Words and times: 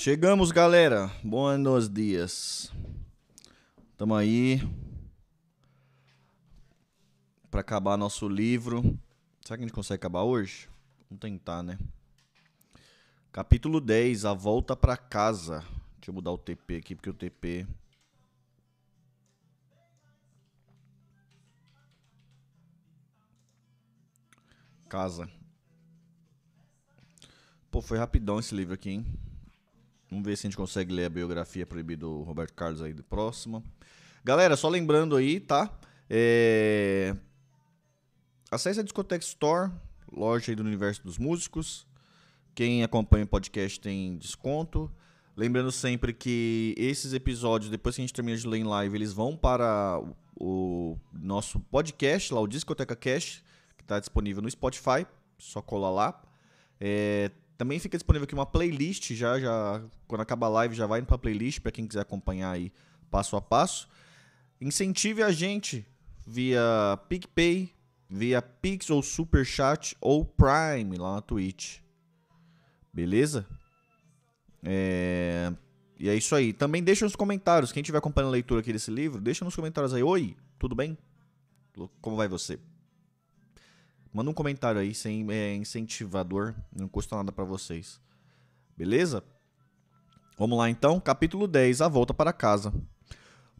Chegamos, 0.00 0.52
galera. 0.52 1.10
Buenos 1.24 1.88
dias. 1.88 2.72
Tamo 3.96 4.14
aí 4.14 4.60
para 7.50 7.62
acabar 7.62 7.96
nosso 7.96 8.28
livro. 8.28 8.96
Será 9.40 9.56
que 9.56 9.64
a 9.64 9.66
gente 9.66 9.74
consegue 9.74 9.96
acabar 9.96 10.22
hoje? 10.22 10.68
Vamos 11.10 11.20
tentar, 11.20 11.64
né? 11.64 11.76
Capítulo 13.32 13.80
10, 13.80 14.24
a 14.24 14.32
volta 14.32 14.76
para 14.76 14.96
casa. 14.96 15.64
Deixa 15.96 16.10
eu 16.10 16.14
mudar 16.14 16.30
o 16.30 16.38
TP 16.38 16.76
aqui 16.76 16.94
porque 16.94 17.10
o 17.10 17.14
TP 17.14 17.66
Casa. 24.88 25.28
Pô, 27.68 27.82
foi 27.82 27.98
rapidão 27.98 28.38
esse 28.38 28.54
livro 28.54 28.74
aqui, 28.74 28.90
hein? 28.90 29.27
Vamos 30.10 30.24
ver 30.24 30.36
se 30.36 30.46
a 30.46 30.50
gente 30.50 30.56
consegue 30.56 30.92
ler 30.92 31.04
a 31.04 31.10
biografia 31.10 31.66
proibida 31.66 32.00
do 32.00 32.22
Roberto 32.22 32.54
Carlos 32.54 32.80
aí 32.80 32.92
do 32.92 33.02
próximo. 33.02 33.62
Galera, 34.24 34.56
só 34.56 34.68
lembrando 34.68 35.16
aí, 35.16 35.38
tá? 35.38 35.70
É... 36.08 37.14
Acesse 38.50 38.80
a 38.80 38.82
Discotex 38.82 39.26
Store, 39.26 39.70
loja 40.10 40.50
aí 40.50 40.56
do 40.56 40.62
universo 40.62 41.02
dos 41.04 41.18
músicos. 41.18 41.86
Quem 42.54 42.82
acompanha 42.82 43.24
o 43.24 43.28
podcast 43.28 43.78
tem 43.78 44.16
desconto. 44.16 44.90
Lembrando 45.36 45.70
sempre 45.70 46.12
que 46.12 46.74
esses 46.76 47.12
episódios, 47.12 47.70
depois 47.70 47.94
que 47.94 48.00
a 48.00 48.04
gente 48.04 48.14
termina 48.14 48.36
de 48.36 48.48
ler 48.48 48.58
em 48.58 48.64
live, 48.64 48.96
eles 48.96 49.12
vão 49.12 49.36
para 49.36 50.02
o 50.34 50.96
nosso 51.12 51.60
podcast, 51.60 52.32
lá 52.32 52.40
o 52.40 52.48
Discoteca 52.48 52.96
Cash, 52.96 53.42
que 53.76 53.84
está 53.84 54.00
disponível 54.00 54.42
no 54.42 54.50
Spotify. 54.50 55.06
Só 55.38 55.60
cola 55.62 55.90
lá. 55.90 56.22
É, 56.80 57.30
também 57.58 57.80
fica 57.80 57.98
disponível 57.98 58.24
aqui 58.24 58.34
uma 58.34 58.46
playlist, 58.46 59.12
já, 59.14 59.38
já 59.40 59.82
quando 60.06 60.20
acaba 60.20 60.46
a 60.46 60.48
live 60.48 60.76
já 60.76 60.86
vai 60.86 61.02
para 61.02 61.16
a 61.16 61.18
playlist 61.18 61.58
para 61.60 61.72
quem 61.72 61.88
quiser 61.88 62.00
acompanhar 62.00 62.52
aí 62.52 62.72
passo 63.10 63.36
a 63.36 63.42
passo. 63.42 63.88
Incentive 64.60 65.24
a 65.24 65.32
gente 65.32 65.84
via 66.24 66.98
PicPay, 67.08 67.74
via 68.08 68.40
Pix 68.40 68.90
ou 68.90 69.02
Superchat 69.02 69.96
ou 70.00 70.24
Prime 70.24 70.96
lá 70.96 71.16
na 71.16 71.20
Twitch. 71.20 71.80
Beleza? 72.92 73.44
É... 74.62 75.52
E 75.98 76.08
é 76.08 76.14
isso 76.14 76.36
aí. 76.36 76.52
Também 76.52 76.82
deixa 76.82 77.04
nos 77.04 77.16
comentários, 77.16 77.72
quem 77.72 77.80
estiver 77.80 77.98
acompanhando 77.98 78.28
a 78.28 78.32
leitura 78.32 78.60
aqui 78.60 78.72
desse 78.72 78.90
livro, 78.90 79.20
deixa 79.20 79.44
nos 79.44 79.56
comentários 79.56 79.92
aí. 79.92 80.02
Oi, 80.02 80.36
tudo 80.60 80.76
bem? 80.76 80.96
Como 82.00 82.16
vai 82.16 82.28
você? 82.28 82.58
Manda 84.18 84.32
um 84.32 84.34
comentário 84.34 84.80
aí, 84.80 84.92
sem 84.96 85.24
é, 85.30 85.54
incentivador, 85.54 86.52
não 86.76 86.88
custa 86.88 87.14
nada 87.14 87.30
para 87.30 87.44
vocês. 87.44 88.00
Beleza? 88.76 89.22
Vamos 90.36 90.58
lá 90.58 90.68
então, 90.68 90.98
capítulo 90.98 91.46
10, 91.46 91.82
a 91.82 91.86
volta 91.86 92.12
para 92.12 92.32
casa. 92.32 92.74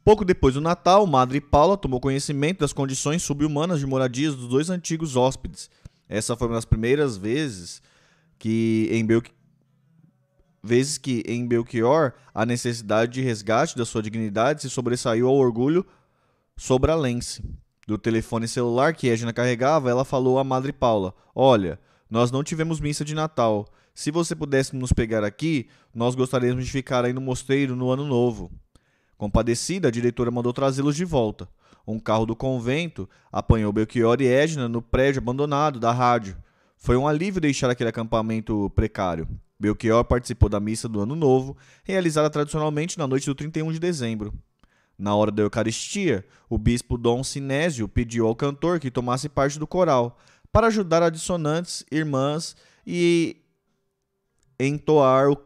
Pouco 0.02 0.24
depois 0.24 0.54
do 0.54 0.60
Natal, 0.60 1.06
Madre 1.06 1.40
Paula 1.40 1.76
tomou 1.76 2.00
conhecimento 2.00 2.58
das 2.58 2.72
condições 2.72 3.22
subhumanas 3.22 3.78
de 3.78 3.86
moradias 3.86 4.34
dos 4.34 4.48
dois 4.48 4.68
antigos 4.68 5.14
hóspedes. 5.14 5.70
Essa 6.08 6.34
foi 6.34 6.48
uma 6.48 6.56
das 6.56 6.64
primeiras 6.64 7.16
vezes 7.16 7.80
que 8.36 8.88
em 8.90 9.06
Belchior, 9.06 9.36
vezes 10.60 10.98
que 10.98 11.22
em 11.28 11.46
Belchior 11.46 12.14
a 12.34 12.44
necessidade 12.44 13.12
de 13.12 13.20
resgate 13.20 13.76
da 13.76 13.84
sua 13.84 14.02
dignidade 14.02 14.62
se 14.62 14.68
sobressaiu 14.68 15.28
ao 15.28 15.36
orgulho 15.36 15.86
sobralense 16.56 17.44
do 17.88 17.96
telefone 17.96 18.46
celular 18.46 18.92
que 18.92 19.08
Edna 19.08 19.32
carregava, 19.32 19.88
ela 19.88 20.04
falou 20.04 20.38
à 20.38 20.44
Madre 20.44 20.74
Paula: 20.74 21.14
Olha, 21.34 21.80
nós 22.10 22.30
não 22.30 22.44
tivemos 22.44 22.80
missa 22.80 23.02
de 23.02 23.14
Natal. 23.14 23.66
Se 23.94 24.10
você 24.10 24.36
pudesse 24.36 24.76
nos 24.76 24.92
pegar 24.92 25.24
aqui, 25.24 25.70
nós 25.94 26.14
gostaríamos 26.14 26.66
de 26.66 26.70
ficar 26.70 27.06
aí 27.06 27.14
no 27.14 27.20
mosteiro 27.22 27.74
no 27.74 27.88
ano 27.90 28.04
novo. 28.04 28.52
Compadecida, 29.16 29.88
a 29.88 29.90
diretora 29.90 30.30
mandou 30.30 30.52
trazê-los 30.52 30.94
de 30.94 31.06
volta. 31.06 31.48
Um 31.86 31.98
carro 31.98 32.26
do 32.26 32.36
convento 32.36 33.08
apanhou 33.32 33.72
Belchior 33.72 34.20
e 34.20 34.26
Edna 34.26 34.68
no 34.68 34.82
prédio 34.82 35.22
abandonado 35.22 35.80
da 35.80 35.90
rádio. 35.90 36.36
Foi 36.76 36.94
um 36.94 37.08
alívio 37.08 37.40
deixar 37.40 37.70
aquele 37.70 37.88
acampamento 37.88 38.70
precário. 38.74 39.26
Belchior 39.58 40.04
participou 40.04 40.50
da 40.50 40.60
missa 40.60 40.90
do 40.90 41.00
Ano 41.00 41.16
Novo, 41.16 41.56
realizada 41.82 42.28
tradicionalmente 42.28 42.98
na 42.98 43.06
noite 43.06 43.24
do 43.24 43.34
31 43.34 43.72
de 43.72 43.78
dezembro. 43.78 44.34
Na 44.98 45.14
hora 45.14 45.30
da 45.30 45.42
Eucaristia, 45.42 46.26
o 46.50 46.58
bispo 46.58 46.98
Dom 46.98 47.22
Sinésio 47.22 47.86
pediu 47.86 48.26
ao 48.26 48.34
cantor 48.34 48.80
que 48.80 48.90
tomasse 48.90 49.28
parte 49.28 49.56
do 49.56 49.66
coral, 49.66 50.18
para 50.50 50.66
ajudar 50.66 51.04
a 51.04 51.10
dissonantes, 51.10 51.84
irmãs 51.92 52.56
e 52.84 53.36
entoar 54.58 55.30
o, 55.30 55.36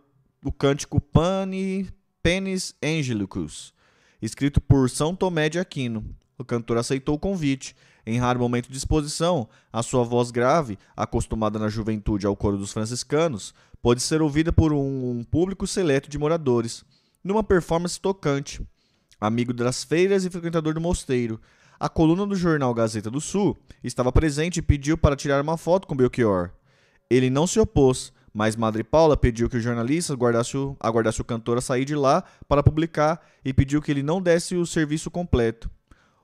o 0.43 0.51
cântico 0.51 0.99
Pane 0.99 1.91
Penis 2.23 2.75
Angelicus, 2.83 3.75
escrito 4.23 4.59
por 4.59 4.89
São 4.89 5.15
Tomé 5.15 5.51
de 5.51 5.59
Aquino. 5.59 6.03
O 6.39 6.45
cantor 6.45 6.79
aceitou 6.79 7.17
o 7.17 7.19
convite. 7.19 7.77
Em 8.07 8.19
raro 8.19 8.41
momento 8.41 8.71
de 8.71 8.77
exposição, 8.77 9.49
a 9.73 9.83
sua 9.83 10.03
voz 10.03 10.31
grave, 10.31 10.79
acostumada 10.97 11.59
na 11.59 11.69
juventude 11.69 12.27
ao 12.27 12.35
coro 12.35 12.57
dos 12.57 12.73
franciscanos, 12.73 13.55
pôde 13.83 14.01
ser 14.01 14.23
ouvida 14.23 14.53
por 14.53 14.73
um, 14.73 15.11
um 15.11 15.23
público 15.23 15.67
seleto 15.67 16.09
de 16.09 16.19
moradores, 16.19 16.85
numa 17.23 17.45
performance 17.45 18.01
tocante 18.01 18.61
amigo 19.27 19.53
das 19.53 19.85
feiras 19.85 20.25
e 20.25 20.31
frequentador 20.31 20.75
do 20.75 20.81
mosteiro. 20.81 21.41
A 21.79 21.89
coluna 21.89 22.27
do 22.27 22.35
jornal 22.35 22.75
Gazeta 22.75 23.11
do 23.11 23.21
Sul 23.21 23.57
estava 23.83 24.11
presente 24.11 24.59
e 24.59 24.63
pediu 24.63 24.99
para 24.99 25.17
tirar 25.17 25.41
uma 25.41 25.57
foto 25.57 25.87
com 25.87 25.97
Belchior. 25.97 26.51
Ele 27.09 27.31
não 27.31 27.47
se 27.47 27.61
opôs, 27.61 28.13
mas 28.35 28.57
Madre 28.57 28.83
Paula 28.83 29.17
pediu 29.17 29.49
que 29.49 29.57
o 29.57 29.61
jornalista 29.61 30.13
aguardasse 30.13 30.57
o, 30.57 30.77
aguardasse 30.81 31.21
o 31.21 31.25
cantor 31.25 31.59
a 31.59 31.61
sair 31.61 31.85
de 31.85 31.95
lá 31.95 32.25
para 32.49 32.63
publicar 32.63 33.25
e 33.45 33.53
pediu 33.53 33.81
que 33.81 33.93
ele 33.93 34.03
não 34.03 34.21
desse 34.21 34.57
o 34.57 34.67
serviço 34.67 35.11
completo. 35.11 35.71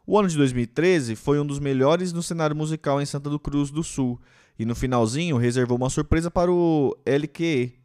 O 0.05 0.19
ano 0.19 0.29
de 0.29 0.37
2013 0.37 1.15
foi 1.15 1.39
um 1.39 1.47
dos 1.47 1.61
melhores 1.61 2.13
no 2.13 2.23
cenário 2.23 2.57
musical 2.57 3.01
em 3.01 3.07
Santa 3.07 3.31
do 3.31 3.39
Cruz 3.39 3.71
do 3.71 3.85
Sul, 3.85 4.21
e 4.59 4.65
no 4.65 4.75
finalzinho 4.75 5.37
reservou 5.37 5.77
uma 5.77 5.91
surpresa 5.91 6.31
para 6.31 6.51
o 6.51 6.97
LQE. 7.07 7.79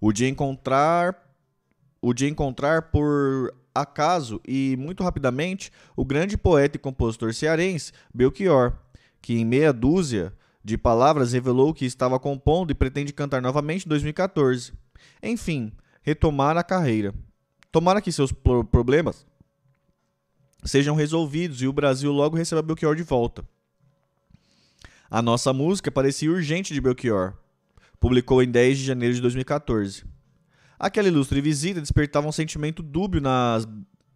O 0.00 0.12
de 0.12 0.26
encontrar 0.26 1.21
o 2.02 2.12
de 2.12 2.28
encontrar 2.28 2.90
por 2.90 3.54
acaso 3.74 4.40
e 4.46 4.76
muito 4.76 5.02
rapidamente 5.02 5.70
o 5.96 6.04
grande 6.04 6.36
poeta 6.36 6.76
e 6.76 6.80
compositor 6.80 7.32
cearense 7.32 7.92
Belchior, 8.12 8.74
que 9.22 9.34
em 9.34 9.44
meia 9.44 9.72
dúzia 9.72 10.34
de 10.64 10.76
palavras 10.76 11.32
revelou 11.32 11.72
que 11.72 11.86
estava 11.86 12.18
compondo 12.18 12.72
e 12.72 12.74
pretende 12.74 13.12
cantar 13.12 13.40
novamente 13.40 13.86
em 13.86 13.88
2014. 13.88 14.72
Enfim, 15.22 15.72
retomar 16.02 16.56
a 16.56 16.62
carreira. 16.62 17.14
Tomara 17.70 18.02
que 18.02 18.12
seus 18.12 18.32
problemas 18.32 19.24
sejam 20.64 20.94
resolvidos 20.94 21.62
e 21.62 21.66
o 21.66 21.72
Brasil 21.72 22.12
logo 22.12 22.36
receba 22.36 22.62
Belchior 22.62 22.94
de 22.94 23.02
volta. 23.02 23.44
A 25.10 25.22
nossa 25.22 25.52
música 25.52 25.90
parecia 25.90 26.30
urgente 26.30 26.74
de 26.74 26.80
Belchior. 26.80 27.34
Publicou 27.98 28.42
em 28.42 28.50
10 28.50 28.78
de 28.78 28.84
janeiro 28.84 29.14
de 29.14 29.20
2014. 29.20 30.11
Aquela 30.82 31.06
ilustre 31.06 31.40
visita 31.40 31.80
despertava 31.80 32.26
um 32.26 32.32
sentimento 32.32 32.82
dúbio 32.82 33.20
nas 33.20 33.64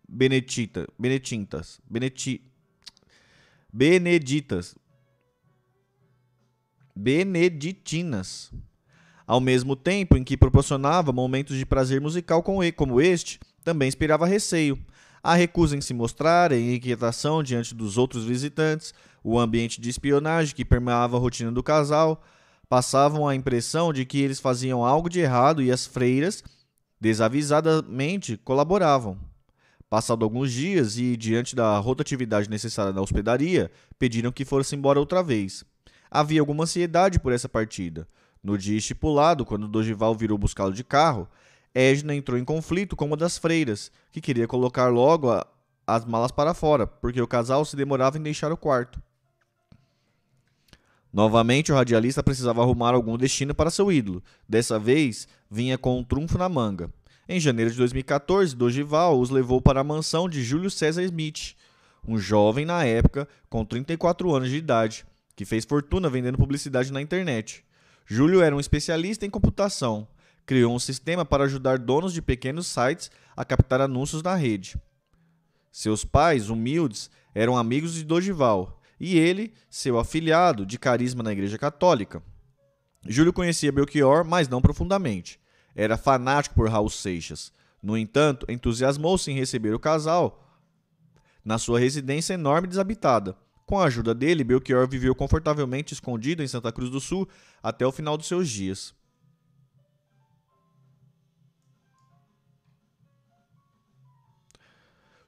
Benetita, 0.09 0.85
Benetintas, 0.99 1.81
Beneti, 1.89 2.43
Beneditas, 3.73 4.75
Beneditinas. 6.93 8.51
Ao 9.25 9.41
mesmo 9.41 9.77
tempo 9.77 10.17
em 10.17 10.25
que 10.25 10.37
proporcionava 10.37 11.13
momentos 11.13 11.57
de 11.57 11.65
prazer 11.65 12.01
musical 12.01 12.43
como 12.43 13.01
este, 13.01 13.39
também 13.63 13.87
inspirava 13.87 14.27
receio. 14.27 14.77
A 15.23 15.37
recusa 15.37 15.77
em 15.77 15.81
se 15.81 15.95
mostrar, 15.95 16.53
a 16.53 16.59
inquietação 16.59 17.45
diante 17.45 17.77
dos 17.77 17.97
outros 17.97 18.25
visitantes, 18.25 18.93
o 19.23 19.39
ambiente 19.39 19.81
de 19.81 19.89
espionagem 19.89 20.53
que 20.53 20.65
permeava 20.65 21.17
a 21.17 21.21
rotina 21.21 21.53
do 21.53 21.63
casal, 21.63 22.21
passavam 22.69 23.29
a 23.29 23.37
impressão 23.37 23.93
de 23.93 24.05
que 24.05 24.19
eles 24.21 24.41
faziam 24.41 24.85
algo 24.85 25.09
de 25.09 25.21
errado 25.21 25.63
e 25.63 25.71
as 25.71 25.87
freiras 25.87 26.43
desavisadamente 27.01 28.37
colaboravam. 28.39 29.19
Passado 29.89 30.25
alguns 30.25 30.51
dias 30.53 30.99
e 30.99 31.17
diante 31.17 31.55
da 31.55 31.79
rotatividade 31.79 32.51
necessária 32.51 32.93
da 32.93 33.01
hospedaria, 33.01 33.71
pediram 33.99 34.33
que 34.33 34.45
fosse 34.45 34.75
embora 34.75 34.99
outra 34.99 35.23
vez. 35.23 35.65
Havia 36.11 36.41
alguma 36.41 36.65
ansiedade 36.65 37.21
por 37.21 37.33
essa 37.33 37.49
partida. 37.49 38.09
No 38.43 38.59
dia 38.59 38.79
estipulado, 38.79 39.45
quando 39.45 39.69
Dogival 39.69 40.15
virou 40.15 40.37
buscá-lo 40.37 40.73
de 40.73 40.83
carro, 40.83 41.29
Edna 41.75 42.15
entrou 42.15 42.39
em 42.39 42.45
conflito 42.45 42.97
com 42.97 43.05
uma 43.05 43.17
das 43.17 43.37
freiras, 43.37 43.93
que 44.11 44.21
queria 44.21 44.47
colocar 44.49 44.89
logo 44.89 45.31
a, 45.31 45.47
as 45.87 46.05
malas 46.05 46.33
para 46.33 46.55
fora, 46.55 46.87
porque 46.87 47.21
o 47.21 47.29
casal 47.29 47.65
se 47.65 47.77
demorava 47.77 48.19
em 48.19 48.23
deixar 48.23 48.51
o 48.51 48.57
quarto. 48.57 49.01
Novamente, 51.17 51.73
o 51.73 51.75
radialista 51.75 52.23
precisava 52.23 52.61
arrumar 52.61 52.93
algum 52.93 53.17
destino 53.17 53.55
para 53.55 53.71
seu 53.71 53.91
ídolo. 53.91 54.23
Dessa 54.47 54.79
vez, 54.79 55.27
vinha 55.51 55.79
com 55.79 55.99
um 55.99 56.05
trunfo 56.05 56.37
na 56.37 56.47
manga. 56.47 56.93
Em 57.27 57.41
janeiro 57.41 57.71
de 57.71 57.79
2014, 57.79 58.55
Dogival 58.55 59.19
os 59.19 59.31
levou 59.31 59.63
para 59.63 59.81
a 59.81 59.83
mansão 59.83 60.29
de 60.29 60.45
Júlio 60.45 60.71
César 60.71 61.03
Smith, 61.05 61.57
um 62.07 62.19
jovem 62.19 62.67
na 62.67 62.85
época 62.85 63.27
com 63.49 63.65
34 63.65 64.31
anos 64.35 64.51
de 64.51 64.59
idade, 64.59 65.07
que 65.35 65.47
fez 65.47 65.65
fortuna 65.65 66.11
vendendo 66.11 66.37
publicidade 66.37 66.93
na 66.93 67.01
internet. 67.01 67.65
Júlio 68.05 68.43
era 68.43 68.55
um 68.55 68.61
especialista 68.61 69.25
em 69.25 69.31
computação. 69.31 70.07
criou 70.45 70.75
um 70.75 70.79
sistema 70.79 71.25
para 71.25 71.45
ajudar 71.45 71.79
donos 71.79 72.13
de 72.13 72.21
pequenos 72.21 72.67
sites 72.67 73.11
a 73.35 73.43
captar 73.43 73.81
anúncios 73.81 74.23
na 74.23 74.35
rede. 74.35 74.77
Seus 75.73 76.05
pais, 76.05 76.51
humildes, 76.51 77.11
eram 77.35 77.57
amigos 77.57 77.95
de 77.95 78.05
Dogival 78.05 78.77
e 78.99 79.19
ele, 79.19 79.53
seu 79.71 79.99
afilhado 79.99 80.65
de 80.65 80.79
carisma 80.79 81.23
na 81.23 81.33
Igreja 81.33 81.59
Católica. 81.59 82.23
Júlio 83.07 83.33
conhecia 83.33 83.73
Belchior, 83.73 84.25
mas 84.25 84.49
não 84.49 84.61
profundamente. 84.61 85.39
Era 85.75 85.97
fanático 85.97 86.55
por 86.55 86.69
Raul 86.69 86.89
Seixas. 86.89 87.53
No 87.83 87.97
entanto, 87.97 88.47
entusiasmou-se 88.49 89.31
em 89.31 89.35
receber 89.35 89.75
o 89.75 89.79
casal 89.79 90.43
na 91.45 91.59
sua 91.59 91.79
residência 91.79 92.35
enorme 92.35 92.67
e 92.67 92.71
desabitada. 92.71 93.37
Com 93.65 93.79
a 93.79 93.85
ajuda 93.85 94.15
dele, 94.15 94.43
Belchior 94.43 94.89
viveu 94.89 95.15
confortavelmente 95.15 95.95
escondido 95.95 96.43
em 96.43 96.49
Santa 96.49 96.73
Cruz 96.73 96.91
do 96.91 97.01
Sul 97.01 97.29
até 97.63 97.87
o 97.87 97.93
final 97.93 98.17
dos 98.17 98.27
seus 98.27 98.49
dias. 98.49 98.95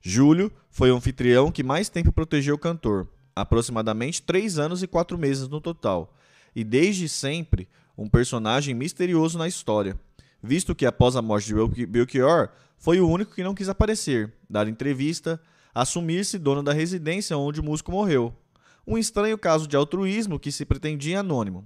Júlio 0.00 0.50
foi 0.70 0.90
o 0.90 0.96
anfitrião 0.96 1.52
que 1.52 1.62
mais 1.62 1.88
tempo 1.88 2.10
protegeu 2.10 2.54
o 2.54 2.58
cantor, 2.58 3.08
aproximadamente 3.40 4.23
três 4.23 4.58
anos 4.58 4.82
e 4.82 4.87
quatro 4.87 5.19
meses 5.19 5.49
no 5.49 5.61
total, 5.61 6.14
e 6.55 6.64
desde 6.64 7.08
sempre 7.08 7.69
um 7.96 8.08
personagem 8.08 8.75
misterioso 8.75 9.38
na 9.38 9.49
história, 9.49 9.99
visto 10.43 10.75
que 10.75 10.87
após 10.87 11.17
a 11.17 11.23
morte 11.23 11.49
de 11.49 11.87
Belchior 11.87 12.49
foi 12.76 13.00
o 13.00 13.08
único 13.08 13.35
que 13.35 13.43
não 13.43 13.55
quis 13.55 13.69
aparecer, 13.69 14.32
dar 14.49 14.69
entrevista, 14.69 15.40
assumir-se 15.75 16.38
dono 16.38 16.62
da 16.62 16.73
residência 16.73 17.37
onde 17.37 17.61
o 17.61 17.64
músico 17.64 17.90
morreu. 17.90 18.35
Um 18.87 18.96
estranho 18.96 19.37
caso 19.37 19.67
de 19.67 19.76
altruísmo 19.76 20.38
que 20.38 20.50
se 20.50 20.64
pretendia 20.64 21.20
anônimo. 21.20 21.64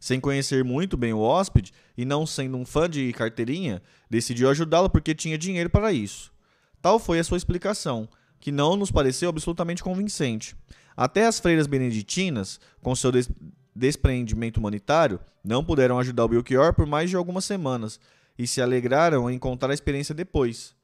Sem 0.00 0.20
conhecer 0.20 0.64
muito 0.64 0.96
bem 0.96 1.12
o 1.12 1.20
hóspede 1.20 1.72
e 1.96 2.04
não 2.04 2.26
sendo 2.26 2.56
um 2.56 2.64
fã 2.64 2.88
de 2.88 3.12
carteirinha, 3.12 3.82
decidiu 4.08 4.48
ajudá-lo 4.48 4.88
porque 4.88 5.14
tinha 5.14 5.36
dinheiro 5.36 5.68
para 5.68 5.92
isso. 5.92 6.32
Tal 6.80 6.98
foi 6.98 7.18
a 7.18 7.24
sua 7.24 7.36
explicação, 7.36 8.08
que 8.46 8.52
não 8.52 8.76
nos 8.76 8.92
pareceu 8.92 9.28
absolutamente 9.28 9.82
convincente. 9.82 10.54
Até 10.96 11.26
as 11.26 11.40
freiras 11.40 11.66
beneditinas, 11.66 12.60
com 12.80 12.94
seu 12.94 13.10
des 13.10 13.28
despreendimento 13.74 14.60
humanitário, 14.60 15.18
não 15.42 15.64
puderam 15.64 15.98
ajudar 15.98 16.24
o 16.24 16.28
Belchior 16.28 16.72
por 16.72 16.86
mais 16.86 17.10
de 17.10 17.16
algumas 17.16 17.44
semanas 17.44 17.98
e 18.38 18.46
se 18.46 18.62
alegraram 18.62 19.28
em 19.28 19.36
contar 19.36 19.68
a 19.68 19.74
experiência 19.74 20.14
depois. 20.14 20.76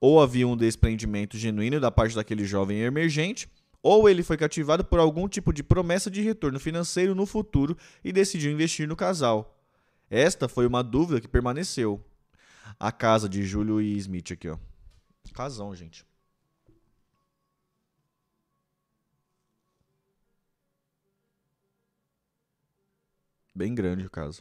Ou 0.00 0.22
havia 0.22 0.46
um 0.46 0.56
despreendimento 0.56 1.36
genuíno 1.36 1.80
da 1.80 1.90
parte 1.90 2.14
daquele 2.14 2.44
jovem 2.44 2.82
emergente, 2.82 3.50
ou 3.82 4.08
ele 4.08 4.22
foi 4.22 4.36
cativado 4.36 4.84
por 4.84 5.00
algum 5.00 5.28
tipo 5.28 5.52
de 5.52 5.64
promessa 5.64 6.08
de 6.08 6.22
retorno 6.22 6.60
financeiro 6.60 7.16
no 7.16 7.26
futuro 7.26 7.76
e 8.04 8.12
decidiu 8.12 8.52
investir 8.52 8.86
no 8.86 8.94
casal. 8.94 9.60
Esta 10.08 10.48
foi 10.48 10.68
uma 10.68 10.84
dúvida 10.84 11.20
que 11.20 11.26
permaneceu. 11.26 12.00
A 12.78 12.92
casa 12.92 13.28
de 13.28 13.42
Júlio 13.42 13.80
e 13.80 13.96
Smith 13.96 14.30
aqui, 14.30 14.48
ó. 14.48 14.56
Casão, 15.34 15.74
gente. 15.74 16.06
Bem 23.58 23.74
grande 23.74 24.04
a 24.04 24.08
casa. 24.08 24.40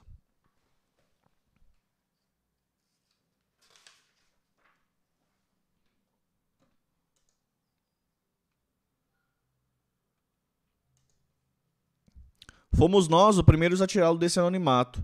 Fomos 12.72 13.08
nós 13.08 13.38
os 13.38 13.42
primeiros 13.42 13.81
a 13.81 13.88
tirá-lo 13.88 14.19
desse 14.19 14.40
anonimato, 14.40 15.04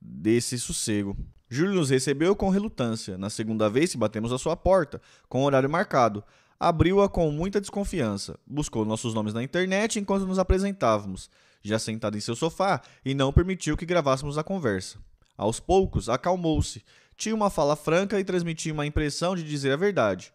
desse 0.00 0.56
sossego. 0.56 1.16
Júlio 1.50 1.74
nos 1.74 1.90
recebeu 1.90 2.36
com 2.36 2.50
relutância. 2.50 3.18
Na 3.18 3.28
segunda 3.28 3.68
vez 3.68 3.90
que 3.90 3.98
batemos 3.98 4.32
à 4.32 4.38
sua 4.38 4.56
porta, 4.56 5.02
com 5.28 5.42
horário 5.42 5.68
marcado, 5.68 6.22
abriu-a 6.60 7.08
com 7.08 7.28
muita 7.32 7.60
desconfiança. 7.60 8.38
Buscou 8.46 8.84
nossos 8.84 9.14
nomes 9.14 9.34
na 9.34 9.42
internet 9.42 9.98
enquanto 9.98 10.26
nos 10.26 10.38
apresentávamos, 10.38 11.28
já 11.62 11.78
sentado 11.78 12.16
em 12.16 12.20
seu 12.20 12.36
sofá, 12.36 12.80
e 13.04 13.14
não 13.14 13.32
permitiu 13.32 13.76
que 13.76 13.86
gravássemos 13.86 14.38
a 14.38 14.44
conversa. 14.44 14.98
Aos 15.36 15.60
poucos, 15.60 16.08
acalmou-se. 16.08 16.84
Tinha 17.16 17.34
uma 17.34 17.50
fala 17.50 17.76
franca 17.76 18.18
e 18.18 18.24
transmitia 18.24 18.72
uma 18.72 18.86
impressão 18.86 19.34
de 19.34 19.42
dizer 19.42 19.72
a 19.72 19.76
verdade. 19.76 20.32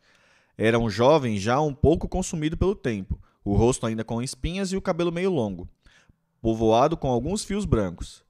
Era 0.58 0.80
um 0.80 0.90
jovem 0.90 1.38
já 1.38 1.60
um 1.60 1.74
pouco 1.74 2.08
consumido 2.08 2.58
pelo 2.58 2.76
tempo, 2.76 3.20
o 3.44 3.56
rosto 3.56 3.86
ainda 3.86 4.04
com 4.04 4.22
espinhas 4.22 4.72
e 4.72 4.78
o 4.78 4.82
cabelo 4.82 5.12
meio 5.12 5.32
longo 5.32 5.70
povoado 6.44 6.98
com 6.98 7.08
alguns 7.08 7.46
fios 7.46 7.64
brancos. 7.64 8.22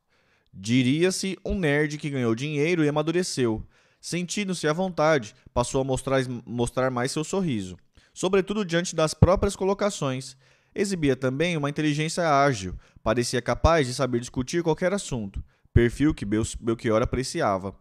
Diria-se 0.53 1.35
um 1.43 1.57
nerd 1.57 1.97
que 1.97 2.11
ganhou 2.11 2.35
dinheiro 2.35 2.85
e 2.85 2.87
amadureceu. 2.87 3.65
Sentindo-se 3.99 4.67
à 4.67 4.73
vontade, 4.73 5.33
passou 5.51 5.81
a 5.81 5.83
mostrar, 5.83 6.21
mostrar 6.45 6.91
mais 6.91 7.11
seu 7.11 7.23
sorriso, 7.23 7.75
sobretudo 8.13 8.63
diante 8.63 8.95
das 8.95 9.15
próprias 9.15 9.55
colocações. 9.55 10.37
Exibia 10.75 11.15
também 11.15 11.55
uma 11.55 11.69
inteligência 11.69 12.27
ágil, 12.27 12.75
parecia 13.03 13.41
capaz 13.41 13.87
de 13.87 13.93
saber 13.93 14.19
discutir 14.19 14.63
qualquer 14.63 14.93
assunto, 14.93 15.43
perfil 15.73 16.13
que 16.13 16.25
Belchior 16.25 17.01
apreciava. 17.01 17.75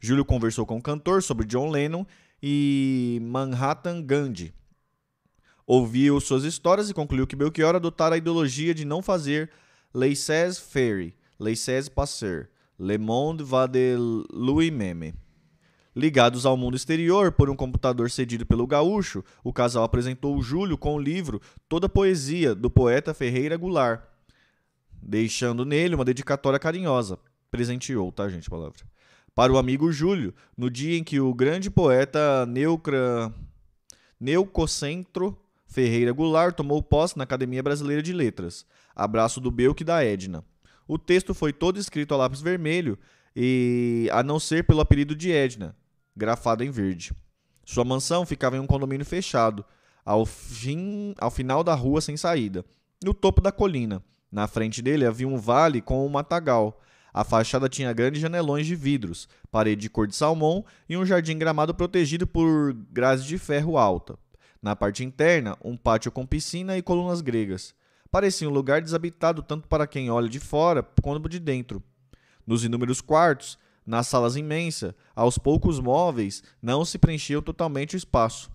Júlio 0.00 0.24
conversou 0.24 0.66
com 0.66 0.78
o 0.78 0.82
cantor 0.82 1.22
sobre 1.22 1.46
John 1.46 1.70
Lennon 1.70 2.04
e 2.42 3.18
Manhattan 3.22 4.02
Gandhi, 4.02 4.54
Ouviu 5.66 6.20
suas 6.20 6.44
histórias 6.44 6.90
e 6.90 6.94
concluiu 6.94 7.26
que 7.26 7.34
Belchior 7.34 7.74
adotara 7.74 8.16
a 8.16 8.18
ideologia 8.18 8.74
de 8.74 8.84
não 8.84 9.00
fazer 9.00 9.50
laissez 9.94 10.58
faire, 10.58 11.14
laissez 11.40 11.88
passer, 11.88 12.50
le 12.78 12.98
monde 12.98 13.42
va 13.42 13.66
de 13.66 13.96
lui-même. 14.30 15.14
Ligados 15.96 16.44
ao 16.44 16.56
mundo 16.56 16.76
exterior 16.76 17.30
por 17.30 17.48
um 17.48 17.54
computador 17.54 18.10
cedido 18.10 18.44
pelo 18.44 18.66
gaúcho, 18.66 19.22
o 19.44 19.52
casal 19.52 19.84
apresentou 19.84 20.42
Júlio 20.42 20.76
com 20.76 20.96
o 20.96 21.00
livro 21.00 21.40
Toda 21.68 21.88
Poesia, 21.88 22.52
do 22.54 22.68
poeta 22.68 23.14
Ferreira 23.14 23.56
Goulart, 23.56 24.02
deixando 25.00 25.64
nele 25.64 25.94
uma 25.94 26.04
dedicatória 26.04 26.58
carinhosa. 26.58 27.18
Presenteou, 27.48 28.10
tá, 28.10 28.28
gente, 28.28 28.50
palavra. 28.50 28.78
Para 29.34 29.52
o 29.52 29.58
amigo 29.58 29.92
Júlio, 29.92 30.34
no 30.56 30.68
dia 30.68 30.98
em 30.98 31.04
que 31.04 31.20
o 31.20 31.32
grande 31.32 31.70
poeta 31.70 32.44
Neucra... 32.46 33.32
Neucocentro 34.18 35.38
Ferreira 35.66 36.12
Goulart 36.12 36.54
tomou 36.56 36.82
posse 36.82 37.16
na 37.16 37.24
Academia 37.24 37.62
Brasileira 37.62 38.02
de 38.02 38.12
Letras. 38.12 38.64
Abraço 38.94 39.40
do 39.40 39.50
Belk 39.50 39.82
e 39.82 39.84
da 39.84 40.04
Edna. 40.04 40.44
O 40.86 40.98
texto 40.98 41.34
foi 41.34 41.52
todo 41.52 41.78
escrito 41.78 42.14
a 42.14 42.16
lápis 42.16 42.40
vermelho 42.40 42.98
e 43.34 44.08
a 44.12 44.22
não 44.22 44.38
ser 44.38 44.64
pelo 44.64 44.80
apelido 44.80 45.14
de 45.16 45.32
Edna, 45.32 45.76
grafado 46.16 46.62
em 46.62 46.70
verde. 46.70 47.12
Sua 47.64 47.84
mansão 47.84 48.26
ficava 48.26 48.56
em 48.56 48.60
um 48.60 48.66
condomínio 48.66 49.06
fechado, 49.06 49.64
ao, 50.04 50.26
fim, 50.26 51.14
ao 51.18 51.30
final 51.30 51.64
da 51.64 51.74
rua 51.74 52.00
sem 52.00 52.16
saída, 52.16 52.64
no 53.02 53.14
topo 53.14 53.40
da 53.40 53.50
colina. 53.50 54.02
Na 54.30 54.46
frente 54.46 54.82
dele 54.82 55.06
havia 55.06 55.28
um 55.28 55.38
vale 55.38 55.80
com 55.80 56.04
um 56.04 56.08
matagal. 56.08 56.80
A 57.12 57.22
fachada 57.22 57.68
tinha 57.68 57.92
grandes 57.92 58.20
janelões 58.20 58.66
de 58.66 58.74
vidros, 58.74 59.28
parede 59.50 59.82
de 59.82 59.88
cor 59.88 60.08
de 60.08 60.16
salmão 60.16 60.64
e 60.88 60.96
um 60.96 61.06
jardim 61.06 61.38
gramado 61.38 61.72
protegido 61.72 62.26
por 62.26 62.74
grade 62.90 63.24
de 63.26 63.38
ferro 63.38 63.78
alta. 63.78 64.18
Na 64.60 64.74
parte 64.74 65.04
interna, 65.04 65.56
um 65.64 65.76
pátio 65.76 66.10
com 66.10 66.26
piscina 66.26 66.76
e 66.76 66.82
colunas 66.82 67.20
gregas. 67.20 67.74
Parecia 68.10 68.48
um 68.48 68.52
lugar 68.52 68.80
desabitado 68.80 69.42
tanto 69.42 69.68
para 69.68 69.86
quem 69.86 70.10
olha 70.10 70.28
de 70.28 70.40
fora 70.40 70.82
quanto 71.02 71.28
de 71.28 71.38
dentro. 71.38 71.82
Nos 72.46 72.64
inúmeros 72.64 73.00
quartos, 73.00 73.58
nas 73.86 74.06
salas 74.06 74.36
imensas, 74.36 74.94
aos 75.14 75.36
poucos 75.36 75.78
móveis 75.78 76.42
não 76.62 76.84
se 76.84 76.98
preenchiam 76.98 77.42
totalmente 77.42 77.94
o 77.94 77.98
espaço. 77.98 78.50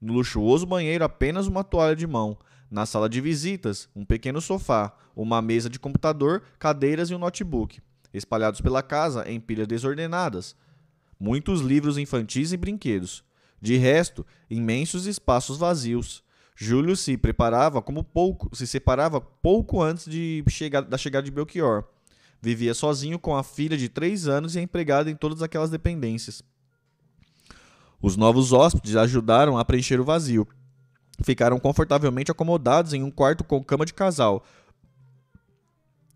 No 0.00 0.14
luxuoso 0.14 0.64
banheiro, 0.64 1.04
apenas 1.04 1.46
uma 1.46 1.64
toalha 1.64 1.94
de 1.94 2.06
mão. 2.06 2.38
Na 2.70 2.86
sala 2.86 3.08
de 3.08 3.20
visitas, 3.20 3.88
um 3.94 4.04
pequeno 4.04 4.40
sofá, 4.40 4.94
uma 5.14 5.42
mesa 5.42 5.68
de 5.68 5.78
computador, 5.78 6.42
cadeiras 6.58 7.10
e 7.10 7.14
um 7.14 7.18
notebook. 7.18 7.80
Espalhados 8.14 8.60
pela 8.60 8.82
casa 8.82 9.28
em 9.28 9.40
pilhas 9.40 9.66
desordenadas. 9.66 10.56
Muitos 11.18 11.60
livros 11.60 11.98
infantis 11.98 12.52
e 12.52 12.56
brinquedos. 12.56 13.24
De 13.60 13.76
resto, 13.76 14.24
imensos 14.48 15.06
espaços 15.06 15.58
vazios. 15.58 16.24
Júlio 16.56 16.96
se 16.96 17.16
preparava 17.16 17.82
como 17.82 18.04
pouco, 18.04 18.54
se 18.54 18.66
separava 18.66 19.20
pouco 19.20 19.82
antes 19.82 20.06
de 20.06 20.44
chegar, 20.48 20.82
da 20.82 20.96
chegada 20.96 21.24
de 21.24 21.30
Belchior. 21.30 21.84
Vivia 22.42 22.72
sozinho 22.72 23.18
com 23.18 23.36
a 23.36 23.42
filha 23.42 23.76
de 23.76 23.88
três 23.88 24.26
anos 24.26 24.54
e 24.54 24.58
a 24.58 24.62
empregada 24.62 25.10
em 25.10 25.14
todas 25.14 25.42
aquelas 25.42 25.70
dependências. 25.70 26.42
Os 28.00 28.16
novos 28.16 28.52
hóspedes 28.52 28.96
ajudaram 28.96 29.58
a 29.58 29.64
preencher 29.64 30.00
o 30.00 30.04
vazio. 30.04 30.48
Ficaram 31.22 31.58
confortavelmente 31.58 32.30
acomodados 32.30 32.94
em 32.94 33.02
um 33.02 33.10
quarto 33.10 33.44
com 33.44 33.62
cama 33.62 33.84
de 33.84 33.92
casal, 33.92 34.42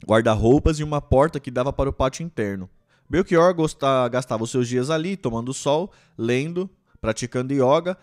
guarda-roupas 0.07 0.79
e 0.79 0.85
uma 0.85 1.01
porta 1.01 1.39
que 1.39 1.51
dava 1.51 1.73
para 1.75 1.91
o 1.91 1.93
pátio 1.93 2.25
interno. 2.25 2.71
Belchior 3.09 3.55
gastava 4.11 4.45
os 4.45 4.51
seus 4.51 4.67
dias 4.67 4.89
ali, 4.89 5.15
tomando 5.15 5.53
sol, 5.53 5.93
lendo, 6.17 6.71
praticando 7.03 7.53
yoga, 7.53 7.99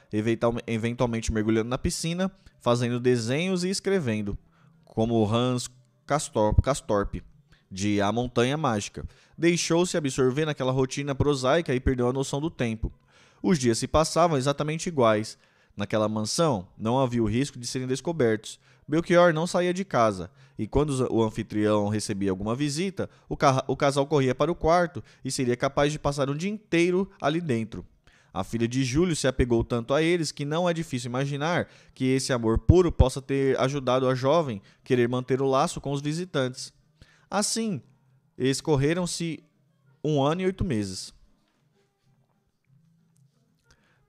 eventualmente 0.68 1.32
mergulhando 1.32 1.70
na 1.70 1.78
piscina, 1.78 2.32
fazendo 2.60 3.00
desenhos 3.00 3.64
e 3.64 3.70
escrevendo, 3.70 4.38
como 4.86 5.26
Hans 5.26 5.68
Castorp. 6.06 7.24
De 7.72 8.02
A 8.02 8.12
Montanha 8.12 8.58
Mágica. 8.58 9.06
Deixou-se 9.38 9.96
absorver 9.96 10.46
naquela 10.46 10.72
rotina 10.72 11.16
prosaica 11.16 11.74
e 11.74 11.80
perdeu 11.80 12.10
a 12.10 12.14
noção 12.14 12.42
do 12.42 12.50
tempo. 12.50 12.92
Os 13.42 13.58
dias 13.58 13.78
se 13.78 13.88
passavam 13.88 14.38
exatamente 14.38 14.88
iguais. 14.88 15.38
Naquela 15.76 16.10
mansão, 16.10 16.68
não 16.78 17.00
havia 17.00 17.24
o 17.24 17.30
risco 17.30 17.58
de 17.58 17.66
serem 17.66 17.88
descobertos. 17.88 18.60
Belchior 18.88 19.34
não 19.34 19.48
saía 19.48 19.74
de 19.74 19.86
casa, 19.86 20.30
e 20.60 20.68
quando 20.68 20.90
o 21.10 21.24
anfitrião 21.24 21.88
recebia 21.88 22.30
alguma 22.30 22.54
visita, 22.54 23.10
o, 23.30 23.38
ca 23.38 23.64
o 23.68 23.78
casal 23.78 24.06
corria 24.06 24.36
para 24.36 24.52
o 24.52 24.56
quarto 24.56 25.02
e 25.24 25.32
seria 25.32 25.56
capaz 25.56 25.94
de 25.94 26.00
passar 26.00 26.30
um 26.30 26.36
dia 26.36 26.50
inteiro 26.50 27.10
ali 27.22 27.40
dentro. 27.40 27.86
A 28.34 28.44
filha 28.44 28.68
de 28.68 28.84
Júlio 28.84 29.16
se 29.16 29.28
apegou 29.28 29.64
tanto 29.64 29.94
a 29.94 30.02
eles 30.02 30.32
que 30.32 30.46
não 30.46 30.68
é 30.68 30.74
difícil 30.74 31.10
imaginar 31.10 31.68
que 31.94 32.06
esse 32.06 32.32
amor 32.34 32.60
puro 32.60 32.92
possa 32.92 33.22
ter 33.22 33.60
ajudado 33.60 34.08
a 34.08 34.16
jovem 34.16 34.62
querer 34.84 35.08
manter 35.08 35.42
o 35.42 35.48
laço 35.48 35.82
com 35.82 35.92
os 35.92 36.02
visitantes. 36.02 36.74
Assim, 37.32 37.82
escorreram-se 38.38 39.42
um 40.04 40.22
ano 40.22 40.42
e 40.42 40.46
oito 40.48 40.66
meses. 40.66 41.14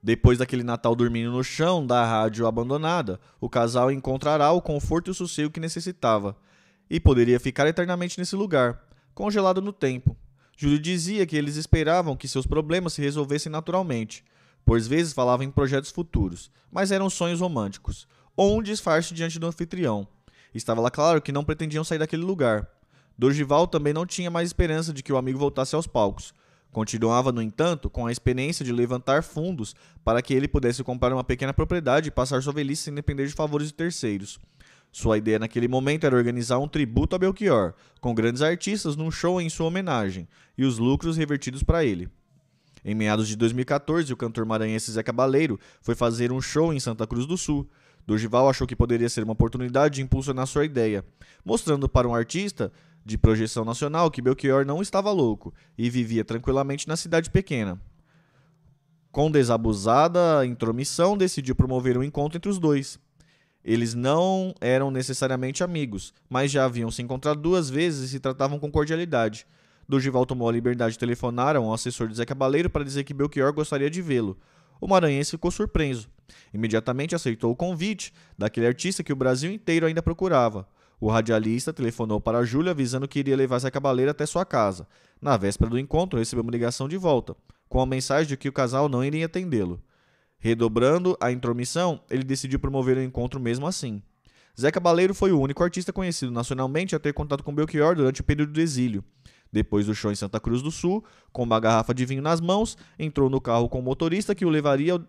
Depois 0.03 0.37
daquele 0.37 0.61
Natal 0.61 0.93
dormindo 0.93 1.31
no 1.31 1.41
chão 1.41 1.87
da 1.87 2.03
rádio 2.03 2.45
abandonada, 2.45 3.21
o 3.39 3.47
casal 3.47 3.89
encontrará 3.89 4.51
o 4.51 4.61
conforto 4.61 5.09
e 5.09 5.11
o 5.11 5.13
sossego 5.13 5.49
que 5.49 5.61
necessitava. 5.61 6.35
E 6.89 6.99
poderia 6.99 7.39
ficar 7.39 7.65
eternamente 7.65 8.19
nesse 8.19 8.35
lugar, 8.35 8.85
congelado 9.15 9.61
no 9.61 9.71
tempo. 9.71 10.17
Júlio 10.57 10.77
dizia 10.77 11.25
que 11.25 11.37
eles 11.37 11.55
esperavam 11.55 12.17
que 12.17 12.27
seus 12.27 12.45
problemas 12.45 12.91
se 12.91 13.01
resolvessem 13.01 13.49
naturalmente. 13.49 14.25
Por 14.65 14.81
vezes 14.81 15.13
falavam 15.13 15.45
em 15.45 15.51
projetos 15.51 15.91
futuros, 15.91 16.51
mas 16.69 16.91
eram 16.91 17.09
sonhos 17.09 17.39
românticos, 17.39 18.05
ou 18.35 18.57
um 18.57 18.61
disfarce 18.61 19.13
diante 19.13 19.39
do 19.39 19.47
anfitrião. 19.47 20.05
Estava 20.53 20.81
lá 20.81 20.91
claro 20.91 21.21
que 21.21 21.31
não 21.31 21.45
pretendiam 21.45 21.85
sair 21.85 21.99
daquele 21.99 22.23
lugar. 22.23 22.67
Dorgival 23.17 23.67
também 23.67 23.93
não 23.93 24.05
tinha 24.05 24.31
mais 24.31 24.49
esperança 24.49 24.93
de 24.93 25.03
que 25.03 25.13
o 25.13 25.17
amigo 25.17 25.39
voltasse 25.39 25.75
aos 25.75 25.87
palcos. 25.87 26.33
Continuava, 26.71 27.31
no 27.31 27.41
entanto, 27.41 27.87
com 27.89 28.07
a 28.07 28.11
experiência 28.11 28.65
de 28.65 28.71
levantar 28.71 29.21
fundos 29.21 29.75
para 30.03 30.21
que 30.23 30.33
ele 30.33 30.47
pudesse 30.47 30.83
comprar 30.83 31.13
uma 31.13 31.23
pequena 31.23 31.53
propriedade 31.53 32.07
e 32.07 32.11
passar 32.11 32.41
sua 32.41 32.51
velhice 32.51 32.83
sem 32.83 32.95
depender 32.95 33.27
de 33.27 33.33
favores 33.33 33.67
de 33.67 33.73
terceiros. 33.75 34.39
Sua 34.91 35.17
ideia 35.17 35.37
naquele 35.37 35.67
momento 35.67 36.05
era 36.05 36.15
organizar 36.15 36.57
um 36.57 36.67
tributo 36.67 37.15
a 37.15 37.19
Belchior, 37.19 37.73
com 38.01 38.13
grandes 38.13 38.41
artistas 38.41 38.95
num 38.95 39.11
show 39.11 39.39
em 39.39 39.49
sua 39.49 39.67
homenagem, 39.67 40.27
e 40.57 40.65
os 40.65 40.79
lucros 40.79 41.15
revertidos 41.15 41.63
para 41.63 41.85
ele. 41.85 42.09
Em 42.85 42.93
meados 42.93 43.27
de 43.27 43.35
2014, 43.35 44.11
o 44.11 44.17
cantor 44.17 44.45
maranhense 44.45 44.91
Zé 44.91 45.01
Cabaleiro 45.01 45.59
foi 45.81 45.95
fazer 45.95 46.31
um 46.31 46.41
show 46.41 46.73
em 46.73 46.79
Santa 46.79 47.07
Cruz 47.07 47.25
do 47.25 47.37
Sul. 47.37 47.67
Durgival 48.05 48.49
achou 48.49 48.67
que 48.67 48.75
poderia 48.75 49.07
ser 49.09 49.23
uma 49.23 49.33
oportunidade 49.33 49.95
de 49.95 50.01
impulsionar 50.01 50.45
sua 50.45 50.65
ideia, 50.65 51.05
mostrando 51.45 51.87
para 51.87 52.07
um 52.07 52.13
artista 52.13 52.71
de 53.05 53.17
projeção 53.17 53.65
nacional 53.65 54.09
que 54.09 54.21
Belchior 54.21 54.65
não 54.65 54.81
estava 54.81 55.11
louco 55.11 55.53
e 55.77 55.89
vivia 55.89 56.23
tranquilamente 56.23 56.87
na 56.87 56.95
cidade 56.95 57.29
pequena. 57.29 57.79
Com 59.11 59.29
desabusada 59.29 60.45
intromissão, 60.45 61.15
decidiu 61.15 61.55
promover 61.55 61.97
um 61.97 62.03
encontro 62.03 62.37
entre 62.37 62.49
os 62.49 62.57
dois. 62.57 62.99
Eles 63.63 63.93
não 63.93 64.53
eram 64.59 64.91
necessariamente 64.91 65.63
amigos, 65.63 66.13
mas 66.29 66.51
já 66.51 66.65
haviam 66.65 66.91
se 66.91 67.01
encontrado 67.01 67.39
duas 67.39 67.69
vezes 67.69 68.09
e 68.09 68.11
se 68.13 68.19
tratavam 68.19 68.59
com 68.59 68.71
cordialidade. 68.71 69.45
Durgival 69.87 70.25
tomou 70.25 70.49
a 70.49 70.51
liberdade 70.51 70.93
de 70.93 70.99
telefonar 70.99 71.55
a 71.55 71.59
um 71.59 71.71
assessor 71.71 72.07
de 72.07 72.15
Zé 72.15 72.25
Cabaleiro 72.25 72.69
para 72.69 72.83
dizer 72.83 73.03
que 73.03 73.13
Belchior 73.13 73.53
gostaria 73.53 73.89
de 73.89 74.01
vê-lo. 74.01 74.37
O 74.81 74.87
maranhense 74.87 75.31
ficou 75.31 75.51
surpreso. 75.51 76.09
Imediatamente 76.53 77.15
aceitou 77.15 77.51
o 77.51 77.55
convite 77.55 78.13
daquele 78.37 78.67
artista 78.67 79.03
que 79.03 79.13
o 79.13 79.15
Brasil 79.15 79.51
inteiro 79.51 79.85
ainda 79.85 80.01
procurava. 80.01 80.67
O 80.99 81.09
radialista 81.09 81.73
telefonou 81.73 82.21
para 82.21 82.43
Júlia 82.43 82.71
avisando 82.71 83.07
que 83.07 83.19
iria 83.19 83.35
levar 83.35 83.59
Zé 83.59 83.69
Cabaleiro 83.69 84.11
até 84.11 84.25
sua 84.25 84.45
casa. 84.45 84.87
Na 85.21 85.37
véspera 85.37 85.69
do 85.69 85.79
encontro, 85.79 86.19
recebeu 86.19 86.43
uma 86.43 86.51
ligação 86.51 86.87
de 86.87 86.97
volta, 86.97 87.35
com 87.67 87.81
a 87.81 87.85
mensagem 87.85 88.27
de 88.27 88.37
que 88.37 88.49
o 88.49 88.53
casal 88.53 88.87
não 88.87 89.03
iria 89.03 89.25
atendê-lo. 89.25 89.81
Redobrando 90.39 91.17
a 91.21 91.31
intromissão, 91.31 92.01
ele 92.09 92.23
decidiu 92.23 92.59
promover 92.59 92.97
o 92.97 93.01
encontro 93.01 93.39
mesmo 93.39 93.65
assim. 93.65 94.01
Zé 94.59 94.71
Cabaleiro 94.71 95.15
foi 95.15 95.31
o 95.31 95.39
único 95.39 95.63
artista 95.63 95.91
conhecido 95.91 96.31
nacionalmente 96.31 96.95
a 96.95 96.99
ter 96.99 97.13
contato 97.13 97.43
com 97.43 97.55
Belchior 97.55 97.95
durante 97.95 98.21
o 98.21 98.23
período 98.23 98.53
do 98.53 98.61
exílio. 98.61 99.03
Depois 99.51 99.85
do 99.85 99.95
show 99.95 100.11
em 100.11 100.15
Santa 100.15 100.39
Cruz 100.39 100.61
do 100.61 100.71
Sul, 100.71 101.03
com 101.31 101.43
uma 101.43 101.59
garrafa 101.59 101.93
de 101.93 102.05
vinho 102.05 102.21
nas 102.21 102.41
mãos, 102.41 102.77
entrou 102.97 103.29
no 103.29 103.39
carro 103.39 103.69
com 103.69 103.79
o 103.79 103.83
motorista 103.83 104.35
que 104.35 104.45
o 104.45 104.49
levaria 104.49 104.99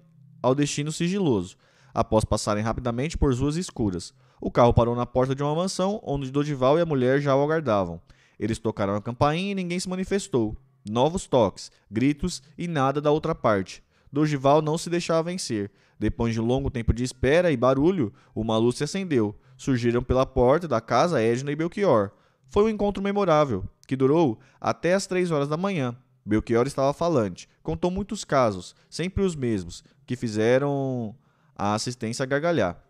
ao 0.43 0.55
destino 0.55 0.93
sigiloso, 0.93 1.57
após 1.93 2.25
passarem 2.25 2.63
rapidamente 2.63 3.17
por 3.17 3.35
ruas 3.35 3.57
escuras. 3.57 4.15
O 4.45 4.51
carro 4.51 4.75
parou 4.75 4.95
na 4.95 5.07
porta 5.07 5.35
de 5.35 5.43
uma 5.43 5.55
mansão, 5.55 5.99
onde 6.03 6.31
Dodival 6.31 6.79
e 6.79 6.83
a 6.83 6.85
mulher 6.85 7.19
já 7.19 7.35
o 7.35 7.43
aguardavam. 7.43 7.99
Eles 8.39 8.59
tocaram 8.59 8.95
a 8.95 9.01
campainha 9.01 9.53
e 9.53 9.55
ninguém 9.55 9.81
se 9.81 9.89
manifestou. 9.89 10.55
Novos 10.87 11.27
toques, 11.27 11.73
gritos 11.91 12.43
e 12.59 12.69
nada 12.69 13.01
da 13.01 13.11
outra 13.11 13.35
parte. 13.35 13.83
Dodival 14.13 14.61
não 14.61 14.77
se 14.77 14.91
deixava 14.91 15.23
vencer. 15.23 15.71
Depois 15.99 16.35
de 16.35 16.41
longo 16.41 16.71
tempo 16.71 16.93
de 16.93 17.03
espera 17.03 17.51
e 17.51 17.57
barulho, 17.57 18.13
uma 18.35 18.59
luz 18.59 18.77
se 18.77 18.85
acendeu. 18.85 19.35
Surgiram 19.57 20.03
pela 20.03 20.27
porta 20.27 20.69
da 20.69 20.79
casa 20.79 21.23
Edna 21.23 21.51
e 21.51 21.57
Belchior. 21.57 22.11
Foi 22.51 22.65
um 22.65 22.69
encontro 22.69 23.03
memorável, 23.03 23.65
que 23.89 23.97
durou 23.97 24.39
até 24.61 24.93
as 24.93 25.07
três 25.07 25.31
horas 25.31 25.49
da 25.49 25.57
manhã. 25.57 25.97
Belchior 26.23 26.67
estava 26.67 26.93
falante, 26.93 27.49
contou 27.63 27.91
muitos 27.91 28.27
casos, 28.27 28.77
sempre 28.91 29.25
os 29.25 29.35
mesmos, 29.35 29.83
que 30.05 30.17
fizeram 30.17 31.17
a 31.57 31.73
assistência 31.73 32.27
gargalhar. 32.27 32.84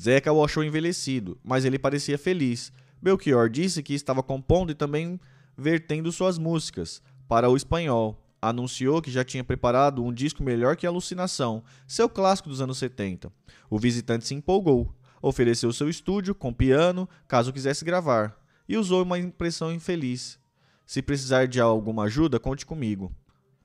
Zeca 0.00 0.32
o 0.32 0.42
achou 0.42 0.64
envelhecido, 0.64 1.38
mas 1.44 1.66
ele 1.66 1.78
parecia 1.78 2.16
feliz. 2.16 2.72
Belchior 3.02 3.50
disse 3.50 3.82
que 3.82 3.92
estava 3.92 4.22
compondo 4.22 4.72
e 4.72 4.74
também 4.74 5.20
vertendo 5.54 6.10
suas 6.10 6.38
músicas 6.38 7.02
para 7.28 7.50
o 7.50 7.56
espanhol. 7.56 8.18
Anunciou 8.40 9.02
que 9.02 9.10
já 9.10 9.22
tinha 9.22 9.44
preparado 9.44 10.02
um 10.02 10.10
disco 10.10 10.42
melhor 10.42 10.74
que 10.74 10.86
Alucinação, 10.86 11.62
seu 11.86 12.08
clássico 12.08 12.48
dos 12.48 12.62
anos 12.62 12.78
70. 12.78 13.30
O 13.68 13.78
visitante 13.78 14.26
se 14.26 14.34
empolgou, 14.34 14.94
ofereceu 15.20 15.70
seu 15.70 15.90
estúdio 15.90 16.34
com 16.34 16.50
piano, 16.50 17.06
caso 17.28 17.52
quisesse 17.52 17.84
gravar, 17.84 18.40
e 18.66 18.78
usou 18.78 19.02
uma 19.02 19.18
impressão 19.18 19.70
infeliz. 19.70 20.38
Se 20.86 21.02
precisar 21.02 21.46
de 21.46 21.60
alguma 21.60 22.04
ajuda, 22.04 22.40
conte 22.40 22.64
comigo. 22.64 23.14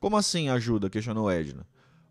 Como 0.01 0.17
assim 0.17 0.49
ajuda? 0.49 0.89
questionou 0.89 1.31
Edna. 1.31 1.65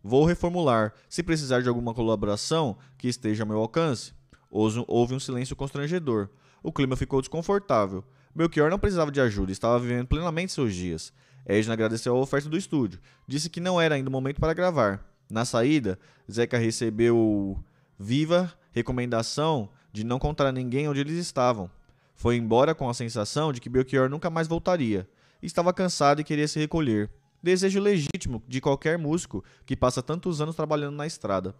Vou 0.06 0.26
reformular. 0.26 0.92
Se 1.08 1.22
precisar 1.22 1.62
de 1.62 1.68
alguma 1.70 1.94
colaboração 1.94 2.76
que 2.98 3.08
esteja 3.08 3.42
ao 3.42 3.48
meu 3.48 3.58
alcance. 3.58 4.12
Houve 4.50 5.14
um 5.14 5.18
silêncio 5.18 5.56
constrangedor. 5.56 6.28
O 6.62 6.70
clima 6.70 6.94
ficou 6.94 7.22
desconfortável. 7.22 8.04
Belchior 8.34 8.68
não 8.68 8.78
precisava 8.78 9.10
de 9.10 9.18
ajuda, 9.18 9.50
estava 9.50 9.78
vivendo 9.78 10.06
plenamente 10.06 10.52
seus 10.52 10.74
dias. 10.74 11.10
Edna 11.46 11.72
agradeceu 11.72 12.14
a 12.14 12.20
oferta 12.20 12.50
do 12.50 12.56
estúdio. 12.58 13.00
Disse 13.26 13.48
que 13.48 13.60
não 13.60 13.80
era 13.80 13.94
ainda 13.94 14.10
o 14.10 14.12
momento 14.12 14.40
para 14.40 14.52
gravar. 14.52 15.02
Na 15.30 15.46
saída, 15.46 15.98
Zeca 16.30 16.58
recebeu 16.58 17.58
viva 17.98 18.52
recomendação 18.72 19.70
de 19.90 20.04
não 20.04 20.18
contar 20.18 20.48
a 20.48 20.52
ninguém 20.52 20.86
onde 20.86 21.00
eles 21.00 21.16
estavam. 21.16 21.70
Foi 22.14 22.36
embora 22.36 22.74
com 22.74 22.90
a 22.90 22.94
sensação 22.94 23.54
de 23.54 23.60
que 23.60 23.70
Belchior 23.70 24.10
nunca 24.10 24.28
mais 24.28 24.48
voltaria. 24.48 25.08
Estava 25.42 25.72
cansado 25.72 26.20
e 26.20 26.24
queria 26.24 26.46
se 26.46 26.58
recolher 26.58 27.10
desejo 27.44 27.78
legítimo 27.78 28.42
de 28.48 28.60
qualquer 28.60 28.98
músico 28.98 29.44
que 29.66 29.76
passa 29.76 30.02
tantos 30.02 30.40
anos 30.40 30.56
trabalhando 30.56 30.96
na 30.96 31.06
estrada. 31.06 31.54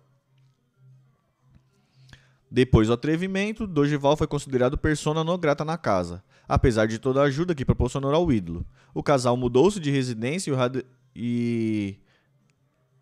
Depois 2.51 2.89
do 2.89 2.95
atrevimento, 2.95 3.67
Dorival 3.67 4.17
foi 4.17 4.27
considerado 4.27 4.79
persona 4.79 5.23
não 5.23 5.39
grata 5.39 5.65
na 5.65 5.77
casa, 5.77 6.23
apesar 6.49 6.87
de 6.87 6.99
toda 6.99 7.21
a 7.21 7.25
ajuda 7.25 7.55
que 7.55 7.65
proporcionou 7.65 8.15
ao 8.15 8.33
ídolo. 8.33 8.65
O 8.95 9.03
casal 9.03 9.37
mudou-se 9.37 9.79
de 9.79 9.91
residência 9.91 10.51
e 10.51 10.53
o, 10.53 10.57
radi... 10.57 10.87
e... 11.15 11.99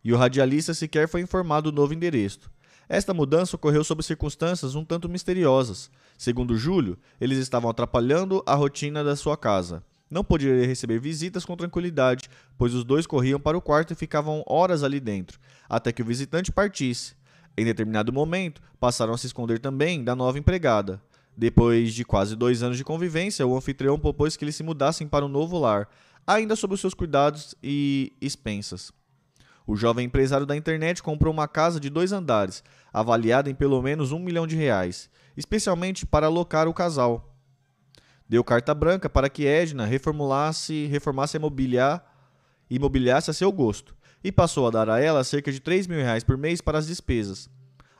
e 0.02 0.12
o 0.12 0.16
radialista 0.16 0.74
sequer 0.74 1.06
foi 1.06 1.20
informado 1.20 1.70
do 1.70 1.80
novo 1.80 1.94
endereço. 1.94 2.50
Esta 2.88 3.14
mudança 3.14 3.56
ocorreu 3.56 3.84
sob 3.84 4.02
circunstâncias 4.02 4.74
um 4.74 4.84
tanto 4.84 5.08
misteriosas. 5.08 5.90
Segundo 6.18 6.56
Júlio, 6.56 6.98
eles 7.20 7.38
estavam 7.38 7.70
atrapalhando 7.70 8.42
a 8.46 8.54
rotina 8.54 9.04
da 9.04 9.14
sua 9.16 9.36
casa. 9.36 9.84
Não 10.12 10.22
podia 10.22 10.66
receber 10.66 10.98
visitas 10.98 11.42
com 11.42 11.56
tranquilidade, 11.56 12.28
pois 12.58 12.74
os 12.74 12.84
dois 12.84 13.06
corriam 13.06 13.40
para 13.40 13.56
o 13.56 13.62
quarto 13.62 13.94
e 13.94 13.96
ficavam 13.96 14.44
horas 14.46 14.82
ali 14.82 15.00
dentro, 15.00 15.40
até 15.66 15.90
que 15.90 16.02
o 16.02 16.04
visitante 16.04 16.52
partisse. 16.52 17.14
Em 17.56 17.64
determinado 17.64 18.12
momento, 18.12 18.60
passaram 18.78 19.14
a 19.14 19.16
se 19.16 19.26
esconder 19.26 19.58
também 19.58 20.04
da 20.04 20.14
nova 20.14 20.38
empregada. 20.38 21.00
Depois 21.34 21.94
de 21.94 22.04
quase 22.04 22.36
dois 22.36 22.62
anos 22.62 22.76
de 22.76 22.84
convivência, 22.84 23.46
o 23.46 23.56
anfitrião 23.56 23.98
propôs 23.98 24.36
que 24.36 24.44
eles 24.44 24.54
se 24.54 24.62
mudassem 24.62 25.08
para 25.08 25.24
um 25.24 25.30
novo 25.30 25.58
lar, 25.58 25.88
ainda 26.26 26.56
sob 26.56 26.74
os 26.74 26.80
seus 26.82 26.92
cuidados 26.92 27.54
e 27.62 28.12
expensas. 28.20 28.92
O 29.66 29.74
jovem 29.74 30.04
empresário 30.04 30.44
da 30.44 30.54
internet 30.54 31.02
comprou 31.02 31.32
uma 31.32 31.48
casa 31.48 31.80
de 31.80 31.88
dois 31.88 32.12
andares, 32.12 32.62
avaliada 32.92 33.48
em 33.48 33.54
pelo 33.54 33.80
menos 33.80 34.12
um 34.12 34.18
milhão 34.18 34.46
de 34.46 34.56
reais, 34.56 35.08
especialmente 35.38 36.04
para 36.04 36.26
alocar 36.26 36.68
o 36.68 36.74
casal. 36.74 37.31
Deu 38.32 38.42
carta 38.42 38.72
branca 38.72 39.10
para 39.10 39.28
que 39.28 39.46
Edna 39.46 39.84
reformulasse, 39.84 40.86
reformasse 40.86 41.36
a 41.36 41.38
imobiliar, 41.38 42.02
imobiliasse 42.70 43.30
a 43.30 43.34
seu 43.34 43.52
gosto 43.52 43.94
e 44.24 44.32
passou 44.32 44.66
a 44.66 44.70
dar 44.70 44.88
a 44.88 44.98
ela 44.98 45.22
cerca 45.22 45.52
de 45.52 45.60
3 45.60 45.86
mil 45.86 45.98
reais 45.98 46.24
por 46.24 46.38
mês 46.38 46.62
para 46.62 46.78
as 46.78 46.86
despesas. 46.86 47.50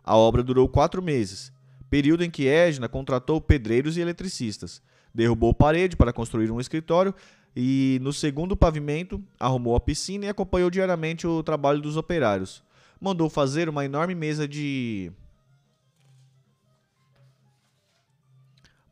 A 0.03 0.17
obra 0.17 0.43
durou 0.43 0.67
quatro 0.71 1.03
meses, 1.03 1.53
período 1.91 2.25
em 2.25 2.31
que 2.31 2.49
Edna 2.49 2.89
contratou 2.89 3.43
pedreiros 3.43 3.99
e 3.99 4.01
eletricistas. 4.01 4.81
Derrubou 5.15 5.53
parede 5.53 5.99
para 5.99 6.15
construir 6.15 6.51
um 6.51 6.59
escritório 6.59 7.15
e, 7.55 7.99
no 8.01 8.11
segundo 8.11 8.57
pavimento, 8.57 9.23
arrumou 9.39 9.77
a 9.77 9.81
piscina 9.81 10.25
e 10.25 10.29
acompanhou 10.31 10.71
diariamente 10.71 11.27
o 11.27 11.43
trabalho 11.43 11.83
dos 11.83 11.99
operários. 11.99 12.65
Mandou 12.99 13.29
fazer 13.29 13.69
uma 13.69 13.85
enorme 13.85 14.15
mesa 14.15 14.49
de 14.49 15.13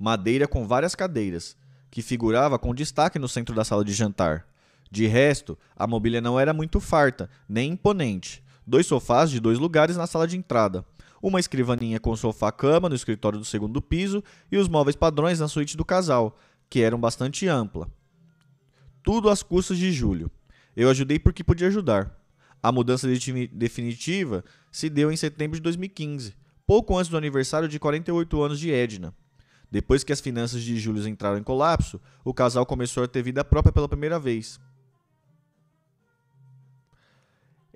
madeira 0.00 0.48
com 0.48 0.66
várias 0.66 0.94
cadeiras, 0.94 1.54
que 1.90 2.00
figurava 2.00 2.58
com 2.58 2.74
destaque 2.74 3.18
no 3.18 3.28
centro 3.28 3.54
da 3.54 3.64
sala 3.64 3.84
de 3.84 3.92
jantar. 3.92 4.46
De 4.90 5.06
resto, 5.06 5.58
a 5.76 5.86
mobília 5.86 6.22
não 6.22 6.40
era 6.40 6.54
muito 6.54 6.80
farta, 6.80 7.28
nem 7.46 7.72
imponente. 7.72 8.42
Dois 8.66 8.86
sofás 8.86 9.30
de 9.30 9.38
dois 9.38 9.58
lugares 9.58 9.98
na 9.98 10.06
sala 10.06 10.26
de 10.26 10.38
entrada, 10.38 10.86
uma 11.22 11.38
escrivaninha 11.38 12.00
com 12.00 12.16
sofá-cama 12.16 12.88
no 12.88 12.94
escritório 12.94 13.38
do 13.38 13.44
segundo 13.44 13.82
piso 13.82 14.24
e 14.50 14.56
os 14.56 14.68
móveis 14.68 14.96
padrões 14.96 15.38
na 15.38 15.48
suíte 15.48 15.76
do 15.76 15.84
casal, 15.84 16.34
que 16.70 16.80
eram 16.80 16.98
bastante 16.98 17.46
ampla. 17.46 17.86
Tudo 19.02 19.28
às 19.28 19.42
custas 19.42 19.76
de 19.76 19.92
Júlio. 19.92 20.30
Eu 20.74 20.88
ajudei 20.88 21.18
porque 21.18 21.44
podia 21.44 21.68
ajudar. 21.68 22.16
A 22.62 22.72
mudança 22.72 23.06
definitiva 23.52 24.44
se 24.72 24.88
deu 24.88 25.12
em 25.12 25.16
setembro 25.16 25.56
de 25.56 25.62
2015, 25.62 26.34
pouco 26.66 26.96
antes 26.96 27.10
do 27.10 27.18
aniversário 27.18 27.68
de 27.68 27.78
48 27.78 28.42
anos 28.42 28.58
de 28.58 28.72
Edna. 28.72 29.14
Depois 29.70 30.02
que 30.02 30.12
as 30.12 30.20
finanças 30.20 30.62
de 30.62 30.78
Júlio 30.78 31.06
entraram 31.06 31.38
em 31.38 31.42
colapso, 31.42 32.00
o 32.24 32.34
casal 32.34 32.66
começou 32.66 33.04
a 33.04 33.08
ter 33.08 33.22
vida 33.22 33.44
própria 33.44 33.72
pela 33.72 33.88
primeira 33.88 34.18
vez. 34.18 34.58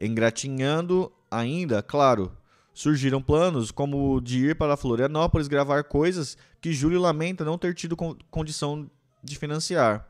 Engratinhando 0.01 1.13
ainda, 1.31 1.83
claro, 1.83 2.37
surgiram 2.73 3.23
planos 3.23 3.71
como 3.71 4.17
o 4.17 4.21
de 4.21 4.47
ir 4.47 4.57
para 4.57 4.77
Florianópolis 4.77 5.47
gravar 5.47 5.85
coisas 5.85 6.37
que 6.61 6.73
Júlio 6.73 7.01
lamenta 7.01 7.45
não 7.45 7.57
ter 7.57 7.75
tido 7.75 7.97
condição 8.31 8.91
de 9.23 9.39
financiar. 9.39 10.09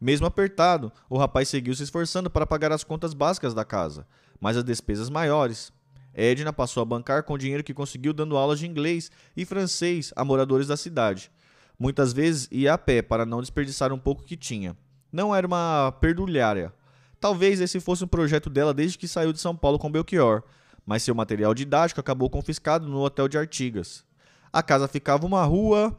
Mesmo 0.00 0.26
apertado, 0.26 0.92
o 1.08 1.18
rapaz 1.18 1.48
seguiu 1.48 1.74
se 1.74 1.82
esforçando 1.82 2.30
para 2.30 2.46
pagar 2.46 2.70
as 2.70 2.84
contas 2.84 3.12
básicas 3.12 3.54
da 3.54 3.64
casa, 3.64 4.06
mas 4.40 4.56
as 4.56 4.64
despesas 4.64 5.10
maiores. 5.10 5.72
Edna 6.14 6.52
passou 6.52 6.80
a 6.80 6.86
bancar 6.86 7.24
com 7.24 7.34
o 7.34 7.38
dinheiro 7.38 7.64
que 7.64 7.74
conseguiu 7.74 8.12
dando 8.12 8.36
aulas 8.36 8.60
de 8.60 8.66
inglês 8.66 9.10
e 9.36 9.44
francês 9.44 10.12
a 10.14 10.24
moradores 10.24 10.68
da 10.68 10.76
cidade. 10.76 11.30
Muitas 11.78 12.12
vezes 12.12 12.48
ia 12.52 12.74
a 12.74 12.78
pé 12.78 13.02
para 13.02 13.26
não 13.26 13.40
desperdiçar 13.40 13.92
um 13.92 13.98
pouco 13.98 14.22
que 14.22 14.36
tinha. 14.36 14.76
Não 15.12 15.34
era 15.34 15.46
uma 15.46 15.92
perdulhária. 16.00 16.72
Talvez 17.20 17.60
esse 17.60 17.80
fosse 17.80 18.04
um 18.04 18.08
projeto 18.08 18.48
dela 18.48 18.72
desde 18.72 18.96
que 18.96 19.08
saiu 19.08 19.32
de 19.32 19.40
São 19.40 19.56
Paulo 19.56 19.78
com 19.78 19.90
Belchior, 19.90 20.42
mas 20.86 21.02
seu 21.02 21.14
material 21.14 21.54
didático 21.54 22.00
acabou 22.00 22.30
confiscado 22.30 22.86
no 22.86 23.00
hotel 23.00 23.28
de 23.28 23.38
Artigas. 23.38 24.04
A 24.52 24.62
casa 24.62 24.86
ficava 24.86 25.26
uma 25.26 25.44
rua 25.44 25.98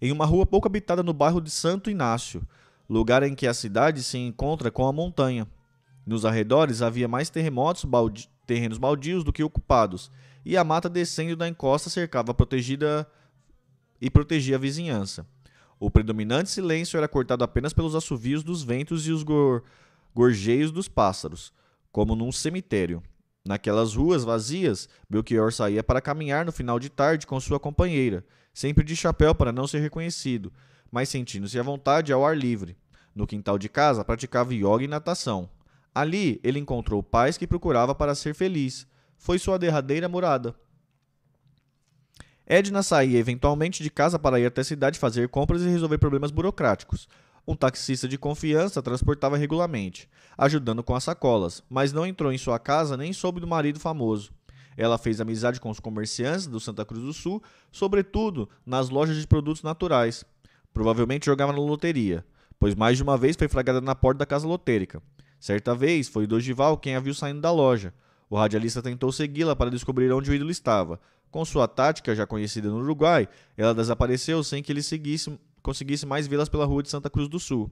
em 0.00 0.10
uma 0.10 0.24
rua 0.24 0.46
pouco 0.46 0.66
habitada 0.66 1.02
no 1.02 1.12
bairro 1.12 1.40
de 1.40 1.50
Santo 1.50 1.90
Inácio, 1.90 2.42
lugar 2.88 3.22
em 3.22 3.34
que 3.34 3.46
a 3.46 3.52
cidade 3.52 4.02
se 4.02 4.16
encontra 4.16 4.70
com 4.70 4.86
a 4.86 4.92
montanha. 4.92 5.46
Nos 6.06 6.24
arredores 6.24 6.80
havia 6.80 7.06
mais 7.06 7.28
terremotos, 7.28 7.84
baldi 7.84 8.30
terrenos 8.50 8.78
baldios 8.78 9.22
do 9.22 9.32
que 9.32 9.44
ocupados, 9.44 10.10
e 10.44 10.56
a 10.56 10.64
mata 10.64 10.88
descendo 10.88 11.36
da 11.36 11.46
encosta 11.46 11.88
cercava 11.88 12.34
protegida 12.34 13.06
e 14.00 14.10
protegia 14.10 14.56
a 14.56 14.58
vizinhança. 14.58 15.24
O 15.78 15.88
predominante 15.88 16.50
silêncio 16.50 16.98
era 16.98 17.06
cortado 17.06 17.44
apenas 17.44 17.72
pelos 17.72 17.94
assovios 17.94 18.42
dos 18.42 18.64
ventos 18.64 19.06
e 19.06 19.12
os 19.12 19.22
gor 19.22 19.62
gorjeios 20.12 20.72
dos 20.72 20.88
pássaros, 20.88 21.52
como 21.92 22.16
num 22.16 22.32
cemitério. 22.32 23.00
Naquelas 23.46 23.94
ruas 23.94 24.24
vazias, 24.24 24.88
Belchior 25.08 25.52
saía 25.52 25.84
para 25.84 26.00
caminhar 26.00 26.44
no 26.44 26.50
final 26.50 26.80
de 26.80 26.88
tarde 26.88 27.28
com 27.28 27.38
sua 27.38 27.60
companheira, 27.60 28.26
sempre 28.52 28.82
de 28.82 28.96
chapéu 28.96 29.32
para 29.32 29.52
não 29.52 29.68
ser 29.68 29.78
reconhecido, 29.78 30.52
mas 30.90 31.08
sentindo-se 31.08 31.56
à 31.56 31.62
vontade 31.62 32.12
ao 32.12 32.26
ar 32.26 32.36
livre. 32.36 32.76
No 33.14 33.28
quintal 33.28 33.56
de 33.56 33.68
casa, 33.68 34.04
praticava 34.04 34.52
yoga 34.52 34.82
e 34.82 34.88
natação. 34.88 35.48
Ali, 35.94 36.40
ele 36.44 36.58
encontrou 36.58 37.02
pais 37.02 37.36
que 37.36 37.46
procurava 37.46 37.94
para 37.94 38.14
ser 38.14 38.34
feliz. 38.34 38.86
Foi 39.18 39.38
sua 39.38 39.58
derradeira 39.58 40.08
morada. 40.08 40.54
Edna 42.46 42.82
saía 42.82 43.18
eventualmente 43.18 43.82
de 43.82 43.90
casa 43.90 44.18
para 44.18 44.40
ir 44.40 44.46
até 44.46 44.60
a 44.60 44.64
cidade 44.64 44.98
fazer 44.98 45.28
compras 45.28 45.62
e 45.62 45.68
resolver 45.68 45.98
problemas 45.98 46.30
burocráticos. 46.30 47.08
Um 47.46 47.54
taxista 47.54 48.08
de 48.08 48.18
confiança 48.18 48.82
transportava 48.82 49.36
regularmente, 49.36 50.08
ajudando 50.36 50.82
com 50.82 50.94
as 50.94 51.04
sacolas, 51.04 51.62
mas 51.68 51.92
não 51.92 52.06
entrou 52.06 52.32
em 52.32 52.38
sua 52.38 52.58
casa 52.58 52.96
nem 52.96 53.12
soube 53.12 53.40
do 53.40 53.46
marido 53.46 53.80
famoso. 53.80 54.32
Ela 54.76 54.98
fez 54.98 55.20
amizade 55.20 55.60
com 55.60 55.70
os 55.70 55.80
comerciantes 55.80 56.46
do 56.46 56.58
Santa 56.58 56.84
Cruz 56.84 57.02
do 57.02 57.12
Sul, 57.12 57.42
sobretudo 57.70 58.48
nas 58.64 58.88
lojas 58.88 59.16
de 59.16 59.26
produtos 59.26 59.62
naturais. 59.62 60.24
Provavelmente 60.72 61.26
jogava 61.26 61.52
na 61.52 61.58
loteria, 61.58 62.24
pois 62.58 62.74
mais 62.74 62.96
de 62.96 63.02
uma 63.02 63.16
vez 63.16 63.36
foi 63.36 63.48
flagrada 63.48 63.80
na 63.80 63.94
porta 63.94 64.18
da 64.18 64.26
casa 64.26 64.46
lotérica. 64.46 65.02
Certa 65.40 65.74
vez 65.74 66.06
foi 66.06 66.26
Dogival 66.26 66.76
quem 66.76 66.94
a 66.94 67.00
viu 67.00 67.14
saindo 67.14 67.40
da 67.40 67.50
loja. 67.50 67.94
O 68.28 68.36
radialista 68.36 68.82
tentou 68.82 69.10
segui-la 69.10 69.56
para 69.56 69.70
descobrir 69.70 70.12
onde 70.12 70.30
o 70.30 70.34
ídolo 70.34 70.50
estava. 70.50 71.00
Com 71.30 71.44
sua 71.44 71.66
tática 71.66 72.14
já 72.14 72.26
conhecida 72.26 72.68
no 72.68 72.78
Uruguai, 72.78 73.26
ela 73.56 73.74
desapareceu 73.74 74.44
sem 74.44 74.62
que 74.62 74.70
ele 74.70 74.82
seguisse 74.82 75.36
conseguisse 75.62 76.06
mais 76.06 76.26
vê-las 76.26 76.48
pela 76.48 76.64
rua 76.64 76.82
de 76.82 76.88
Santa 76.88 77.10
Cruz 77.10 77.28
do 77.28 77.38
Sul. 77.38 77.70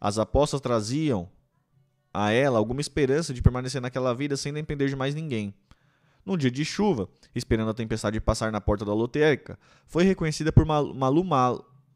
As 0.00 0.18
apostas 0.18 0.60
traziam 0.60 1.28
a 2.12 2.30
ela 2.30 2.58
alguma 2.58 2.80
esperança 2.80 3.32
de 3.32 3.40
permanecer 3.40 3.80
naquela 3.80 4.14
vida 4.14 4.36
sem 4.36 4.52
depender 4.52 4.88
de 4.88 4.96
mais 4.96 5.14
ninguém. 5.14 5.54
Num 6.24 6.36
dia 6.36 6.50
de 6.50 6.64
chuva, 6.64 7.08
esperando 7.34 7.70
a 7.70 7.74
tempestade 7.74 8.20
passar 8.20 8.52
na 8.52 8.60
porta 8.60 8.84
da 8.84 8.94
lotérica, 8.94 9.58
foi 9.86 10.04
reconhecida 10.04 10.52
por 10.52 10.64
Malu 10.64 11.24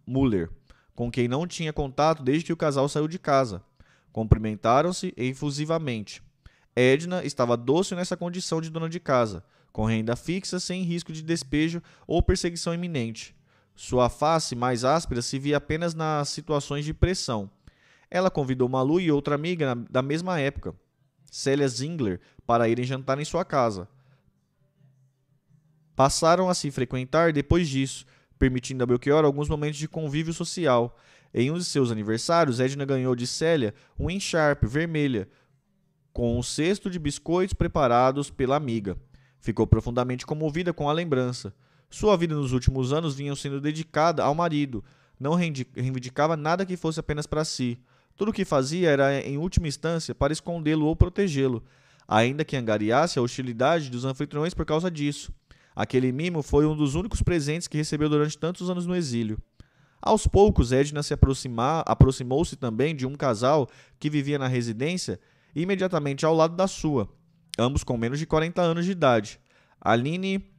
Muller, 0.07 0.51
com 0.95 1.11
quem 1.11 1.29
não 1.29 1.47
tinha 1.47 1.73
contato 1.73 2.23
desde 2.23 2.45
que 2.45 2.53
o 2.53 2.57
casal 2.57 2.89
saiu 2.89 3.07
de 3.07 3.19
casa. 3.19 3.63
Cumprimentaram-se 4.17 5.13
efusivamente. 5.15 6.23
Edna 6.75 7.23
estava 7.23 7.55
doce 7.55 7.95
nessa 7.95 8.17
condição 8.17 8.63
de 8.63 8.71
dona 8.71 8.89
de 8.89 8.99
casa, 8.99 9.45
com 9.71 9.85
renda 9.85 10.17
fixa 10.17 10.59
sem 10.59 10.85
risco 10.85 11.13
de 11.13 11.21
despejo 11.21 11.83
ou 12.07 12.23
perseguição 12.23 12.73
iminente. 12.73 13.37
Sua 13.75 14.09
face 14.09 14.57
mais 14.57 14.85
áspera 14.85 15.21
se 15.21 15.39
via 15.39 15.59
apenas 15.59 15.95
nas 15.95 16.31
situações 16.31 16.87
de 16.87 16.95
pressão. 16.95 17.51
Ela 18.11 18.31
convidou 18.31 18.71
Malu 18.71 19.03
e 19.03 19.13
outra 19.13 19.35
amiga 19.35 19.75
da 19.91 20.01
mesma 20.01 20.41
época, 20.41 20.75
Célia 21.31 21.69
Zingler, 21.69 22.19
para 22.47 22.71
irem 22.71 22.87
jantar 22.87 23.21
em 23.21 23.25
sua 23.27 23.45
casa. 23.45 23.87
Passaram 25.95 26.49
a 26.49 26.55
se 26.55 26.71
frequentar 26.71 27.35
depois 27.35 27.69
disso, 27.69 28.07
permitindo 28.39 28.83
a 28.83 28.87
Belchior 28.87 29.25
alguns 29.25 29.49
momentos 29.49 29.79
de 29.79 29.89
convívio 29.89 30.33
social. 30.33 30.97
Em 31.33 31.51
um 31.51 31.59
de 31.59 31.65
seus 31.65 31.91
aniversários, 31.91 32.61
Edna 32.61 32.85
ganhou 32.85 33.15
de 33.15 33.27
Célia 33.27 33.75
um 33.99 34.11
Encharp 34.11 34.65
vermelha, 34.65 35.29
com 36.13 36.39
um 36.39 36.43
cesto 36.43 36.89
de 36.89 36.99
biscoitos 36.99 37.53
preparados 37.53 38.31
pela 38.31 38.57
amiga. 38.57 38.97
Ficou 39.39 39.67
profundamente 39.67 40.25
comovida 40.25 40.73
com 40.73 40.89
a 40.89 40.93
lembrança. 40.93 41.55
Sua 41.91 42.17
vida 42.17 42.35
nos 42.35 42.53
últimos 42.53 42.93
anos 42.93 43.15
vinha 43.15 43.37
sendo 43.37 43.61
dedicada 43.61 44.25
ao 44.25 44.35
marido. 44.35 44.83
Não 45.21 45.35
reivindicava 45.35 46.37
nada 46.37 46.67
que 46.67 46.77
fosse 46.77 47.01
apenas 47.01 47.27
para 47.27 47.45
si. 47.45 47.79
Tudo 48.17 48.31
o 48.31 48.33
que 48.33 48.45
fazia 48.45 48.89
era, 48.89 49.21
em 49.21 49.37
última 49.37 49.69
instância, 49.69 50.15
para 50.15 50.33
escondê-lo 50.33 50.87
ou 50.87 50.97
protegê-lo, 50.97 51.63
ainda 52.09 52.45
que 52.45 52.57
angariasse 52.57 53.19
a 53.19 53.23
hostilidade 53.23 53.91
dos 53.91 54.05
anfitriões 54.05 54.55
por 54.55 54.65
causa 54.65 54.91
disso. 54.91 55.33
Aquele 55.77 56.11
mimo 56.11 56.43
foi 56.43 56.65
um 56.65 56.75
dos 56.75 56.95
únicos 56.95 57.21
presentes 57.21 57.69
que 57.69 57.77
recebeu 57.77 58.09
durante 58.09 58.39
tantos 58.39 58.71
anos 58.71 58.87
no 58.87 58.97
exílio. 58.97 59.39
Aos 60.01 60.27
poucos, 60.27 60.73
Edna 60.73 61.03
se 61.03 61.13
aproximou-se 61.13 62.57
também 62.57 62.97
de 62.97 63.07
um 63.07 63.15
casal 63.15 63.69
que 63.99 64.09
vivia 64.09 64.39
na 64.39 64.47
residência 64.47 65.21
imediatamente 65.55 66.25
ao 66.25 66.35
lado 66.35 66.57
da 66.57 66.67
sua, 66.67 67.07
ambos 67.59 67.85
com 67.85 67.99
menos 67.99 68.19
de 68.19 68.25
40 68.25 68.63
anos 68.63 68.87
de 68.87 68.93
idade. 68.93 69.39
Aline 69.79 70.51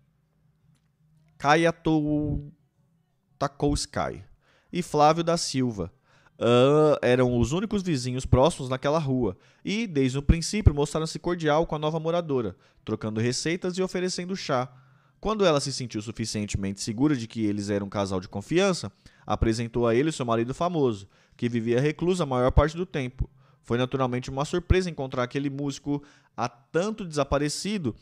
Kayatoutakowsky 1.39 4.23
e 4.71 4.83
Flávio 4.83 5.23
da 5.23 5.37
Silva. 5.37 5.91
Uh, 6.39 6.93
eram 7.01 7.35
os 7.39 7.51
únicos 7.51 7.81
vizinhos 7.81 8.23
próximos 8.23 8.69
naquela 8.69 8.99
rua 8.99 9.35
e, 9.65 9.87
desde 9.87 10.19
o 10.19 10.21
princípio, 10.21 10.75
mostraram-se 10.75 11.17
cordial 11.17 11.65
com 11.65 11.75
a 11.75 11.79
nova 11.79 11.99
moradora, 11.99 12.55
trocando 12.85 13.19
receitas 13.19 13.75
e 13.77 13.81
oferecendo 13.81 14.35
chá. 14.35 14.71
Quando 15.19 15.45
ela 15.45 15.59
se 15.59 15.73
sentiu 15.73 16.01
suficientemente 16.01 16.81
segura 16.81 17.15
de 17.15 17.27
que 17.27 17.45
eles 17.45 17.69
eram 17.69 17.87
um 17.87 17.89
casal 17.89 18.19
de 18.19 18.27
confiança, 18.27 18.91
apresentou 19.25 19.87
a 19.87 19.95
ele 19.95 20.11
seu 20.11 20.25
marido 20.25 20.53
famoso, 20.53 21.07
que 21.35 21.49
vivia 21.49 21.81
recluso 21.81 22.21
a 22.23 22.25
maior 22.25 22.51
parte 22.51 22.77
do 22.77 22.85
tempo. 22.85 23.29
Foi 23.63 23.77
naturalmente 23.77 24.29
uma 24.29 24.45
surpresa 24.45 24.89
encontrar 24.89 25.23
aquele 25.23 25.49
músico 25.49 26.01
há 26.35 26.47
tanto 26.47 27.05
desaparecido 27.05 27.95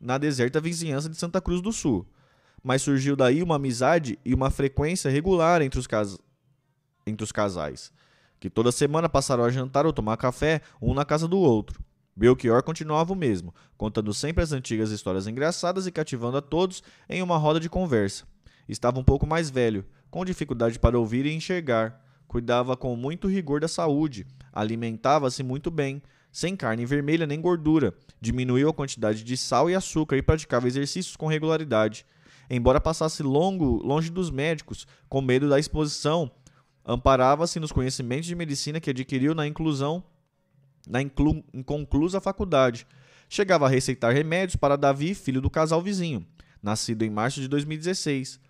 na 0.00 0.18
deserta 0.18 0.60
vizinhança 0.60 1.08
de 1.08 1.16
Santa 1.16 1.40
Cruz 1.40 1.60
do 1.60 1.72
Sul 1.72 2.06
mas 2.62 2.82
surgiu 2.82 3.16
daí 3.16 3.42
uma 3.42 3.56
amizade 3.56 4.18
e 4.24 4.32
uma 4.32 4.50
frequência 4.50 5.10
regular 5.10 5.60
entre 5.62 5.80
os, 5.80 5.86
cas... 5.86 6.18
entre 7.06 7.24
os 7.24 7.32
casais, 7.32 7.92
que 8.38 8.48
toda 8.48 8.70
semana 8.70 9.08
passaram 9.08 9.44
a 9.44 9.50
jantar 9.50 9.84
ou 9.84 9.92
tomar 9.92 10.16
café, 10.16 10.62
um 10.80 10.94
na 10.94 11.04
casa 11.04 11.26
do 11.26 11.38
outro. 11.38 11.82
Belchior 12.14 12.62
continuava 12.62 13.12
o 13.12 13.16
mesmo, 13.16 13.54
contando 13.76 14.12
sempre 14.12 14.42
as 14.42 14.52
antigas 14.52 14.90
histórias 14.90 15.26
engraçadas 15.26 15.86
e 15.86 15.92
cativando 15.92 16.36
a 16.36 16.42
todos 16.42 16.82
em 17.08 17.22
uma 17.22 17.38
roda 17.38 17.58
de 17.58 17.70
conversa. 17.70 18.24
Estava 18.68 19.00
um 19.00 19.04
pouco 19.04 19.26
mais 19.26 19.50
velho, 19.50 19.84
com 20.10 20.24
dificuldade 20.24 20.78
para 20.78 20.98
ouvir 20.98 21.24
e 21.26 21.34
enxergar. 21.34 22.00
Cuidava 22.28 22.76
com 22.76 22.94
muito 22.96 23.28
rigor 23.28 23.60
da 23.60 23.68
saúde, 23.68 24.26
alimentava-se 24.52 25.42
muito 25.42 25.70
bem, 25.70 26.02
sem 26.30 26.56
carne 26.56 26.86
vermelha 26.86 27.26
nem 27.26 27.40
gordura, 27.40 27.94
diminuiu 28.20 28.68
a 28.68 28.74
quantidade 28.74 29.22
de 29.22 29.36
sal 29.36 29.68
e 29.68 29.74
açúcar 29.74 30.16
e 30.16 30.22
praticava 30.22 30.66
exercícios 30.66 31.16
com 31.16 31.26
regularidade. 31.26 32.06
Embora 32.48 32.80
passasse 32.80 33.22
longo, 33.22 33.76
longe 33.86 34.10
dos 34.10 34.30
médicos, 34.30 34.86
com 35.08 35.20
medo 35.20 35.48
da 35.48 35.58
exposição, 35.58 36.30
amparava-se 36.84 37.60
nos 37.60 37.72
conhecimentos 37.72 38.26
de 38.26 38.34
medicina 38.34 38.80
que 38.80 38.90
adquiriu 38.90 39.34
na 39.34 39.46
inclusão 39.46 40.02
na 40.88 41.00
inconclusa 41.00 42.20
faculdade. 42.20 42.86
Chegava 43.28 43.66
a 43.66 43.68
receitar 43.68 44.12
remédios 44.12 44.56
para 44.56 44.76
Davi, 44.76 45.14
filho 45.14 45.40
do 45.40 45.48
casal 45.48 45.80
vizinho, 45.80 46.26
nascido 46.62 47.02
em 47.02 47.10
março 47.10 47.40
de 47.40 47.48
2016. 47.48 48.40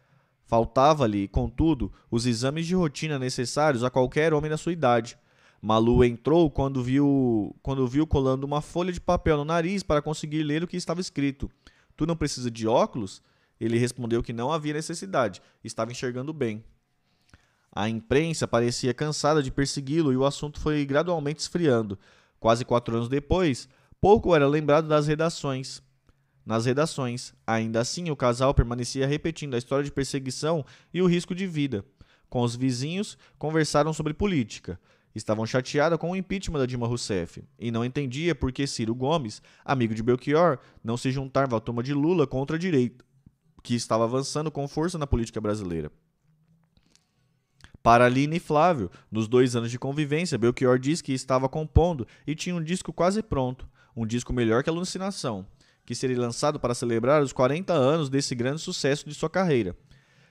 Faltava-lhe, 0.44 1.28
contudo, 1.28 1.92
os 2.10 2.26
exames 2.26 2.66
de 2.66 2.74
rotina 2.74 3.18
necessários 3.18 3.84
a 3.84 3.90
qualquer 3.90 4.34
homem 4.34 4.50
da 4.50 4.56
sua 4.56 4.72
idade. 4.72 5.16
Malu 5.62 6.04
entrou 6.04 6.50
quando 6.50 6.82
viu, 6.82 7.54
quando 7.62 7.86
viu 7.86 8.06
colando 8.06 8.44
uma 8.44 8.60
folha 8.60 8.92
de 8.92 9.00
papel 9.00 9.36
no 9.36 9.44
nariz 9.44 9.84
para 9.84 10.02
conseguir 10.02 10.42
ler 10.42 10.64
o 10.64 10.66
que 10.66 10.76
estava 10.76 11.00
escrito. 11.00 11.48
Tu 11.96 12.04
não 12.04 12.16
precisa 12.16 12.50
de 12.50 12.66
óculos? 12.66 13.22
Ele 13.60 13.78
respondeu 13.78 14.22
que 14.22 14.32
não 14.32 14.52
havia 14.52 14.74
necessidade, 14.74 15.40
estava 15.62 15.92
enxergando 15.92 16.32
bem. 16.32 16.64
A 17.74 17.88
imprensa 17.88 18.46
parecia 18.46 18.92
cansada 18.92 19.42
de 19.42 19.52
persegui-lo 19.52 20.12
e 20.12 20.16
o 20.16 20.26
assunto 20.26 20.60
foi 20.60 20.84
gradualmente 20.84 21.40
esfriando. 21.40 21.96
Quase 22.42 22.64
quatro 22.64 22.96
anos 22.96 23.08
depois, 23.08 23.68
pouco 24.00 24.34
era 24.34 24.48
lembrado 24.48 24.88
das 24.88 25.06
redações. 25.06 25.80
Nas 26.44 26.66
redações, 26.66 27.32
ainda 27.46 27.78
assim, 27.78 28.10
o 28.10 28.16
casal 28.16 28.52
permanecia 28.52 29.06
repetindo 29.06 29.54
a 29.54 29.58
história 29.58 29.84
de 29.84 29.92
perseguição 29.92 30.66
e 30.92 31.00
o 31.00 31.06
risco 31.06 31.36
de 31.36 31.46
vida. 31.46 31.84
Com 32.28 32.42
os 32.42 32.56
vizinhos, 32.56 33.16
conversaram 33.38 33.92
sobre 33.92 34.12
política. 34.12 34.76
Estavam 35.14 35.46
chateados 35.46 36.00
com 36.00 36.10
o 36.10 36.16
impeachment 36.16 36.58
da 36.58 36.66
Dilma 36.66 36.88
Rousseff 36.88 37.44
e 37.60 37.70
não 37.70 37.84
entendia 37.84 38.34
por 38.34 38.50
que 38.50 38.66
Ciro 38.66 38.92
Gomes, 38.92 39.40
amigo 39.64 39.94
de 39.94 40.02
Belchior, 40.02 40.58
não 40.82 40.96
se 40.96 41.12
juntava 41.12 41.56
à 41.56 41.60
turma 41.60 41.80
de 41.80 41.94
Lula 41.94 42.26
contra 42.26 42.56
a 42.56 42.58
direita, 42.58 43.04
que 43.62 43.76
estava 43.76 44.02
avançando 44.02 44.50
com 44.50 44.66
força 44.66 44.98
na 44.98 45.06
política 45.06 45.40
brasileira. 45.40 45.92
Para 47.82 48.06
Aline 48.06 48.36
e 48.36 48.40
Flávio, 48.40 48.90
nos 49.10 49.26
dois 49.26 49.56
anos 49.56 49.70
de 49.70 49.78
convivência, 49.78 50.38
Belchior 50.38 50.78
disse 50.78 51.02
que 51.02 51.12
estava 51.12 51.48
compondo 51.48 52.06
e 52.24 52.34
tinha 52.34 52.54
um 52.54 52.62
disco 52.62 52.92
quase 52.92 53.22
pronto, 53.22 53.66
um 53.96 54.06
disco 54.06 54.32
melhor 54.32 54.62
que 54.62 54.70
Alucinação, 54.70 55.44
que 55.84 55.94
seria 55.94 56.20
lançado 56.20 56.60
para 56.60 56.74
celebrar 56.74 57.20
os 57.22 57.32
40 57.32 57.72
anos 57.72 58.08
desse 58.08 58.36
grande 58.36 58.60
sucesso 58.60 59.08
de 59.08 59.14
sua 59.14 59.28
carreira, 59.28 59.76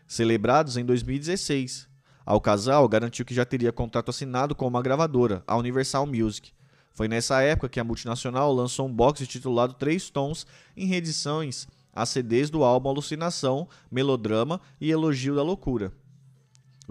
celebrados 0.08 0.78
em 0.78 0.86
2016. 0.86 1.90
Ao 2.26 2.40
casal, 2.40 2.88
garantiu 2.88 3.26
que 3.26 3.34
já 3.34 3.44
teria 3.44 3.74
contrato 3.74 4.10
assinado 4.10 4.56
com 4.56 4.66
uma 4.66 4.82
gravadora, 4.82 5.44
a 5.46 5.58
Universal 5.58 6.06
Music. 6.06 6.54
Foi 6.94 7.10
nessa 7.10 7.42
época 7.42 7.68
que 7.68 7.80
a 7.82 7.84
multinacional 7.84 8.54
lançou 8.54 8.88
um 8.88 8.94
box 8.94 9.28
titulado 9.28 9.74
Três 9.74 10.10
Tons 10.10 10.48
em 10.78 10.86
reedições 10.86 11.68
a 11.94 12.06
CDs 12.06 12.50
do 12.50 12.64
álbum 12.64 12.90
Alucinação, 12.90 13.68
Melodrama 13.92 14.62
e 14.80 14.90
Elogio 14.90 15.36
da 15.36 15.44
Loucura. 15.44 15.92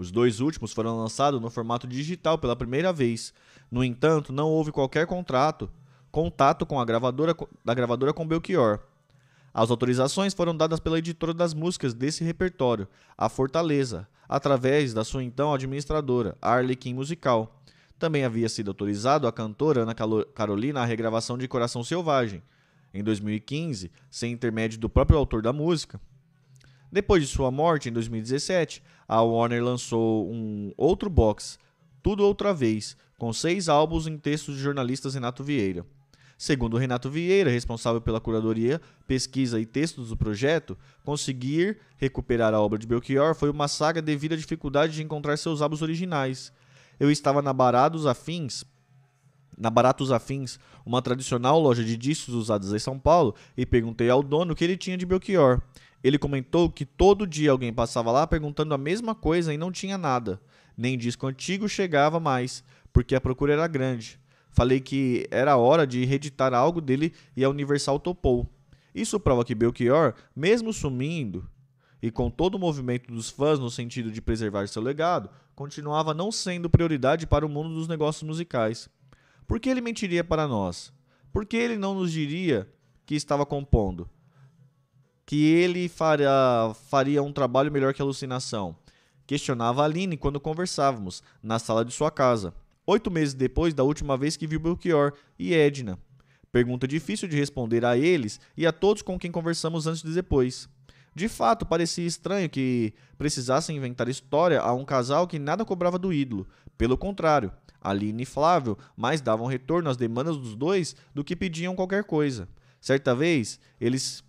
Os 0.01 0.09
dois 0.09 0.39
últimos 0.39 0.73
foram 0.73 0.97
lançados 0.97 1.39
no 1.39 1.51
formato 1.51 1.85
digital 1.85 2.35
pela 2.35 2.55
primeira 2.55 2.91
vez. 2.91 3.31
No 3.69 3.83
entanto, 3.83 4.33
não 4.33 4.49
houve 4.49 4.71
qualquer 4.71 5.05
contrato, 5.05 5.69
contato 6.11 6.65
com 6.65 6.79
a 6.79 6.85
gravadora 6.85 7.37
da 7.63 7.75
gravadora 7.75 8.11
com 8.11 8.27
Belchior. 8.27 8.79
As 9.53 9.69
autorizações 9.69 10.33
foram 10.33 10.57
dadas 10.57 10.79
pela 10.79 10.97
editora 10.97 11.35
das 11.35 11.53
músicas 11.53 11.93
desse 11.93 12.23
repertório, 12.23 12.87
a 13.15 13.29
Fortaleza, 13.29 14.07
através 14.27 14.91
da 14.91 15.03
sua 15.03 15.23
então 15.23 15.53
administradora, 15.53 16.35
a 16.41 16.53
Arlequim 16.53 16.95
Musical. 16.95 17.61
Também 17.99 18.25
havia 18.25 18.49
sido 18.49 18.71
autorizado 18.71 19.27
a 19.27 19.31
cantora 19.31 19.81
Ana 19.81 19.93
Carolina 20.33 20.81
a 20.81 20.85
regravação 20.85 21.37
de 21.37 21.47
Coração 21.47 21.83
Selvagem, 21.83 22.41
em 22.91 23.03
2015, 23.03 23.91
sem 24.09 24.33
intermédio 24.33 24.79
do 24.79 24.89
próprio 24.89 25.19
autor 25.19 25.43
da 25.43 25.53
música. 25.53 26.01
Depois 26.91 27.23
de 27.23 27.29
sua 27.29 27.49
morte, 27.49 27.87
em 27.87 27.91
2017, 27.93 28.83
a 29.07 29.21
Warner 29.21 29.63
lançou 29.63 30.29
um 30.29 30.73
outro 30.75 31.09
box, 31.09 31.57
Tudo 32.03 32.25
Outra 32.25 32.53
Vez, 32.53 32.97
com 33.17 33.31
seis 33.31 33.69
álbuns 33.69 34.07
em 34.07 34.17
textos 34.17 34.55
de 34.55 34.61
jornalistas 34.61 35.13
Renato 35.13 35.43
Vieira. 35.43 35.85
Segundo 36.37 36.75
Renato 36.75 37.09
Vieira, 37.09 37.51
responsável 37.51 38.01
pela 38.01 38.19
curadoria, 38.19 38.81
pesquisa 39.07 39.59
e 39.59 39.65
textos 39.65 40.09
do 40.09 40.17
projeto, 40.17 40.75
conseguir 41.05 41.77
recuperar 41.97 42.53
a 42.53 42.59
obra 42.59 42.79
de 42.79 42.87
Belchior 42.87 43.35
foi 43.35 43.49
uma 43.49 43.67
saga 43.67 44.01
devido 44.01 44.33
à 44.33 44.35
dificuldade 44.35 44.93
de 44.93 45.03
encontrar 45.03 45.37
seus 45.37 45.61
álbuns 45.61 45.83
originais. 45.83 46.51
Eu 46.99 47.11
estava 47.11 47.41
na 47.41 47.53
Barados 47.53 48.07
Afins, 48.07 48.65
na 49.55 49.69
Baratos 49.69 50.11
Afins, 50.11 50.59
uma 50.83 51.01
tradicional 51.01 51.59
loja 51.59 51.83
de 51.83 51.95
discos 51.95 52.33
usados 52.33 52.73
em 52.73 52.79
São 52.79 52.97
Paulo, 52.97 53.35
e 53.55 53.63
perguntei 53.63 54.09
ao 54.09 54.23
dono 54.23 54.53
o 54.53 54.55
que 54.55 54.63
ele 54.63 54.75
tinha 54.75 54.97
de 54.97 55.05
Belchior. 55.05 55.61
Ele 56.03 56.17
comentou 56.17 56.69
que 56.69 56.85
todo 56.85 57.27
dia 57.27 57.51
alguém 57.51 57.71
passava 57.71 58.11
lá 58.11 58.25
perguntando 58.25 58.73
a 58.73 58.77
mesma 58.77 59.13
coisa 59.13 59.53
e 59.53 59.57
não 59.57 59.71
tinha 59.71 59.97
nada. 59.97 60.41
Nem 60.75 60.97
disco 60.97 61.27
antigo 61.27 61.69
chegava 61.69 62.19
mais, 62.19 62.63
porque 62.91 63.15
a 63.15 63.21
procura 63.21 63.53
era 63.53 63.67
grande. 63.67 64.19
Falei 64.49 64.79
que 64.79 65.27
era 65.31 65.57
hora 65.57 65.85
de 65.85 66.03
reeditar 66.03 66.53
algo 66.53 66.81
dele 66.81 67.13
e 67.35 67.43
a 67.43 67.49
Universal 67.49 67.99
topou. 67.99 68.49
Isso 68.93 69.19
prova 69.19 69.45
que 69.45 69.55
Belchior, 69.55 70.13
mesmo 70.35 70.73
sumindo, 70.73 71.47
e 72.01 72.09
com 72.09 72.29
todo 72.29 72.55
o 72.55 72.59
movimento 72.59 73.13
dos 73.13 73.29
fãs 73.29 73.59
no 73.59 73.69
sentido 73.69 74.11
de 74.11 74.21
preservar 74.21 74.67
seu 74.67 74.81
legado, 74.81 75.29
continuava 75.55 76.13
não 76.13 76.31
sendo 76.31 76.69
prioridade 76.69 77.27
para 77.27 77.45
o 77.45 77.49
mundo 77.49 77.73
dos 77.75 77.87
negócios 77.87 78.23
musicais. 78.23 78.89
Por 79.47 79.59
que 79.59 79.69
ele 79.69 79.81
mentiria 79.81 80.23
para 80.23 80.47
nós? 80.47 80.91
Por 81.31 81.45
que 81.45 81.55
ele 81.55 81.77
não 81.77 81.93
nos 81.93 82.11
diria 82.11 82.67
que 83.05 83.15
estava 83.15 83.45
compondo? 83.45 84.09
Que 85.25 85.45
ele 85.45 85.87
faria, 85.87 86.29
faria 86.89 87.23
um 87.23 87.31
trabalho 87.31 87.71
melhor 87.71 87.93
que 87.93 88.01
a 88.01 88.05
alucinação? 88.05 88.75
Questionava 89.25 89.83
Aline 89.83 90.17
quando 90.17 90.39
conversávamos, 90.39 91.23
na 91.41 91.57
sala 91.57 91.85
de 91.85 91.93
sua 91.93 92.11
casa 92.11 92.53
oito 92.85 93.11
meses 93.11 93.33
depois 93.33 93.73
da 93.73 93.83
última 93.83 94.17
vez 94.17 94.35
que 94.35 94.47
viu 94.47 94.59
Belchior 94.59 95.13
e 95.37 95.53
Edna. 95.53 95.97
Pergunta 96.51 96.87
difícil 96.87 97.27
de 97.27 97.37
responder 97.37 97.85
a 97.85 97.97
eles 97.97 98.39
e 98.57 98.67
a 98.67 98.71
todos 98.71 99.01
com 99.01 99.17
quem 99.17 99.31
conversamos 99.31 99.87
antes 99.87 100.03
e 100.03 100.13
depois. 100.13 100.67
De 101.15 101.27
fato, 101.27 101.65
parecia 101.65 102.05
estranho 102.05 102.49
que 102.49 102.93
precisassem 103.17 103.77
inventar 103.77 104.09
história 104.09 104.59
a 104.59 104.73
um 104.73 104.83
casal 104.83 105.27
que 105.27 105.39
nada 105.39 105.65
cobrava 105.65 105.97
do 105.97 106.11
ídolo. 106.11 106.47
Pelo 106.77 106.97
contrário, 106.97 107.51
Aline 107.79 108.23
e 108.23 108.25
Flávio 108.25 108.77
mais 108.95 109.21
davam 109.21 109.47
retorno 109.47 109.89
às 109.89 109.97
demandas 109.97 110.37
dos 110.37 110.55
dois 110.55 110.95
do 111.13 111.23
que 111.23 111.35
pediam 111.35 111.75
qualquer 111.75 112.03
coisa. 112.03 112.47
Certa 112.79 113.13
vez, 113.13 113.59
eles 113.79 114.23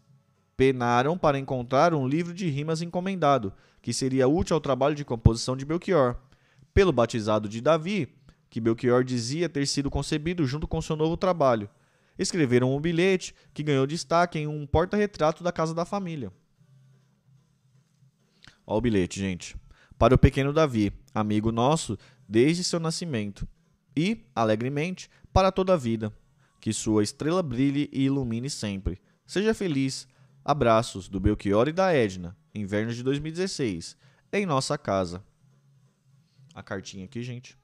penaram 0.62 1.18
para 1.18 1.40
encontrar 1.40 1.92
um 1.92 2.06
livro 2.06 2.32
de 2.32 2.48
rimas 2.48 2.80
encomendado, 2.80 3.52
que 3.80 3.92
seria 3.92 4.28
útil 4.28 4.54
ao 4.54 4.60
trabalho 4.60 4.94
de 4.94 5.04
composição 5.04 5.56
de 5.56 5.64
Belchior. 5.64 6.14
Pelo 6.72 6.92
batizado 6.92 7.48
de 7.48 7.60
Davi, 7.60 8.14
que 8.48 8.60
Belchior 8.60 9.02
dizia 9.02 9.48
ter 9.48 9.66
sido 9.66 9.90
concebido 9.90 10.46
junto 10.46 10.68
com 10.68 10.80
seu 10.80 10.94
novo 10.94 11.16
trabalho. 11.16 11.68
Escreveram 12.16 12.72
um 12.72 12.80
bilhete 12.80 13.34
que 13.52 13.64
ganhou 13.64 13.88
destaque 13.88 14.38
em 14.38 14.46
um 14.46 14.64
porta-retrato 14.64 15.42
da 15.42 15.50
casa 15.50 15.74
da 15.74 15.84
família. 15.84 16.32
Olha 18.64 18.78
o 18.78 18.80
bilhete, 18.80 19.18
gente. 19.18 19.56
Para 19.98 20.14
o 20.14 20.18
pequeno 20.18 20.52
Davi, 20.52 20.92
amigo 21.12 21.50
nosso 21.50 21.98
desde 22.28 22.62
seu 22.62 22.78
nascimento. 22.78 23.48
E, 23.96 24.24
alegremente, 24.32 25.10
para 25.32 25.50
toda 25.50 25.74
a 25.74 25.76
vida. 25.76 26.12
Que 26.60 26.72
sua 26.72 27.02
estrela 27.02 27.42
brilhe 27.42 27.90
e 27.92 28.04
ilumine 28.04 28.48
sempre. 28.48 29.00
Seja 29.26 29.52
feliz. 29.52 30.06
Abraços 30.44 31.08
do 31.08 31.20
Belchior 31.20 31.68
e 31.68 31.72
da 31.72 31.92
Edna, 31.92 32.36
inverno 32.54 32.92
de 32.92 33.02
2016, 33.02 33.96
em 34.32 34.44
nossa 34.44 34.76
casa. 34.76 35.22
A 36.54 36.62
cartinha 36.62 37.04
aqui, 37.04 37.22
gente. 37.22 37.56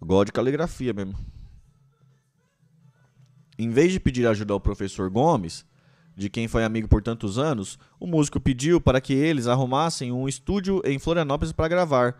Gosto 0.00 0.26
de 0.26 0.32
caligrafia 0.32 0.94
mesmo. 0.94 1.18
Em 3.58 3.68
vez 3.68 3.92
de 3.92 4.00
pedir 4.00 4.26
ajuda 4.26 4.54
ao 4.54 4.60
professor 4.60 5.10
Gomes, 5.10 5.66
de 6.16 6.30
quem 6.30 6.48
foi 6.48 6.64
amigo 6.64 6.88
por 6.88 7.02
tantos 7.02 7.38
anos, 7.38 7.78
o 7.98 8.06
músico 8.06 8.40
pediu 8.40 8.80
para 8.80 9.00
que 9.00 9.12
eles 9.12 9.46
arrumassem 9.46 10.10
um 10.10 10.26
estúdio 10.26 10.80
em 10.84 10.98
Florianópolis 10.98 11.52
para 11.52 11.68
gravar. 11.68 12.18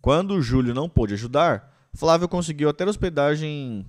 Quando 0.00 0.40
Júlio 0.40 0.74
não 0.74 0.88
pôde 0.88 1.14
ajudar, 1.14 1.77
Flávio 1.98 2.28
conseguiu 2.28 2.68
até 2.68 2.86
hospedagem 2.86 3.84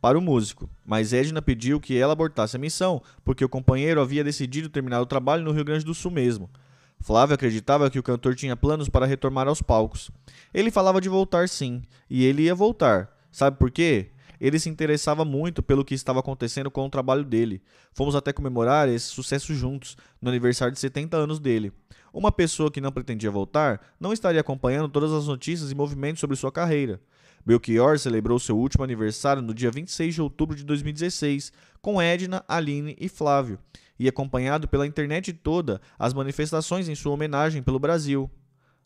para 0.00 0.18
o 0.18 0.20
músico, 0.20 0.68
mas 0.84 1.12
Edna 1.12 1.40
pediu 1.40 1.78
que 1.78 1.96
ela 1.96 2.12
abortasse 2.12 2.56
a 2.56 2.58
missão 2.58 3.00
porque 3.24 3.44
o 3.44 3.48
companheiro 3.48 4.00
havia 4.00 4.24
decidido 4.24 4.68
terminar 4.68 5.00
o 5.00 5.06
trabalho 5.06 5.44
no 5.44 5.52
Rio 5.52 5.64
Grande 5.64 5.84
do 5.84 5.94
Sul 5.94 6.10
mesmo. 6.10 6.50
Flávio 6.98 7.36
acreditava 7.36 7.88
que 7.88 8.00
o 8.00 8.02
cantor 8.02 8.34
tinha 8.34 8.56
planos 8.56 8.88
para 8.88 9.06
retomar 9.06 9.46
aos 9.46 9.62
palcos. 9.62 10.10
Ele 10.52 10.72
falava 10.72 11.00
de 11.00 11.08
voltar 11.08 11.48
sim, 11.48 11.82
e 12.10 12.24
ele 12.24 12.42
ia 12.42 12.54
voltar. 12.54 13.16
Sabe 13.30 13.56
por 13.56 13.70
quê? 13.70 14.10
ele 14.42 14.58
se 14.58 14.68
interessava 14.68 15.24
muito 15.24 15.62
pelo 15.62 15.84
que 15.84 15.94
estava 15.94 16.18
acontecendo 16.18 16.68
com 16.68 16.84
o 16.84 16.90
trabalho 16.90 17.24
dele. 17.24 17.62
Fomos 17.92 18.16
até 18.16 18.32
comemorar 18.32 18.88
esse 18.88 19.06
sucesso 19.06 19.54
juntos, 19.54 19.96
no 20.20 20.28
aniversário 20.28 20.74
de 20.74 20.80
70 20.80 21.16
anos 21.16 21.38
dele. 21.38 21.72
Uma 22.12 22.32
pessoa 22.32 22.68
que 22.68 22.80
não 22.80 22.90
pretendia 22.90 23.30
voltar 23.30 23.80
não 24.00 24.12
estaria 24.12 24.40
acompanhando 24.40 24.88
todas 24.88 25.12
as 25.12 25.28
notícias 25.28 25.70
e 25.70 25.76
movimentos 25.76 26.18
sobre 26.18 26.34
sua 26.34 26.50
carreira. 26.50 27.00
Belchior 27.44 27.98
celebrou 27.98 28.38
seu 28.38 28.56
último 28.56 28.84
aniversário 28.84 29.42
no 29.42 29.52
dia 29.52 29.70
26 29.70 30.14
de 30.14 30.22
outubro 30.22 30.56
de 30.56 30.64
2016, 30.64 31.52
com 31.80 32.00
Edna, 32.00 32.44
Aline 32.46 32.96
e 32.98 33.08
Flávio, 33.08 33.58
e 33.98 34.08
acompanhado 34.08 34.68
pela 34.68 34.86
internet 34.86 35.32
toda 35.32 35.80
as 35.98 36.14
manifestações 36.14 36.88
em 36.88 36.94
sua 36.94 37.12
homenagem 37.12 37.62
pelo 37.62 37.78
Brasil. 37.78 38.30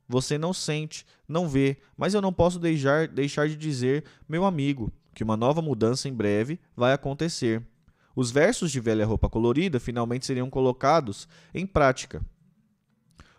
Você 0.09 0.39
não 0.39 0.53
sente, 0.53 1.05
não 1.29 1.49
vê, 1.49 1.77
mas 1.97 2.15
eu 2.15 2.23
não 2.23 2.33
posso 2.33 2.59
deixar, 2.59 3.09
deixar 3.09 3.49
de 3.49 3.57
dizer, 3.57 4.05
meu 4.29 4.45
amigo, 4.45 4.93
que 5.15 5.25
uma 5.25 5.37
nova 5.37 5.61
mudança 5.61 6.09
em 6.09 6.15
breve 6.15 6.61
vai 6.77 6.93
acontecer. 6.93 7.63
Os 8.15 8.31
versos 8.31 8.71
de 8.71 8.81
Velha 8.81 9.05
Roupa 9.05 9.29
Colorida 9.29 9.79
finalmente 9.79 10.25
seriam 10.25 10.49
colocados 10.49 11.29
em 11.53 11.67
prática. 11.67 12.25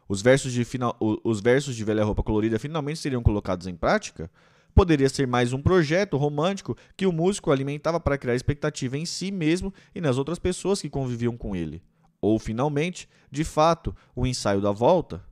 Os 0.07 0.21
versos 0.21 0.53
de, 0.53 0.63
final, 0.63 0.95
os 0.99 1.41
versos 1.41 1.75
de 1.75 1.83
Velha 1.83 2.03
Roupa 2.03 2.23
Colorida 2.23 2.59
finalmente 2.59 2.99
seriam 2.99 3.23
colocados 3.23 3.67
em 3.67 3.75
prática? 3.75 4.29
Poderia 4.73 5.09
ser 5.09 5.25
mais 5.25 5.53
um 5.53 5.61
projeto 5.61 6.17
romântico 6.17 6.77
que 6.95 7.05
o 7.05 7.11
músico 7.11 7.51
alimentava 7.51 7.99
para 7.99 8.17
criar 8.17 8.35
expectativa 8.35 8.97
em 8.97 9.05
si 9.05 9.31
mesmo 9.31 9.73
e 9.95 9.99
nas 9.99 10.17
outras 10.17 10.37
pessoas 10.37 10.81
que 10.81 10.89
conviviam 10.89 11.35
com 11.35 11.55
ele. 11.55 11.81
Ou, 12.21 12.37
finalmente, 12.39 13.07
de 13.31 13.43
fato, 13.43 13.95
o 14.15 14.25
ensaio 14.25 14.61
da 14.61 14.71
volta? 14.71 15.23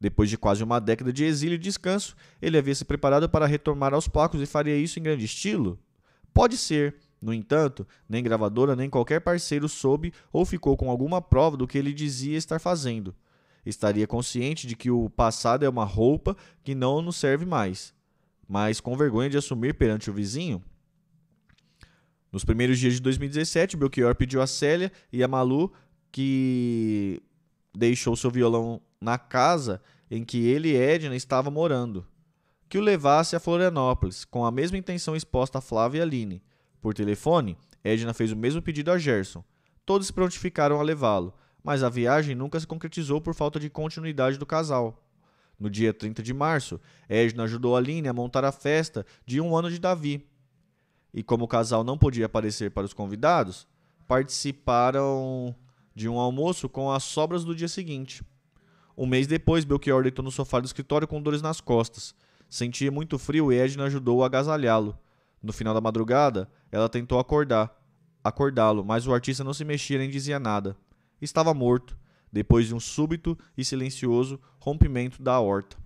Depois 0.00 0.28
de 0.28 0.36
quase 0.36 0.62
uma 0.62 0.78
década 0.78 1.12
de 1.12 1.24
exílio 1.24 1.56
e 1.56 1.58
descanso, 1.58 2.14
ele 2.40 2.58
havia 2.58 2.74
se 2.74 2.84
preparado 2.84 3.28
para 3.28 3.46
retomar 3.46 3.94
aos 3.94 4.06
palcos 4.06 4.40
e 4.40 4.46
faria 4.46 4.76
isso 4.76 4.98
em 4.98 5.02
grande 5.02 5.24
estilo? 5.24 5.78
Pode 6.32 6.56
ser. 6.56 6.96
No 7.20 7.32
entanto, 7.32 7.86
nem 8.08 8.22
gravadora 8.22 8.76
nem 8.76 8.90
qualquer 8.90 9.20
parceiro 9.20 9.68
soube 9.68 10.12
ou 10.30 10.44
ficou 10.44 10.76
com 10.76 10.90
alguma 10.90 11.20
prova 11.22 11.56
do 11.56 11.66
que 11.66 11.78
ele 11.78 11.94
dizia 11.94 12.36
estar 12.36 12.60
fazendo. 12.60 13.14
Estaria 13.64 14.06
consciente 14.06 14.66
de 14.66 14.76
que 14.76 14.90
o 14.90 15.08
passado 15.08 15.64
é 15.64 15.68
uma 15.68 15.84
roupa 15.84 16.36
que 16.62 16.74
não 16.74 17.00
nos 17.00 17.16
serve 17.16 17.46
mais 17.46 17.95
mas 18.48 18.80
com 18.80 18.96
vergonha 18.96 19.30
de 19.30 19.36
assumir 19.36 19.74
perante 19.74 20.10
o 20.10 20.12
vizinho. 20.14 20.62
Nos 22.30 22.44
primeiros 22.44 22.78
dias 22.78 22.94
de 22.94 23.00
2017, 23.00 23.76
Belchior 23.76 24.14
pediu 24.14 24.42
a 24.42 24.46
Célia 24.46 24.92
e 25.12 25.22
a 25.22 25.28
Malu 25.28 25.72
que 26.12 27.22
deixou 27.74 28.16
seu 28.16 28.30
violão 28.30 28.80
na 29.00 29.18
casa 29.18 29.82
em 30.10 30.24
que 30.24 30.46
ele 30.46 30.70
e 30.70 30.76
Edna 30.76 31.16
estavam 31.16 31.52
morando, 31.52 32.06
que 32.68 32.78
o 32.78 32.80
levasse 32.80 33.36
a 33.36 33.40
Florianópolis, 33.40 34.24
com 34.24 34.44
a 34.44 34.50
mesma 34.50 34.78
intenção 34.78 35.16
exposta 35.16 35.58
a 35.58 35.60
Flávia 35.60 35.98
e 35.98 36.02
Aline. 36.02 36.42
Por 36.80 36.94
telefone, 36.94 37.56
Edna 37.82 38.14
fez 38.14 38.32
o 38.32 38.36
mesmo 38.36 38.62
pedido 38.62 38.90
a 38.90 38.98
Gerson. 38.98 39.44
Todos 39.84 40.08
se 40.08 40.12
prontificaram 40.12 40.80
a 40.80 40.82
levá-lo, 40.82 41.34
mas 41.62 41.82
a 41.82 41.88
viagem 41.88 42.34
nunca 42.34 42.58
se 42.58 42.66
concretizou 42.66 43.20
por 43.20 43.34
falta 43.34 43.58
de 43.58 43.70
continuidade 43.70 44.38
do 44.38 44.46
casal. 44.46 45.05
No 45.58 45.70
dia 45.70 45.92
30 45.92 46.22
de 46.22 46.34
março, 46.34 46.80
Edna 47.08 47.44
ajudou 47.44 47.76
Aline 47.76 48.08
a 48.08 48.12
montar 48.12 48.44
a 48.44 48.52
festa 48.52 49.06
de 49.24 49.40
um 49.40 49.56
ano 49.56 49.70
de 49.70 49.78
Davi. 49.78 50.26
E 51.14 51.22
como 51.22 51.44
o 51.44 51.48
casal 51.48 51.82
não 51.82 51.96
podia 51.96 52.26
aparecer 52.26 52.70
para 52.70 52.84
os 52.84 52.92
convidados, 52.92 53.66
participaram 54.06 55.54
de 55.94 56.08
um 56.08 56.18
almoço 56.18 56.68
com 56.68 56.90
as 56.90 57.04
sobras 57.04 57.42
do 57.42 57.54
dia 57.54 57.68
seguinte. 57.68 58.22
Um 58.96 59.06
mês 59.06 59.26
depois, 59.26 59.64
Belchior 59.64 60.02
deitou 60.02 60.22
no 60.22 60.30
sofá 60.30 60.60
do 60.60 60.66
escritório 60.66 61.08
com 61.08 61.22
dores 61.22 61.40
nas 61.40 61.60
costas. 61.60 62.14
Sentia 62.48 62.90
muito 62.90 63.18
frio 63.18 63.50
e 63.50 63.58
Edna 63.58 63.84
ajudou 63.84 64.22
a 64.22 64.26
agasalhá-lo. 64.26 64.98
No 65.42 65.52
final 65.52 65.72
da 65.72 65.80
madrugada, 65.80 66.50
ela 66.70 66.88
tentou 66.88 67.18
acordar, 67.18 67.74
acordá-lo, 68.22 68.84
mas 68.84 69.06
o 69.06 69.14
artista 69.14 69.44
não 69.44 69.54
se 69.54 69.64
mexia 69.64 69.98
nem 69.98 70.10
dizia 70.10 70.38
nada. 70.38 70.76
Estava 71.20 71.54
morto 71.54 71.96
depois 72.32 72.66
de 72.66 72.74
um 72.74 72.80
súbito 72.80 73.36
e 73.56 73.64
silencioso 73.64 74.40
rompimento 74.58 75.22
da 75.22 75.32
aorta. 75.32 75.76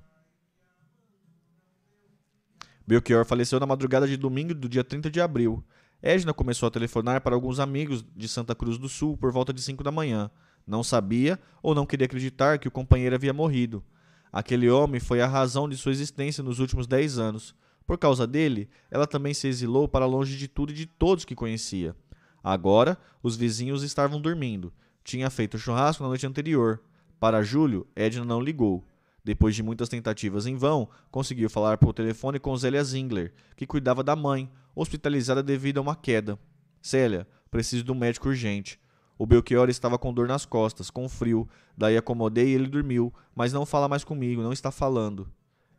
Belchior 2.87 3.25
faleceu 3.25 3.61
na 3.61 3.67
madrugada 3.67 4.09
de 4.09 4.17
domingo 4.17 4.53
do 4.53 4.69
dia 4.69 4.83
30 4.83 5.11
de 5.11 5.21
abril. 5.21 5.63
Edna 6.03 6.35
começou 6.35 6.67
a 6.67 6.71
telefonar 6.71 7.21
para 7.21 7.35
alguns 7.35 7.61
amigos 7.61 8.05
de 8.17 8.27
Santa 8.27 8.55
Cruz 8.55 8.79
do 8.79 8.89
Sul 8.89 9.17
por 9.17 9.31
volta 9.31 9.53
de 9.53 9.63
5 9.63 9.85
da 9.85 9.93
manhã. 9.93 10.31
Não 10.67 10.83
sabia 10.83 11.39
ou 11.63 11.75
não 11.75 11.87
queria 11.87 12.07
acreditar 12.07 12.59
que 12.59 12.67
o 12.67 12.71
companheiro 12.71 13.15
havia 13.15 13.33
morrido. 13.33 13.85
Aquele 14.33 14.69
homem 14.71 15.01
foi 15.01 15.21
a 15.21 15.27
razão 15.27 15.69
de 15.69 15.77
sua 15.77 15.93
existência 15.93 16.43
nos 16.43 16.59
últimos 16.59 16.87
10 16.87 17.19
anos. 17.19 17.55
Por 17.87 17.99
causa 17.99 18.27
dele, 18.27 18.69
ela 18.91 19.07
também 19.07 19.35
se 19.35 19.47
exilou 19.47 19.89
para 19.89 20.07
longe 20.07 20.37
de 20.37 20.49
tudo 20.49 20.73
e 20.73 20.75
de 20.75 20.87
todos 20.87 21.25
que 21.25 21.35
conhecia. 21.35 21.95
Agora, 22.43 22.99
os 23.23 23.37
vizinhos 23.37 23.83
estavam 23.83 24.21
dormindo 24.21 24.73
tinha 25.05 25.31
feito 25.31 25.59
churrasco 25.59 26.03
na 26.03 26.09
noite 26.09 26.27
anterior. 26.27 26.81
Para 27.19 27.43
Júlio, 27.43 27.87
Edna 27.95 28.25
não 28.25 28.41
ligou. 28.41 28.85
Depois 29.23 29.55
de 29.55 29.63
muitas 29.63 29.89
tentativas 29.89 30.47
em 30.47 30.57
vão, 30.57 30.89
conseguiu 31.11 31.51
falar 31.51 31.79
por 31.79 31.93
telefone 31.93 32.39
com 32.39 32.57
Zélia 32.57 32.83
Zingler, 32.83 33.35
que 33.55 33.67
cuidava 33.67 34.03
da 34.03 34.17
mãe, 34.17 34.51
hospitalizada 34.75 35.43
devido 35.43 35.79
a 35.79 35.83
uma 35.83 35.95
queda. 35.95 36.39
Célia, 36.81 37.27
preciso 37.51 37.85
de 37.85 37.93
um 37.93 37.95
médico 37.95 38.29
urgente. 38.29 38.81
O 39.19 39.27
Belchior 39.27 39.69
estava 39.69 39.99
com 39.99 40.15
dor 40.15 40.27
nas 40.27 40.47
costas, 40.47 40.89
com 40.89 41.07
frio, 41.07 41.47
daí 41.77 41.97
acomodei 41.97 42.49
e 42.49 42.55
ele 42.55 42.67
dormiu, 42.67 43.13
mas 43.35 43.53
não 43.53 43.67
fala 43.67 43.87
mais 43.87 44.03
comigo, 44.03 44.43
não 44.43 44.53
está 44.53 44.71
falando. 44.71 45.31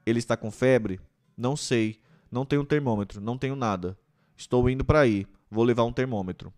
Ele 0.06 0.20
está 0.20 0.38
com 0.38 0.52
febre? 0.52 1.00
Não 1.36 1.56
sei. 1.56 2.00
Não 2.32 2.46
tenho 2.46 2.64
termômetro, 2.64 3.20
não 3.20 3.38
tenho 3.38 3.56
nada. 3.56 3.98
Estou 4.38 4.70
indo 4.70 4.86
para 4.86 5.02
aí, 5.02 5.26
vou 5.50 5.64
levar 5.64 5.84
um 5.84 5.92
termômetro. 5.92 6.54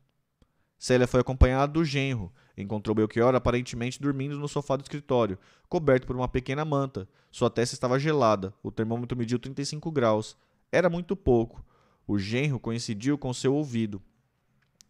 Célia 0.78 1.08
foi 1.08 1.22
acompanhada 1.22 1.72
do 1.72 1.86
genro, 1.86 2.32
Encontrou 2.58 2.94
Belchior 2.94 3.34
aparentemente 3.34 4.00
dormindo 4.00 4.38
no 4.38 4.48
sofá 4.48 4.76
do 4.76 4.84
escritório, 4.84 5.40
coberto 5.68 6.06
por 6.06 6.16
uma 6.16 6.28
pequena 6.28 6.64
manta. 6.64 7.08
Sua 7.32 7.50
testa 7.50 7.74
estava 7.74 7.98
gelada. 7.98 8.54
O 8.62 8.72
termômetro 8.72 9.18
mediu 9.18 9.40
35 9.40 9.92
graus. 9.92 10.38
Era 10.72 10.90
muito 10.90 11.16
pouco. 11.16 11.64
O 12.08 12.20
genro 12.20 12.60
coincidiu 12.60 13.18
com 13.18 13.34
seu 13.34 13.56
ouvido. 13.56 14.02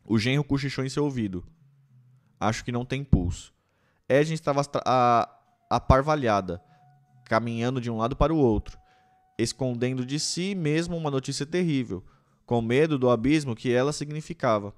O 0.05 0.19
genro 0.19 0.43
cochichou 0.43 0.83
em 0.83 0.89
seu 0.89 1.05
ouvido. 1.05 1.43
Acho 2.39 2.65
que 2.65 2.71
não 2.71 2.83
tem 2.83 3.03
pulso. 3.03 3.53
Edna 4.09 4.33
estava 4.33 4.61
aparvalhada, 5.69 6.61
caminhando 7.25 7.79
de 7.79 7.89
um 7.89 7.97
lado 7.97 8.15
para 8.15 8.33
o 8.33 8.37
outro, 8.37 8.77
escondendo 9.37 10.05
de 10.05 10.19
si 10.19 10.53
mesmo 10.53 10.97
uma 10.97 11.09
notícia 11.09 11.45
terrível, 11.45 12.03
com 12.45 12.61
medo 12.61 12.99
do 12.99 13.09
abismo 13.09 13.55
que 13.55 13.71
ela 13.71 13.93
significava. 13.93 14.73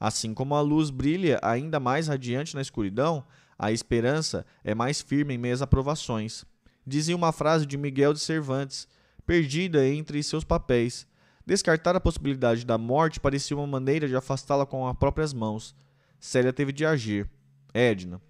Assim 0.00 0.32
como 0.32 0.54
a 0.54 0.60
luz 0.60 0.90
brilha 0.90 1.38
ainda 1.42 1.80
mais 1.80 2.06
radiante 2.08 2.54
na 2.54 2.62
escuridão, 2.62 3.24
a 3.58 3.72
esperança 3.72 4.46
é 4.62 4.74
mais 4.74 5.00
firme 5.00 5.34
em 5.34 5.38
meias 5.38 5.60
aprovações. 5.60 6.44
Dizia 6.86 7.16
uma 7.16 7.32
frase 7.32 7.66
de 7.66 7.76
Miguel 7.76 8.12
de 8.12 8.20
Cervantes, 8.20 8.86
perdida 9.26 9.86
entre 9.86 10.22
seus 10.22 10.44
papéis. 10.44 11.06
Descartar 11.44 11.96
a 11.96 12.00
possibilidade 12.00 12.64
da 12.64 12.78
morte 12.78 13.18
parecia 13.18 13.56
uma 13.56 13.66
maneira 13.66 14.06
de 14.06 14.14
afastá-la 14.14 14.64
com 14.64 14.86
as 14.86 14.96
próprias 14.96 15.32
mãos. 15.32 15.74
Célia 16.20 16.52
teve 16.52 16.72
de 16.72 16.86
agir. 16.86 17.28
Edna. 17.74 18.20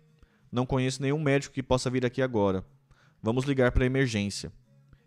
Não 0.50 0.64
conheço 0.64 1.02
nenhum 1.02 1.20
médico 1.20 1.54
que 1.54 1.62
possa 1.62 1.90
vir 1.90 2.06
aqui 2.06 2.22
agora. 2.22 2.64
Vamos 3.22 3.44
ligar 3.44 3.72
para 3.72 3.84
a 3.84 3.86
emergência. 3.86 4.52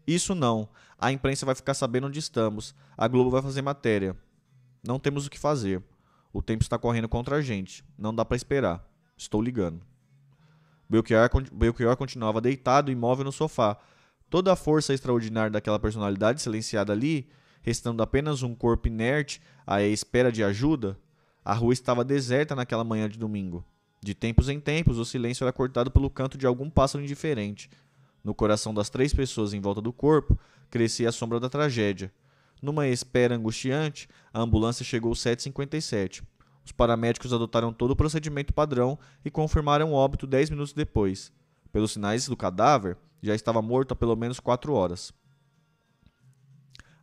Isso 0.05 0.35
não. 0.35 0.69
A 0.99 1.11
imprensa 1.11 1.45
vai 1.45 1.55
ficar 1.55 1.73
sabendo 1.73 2.07
onde 2.07 2.19
estamos. 2.19 2.75
A 2.97 3.07
Globo 3.07 3.29
vai 3.29 3.41
fazer 3.41 3.61
matéria. 3.61 4.15
Não 4.85 4.99
temos 4.99 5.25
o 5.25 5.29
que 5.29 5.39
fazer. 5.39 5.81
O 6.33 6.41
tempo 6.41 6.63
está 6.63 6.77
correndo 6.77 7.09
contra 7.09 7.35
a 7.37 7.41
gente. 7.41 7.83
Não 7.97 8.13
dá 8.13 8.23
para 8.23 8.37
esperar. 8.37 8.85
Estou 9.17 9.41
ligando. 9.41 9.81
Belchior, 10.89 11.29
Belchior 11.51 11.95
continuava 11.95 12.41
deitado, 12.41 12.91
imóvel 12.91 13.25
no 13.25 13.31
sofá. 13.31 13.77
Toda 14.29 14.51
a 14.51 14.55
força 14.55 14.93
extraordinária 14.93 15.49
daquela 15.49 15.79
personalidade 15.79 16.41
silenciada 16.41 16.91
ali, 16.93 17.29
restando 17.61 18.01
apenas 18.01 18.43
um 18.43 18.55
corpo 18.55 18.87
inerte 18.87 19.41
à 19.65 19.81
espera 19.83 20.31
de 20.31 20.43
ajuda, 20.43 20.97
a 21.43 21.53
rua 21.53 21.73
estava 21.73 22.03
deserta 22.03 22.55
naquela 22.55 22.83
manhã 22.83 23.09
de 23.09 23.17
domingo. 23.17 23.65
De 24.01 24.15
tempos 24.15 24.49
em 24.49 24.59
tempos, 24.59 24.97
o 24.97 25.05
silêncio 25.05 25.43
era 25.43 25.53
cortado 25.53 25.91
pelo 25.91 26.09
canto 26.09 26.37
de 26.37 26.47
algum 26.47 26.69
pássaro 26.69 27.03
indiferente. 27.03 27.69
No 28.23 28.33
coração 28.33 28.73
das 28.73 28.89
três 28.89 29.13
pessoas 29.13 29.53
em 29.53 29.61
volta 29.61 29.81
do 29.81 29.93
corpo, 29.93 30.37
crescia 30.69 31.09
a 31.09 31.11
sombra 31.11 31.39
da 31.39 31.49
tragédia. 31.49 32.11
Numa 32.61 32.87
espera 32.87 33.35
angustiante, 33.35 34.07
a 34.33 34.39
ambulância 34.39 34.85
chegou 34.85 35.11
às 35.11 35.19
7h57. 35.19 36.23
Os 36.63 36.71
paramédicos 36.71 37.33
adotaram 37.33 37.73
todo 37.73 37.91
o 37.91 37.95
procedimento 37.95 38.53
padrão 38.53 38.99
e 39.25 39.31
confirmaram 39.31 39.91
o 39.91 39.95
óbito 39.95 40.27
10 40.27 40.51
minutos 40.51 40.73
depois. 40.73 41.31
Pelos 41.71 41.93
sinais 41.93 42.27
do 42.27 42.37
cadáver, 42.37 42.97
já 43.21 43.33
estava 43.33 43.61
morto 43.61 43.93
há 43.93 43.95
pelo 43.95 44.15
menos 44.15 44.39
4 44.39 44.73
horas. 44.73 45.11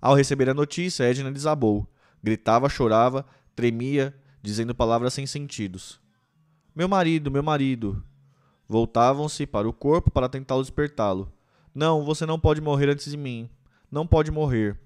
Ao 0.01 0.15
receber 0.15 0.49
a 0.49 0.55
notícia, 0.55 1.05
Edna 1.05 1.33
desabou. 1.33 1.87
Gritava, 2.23 2.69
chorava, 2.69 3.27
tremia, 3.57 4.15
dizendo 4.41 4.75
palavras 4.75 5.13
sem 5.13 5.27
sentidos. 5.27 6.01
Meu 6.75 6.89
marido, 6.89 7.31
meu 7.31 7.43
marido. 7.43 8.05
Voltavam-se 8.69 9.47
para 9.47 9.69
o 9.69 9.73
corpo 9.73 10.11
para 10.11 10.29
tentá-lo 10.29 10.63
despertá-lo. 10.63 11.33
Não, 11.75 12.05
você 12.05 12.25
não 12.25 12.39
pode 12.39 12.61
morrer 12.61 12.89
antes 12.89 13.11
de 13.11 13.17
mim. 13.17 13.51
Não 13.91 14.07
pode 14.07 14.31
morrer. 14.31 14.79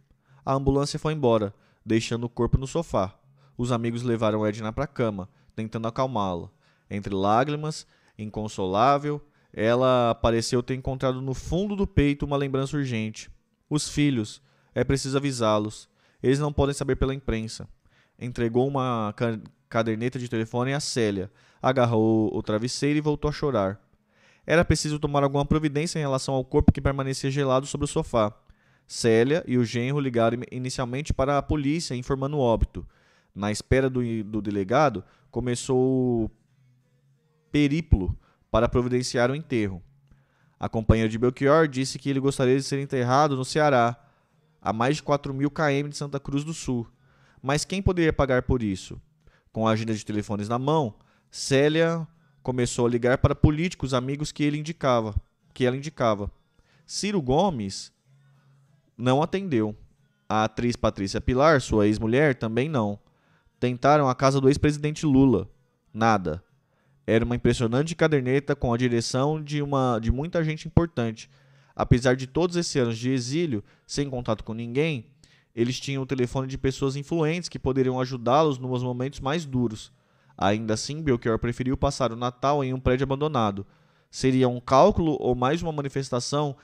A 0.45 0.55
ambulância 0.55 0.99
foi 0.99 1.13
embora. 1.13 1.55
deixando 1.85 2.25
o 2.25 2.29
corpo 2.29 2.57
no 2.59 2.67
sofá. 2.67 3.19
Os 3.59 3.73
amigos 3.73 4.03
levaram 4.03 4.47
Edna 4.47 4.73
para 4.73 4.85
a 4.85 4.89
cama, 4.89 5.29
tentando 5.55 5.89
acalmá-la. 5.89 6.49
Entre 6.89 7.13
lágrimas, 7.13 7.87
inconsolável, 8.17 9.21
ela 9.53 10.15
pareceu 10.15 10.63
ter 10.63 10.75
encontrado 10.75 11.21
no 11.21 11.35
fundo 11.35 11.75
do 11.75 11.87
peito 11.87 12.25
uma 12.25 12.37
lembrança 12.37 12.77
urgente. 12.77 13.31
Os 13.69 13.89
filhos, 13.89 14.41
é 14.75 14.85
preciso 14.85 15.17
avisá-los. 15.17 15.89
Eles 16.23 16.39
não 16.39 16.53
podem 16.53 16.75
saber 16.75 16.97
pela 16.97 17.15
imprensa. 17.15 17.69
Entregou 18.19 18.69
uma 18.69 19.15
caderneta 19.69 20.19
de 20.19 20.29
telefone 20.29 20.73
a 20.73 20.81
Célia, 20.81 21.31
agarrou 21.61 22.31
o 22.33 22.43
travesseiro 22.43 22.99
e 22.99 23.03
voltou 23.03 23.29
a 23.29 23.33
chorar. 23.33 23.81
Era 24.47 24.65
preciso 24.65 24.99
tomar 24.99 25.23
alguma 25.23 25.45
providência 25.45 25.99
em 25.99 26.03
relação 26.03 26.35
ao 26.35 26.45
corpo 26.45 26.73
que 26.73 26.81
permanecia 26.81 27.31
gelado 27.31 27.67
sobre 27.67 27.85
o 27.85 27.89
sofá. 27.89 28.33
Célia 28.93 29.43
e 29.47 29.57
o 29.57 29.65
genro 29.65 29.99
ligaram 29.99 30.43
inicialmente 30.53 31.15
para 31.15 31.39
a 31.39 31.43
polícia, 31.43 31.95
informando 31.95 32.37
o 32.37 32.41
óbito. 32.41 32.87
Na 33.35 33.51
espera 33.51 33.89
do, 33.89 34.03
do 34.23 34.43
delegado, 34.43 35.03
começou 35.31 36.25
o 36.25 36.31
periplo 37.51 38.15
para 38.51 38.69
providenciar 38.69 39.31
o 39.31 39.35
enterro. 39.35 39.83
A 40.61 40.69
companheira 40.69 41.09
de 41.09 41.17
Belchior 41.17 41.67
disse 41.69 41.99
que 41.99 42.11
ele 42.11 42.21
gostaria 42.21 42.55
de 42.55 42.63
ser 42.63 42.81
enterrado 42.81 43.35
no 43.35 43.47
Ceará, 43.47 43.99
a 44.61 44.75
mais 44.75 44.97
de 44.97 45.03
4 45.03 45.33
mil 45.33 45.51
km 45.51 45.89
de 45.89 45.97
Santa 45.97 46.21
Cruz 46.21 46.45
do 46.45 46.53
Sul. 46.53 46.87
Mas 47.43 47.65
quem 47.65 47.81
poderia 47.81 48.13
pagar 48.13 48.43
por 48.43 48.63
isso? 48.63 49.01
Com 49.51 49.67
a 49.67 49.71
agenda 49.71 49.95
de 49.95 50.05
telefones 50.05 50.51
na 50.51 50.59
mão, 50.59 50.95
Célia 51.31 52.07
começou 52.43 52.87
a 52.87 52.91
ligar 52.91 53.17
para 53.17 53.35
políticos 53.35 53.95
amigos 53.95 54.31
que 54.31 54.45
ele 54.45 54.59
indicava, 54.59 55.15
que 55.55 55.65
ela 55.65 55.79
indicava. 55.79 56.31
Ciro 56.85 57.23
Gomes 57.23 57.91
não 58.97 59.23
atendeu. 59.23 59.77
A 60.29 60.45
atriz 60.45 60.77
Patrícia 60.77 61.21
Pilar, 61.21 61.61
sua 61.61 61.87
ex-mulher, 61.87 62.35
também 62.35 62.69
não. 62.69 62.99
Tentaram 63.61 64.09
a 64.09 64.15
casa 64.15 64.41
do 64.41 64.49
ex-presidente 64.49 65.05
Lula. 65.05 65.49
Nada. 65.93 66.43
Era 67.07 67.25
uma 67.25 67.37
impressionante 67.37 67.95
caderneta 67.95 68.57
com 68.57 68.73
a 68.73 68.77
direção 68.77 69.43
de, 69.43 69.61
uma, 69.61 69.99
de 69.99 70.11
muita 70.11 70.43
gente 70.43 70.67
importante. 70.67 71.29
Apesar 71.75 72.15
de 72.15 72.27
todos 72.27 72.57
esses 72.57 72.75
anos 72.77 72.99
de 72.99 73.11
exílio, 73.11 73.63
sem 73.87 74.09
contato 74.09 74.45
com 74.45 74.55
ninguém, 74.55 75.07
eles 75.55 75.79
tinham 75.79 76.03
o 76.03 76.07
telefone 76.07 76.47
de 76.47 76.57
pessoas 76.57 76.97
influentes 76.97 77.49
que 77.49 77.59
poderiam 77.59 78.01
ajudá-los 78.01 78.59
nos 78.59 78.83
momentos 78.83 79.21
mais 79.21 79.45
duros. 79.45 79.93
Ainda 80.37 80.75
assim, 80.75 81.03
Belchior 81.03 81.39
preferiu 81.39 81.77
passar 81.77 82.13
o 82.13 82.17
Natal 82.17 82.65
em 82.65 82.73
um 82.73 82.81
prédio 82.81 83.05
abandonado. 83.05 83.67
Seria 84.11 84.49
um 84.49 84.61
cálculo 84.61 85.17
ou 85.21 85.35
mais 85.35 85.63
uma 85.63 85.73
manifestação 85.73 86.57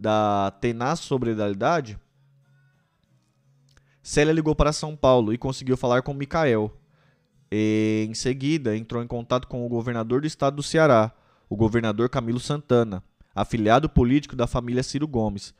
da 0.00 0.50
tenaz 0.62 1.00
sobriedade? 1.00 1.98
Célia 4.02 4.32
ligou 4.32 4.54
para 4.54 4.72
São 4.72 4.96
Paulo 4.96 5.32
e 5.32 5.38
conseguiu 5.38 5.76
falar 5.76 6.00
com 6.00 6.14
Micael. 6.14 6.74
E, 7.52 8.06
em 8.08 8.14
seguida, 8.14 8.74
entrou 8.74 9.02
em 9.02 9.06
contato 9.06 9.46
com 9.46 9.64
o 9.64 9.68
governador 9.68 10.22
do 10.22 10.26
estado 10.26 10.56
do 10.56 10.62
Ceará, 10.62 11.12
o 11.50 11.56
governador 11.56 12.08
Camilo 12.08 12.40
Santana, 12.40 13.04
afiliado 13.34 13.90
político 13.90 14.34
da 14.34 14.46
família 14.46 14.82
Ciro 14.82 15.06
Gomes. 15.06 15.52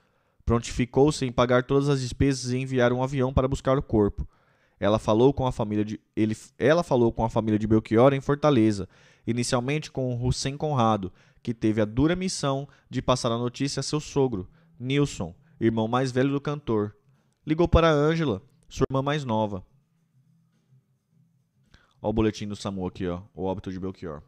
Prontificou-se 0.46 1.26
em 1.26 1.31
pagar 1.31 1.64
todas 1.64 1.90
as 1.90 2.00
despesas 2.00 2.50
e 2.50 2.57
enviar 2.57 2.92
um 2.94 3.03
avião 3.03 3.35
para 3.35 3.46
buscar 3.46 3.76
o 3.76 3.83
corpo. 3.83 4.26
Ela 4.79 4.98
falou 4.98 5.35
com 5.35 5.46
a 5.46 5.53
família 5.53 5.85
de 5.85 6.00
ele, 6.16 6.35
ela 6.59 6.83
falou 6.83 7.12
com 7.12 7.22
a 7.22 7.29
família 7.29 7.59
de 7.59 7.66
Belchior 7.66 8.14
em 8.14 8.20
Fortaleza, 8.20 8.88
inicialmente 9.26 9.90
com 9.90 10.14
o 10.14 10.26
Hussein 10.26 10.57
Conrado, 10.57 11.12
que 11.42 11.55
teve 11.55 11.81
a 11.81 11.85
dura 11.85 12.14
missão 12.14 12.68
de 12.88 13.00
passar 13.00 13.33
a 13.33 13.38
notícia 13.38 13.81
a 13.81 13.83
seu 13.83 14.00
sogro, 14.00 14.48
Nilson, 14.79 15.35
irmão 15.61 15.88
mais 15.88 16.12
velho 16.12 16.31
do 16.31 16.40
cantor. 16.40 16.96
Ligou 17.46 17.68
para 17.68 17.90
Ângela, 17.90 18.42
sua 18.68 18.87
irmã 18.90 19.03
mais 19.03 19.24
nova. 19.24 19.64
Olha 22.03 22.11
o 22.11 22.12
boletim 22.12 22.46
do 22.48 22.57
SAMU 22.57 22.87
aqui, 22.87 23.07
ó, 23.07 23.22
o 23.35 23.44
óbito 23.44 23.70
de 23.70 23.79
Belchior. 23.79 24.22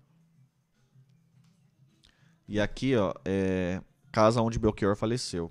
E 2.46 2.61
aqui, 2.61 2.94
ó, 2.96 3.14
é 3.25 3.81
casa 4.11 4.42
onde 4.42 4.59
Belchior 4.59 4.94
faleceu. 4.94 5.51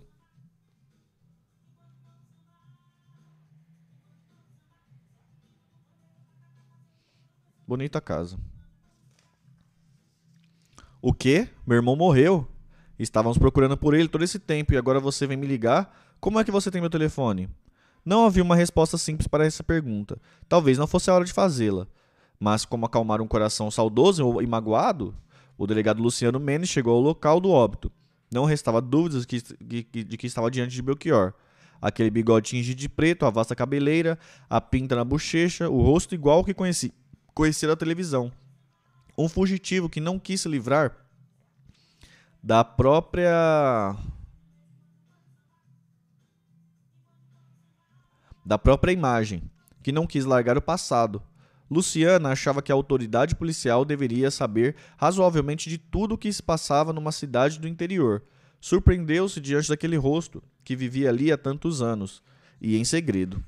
Bonita 7.67 7.99
casa. 7.99 8.37
O 11.01 11.11
quê? 11.11 11.49
Meu 11.65 11.77
irmão 11.77 11.95
morreu. 11.95 12.47
Estávamos 12.99 13.35
procurando 13.39 13.75
por 13.75 13.95
ele 13.95 14.07
todo 14.07 14.23
esse 14.23 14.37
tempo 14.37 14.71
e 14.71 14.77
agora 14.77 14.99
você 14.99 15.25
vem 15.25 15.35
me 15.35 15.47
ligar? 15.47 15.91
Como 16.19 16.39
é 16.39 16.43
que 16.43 16.51
você 16.51 16.69
tem 16.69 16.79
meu 16.79 16.91
telefone? 16.91 17.49
Não 18.05 18.23
havia 18.23 18.43
uma 18.43 18.55
resposta 18.55 18.99
simples 18.99 19.27
para 19.27 19.43
essa 19.43 19.63
pergunta. 19.63 20.21
Talvez 20.47 20.77
não 20.77 20.85
fosse 20.85 21.09
a 21.09 21.15
hora 21.15 21.25
de 21.25 21.33
fazê-la. 21.33 21.87
Mas 22.39 22.65
como 22.65 22.85
acalmar 22.85 23.19
um 23.19 23.27
coração 23.27 23.71
saudoso 23.71 24.39
e 24.41 24.45
magoado, 24.45 25.15
o 25.57 25.65
delegado 25.65 26.03
Luciano 26.03 26.39
Menes 26.39 26.69
chegou 26.69 26.93
ao 26.93 27.01
local 27.01 27.39
do 27.39 27.49
óbito. 27.49 27.91
Não 28.31 28.45
restava 28.45 28.79
dúvidas 28.79 29.25
de 29.25 29.83
que, 29.83 30.27
estava 30.27 30.51
diante 30.51 30.75
de 30.75 30.83
Belchior. 30.83 31.33
Aquele 31.81 32.11
bigode 32.11 32.49
tingido 32.49 32.77
de 32.77 32.87
preto, 32.87 33.25
a 33.25 33.31
vasta 33.31 33.55
cabeleira, 33.55 34.19
a 34.47 34.61
pinta 34.61 34.95
na 34.95 35.03
bochecha, 35.03 35.67
o 35.67 35.81
rosto 35.81 36.13
igual 36.13 36.37
ao 36.37 36.45
que 36.45 36.53
conheci, 36.53 36.93
conhecia 37.33 37.67
da 37.67 37.75
televisão. 37.75 38.31
Um 39.21 39.29
fugitivo 39.29 39.87
que 39.87 40.01
não 40.01 40.17
quis 40.17 40.41
se 40.41 40.49
livrar 40.49 40.95
da 42.41 42.63
própria 42.63 43.95
da 48.43 48.57
própria 48.57 48.91
imagem, 48.91 49.43
que 49.83 49.91
não 49.91 50.07
quis 50.07 50.25
largar 50.25 50.57
o 50.57 50.61
passado, 50.61 51.21
Luciana 51.69 52.29
achava 52.29 52.63
que 52.63 52.71
a 52.71 52.75
autoridade 52.75 53.35
policial 53.35 53.85
deveria 53.85 54.31
saber 54.31 54.75
razoavelmente 54.97 55.69
de 55.69 55.77
tudo 55.77 56.15
o 56.15 56.17
que 56.17 56.33
se 56.33 56.41
passava 56.41 56.91
numa 56.91 57.11
cidade 57.11 57.59
do 57.59 57.67
interior. 57.67 58.23
Surpreendeu-se 58.59 59.39
diante 59.39 59.69
daquele 59.69 59.97
rosto, 59.97 60.41
que 60.63 60.75
vivia 60.75 61.09
ali 61.09 61.31
há 61.31 61.37
tantos 61.37 61.79
anos, 61.79 62.23
e 62.59 62.75
em 62.75 62.83
segredo. 62.83 63.43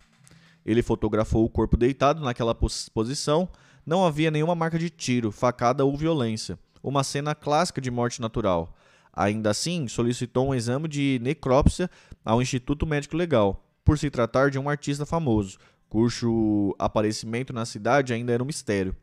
Ele 0.64 0.84
fotografou 0.84 1.44
o 1.44 1.50
corpo 1.50 1.76
deitado 1.76 2.22
naquela 2.22 2.54
posição. 2.54 3.50
Não 3.86 4.06
havia 4.06 4.32
nenhuma 4.32 4.56
marca 4.56 4.80
de 4.80 4.89
tiro, 4.89 5.32
facada 5.32 5.84
ou 5.84 5.98
violência. 5.98 6.58
Uma 6.82 7.04
cena 7.04 7.36
clássica 7.36 7.82
de 7.82 7.91
morte 7.91 8.22
natural. 8.22 8.74
Ainda 9.12 9.52
assim, 9.52 9.88
solicitou 9.88 10.48
um 10.48 10.56
exame 10.56 10.88
de 10.88 11.19
necrópsia 11.22 11.89
ao 12.24 12.41
Instituto 12.41 12.86
Médico 12.86 13.15
Legal, 13.15 13.63
por 13.84 13.98
se 13.98 14.10
tratar 14.10 14.50
de 14.50 14.58
um 14.58 14.69
artista 14.69 15.06
famoso, 15.06 15.58
cujo 15.89 16.74
aparecimento 16.80 17.54
na 17.54 17.65
cidade 17.65 18.13
ainda 18.13 18.32
era 18.32 18.41
um 18.41 18.46
mistério. 18.46 18.96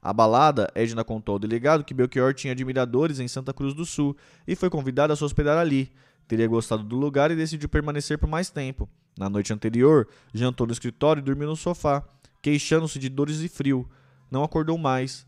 Abalada, 0.00 0.70
Edna 0.74 1.02
contou 1.02 1.32
ao 1.32 1.38
delegado 1.38 1.82
que 1.82 1.94
Belchior 1.94 2.32
tinha 2.32 2.52
admiradores 2.52 3.18
em 3.18 3.26
Santa 3.26 3.52
Cruz 3.52 3.74
do 3.74 3.84
Sul 3.84 4.16
e 4.46 4.54
foi 4.54 4.70
convidada 4.70 5.12
a 5.12 5.16
se 5.16 5.24
hospedar 5.24 5.58
ali. 5.58 5.90
Teria 6.28 6.46
gostado 6.46 6.84
do 6.84 6.94
lugar 6.94 7.30
e 7.30 7.36
decidiu 7.36 7.68
permanecer 7.68 8.18
por 8.18 8.28
mais 8.28 8.48
tempo. 8.50 8.88
Na 9.18 9.28
noite 9.28 9.52
anterior, 9.52 10.06
jantou 10.32 10.66
no 10.66 10.72
escritório 10.72 11.20
e 11.20 11.24
dormiu 11.24 11.48
no 11.48 11.56
sofá, 11.56 12.04
queixando-se 12.40 12.98
de 12.98 13.08
dores 13.08 13.40
e 13.40 13.48
frio. 13.48 13.88
Não 14.30 14.42
acordou 14.42 14.76
mais. 14.78 15.26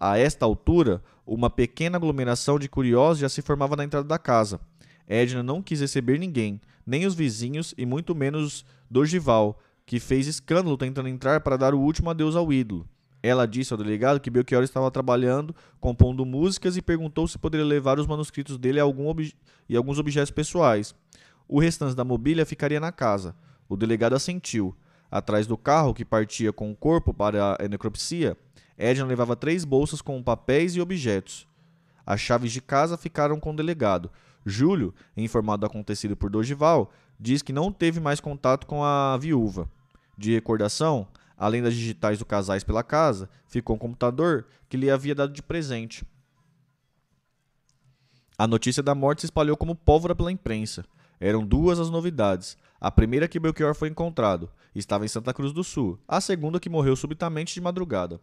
A 0.00 0.18
esta 0.18 0.44
altura, 0.44 1.02
uma 1.26 1.50
pequena 1.50 1.96
aglomeração 1.96 2.58
de 2.58 2.68
curiosos 2.68 3.20
já 3.20 3.28
se 3.28 3.42
formava 3.42 3.76
na 3.76 3.84
entrada 3.84 4.06
da 4.06 4.18
casa. 4.18 4.60
Edna 5.06 5.42
não 5.42 5.62
quis 5.62 5.80
receber 5.80 6.18
ninguém, 6.18 6.60
nem 6.86 7.06
os 7.06 7.14
vizinhos 7.14 7.74
e 7.76 7.84
muito 7.84 8.14
menos 8.14 8.64
Dorgival, 8.90 9.58
que 9.84 9.98
fez 9.98 10.26
escândalo 10.26 10.76
tentando 10.76 11.08
entrar 11.08 11.40
para 11.40 11.56
dar 11.56 11.74
o 11.74 11.80
último 11.80 12.10
adeus 12.10 12.36
ao 12.36 12.52
ídolo. 12.52 12.86
Ela 13.22 13.46
disse 13.46 13.72
ao 13.72 13.78
delegado 13.78 14.20
que 14.20 14.30
Belchior 14.30 14.62
estava 14.62 14.90
trabalhando, 14.90 15.54
compondo 15.80 16.24
músicas 16.24 16.76
e 16.76 16.82
perguntou 16.82 17.26
se 17.26 17.38
poderia 17.38 17.66
levar 17.66 17.98
os 17.98 18.06
manuscritos 18.06 18.56
dele 18.56 18.78
algum 18.78 19.12
e 19.68 19.76
alguns 19.76 19.98
objetos 19.98 20.30
pessoais. 20.30 20.94
O 21.48 21.58
restante 21.58 21.96
da 21.96 22.04
mobília 22.04 22.46
ficaria 22.46 22.78
na 22.78 22.92
casa. 22.92 23.34
O 23.68 23.76
delegado 23.76 24.14
assentiu. 24.14 24.76
Atrás 25.10 25.46
do 25.46 25.56
carro 25.56 25.94
que 25.94 26.04
partia 26.04 26.52
com 26.52 26.70
o 26.70 26.76
corpo 26.76 27.14
para 27.14 27.56
a 27.58 27.68
necropsia, 27.68 28.36
Edna 28.76 29.06
levava 29.06 29.34
três 29.34 29.64
bolsas 29.64 30.02
com 30.02 30.22
papéis 30.22 30.76
e 30.76 30.80
objetos. 30.80 31.46
As 32.04 32.20
chaves 32.20 32.52
de 32.52 32.60
casa 32.60 32.96
ficaram 32.96 33.40
com 33.40 33.52
o 33.52 33.56
delegado. 33.56 34.10
Júlio, 34.44 34.94
informado 35.16 35.60
do 35.60 35.66
acontecido 35.66 36.16
por 36.16 36.30
Dogival, 36.30 36.90
diz 37.18 37.42
que 37.42 37.52
não 37.52 37.72
teve 37.72 38.00
mais 38.00 38.20
contato 38.20 38.66
com 38.66 38.84
a 38.84 39.16
viúva 39.16 39.68
de 40.18 40.34
recordação, 40.34 41.06
além 41.36 41.62
das 41.62 41.74
digitais 41.74 42.18
do 42.18 42.26
casais 42.26 42.64
pela 42.64 42.82
casa, 42.82 43.30
ficou 43.46 43.76
um 43.76 43.78
computador 43.78 44.46
que 44.68 44.76
lhe 44.76 44.90
havia 44.90 45.14
dado 45.14 45.32
de 45.32 45.40
presente. 45.40 46.04
A 48.36 48.46
notícia 48.46 48.82
da 48.82 48.94
morte 48.94 49.20
se 49.20 49.26
espalhou 49.26 49.56
como 49.56 49.76
pólvora 49.76 50.14
pela 50.14 50.32
imprensa. 50.32 50.84
Eram 51.20 51.46
duas 51.46 51.78
as 51.78 51.90
novidades. 51.90 52.56
A 52.80 52.92
primeira 52.92 53.26
que 53.26 53.40
Belchior 53.40 53.74
foi 53.74 53.88
encontrado, 53.88 54.48
estava 54.72 55.04
em 55.04 55.08
Santa 55.08 55.34
Cruz 55.34 55.52
do 55.52 55.64
Sul. 55.64 55.98
A 56.06 56.20
segunda 56.20 56.60
que 56.60 56.70
morreu 56.70 56.94
subitamente 56.94 57.52
de 57.52 57.60
madrugada. 57.60 58.20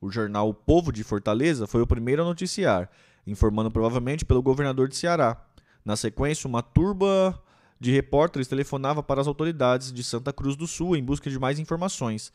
O 0.00 0.10
jornal 0.10 0.48
O 0.48 0.54
Povo 0.54 0.92
de 0.92 1.02
Fortaleza 1.02 1.66
foi 1.66 1.82
o 1.82 1.86
primeiro 1.86 2.22
a 2.22 2.24
noticiar, 2.24 2.88
informando 3.26 3.70
provavelmente 3.70 4.24
pelo 4.24 4.42
governador 4.42 4.88
de 4.88 4.96
Ceará. 4.96 5.42
Na 5.84 5.96
sequência, 5.96 6.46
uma 6.46 6.62
turba 6.62 7.42
de 7.80 7.90
repórteres 7.90 8.46
telefonava 8.46 9.02
para 9.02 9.20
as 9.20 9.26
autoridades 9.26 9.92
de 9.92 10.04
Santa 10.04 10.32
Cruz 10.32 10.54
do 10.54 10.66
Sul 10.66 10.96
em 10.96 11.02
busca 11.02 11.28
de 11.28 11.38
mais 11.38 11.58
informações. 11.58 12.32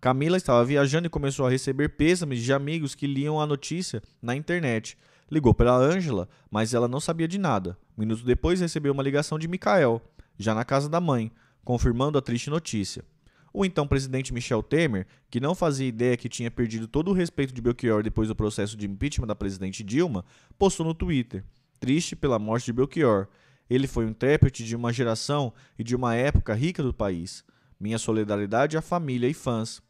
Camila 0.00 0.38
estava 0.38 0.64
viajando 0.64 1.06
e 1.06 1.10
começou 1.10 1.46
a 1.46 1.50
receber 1.50 1.90
pêsames 1.90 2.42
de 2.42 2.52
amigos 2.52 2.94
que 2.94 3.06
liam 3.06 3.38
a 3.38 3.46
notícia 3.46 4.02
na 4.22 4.34
internet. 4.34 4.96
Ligou 5.30 5.52
para 5.52 5.74
Ângela, 5.74 6.28
mas 6.50 6.72
ela 6.72 6.88
não 6.88 6.98
sabia 6.98 7.28
de 7.28 7.38
nada. 7.38 7.76
Minutos 7.96 8.24
depois 8.24 8.60
recebeu 8.60 8.92
uma 8.92 9.02
ligação 9.02 9.38
de 9.38 9.46
Micael, 9.46 10.00
já 10.40 10.54
na 10.54 10.64
casa 10.64 10.88
da 10.88 11.00
mãe, 11.00 11.30
confirmando 11.64 12.16
a 12.18 12.22
triste 12.22 12.48
notícia. 12.48 13.04
O 13.52 13.64
então 13.64 13.86
presidente 13.86 14.32
Michel 14.32 14.62
Temer, 14.62 15.06
que 15.28 15.40
não 15.40 15.54
fazia 15.54 15.86
ideia 15.86 16.16
que 16.16 16.28
tinha 16.28 16.50
perdido 16.50 16.86
todo 16.86 17.10
o 17.10 17.14
respeito 17.14 17.52
de 17.52 17.60
Belchior 17.60 18.02
depois 18.02 18.28
do 18.28 18.34
processo 18.34 18.76
de 18.76 18.86
impeachment 18.86 19.26
da 19.26 19.34
presidente 19.34 19.82
Dilma, 19.82 20.24
postou 20.58 20.86
no 20.86 20.94
Twitter: 20.94 21.44
triste 21.78 22.16
pela 22.16 22.38
morte 22.38 22.66
de 22.66 22.72
Belchior. 22.72 23.26
Ele 23.68 23.86
foi 23.86 24.04
um 24.04 24.10
intérprete 24.10 24.64
de 24.64 24.74
uma 24.74 24.92
geração 24.92 25.52
e 25.78 25.84
de 25.84 25.94
uma 25.94 26.14
época 26.14 26.54
rica 26.54 26.82
do 26.82 26.94
país. 26.94 27.44
Minha 27.78 27.98
solidariedade 27.98 28.76
à 28.76 28.82
família 28.82 29.28
e 29.28 29.34
fãs. 29.34 29.82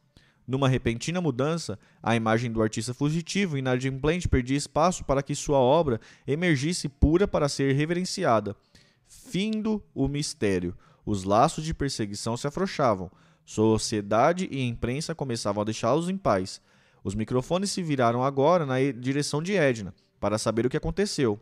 Numa 0.46 0.68
repentina 0.68 1.20
mudança, 1.20 1.78
a 2.02 2.16
imagem 2.16 2.50
do 2.50 2.60
artista 2.60 2.92
fugitivo 2.92 3.56
e 3.56 3.60
inadimplente 3.60 4.28
perdia 4.28 4.56
espaço 4.56 5.04
para 5.04 5.22
que 5.22 5.34
sua 5.34 5.58
obra 5.58 6.00
emergisse 6.26 6.88
pura 6.88 7.28
para 7.28 7.48
ser 7.48 7.74
reverenciada. 7.74 8.56
Findo 9.10 9.82
o 9.92 10.06
mistério. 10.06 10.76
Os 11.04 11.24
laços 11.24 11.64
de 11.64 11.74
perseguição 11.74 12.36
se 12.36 12.46
afrouxavam. 12.46 13.10
Sociedade 13.44 14.48
e 14.50 14.62
imprensa 14.62 15.14
começavam 15.14 15.62
a 15.62 15.64
deixá-los 15.64 16.08
em 16.08 16.16
paz. 16.16 16.62
Os 17.02 17.16
microfones 17.16 17.72
se 17.72 17.82
viraram 17.82 18.22
agora 18.22 18.64
na 18.64 18.76
direção 18.96 19.42
de 19.42 19.56
Edna, 19.56 19.92
para 20.20 20.38
saber 20.38 20.64
o 20.64 20.70
que 20.70 20.76
aconteceu. 20.76 21.40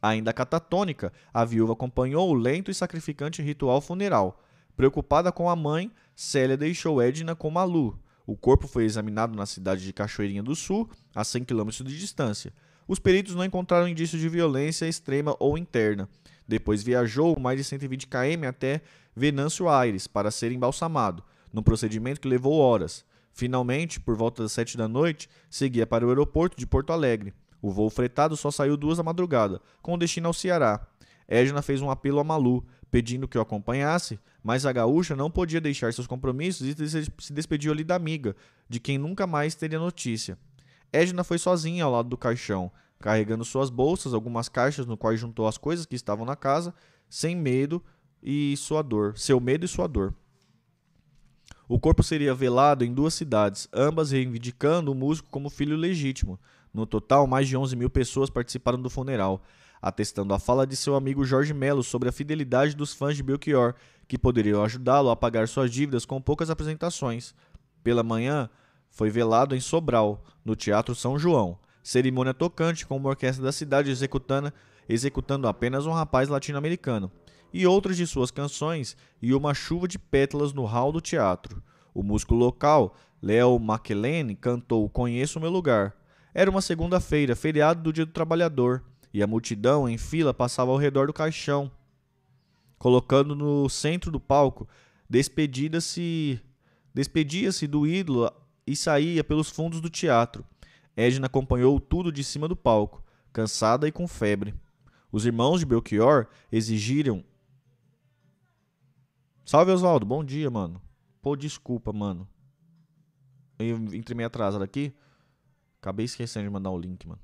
Ainda 0.00 0.32
catatônica, 0.32 1.12
a 1.34 1.44
viúva 1.44 1.72
acompanhou 1.72 2.30
o 2.30 2.34
lento 2.34 2.70
e 2.70 2.74
sacrificante 2.74 3.42
ritual 3.42 3.80
funeral. 3.80 4.40
Preocupada 4.76 5.32
com 5.32 5.50
a 5.50 5.56
mãe, 5.56 5.90
Célia 6.14 6.56
deixou 6.56 7.02
Edna 7.02 7.34
com 7.34 7.50
Malu, 7.50 7.98
o 8.26 8.36
corpo 8.36 8.68
foi 8.68 8.84
examinado 8.84 9.36
na 9.36 9.46
cidade 9.46 9.84
de 9.84 9.92
Cachoeirinha 9.92 10.42
do 10.42 10.54
Sul, 10.54 10.88
a 11.14 11.24
100 11.24 11.44
km 11.44 11.70
de 11.70 11.98
distância. 11.98 12.52
Os 12.86 12.98
peritos 12.98 13.34
não 13.34 13.44
encontraram 13.44 13.88
indícios 13.88 14.20
de 14.20 14.28
violência 14.28 14.86
extrema 14.86 15.36
ou 15.38 15.58
interna. 15.58 16.08
Depois 16.46 16.82
viajou 16.82 17.38
mais 17.38 17.58
de 17.58 17.64
120 17.64 18.06
km 18.06 18.46
até 18.48 18.82
Venâncio 19.14 19.68
Aires 19.68 20.06
para 20.06 20.30
ser 20.30 20.52
embalsamado, 20.52 21.22
num 21.52 21.62
procedimento 21.62 22.20
que 22.20 22.28
levou 22.28 22.58
horas. 22.58 23.04
Finalmente, 23.32 23.98
por 24.00 24.16
volta 24.16 24.42
das 24.42 24.52
7 24.52 24.76
da 24.76 24.86
noite, 24.86 25.28
seguia 25.48 25.86
para 25.86 26.06
o 26.06 26.08
aeroporto 26.08 26.56
de 26.56 26.66
Porto 26.66 26.92
Alegre. 26.92 27.32
O 27.60 27.70
voo 27.70 27.88
fretado 27.88 28.36
só 28.36 28.50
saiu 28.50 28.76
duas 28.76 28.98
da 28.98 29.04
madrugada, 29.04 29.60
com 29.80 29.96
destino 29.96 30.28
ao 30.28 30.34
Ceará. 30.34 30.86
Edna 31.28 31.62
fez 31.62 31.80
um 31.80 31.90
apelo 31.90 32.18
a 32.18 32.24
Malu, 32.24 32.64
pedindo 32.90 33.26
que 33.26 33.38
o 33.38 33.40
acompanhasse, 33.40 34.18
mas 34.42 34.66
a 34.66 34.72
gaúcha 34.72 35.16
não 35.16 35.30
podia 35.30 35.60
deixar 35.60 35.92
seus 35.92 36.06
compromissos 36.06 36.66
e 36.66 37.06
se 37.18 37.32
despediu 37.32 37.72
ali 37.72 37.84
da 37.84 37.94
amiga, 37.94 38.36
de 38.68 38.80
quem 38.80 38.98
nunca 38.98 39.26
mais 39.26 39.54
teria 39.54 39.78
notícia. 39.78 40.36
Edna 40.92 41.24
foi 41.24 41.38
sozinha 41.38 41.84
ao 41.84 41.92
lado 41.92 42.10
do 42.10 42.18
caixão, 42.18 42.70
carregando 43.02 43.44
suas 43.44 43.68
bolsas, 43.68 44.14
algumas 44.14 44.48
caixas 44.48 44.86
no 44.86 44.96
qual 44.96 45.14
juntou 45.14 45.46
as 45.46 45.58
coisas 45.58 45.84
que 45.84 45.94
estavam 45.94 46.24
na 46.24 46.34
casa, 46.34 46.74
sem 47.10 47.36
medo 47.36 47.82
e 48.22 48.56
sua 48.56 48.80
dor, 48.80 49.18
seu 49.18 49.38
medo 49.38 49.66
e 49.66 49.68
sua 49.68 49.86
dor. 49.86 50.14
O 51.68 51.78
corpo 51.78 52.02
seria 52.02 52.34
velado 52.34 52.84
em 52.84 52.94
duas 52.94 53.14
cidades, 53.14 53.68
ambas 53.72 54.10
reivindicando 54.10 54.92
o 54.92 54.94
músico 54.94 55.28
como 55.30 55.50
filho 55.50 55.76
legítimo. 55.76 56.38
No 56.72 56.86
total, 56.86 57.26
mais 57.26 57.48
de 57.48 57.56
11 57.56 57.76
mil 57.76 57.90
pessoas 57.90 58.30
participaram 58.30 58.80
do 58.80 58.88
funeral, 58.88 59.42
atestando 59.80 60.32
a 60.32 60.38
fala 60.38 60.66
de 60.66 60.76
seu 60.76 60.94
amigo 60.94 61.24
Jorge 61.24 61.52
Melo 61.52 61.82
sobre 61.82 62.08
a 62.08 62.12
fidelidade 62.12 62.76
dos 62.76 62.94
fãs 62.94 63.16
de 63.16 63.22
Belchior, 63.22 63.74
que 64.06 64.16
poderiam 64.16 64.62
ajudá-lo 64.62 65.10
a 65.10 65.16
pagar 65.16 65.48
suas 65.48 65.70
dívidas 65.70 66.04
com 66.04 66.20
poucas 66.20 66.50
apresentações. 66.50 67.34
Pela 67.82 68.02
manhã, 68.02 68.48
foi 68.90 69.08
velado 69.08 69.56
em 69.56 69.60
Sobral, 69.60 70.22
no 70.44 70.54
Teatro 70.54 70.94
São 70.94 71.18
João. 71.18 71.58
Cerimônia 71.82 72.32
tocante 72.32 72.86
com 72.86 72.96
uma 72.96 73.08
orquestra 73.10 73.44
da 73.44 73.52
cidade 73.52 73.90
executando, 73.90 74.52
executando 74.88 75.48
apenas 75.48 75.86
um 75.86 75.92
rapaz 75.92 76.28
latino-americano, 76.28 77.10
e 77.52 77.66
outras 77.66 77.96
de 77.96 78.06
suas 78.06 78.30
canções 78.30 78.96
e 79.20 79.34
uma 79.34 79.52
chuva 79.52 79.86
de 79.86 79.98
pétalas 79.98 80.52
no 80.52 80.64
hall 80.64 80.92
do 80.92 81.00
teatro. 81.00 81.62
O 81.92 82.02
músico 82.02 82.34
local, 82.34 82.96
Léo 83.20 83.56
McLean, 83.56 84.34
cantou 84.34 84.88
Conheço 84.88 85.38
o 85.38 85.42
Meu 85.42 85.50
Lugar. 85.50 85.94
Era 86.32 86.50
uma 86.50 86.62
segunda-feira, 86.62 87.36
feriado 87.36 87.82
do 87.82 87.92
Dia 87.92 88.06
do 88.06 88.12
Trabalhador, 88.12 88.82
e 89.12 89.22
a 89.22 89.26
multidão 89.26 89.88
em 89.88 89.98
fila 89.98 90.32
passava 90.32 90.70
ao 90.70 90.78
redor 90.78 91.06
do 91.06 91.12
caixão, 91.12 91.70
colocando 92.78 93.36
no 93.36 93.68
centro 93.68 94.10
do 94.10 94.18
palco, 94.18 94.66
despedida-se, 95.08 96.40
despedia-se 96.94 97.66
do 97.66 97.86
ídolo 97.86 98.32
e 98.66 98.74
saía 98.74 99.22
pelos 99.22 99.50
fundos 99.50 99.80
do 99.80 99.90
teatro. 99.90 100.44
Edna 100.96 101.26
acompanhou 101.26 101.80
tudo 101.80 102.12
de 102.12 102.22
cima 102.22 102.46
do 102.46 102.56
palco, 102.56 103.02
cansada 103.32 103.88
e 103.88 103.92
com 103.92 104.06
febre. 104.06 104.54
Os 105.10 105.26
irmãos 105.26 105.60
de 105.60 105.66
Belchior 105.66 106.26
exigiram. 106.50 107.24
Salve 109.44 109.72
Oswaldo, 109.72 110.06
bom 110.06 110.24
dia, 110.24 110.50
mano. 110.50 110.80
Pô, 111.20 111.36
desculpa, 111.36 111.92
mano. 111.92 112.28
Eu 113.58 113.76
entrei 113.94 114.16
meio 114.16 114.26
atrasado 114.26 114.62
aqui. 114.62 114.94
Acabei 115.80 116.04
esquecendo 116.04 116.46
de 116.46 116.50
mandar 116.52 116.70
o 116.70 116.78
link, 116.78 117.06
mano. 117.06 117.20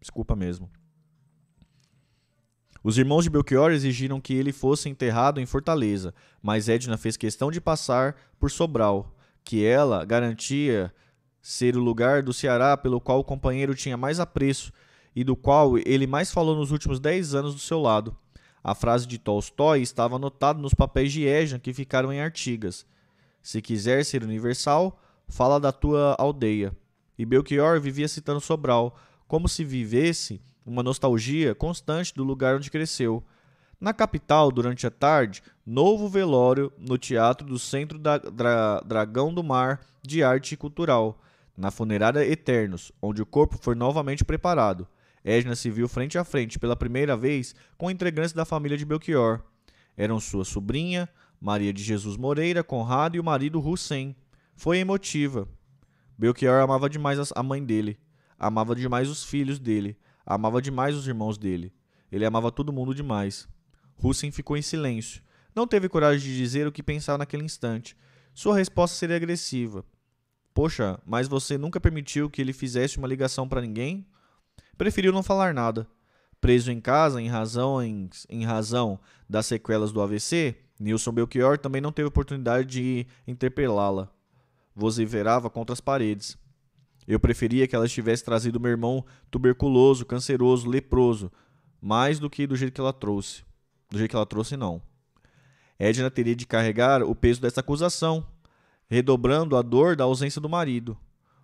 Desculpa 0.00 0.34
mesmo. 0.34 0.70
Os 2.82 2.98
irmãos 2.98 3.24
de 3.24 3.30
Belchior 3.30 3.72
exigiram 3.72 4.20
que 4.20 4.32
ele 4.32 4.52
fosse 4.52 4.88
enterrado 4.88 5.40
em 5.40 5.46
Fortaleza, 5.46 6.14
mas 6.40 6.68
Edna 6.68 6.96
fez 6.96 7.16
questão 7.16 7.50
de 7.50 7.60
passar 7.60 8.14
por 8.38 8.50
Sobral, 8.50 9.12
que 9.42 9.64
ela 9.64 10.04
garantia 10.04 10.94
ser 11.48 11.76
o 11.76 11.80
lugar 11.80 12.24
do 12.24 12.32
Ceará 12.32 12.76
pelo 12.76 13.00
qual 13.00 13.20
o 13.20 13.24
companheiro 13.24 13.72
tinha 13.72 13.96
mais 13.96 14.18
apreço 14.18 14.72
e 15.14 15.22
do 15.22 15.36
qual 15.36 15.78
ele 15.78 16.04
mais 16.04 16.32
falou 16.32 16.56
nos 16.56 16.72
últimos 16.72 16.98
dez 16.98 17.36
anos 17.36 17.54
do 17.54 17.60
seu 17.60 17.80
lado. 17.80 18.16
A 18.64 18.74
frase 18.74 19.06
de 19.06 19.16
Tolstói 19.16 19.80
estava 19.80 20.16
anotada 20.16 20.58
nos 20.60 20.74
papéis 20.74 21.12
de 21.12 21.24
Edna 21.24 21.60
que 21.60 21.72
ficaram 21.72 22.12
em 22.12 22.20
Artigas. 22.20 22.84
Se 23.40 23.62
quiser 23.62 24.04
ser 24.04 24.24
universal, 24.24 25.00
fala 25.28 25.60
da 25.60 25.70
tua 25.70 26.16
aldeia. 26.18 26.76
E 27.16 27.24
Belchior 27.24 27.80
vivia 27.80 28.08
citando 28.08 28.40
Sobral, 28.40 28.98
como 29.28 29.48
se 29.48 29.62
vivesse 29.62 30.42
uma 30.66 30.82
nostalgia 30.82 31.54
constante 31.54 32.12
do 32.12 32.24
lugar 32.24 32.56
onde 32.56 32.72
cresceu. 32.72 33.22
Na 33.80 33.92
capital, 33.92 34.50
durante 34.50 34.84
a 34.84 34.90
tarde, 34.90 35.44
novo 35.64 36.08
velório 36.08 36.72
no 36.76 36.98
Teatro 36.98 37.46
do 37.46 37.56
Centro 37.56 38.00
da 38.00 38.18
Dra 38.18 38.80
Dragão 38.84 39.32
do 39.32 39.44
Mar 39.44 39.86
de 40.02 40.24
Arte 40.24 40.56
Cultural, 40.56 41.20
na 41.56 41.70
funerária 41.70 42.26
Eternos, 42.26 42.92
onde 43.00 43.22
o 43.22 43.26
corpo 43.26 43.58
foi 43.60 43.74
novamente 43.74 44.24
preparado. 44.24 44.86
Edna 45.24 45.56
se 45.56 45.70
viu 45.70 45.88
frente 45.88 46.18
a 46.18 46.24
frente 46.24 46.58
pela 46.58 46.76
primeira 46.76 47.16
vez 47.16 47.54
com 47.76 47.90
integrantes 47.90 48.32
da 48.32 48.44
família 48.44 48.76
de 48.76 48.84
Belchior. 48.84 49.42
Eram 49.96 50.20
sua 50.20 50.44
sobrinha, 50.44 51.08
Maria 51.40 51.72
de 51.72 51.82
Jesus 51.82 52.16
Moreira, 52.16 52.62
Conrado 52.62 53.16
e 53.16 53.20
o 53.20 53.24
marido 53.24 53.60
Hussein. 53.60 54.14
Foi 54.54 54.78
emotiva. 54.78 55.48
Belchior 56.18 56.62
amava 56.62 56.88
demais 56.88 57.32
a 57.34 57.42
mãe 57.42 57.64
dele, 57.64 57.98
amava 58.38 58.74
demais 58.74 59.08
os 59.08 59.24
filhos 59.24 59.58
dele, 59.58 59.98
Amava 60.26 60.60
demais 60.60 60.96
os 60.96 61.06
irmãos 61.06 61.38
dele. 61.38 61.72
Ele 62.10 62.24
amava 62.24 62.50
todo 62.50 62.72
mundo 62.72 62.92
demais. 62.92 63.48
Hussein 64.02 64.32
ficou 64.32 64.56
em 64.56 64.62
silêncio. 64.62 65.22
Não 65.54 65.68
teve 65.68 65.88
coragem 65.88 66.20
de 66.20 66.36
dizer 66.36 66.66
o 66.66 66.72
que 66.72 66.82
pensava 66.82 67.18
naquele 67.18 67.44
instante. 67.44 67.96
Sua 68.34 68.56
resposta 68.56 68.96
seria 68.96 69.14
agressiva. 69.14 69.84
Poxa, 70.56 70.98
mas 71.04 71.28
você 71.28 71.58
nunca 71.58 71.78
permitiu 71.78 72.30
que 72.30 72.40
ele 72.40 72.54
fizesse 72.54 72.96
uma 72.96 73.06
ligação 73.06 73.46
para 73.46 73.60
ninguém? 73.60 74.06
Preferiu 74.78 75.12
não 75.12 75.22
falar 75.22 75.52
nada. 75.52 75.86
Preso 76.40 76.72
em 76.72 76.80
casa 76.80 77.20
em 77.20 77.28
razão, 77.28 77.82
em, 77.82 78.08
em 78.26 78.42
razão 78.42 78.98
das 79.28 79.44
sequelas 79.44 79.92
do 79.92 80.00
AVC, 80.00 80.56
Nilson 80.80 81.12
Belchior 81.12 81.58
também 81.58 81.82
não 81.82 81.92
teve 81.92 82.08
oportunidade 82.08 82.68
de 82.70 83.06
interpelá-la. 83.26 84.08
Vociferava 84.74 85.50
contra 85.50 85.74
as 85.74 85.80
paredes. 85.82 86.38
Eu 87.06 87.20
preferia 87.20 87.68
que 87.68 87.76
ela 87.76 87.86
tivesse 87.86 88.24
trazido 88.24 88.58
meu 88.58 88.70
irmão 88.70 89.04
tuberculoso, 89.30 90.06
canceroso, 90.06 90.70
leproso, 90.70 91.30
mais 91.82 92.18
do 92.18 92.30
que 92.30 92.46
do 92.46 92.56
jeito 92.56 92.72
que 92.72 92.80
ela 92.80 92.94
trouxe. 92.94 93.44
Do 93.90 93.98
jeito 93.98 94.08
que 94.08 94.16
ela 94.16 94.24
trouxe, 94.24 94.56
não. 94.56 94.80
Edna 95.78 96.10
teria 96.10 96.34
de 96.34 96.46
carregar 96.46 97.02
o 97.02 97.14
peso 97.14 97.42
dessa 97.42 97.60
acusação, 97.60 98.26
redobrando 98.88 99.56
a 99.56 99.62
dor 99.62 99.96
da 99.96 100.04
ausência 100.04 100.40
do 100.40 100.48
marido. 100.48 100.96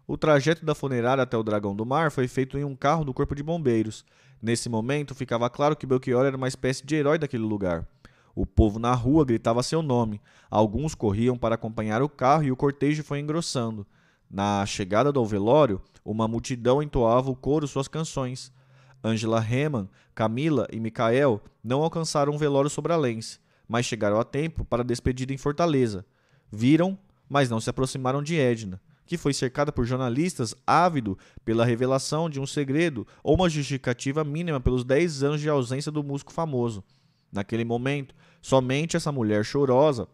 O 0.06 0.16
trajeto 0.16 0.64
da 0.64 0.74
funerária 0.74 1.22
até 1.22 1.36
o 1.36 1.42
Dragão 1.42 1.74
do 1.74 1.86
Mar 1.86 2.10
foi 2.10 2.28
feito 2.28 2.58
em 2.58 2.64
um 2.64 2.74
carro 2.74 3.04
do 3.04 3.14
Corpo 3.14 3.34
de 3.34 3.42
Bombeiros. 3.42 4.04
Nesse 4.40 4.68
momento, 4.68 5.14
ficava 5.14 5.48
claro 5.48 5.76
que 5.76 5.86
Belchior 5.86 6.24
era 6.24 6.36
uma 6.36 6.48
espécie 6.48 6.84
de 6.84 6.94
herói 6.94 7.18
daquele 7.18 7.44
lugar. 7.44 7.86
O 8.34 8.46
povo 8.46 8.78
na 8.78 8.94
rua 8.94 9.24
gritava 9.24 9.62
seu 9.62 9.82
nome. 9.82 10.20
Alguns 10.50 10.94
corriam 10.94 11.36
para 11.36 11.54
acompanhar 11.54 12.02
o 12.02 12.08
carro 12.08 12.44
e 12.44 12.52
o 12.52 12.56
cortejo 12.56 13.04
foi 13.04 13.20
engrossando. 13.20 13.86
Na 14.30 14.64
chegada 14.64 15.12
do 15.12 15.24
velório, 15.24 15.80
uma 16.04 16.26
multidão 16.26 16.82
entoava 16.82 17.30
o 17.30 17.36
coro 17.36 17.68
suas 17.68 17.86
canções. 17.86 18.52
Angela 19.04 19.40
Reman, 19.40 19.88
Camila 20.14 20.66
e 20.72 20.80
Michael 20.80 21.42
não 21.62 21.82
alcançaram 21.82 22.32
um 22.32 22.38
velório 22.38 22.70
sobralense, 22.70 23.38
mas 23.68 23.84
chegaram 23.84 24.18
a 24.18 24.24
tempo 24.24 24.64
para 24.64 24.82
a 24.82 24.86
despedida 24.86 25.32
em 25.32 25.38
Fortaleza. 25.38 26.06
Viram, 26.50 26.98
mas 27.32 27.48
não 27.48 27.58
se 27.58 27.70
aproximaram 27.70 28.22
de 28.22 28.38
Edna, 28.38 28.78
que 29.06 29.16
foi 29.16 29.32
cercada 29.32 29.72
por 29.72 29.86
jornalistas 29.86 30.54
ávido 30.66 31.16
pela 31.46 31.64
revelação 31.64 32.28
de 32.28 32.38
um 32.38 32.44
segredo 32.44 33.06
ou 33.24 33.36
uma 33.36 33.48
justificativa 33.48 34.22
mínima 34.22 34.60
pelos 34.60 34.84
10 34.84 35.22
anos 35.22 35.40
de 35.40 35.48
ausência 35.48 35.90
do 35.90 36.04
músico 36.04 36.30
famoso. 36.30 36.84
Naquele 37.32 37.64
momento, 37.64 38.14
somente 38.42 38.98
essa 38.98 39.10
mulher 39.10 39.46
chorosa 39.46 40.06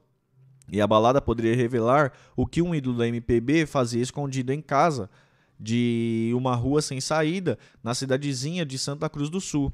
e 0.70 0.80
abalada 0.80 1.20
poderia 1.20 1.56
revelar 1.56 2.12
o 2.36 2.46
que 2.46 2.62
um 2.62 2.72
ídolo 2.72 2.98
da 2.98 3.08
MPB 3.08 3.66
fazia 3.66 4.00
escondido 4.00 4.52
em 4.52 4.62
casa 4.62 5.10
de 5.58 6.30
uma 6.36 6.54
rua 6.54 6.80
sem 6.80 7.00
saída 7.00 7.58
na 7.82 7.96
cidadezinha 7.96 8.64
de 8.64 8.78
Santa 8.78 9.10
Cruz 9.10 9.28
do 9.28 9.40
Sul. 9.40 9.72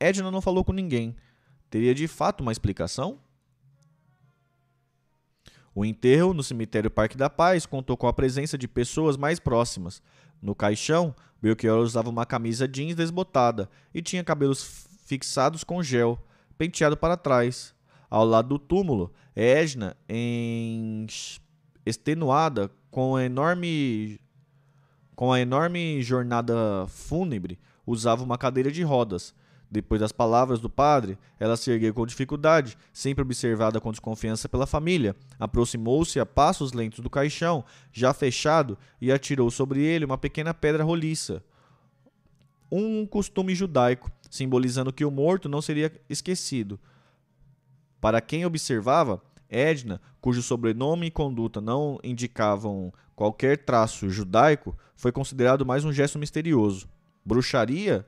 Edna 0.00 0.30
não 0.30 0.40
falou 0.40 0.64
com 0.64 0.72
ninguém. 0.72 1.14
Teria 1.68 1.94
de 1.94 2.08
fato 2.08 2.40
uma 2.40 2.52
explicação? 2.52 3.18
O 5.74 5.84
enterro 5.84 6.34
no 6.34 6.42
cemitério 6.42 6.90
Parque 6.90 7.16
da 7.16 7.30
Paz 7.30 7.66
contou 7.66 7.96
com 7.96 8.06
a 8.06 8.12
presença 8.12 8.58
de 8.58 8.66
pessoas 8.66 9.16
mais 9.16 9.38
próximas. 9.38 10.02
No 10.40 10.54
caixão, 10.54 11.14
Belchior 11.40 11.80
usava 11.80 12.10
uma 12.10 12.26
camisa 12.26 12.66
jeans 12.66 12.94
desbotada 12.94 13.68
e 13.94 14.02
tinha 14.02 14.24
cabelos 14.24 14.88
fixados 15.04 15.64
com 15.64 15.82
gel, 15.82 16.18
penteado 16.56 16.96
para 16.96 17.16
trás. 17.16 17.74
Ao 18.10 18.24
lado 18.24 18.48
do 18.48 18.58
túmulo, 18.58 19.12
Edna, 19.36 19.96
em... 20.08 21.06
extenuada, 21.84 22.70
com 22.90 23.18
enorme 23.18 24.20
com 25.14 25.32
a 25.32 25.40
enorme 25.40 26.00
jornada 26.00 26.86
fúnebre, 26.86 27.58
usava 27.84 28.22
uma 28.22 28.38
cadeira 28.38 28.70
de 28.70 28.84
rodas. 28.84 29.34
Depois 29.70 30.00
das 30.00 30.12
palavras 30.12 30.60
do 30.60 30.70
padre, 30.70 31.18
ela 31.38 31.56
se 31.56 31.70
ergueu 31.70 31.92
com 31.92 32.06
dificuldade, 32.06 32.76
sempre 32.92 33.22
observada 33.22 33.80
com 33.80 33.90
desconfiança 33.90 34.48
pela 34.48 34.66
família. 34.66 35.14
Aproximou-se 35.38 36.18
a 36.18 36.24
passos 36.24 36.72
lentos 36.72 37.00
do 37.00 37.10
caixão, 37.10 37.62
já 37.92 38.14
fechado, 38.14 38.78
e 39.00 39.12
atirou 39.12 39.50
sobre 39.50 39.82
ele 39.82 40.06
uma 40.06 40.16
pequena 40.16 40.54
pedra 40.54 40.82
roliça. 40.82 41.42
Um 42.72 43.06
costume 43.06 43.54
judaico, 43.54 44.10
simbolizando 44.30 44.92
que 44.92 45.04
o 45.04 45.10
morto 45.10 45.48
não 45.48 45.60
seria 45.60 45.92
esquecido. 46.08 46.80
Para 48.00 48.20
quem 48.22 48.46
observava, 48.46 49.20
Edna, 49.50 50.00
cujo 50.20 50.42
sobrenome 50.42 51.06
e 51.06 51.10
conduta 51.10 51.60
não 51.60 51.98
indicavam 52.02 52.92
qualquer 53.14 53.58
traço 53.58 54.08
judaico, 54.08 54.76
foi 54.96 55.12
considerado 55.12 55.66
mais 55.66 55.84
um 55.84 55.92
gesto 55.92 56.18
misterioso. 56.18 56.88
Bruxaria? 57.24 58.06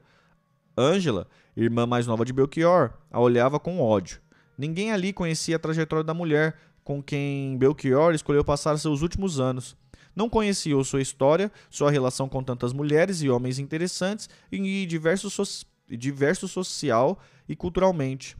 Ângela, 0.81 1.27
irmã 1.57 1.87
mais 1.87 2.07
nova 2.07 2.25
de 2.25 2.33
Belchior, 2.33 2.93
a 3.11 3.21
olhava 3.21 3.61
com 3.61 3.81
ódio. 3.81 4.21
Ninguém 4.57 4.93
ali 4.93 5.13
conhecia 5.13 5.57
a 5.57 5.59
trajetória 5.59 6.05
da 6.05 6.15
mulher 6.15 6.57
com 6.83 7.03
quem 7.03 7.57
Belchior 7.59 8.15
escolheu 8.15 8.45
passar 8.45 8.79
seus 8.79 9.03
últimos 9.03 9.39
anos. 9.39 9.77
Não 10.15 10.29
conheciam 10.29 10.83
sua 10.83 11.01
história, 11.01 11.53
sua 11.71 11.91
relação 11.91 12.29
com 12.29 12.43
tantas 12.43 12.73
mulheres 12.73 13.23
e 13.23 13.31
homens 13.31 13.59
interessantes 13.59 14.29
e 14.51 14.87
diverso, 14.87 15.31
so 15.31 15.45
diverso 15.89 16.49
social 16.49 17.19
e 17.49 17.55
culturalmente. 17.55 18.37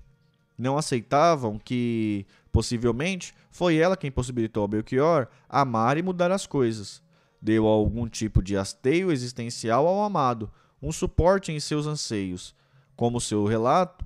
Não 0.59 0.77
aceitavam 0.77 1.59
que 1.59 2.27
Possivelmente, 2.53 3.33
foi 3.51 3.77
ela 3.77 3.97
quem 3.97 4.11
possibilitou 4.11 4.65
a 4.65 4.69
Belchior 4.69 5.29
amar 5.49 5.97
e 5.97 6.03
mudar 6.03 6.33
as 6.33 6.47
coisas. 6.47 7.01
Deu 7.41 7.67
algum 7.67 8.09
tipo 8.09 8.43
de 8.43 8.57
hasteio 8.57 9.13
existencial 9.13 9.87
ao 9.87 10.03
amado, 10.03 10.51
um 10.83 10.93
suporte 10.93 11.53
em 11.53 11.61
seus 11.61 11.87
anseios, 11.87 12.55
como 12.97 13.21
seu 13.21 13.45
relato, 13.45 14.05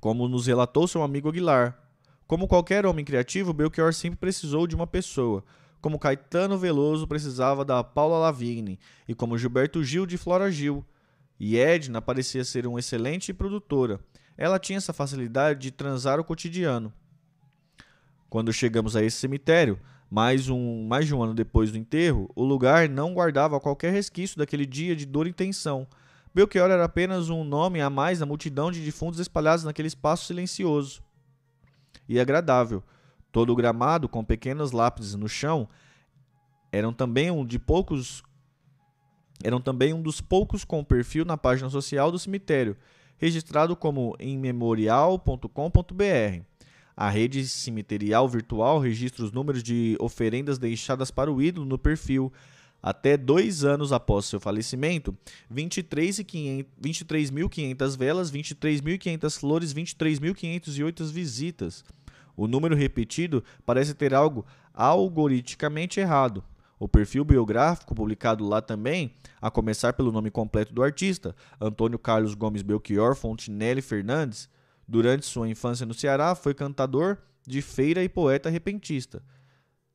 como 0.00 0.28
nos 0.28 0.46
relatou 0.46 0.86
seu 0.86 1.02
amigo 1.02 1.28
Aguilar. 1.28 1.78
Como 2.26 2.48
qualquer 2.48 2.86
homem 2.86 3.04
criativo, 3.04 3.52
Belchior 3.52 3.92
sempre 3.92 4.18
precisou 4.18 4.66
de 4.66 4.74
uma 4.74 4.86
pessoa, 4.86 5.44
como 5.80 5.98
Caetano 5.98 6.58
Veloso 6.58 7.06
precisava 7.06 7.64
da 7.64 7.84
Paula 7.84 8.18
Lavigne 8.18 8.78
e 9.06 9.14
como 9.14 9.36
Gilberto 9.36 9.84
Gil 9.84 10.06
de 10.06 10.16
Flora 10.16 10.50
Gil. 10.50 10.84
E 11.38 11.58
Edna 11.58 12.00
parecia 12.00 12.44
ser 12.44 12.66
uma 12.66 12.78
excelente 12.78 13.32
produtora. 13.34 14.00
Ela 14.36 14.58
tinha 14.58 14.78
essa 14.78 14.92
facilidade 14.92 15.60
de 15.60 15.70
transar 15.70 16.18
o 16.18 16.24
cotidiano. 16.24 16.92
Quando 18.30 18.52
chegamos 18.52 18.96
a 18.96 19.02
esse 19.02 19.18
cemitério, 19.18 19.78
mais, 20.10 20.48
um, 20.48 20.86
mais 20.86 21.06
de 21.06 21.14
um 21.14 21.22
ano 21.22 21.34
depois 21.34 21.72
do 21.72 21.78
enterro, 21.78 22.30
o 22.34 22.44
lugar 22.44 22.88
não 22.88 23.14
guardava 23.14 23.60
qualquer 23.60 23.92
resquício 23.92 24.38
daquele 24.38 24.66
dia 24.66 24.94
de 24.94 25.06
dor 25.06 25.26
e 25.26 25.32
tensão. 25.32 25.86
Belchior 26.34 26.70
era 26.70 26.84
apenas 26.84 27.30
um 27.30 27.44
nome 27.44 27.80
a 27.80 27.88
mais 27.88 28.20
na 28.20 28.26
multidão 28.26 28.70
de 28.70 28.80
defuntos 28.80 29.20
espalhados 29.20 29.64
naquele 29.64 29.88
espaço 29.88 30.26
silencioso 30.26 31.02
e 32.08 32.18
agradável. 32.18 32.82
Todo 33.30 33.52
o 33.52 33.56
gramado, 33.56 34.08
com 34.08 34.24
pequenas 34.24 34.72
lápides 34.72 35.14
no 35.14 35.28
chão, 35.28 35.68
eram 36.70 36.92
também 36.92 37.30
um 37.30 37.44
de 37.44 37.58
poucos 37.58 38.22
eram 39.42 39.60
também 39.60 39.92
um 39.92 40.00
dos 40.00 40.20
poucos 40.20 40.64
com 40.64 40.84
perfil 40.84 41.24
na 41.24 41.36
página 41.36 41.68
social 41.68 42.10
do 42.10 42.18
cemitério, 42.18 42.76
registrado 43.18 43.76
como 43.76 44.16
immemorial.com.br. 44.18 46.53
A 46.96 47.08
rede 47.08 47.46
cemiterial 47.48 48.28
virtual 48.28 48.78
registra 48.78 49.24
os 49.24 49.32
números 49.32 49.62
de 49.62 49.96
oferendas 49.98 50.58
deixadas 50.58 51.10
para 51.10 51.32
o 51.32 51.42
ídolo 51.42 51.66
no 51.66 51.78
perfil. 51.78 52.32
Até 52.80 53.16
dois 53.16 53.64
anos 53.64 53.92
após 53.92 54.26
seu 54.26 54.38
falecimento, 54.38 55.16
23.500 55.52 56.66
23 56.78 57.30
velas, 57.96 58.30
23.500 58.30 59.38
flores, 59.38 59.74
23.508 59.74 61.04
visitas. 61.10 61.84
O 62.36 62.46
número 62.46 62.76
repetido 62.76 63.42
parece 63.64 63.94
ter 63.94 64.12
algo 64.12 64.44
algoritmicamente 64.72 65.98
errado. 65.98 66.44
O 66.78 66.88
perfil 66.88 67.24
biográfico 67.24 67.94
publicado 67.94 68.46
lá 68.46 68.60
também, 68.60 69.14
a 69.40 69.50
começar 69.50 69.92
pelo 69.94 70.12
nome 70.12 70.30
completo 70.30 70.74
do 70.74 70.82
artista, 70.82 71.34
Antônio 71.60 71.98
Carlos 71.98 72.34
Gomes 72.34 72.62
Belchior 72.62 73.14
Fontinelli 73.14 73.80
Fernandes, 73.80 74.48
Durante 74.86 75.24
sua 75.24 75.48
infância 75.48 75.86
no 75.86 75.94
Ceará, 75.94 76.34
foi 76.34 76.54
cantador 76.54 77.18
de 77.46 77.62
feira 77.62 78.02
e 78.02 78.08
poeta 78.08 78.50
repentista. 78.50 79.22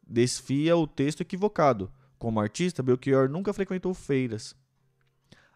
Desfia 0.06 0.76
o 0.76 0.88
texto 0.88 1.22
equivocado. 1.22 1.92
Como 2.18 2.40
artista, 2.40 2.84
Belchior 2.84 3.30
nunca 3.30 3.54
frequentou 3.54 3.94
feiras. 3.94 4.56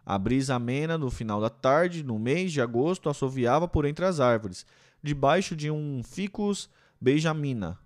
A 0.06 0.18
brisa 0.18 0.54
amena 0.54 0.96
no 0.96 1.10
final 1.10 1.40
da 1.40 1.50
tarde, 1.50 2.02
no 2.02 2.18
mês 2.18 2.52
de 2.52 2.60
agosto, 2.60 3.08
assoviava 3.08 3.66
por 3.66 3.84
entre 3.84 4.04
as 4.04 4.20
árvores, 4.20 4.64
debaixo 5.02 5.56
de 5.56 5.70
um 5.70 6.02
ficus 6.04 6.70
beijamina. 7.00 7.78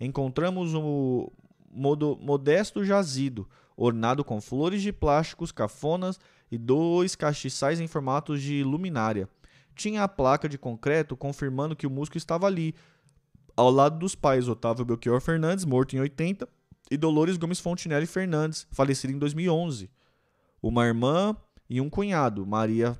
Encontramos 0.00 0.74
um 0.74 1.28
modesto 1.70 2.84
jazido, 2.84 3.48
ornado 3.76 4.24
com 4.24 4.40
flores 4.40 4.82
de 4.82 4.92
plásticos 4.92 5.52
cafonas 5.52 6.18
e 6.50 6.58
dois 6.58 7.14
castiçais 7.14 7.80
em 7.80 7.86
formatos 7.86 8.42
de 8.42 8.64
luminária 8.64 9.28
tinha 9.78 10.02
a 10.02 10.08
placa 10.08 10.48
de 10.48 10.58
concreto 10.58 11.16
confirmando 11.16 11.76
que 11.76 11.86
o 11.86 11.90
músico 11.90 12.18
estava 12.18 12.46
ali, 12.46 12.74
ao 13.56 13.70
lado 13.70 13.98
dos 13.98 14.14
pais 14.14 14.48
Otávio 14.48 14.84
Belchior 14.84 15.20
Fernandes, 15.20 15.64
morto 15.64 15.94
em 15.94 16.00
80, 16.00 16.48
e 16.90 16.96
Dolores 16.96 17.36
Gomes 17.36 17.60
Fontinelli 17.60 18.06
Fernandes, 18.06 18.66
falecida 18.72 19.12
em 19.12 19.18
2011. 19.18 19.88
Uma 20.60 20.84
irmã 20.84 21.36
e 21.70 21.80
um 21.80 21.88
cunhado, 21.88 22.44
Maria 22.44 22.98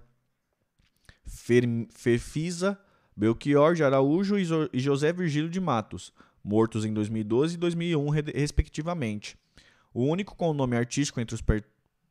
Ferfisa 1.27 2.79
Belchior 3.17 3.75
de 3.75 3.83
Araújo 3.83 4.37
e 4.39 4.81
José 4.81 5.13
Virgílio 5.13 5.51
de 5.51 5.61
Matos, 5.61 6.13
mortos 6.45 6.85
em 6.85 6.93
2012 6.93 7.55
e 7.55 7.59
2001, 7.59 8.09
respectivamente. 8.09 9.37
O 9.93 10.05
único 10.05 10.37
com 10.37 10.51
o 10.51 10.55
nome 10.55 10.77
artístico 10.77 11.21
entre 11.21 11.35
os 11.35 11.43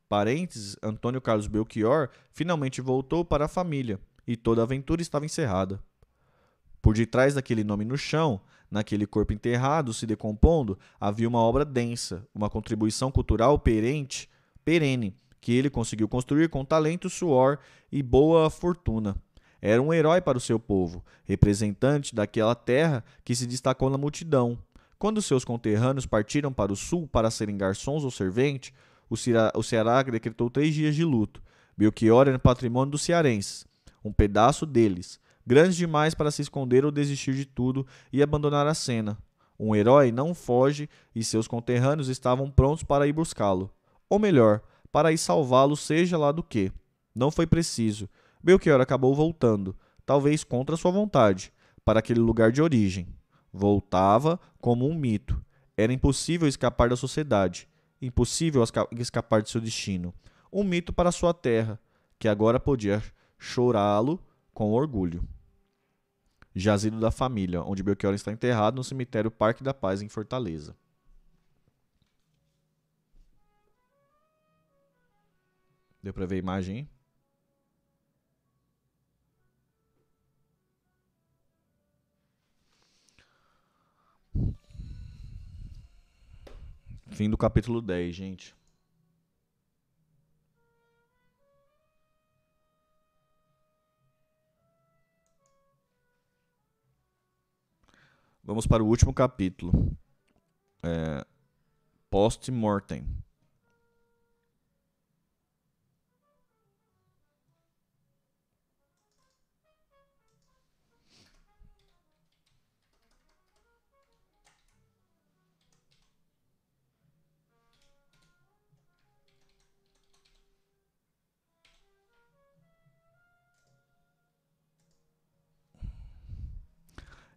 parentes, 0.08 0.76
Antônio 0.82 1.20
Carlos 1.20 1.46
Belchior, 1.46 2.10
finalmente 2.30 2.82
voltou 2.82 3.24
para 3.24 3.46
a 3.46 3.48
família 3.48 3.98
e 4.28 4.36
toda 4.36 4.60
a 4.60 4.64
aventura 4.64 5.00
estava 5.00 5.24
encerrada. 5.24 5.82
Por 6.82 6.94
detrás 6.94 7.34
daquele 7.34 7.64
nome 7.64 7.86
no 7.86 7.96
chão, 7.96 8.38
naquele 8.70 9.06
corpo 9.06 9.32
enterrado 9.32 9.94
se 9.94 10.06
decompondo, 10.06 10.78
havia 11.00 11.26
uma 11.26 11.38
obra 11.38 11.64
densa, 11.64 12.28
uma 12.34 12.50
contribuição 12.50 13.10
cultural 13.10 13.58
perente, 13.58 14.28
perene, 14.62 15.16
que 15.40 15.52
ele 15.52 15.70
conseguiu 15.70 16.06
construir 16.06 16.50
com 16.50 16.62
talento, 16.62 17.08
suor 17.08 17.58
e 17.90 18.02
boa 18.02 18.50
fortuna. 18.50 19.16
Era 19.62 19.80
um 19.80 19.94
herói 19.94 20.20
para 20.20 20.36
o 20.36 20.40
seu 20.40 20.60
povo, 20.60 21.02
representante 21.24 22.14
daquela 22.14 22.54
terra 22.54 23.02
que 23.24 23.34
se 23.34 23.46
destacou 23.46 23.88
na 23.88 23.96
multidão. 23.96 24.58
Quando 24.98 25.22
seus 25.22 25.44
conterrâneos 25.44 26.04
partiram 26.04 26.52
para 26.52 26.72
o 26.72 26.76
sul 26.76 27.08
para 27.08 27.30
serem 27.30 27.56
garçons 27.56 28.04
ou 28.04 28.10
serventes, 28.10 28.72
o 29.08 29.62
Ceará 29.62 30.02
decretou 30.02 30.50
três 30.50 30.74
dias 30.74 30.94
de 30.94 31.02
luto. 31.02 31.42
Belchior 31.76 32.28
era 32.28 32.38
patrimônio 32.38 32.90
dos 32.90 33.02
cearenses 33.02 33.67
um 34.08 34.12
pedaço 34.12 34.64
deles, 34.64 35.20
grandes 35.46 35.76
demais 35.76 36.14
para 36.14 36.30
se 36.30 36.42
esconder 36.42 36.84
ou 36.84 36.90
desistir 36.90 37.34
de 37.34 37.44
tudo 37.44 37.86
e 38.12 38.22
abandonar 38.22 38.66
a 38.66 38.74
cena. 38.74 39.18
Um 39.58 39.74
herói 39.74 40.10
não 40.12 40.34
foge 40.34 40.88
e 41.14 41.22
seus 41.22 41.48
conterrâneos 41.48 42.08
estavam 42.08 42.50
prontos 42.50 42.84
para 42.84 43.06
ir 43.06 43.12
buscá-lo. 43.12 43.70
Ou 44.08 44.18
melhor, 44.18 44.62
para 44.90 45.12
ir 45.12 45.18
salvá-lo, 45.18 45.76
seja 45.76 46.16
lá 46.16 46.32
do 46.32 46.42
que. 46.42 46.72
Não 47.14 47.30
foi 47.30 47.46
preciso. 47.46 48.08
Belchior 48.42 48.80
acabou 48.80 49.14
voltando, 49.14 49.76
talvez 50.06 50.44
contra 50.44 50.76
sua 50.76 50.90
vontade, 50.90 51.52
para 51.84 51.98
aquele 51.98 52.20
lugar 52.20 52.52
de 52.52 52.62
origem. 52.62 53.08
Voltava 53.52 54.38
como 54.60 54.88
um 54.88 54.94
mito. 54.94 55.44
Era 55.76 55.92
impossível 55.92 56.48
escapar 56.48 56.88
da 56.88 56.96
sociedade, 56.96 57.68
impossível 58.00 58.62
escapar 58.98 59.42
de 59.42 59.50
seu 59.50 59.60
destino. 59.60 60.14
Um 60.52 60.64
mito 60.64 60.92
para 60.92 61.12
sua 61.12 61.34
terra, 61.34 61.78
que 62.18 62.28
agora 62.28 62.58
podia 62.58 63.02
chorá-lo 63.38 64.20
com 64.52 64.72
orgulho. 64.72 65.26
Jazido 66.54 66.98
da 66.98 67.10
família, 67.10 67.62
onde 67.62 67.82
Belchior 67.82 68.14
está 68.14 68.32
enterrado 68.32 68.74
no 68.74 68.82
cemitério 68.84 69.30
Parque 69.30 69.62
da 69.62 69.72
Paz, 69.72 70.02
em 70.02 70.08
Fortaleza. 70.08 70.76
Deu 76.02 76.12
pra 76.12 76.26
ver 76.26 76.36
a 76.36 76.38
imagem? 76.38 76.88
Fim 87.10 87.28
do 87.28 87.36
capítulo 87.36 87.82
10, 87.82 88.14
gente. 88.14 88.57
Vamos 98.48 98.66
para 98.66 98.82
o 98.82 98.86
último 98.86 99.12
capítulo. 99.12 99.94
É, 100.82 101.22
Post-mortem. 102.08 103.06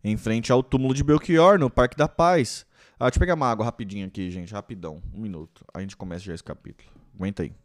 Em 0.04 0.18
frente 0.18 0.52
ao 0.52 0.64
túmulo 0.64 0.94
de 0.94 1.04
Belchior, 1.04 1.60
no 1.60 1.70
Parque 1.70 1.98
da 1.98 2.08
Paz. 2.08 2.66
Ah, 3.00 3.06
deixa 3.06 3.18
eu 3.18 3.20
pegar 3.20 3.34
uma 3.34 3.50
água 3.50 3.66
rapidinho 3.66 4.08
aqui, 4.08 4.30
gente, 4.30 4.54
rapidão, 4.54 5.02
um 5.14 5.22
minuto. 5.22 5.66
A 5.74 5.82
gente 5.82 5.98
começa 5.98 6.24
já 6.24 6.34
esse 6.34 6.44
capítulo. 6.44 6.90
Aguenta 7.16 7.44
aí. 7.44 7.61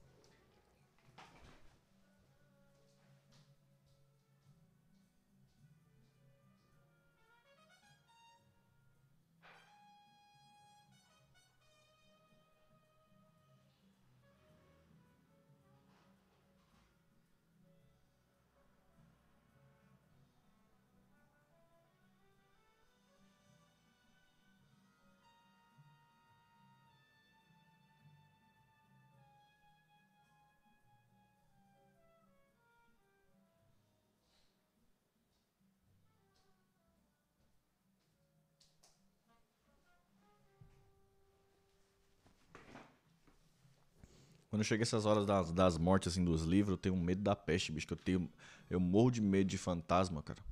Quando 44.57 44.65
chega 44.65 44.83
essas 44.85 45.05
horas 45.05 45.27
das, 45.27 45.53
das 45.53 45.77
mortes, 45.77 46.15
assim, 46.15 46.25
dos 46.25 46.45
livros, 46.45 46.71
eu 46.71 46.79
tenho 46.79 46.97
medo 46.97 47.21
da 47.21 47.37
peste, 47.37 47.71
bicho. 47.71 47.87
Que 47.87 47.93
eu 47.93 47.99
tenho. 47.99 48.27
Eu 48.71 48.81
morro 48.81 49.11
de 49.11 49.21
medo 49.21 49.47
de 49.47 49.59
fantasma, 49.59 50.23
cara. 50.23 50.43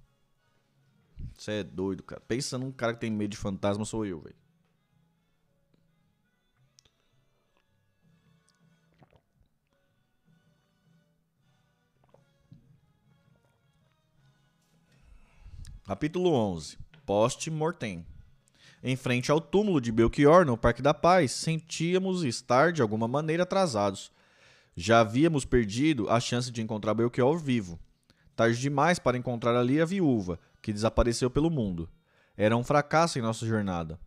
Você 1.35 1.53
é 1.53 1.65
doido, 1.65 2.03
cara. 2.03 2.21
Pensa 2.21 2.59
num 2.59 2.71
cara 2.71 2.93
que 2.93 3.01
tem 3.01 3.11
medo 3.11 3.31
de 3.31 3.39
fantasma, 3.39 3.83
sou 3.87 4.05
eu, 4.05 4.21
velho. 4.21 4.37
Capítulo 15.87 16.31
11 16.31 16.77
Post-Mortem 17.07 18.05
em 18.87 18.97
frente 18.97 19.31
ao 19.31 19.41
túmulo 19.41 19.81
de 19.81 19.91
Belchior, 19.91 20.45
no 20.45 20.59
Parque 20.59 20.83
da 20.83 20.93
Paz, 20.93 21.33
sentíamos 21.33 22.23
estar 22.23 22.71
de 22.71 22.83
alguma 22.83 23.09
maneira 23.09 23.45
atrasados. 23.45 24.13
Já 24.77 25.01
havíamos 25.01 25.47
perdido 25.47 26.11
a 26.11 26.21
chance 26.21 26.53
de 26.53 26.61
encontrar 26.61 26.93
Belchior 26.93 27.39
vivo. 27.39 27.81
Tarde 28.37 28.61
demais 28.61 28.99
para 28.99 29.17
encontrar 29.17 29.57
ali 29.57 29.81
a 29.81 29.87
viúva, 29.87 30.39
que 30.61 30.71
desapareceu 30.71 31.31
pelo 31.31 31.51
mundo. 31.51 31.89
Era 32.37 32.59
um 32.59 32.63
fracasso 32.63 33.19
em 33.19 33.23
nossa 33.23 33.47
jornada. 33.47 33.99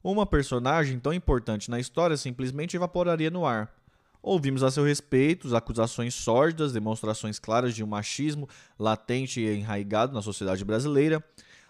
Uma 0.00 0.24
personagem 0.24 1.00
tão 1.00 1.12
importante 1.12 1.68
na 1.68 1.80
história 1.80 2.16
simplesmente 2.16 2.76
evaporaria 2.76 3.30
no 3.30 3.44
ar. 3.44 3.74
Ouvimos 4.22 4.62
a 4.62 4.70
seu 4.70 4.84
respeito 4.84 5.56
acusações 5.56 6.14
sórdidas, 6.14 6.72
demonstrações 6.72 7.40
claras 7.40 7.74
de 7.74 7.82
um 7.82 7.86
machismo 7.88 8.48
latente 8.78 9.40
e 9.40 9.56
enraigado 9.56 10.12
na 10.12 10.22
sociedade 10.22 10.64
brasileira, 10.64 11.24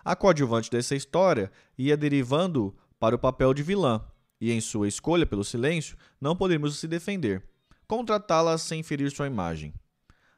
a 0.05 0.17
coadjuvante 0.17 0.71
dessa 0.71 0.95
história 0.95 1.51
ia 1.77 1.97
derivando 1.97 2.75
para 2.99 3.15
o 3.15 3.19
papel 3.19 3.55
de 3.55 3.63
vilã, 3.63 4.03
e 4.41 4.51
em 4.51 4.61
sua 4.61 4.89
escolha 4.89 5.27
pelo 5.27 5.45
silêncio, 5.45 5.97
não 6.21 6.35
podemos 6.35 6.79
se 6.79 6.89
defender. 6.89 7.43
Contratá-la 7.87 8.57
sem 8.57 8.83
ferir 8.83 9.11
sua 9.11 9.27
imagem. 9.27 9.75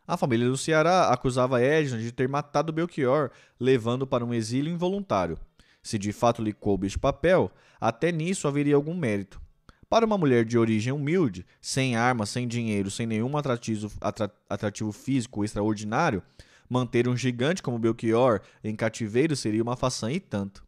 A 0.07 0.17
família 0.17 0.49
do 0.49 0.57
Ceará 0.57 1.09
acusava 1.13 1.61
Edna 1.63 1.99
de 1.99 2.11
ter 2.11 2.29
matado 2.29 2.73
Belchior, 2.73 3.31
levando 3.59 4.07
para 4.07 4.25
um 4.25 4.35
exílio 4.35 4.73
involuntário. 4.73 5.39
Se 5.83 5.99
de 5.99 6.13
fato 6.13 6.43
lhe 6.43 6.53
coube 6.53 6.87
este 6.87 6.99
papel, 6.99 7.51
até 7.81 8.11
nisso 8.11 8.49
haveria 8.49 8.75
algum 8.75 8.95
mérito. 8.95 9.41
Para 9.89 10.07
uma 10.07 10.17
mulher 10.17 10.45
de 10.45 10.57
origem 10.59 10.93
humilde, 10.93 11.45
sem 11.61 11.97
armas, 11.97 12.31
sem 12.31 12.49
dinheiro, 12.49 12.91
sem 12.91 13.07
nenhum 13.07 13.37
atrativo, 13.37 13.93
atrativo 14.49 14.91
físico 14.91 15.45
extraordinário, 15.45 16.23
Manter 16.73 17.07
um 17.07 17.15
gigante 17.15 17.63
como 17.63 17.79
Belchior 17.79 18.41
em 18.65 18.75
cativeiro 18.75 19.37
seria 19.37 19.63
uma 19.63 19.77
façanha 19.77 20.17
e 20.17 20.21
tanto. 20.21 20.65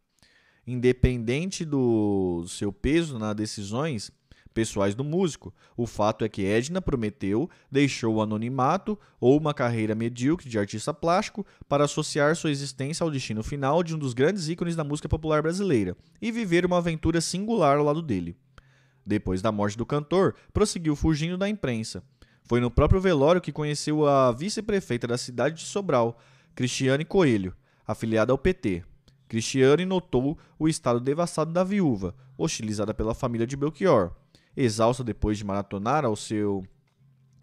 Independente 0.67 1.65
do 1.65 2.45
seu 2.47 2.71
peso 2.71 3.19
nas 3.19 3.35
decisões 3.35 4.13
pessoais 4.53 4.95
do 4.95 5.03
músico, 5.03 5.55
o 5.75 5.87
fato 5.87 6.23
é 6.23 6.29
que 6.29 6.45
Edna 6.45 6.83
prometeu, 6.83 7.49
deixou 7.71 8.17
o 8.17 8.21
anonimato 8.21 8.99
ou 9.19 9.39
uma 9.39 9.55
carreira 9.55 9.95
medíocre 9.95 10.47
de 10.47 10.59
artista 10.59 10.93
plástico 10.93 11.47
para 11.67 11.85
associar 11.85 12.37
sua 12.37 12.51
existência 12.51 13.03
ao 13.03 13.11
destino 13.11 13.43
final 13.43 13.83
de 13.83 13.95
um 13.95 13.99
dos 13.99 14.13
grandes 14.13 14.51
ícones 14.51 14.77
da 14.77 14.85
música 14.85 15.09
popular 15.09 15.41
brasileira 15.41 15.97
e 16.21 16.31
viver 16.31 16.67
uma 16.67 16.77
aventura 16.77 17.19
singular 17.23 17.79
ao 17.79 17.85
lado 17.85 18.03
dele. 18.03 18.37
Depois 19.07 19.41
da 19.41 19.51
morte 19.51 19.79
do 19.79 19.87
cantor, 19.87 20.35
prosseguiu 20.53 20.95
fugindo 20.95 21.39
da 21.39 21.49
imprensa, 21.49 22.03
foi 22.45 22.61
no 22.61 22.71
próprio 22.71 23.01
velório 23.01 23.41
que 23.41 23.53
conheceu 23.53 24.07
a 24.07 24.31
vice-prefeita 24.31 25.07
da 25.07 25.17
cidade 25.17 25.57
de 25.57 25.63
Sobral, 25.63 26.19
Cristiane 26.55 27.05
Coelho, 27.05 27.55
afiliada 27.87 28.33
ao 28.33 28.39
PT. 28.39 28.85
Cristiane 29.27 29.87
notou 29.87 30.39
o 30.59 30.69
estado 30.69 31.01
devastado 31.01 31.53
da 31.53 31.65
viúva, 31.65 32.15
hostilizada 32.37 32.93
pela 32.93 33.15
família 33.15 33.47
de 33.47 33.57
Belchior. 33.57 34.13
Exausta 34.57 35.03
depois 35.03 35.39
de 35.39 35.45
maratonar 35.45 36.05
ao 36.05 36.15
seu 36.15 36.63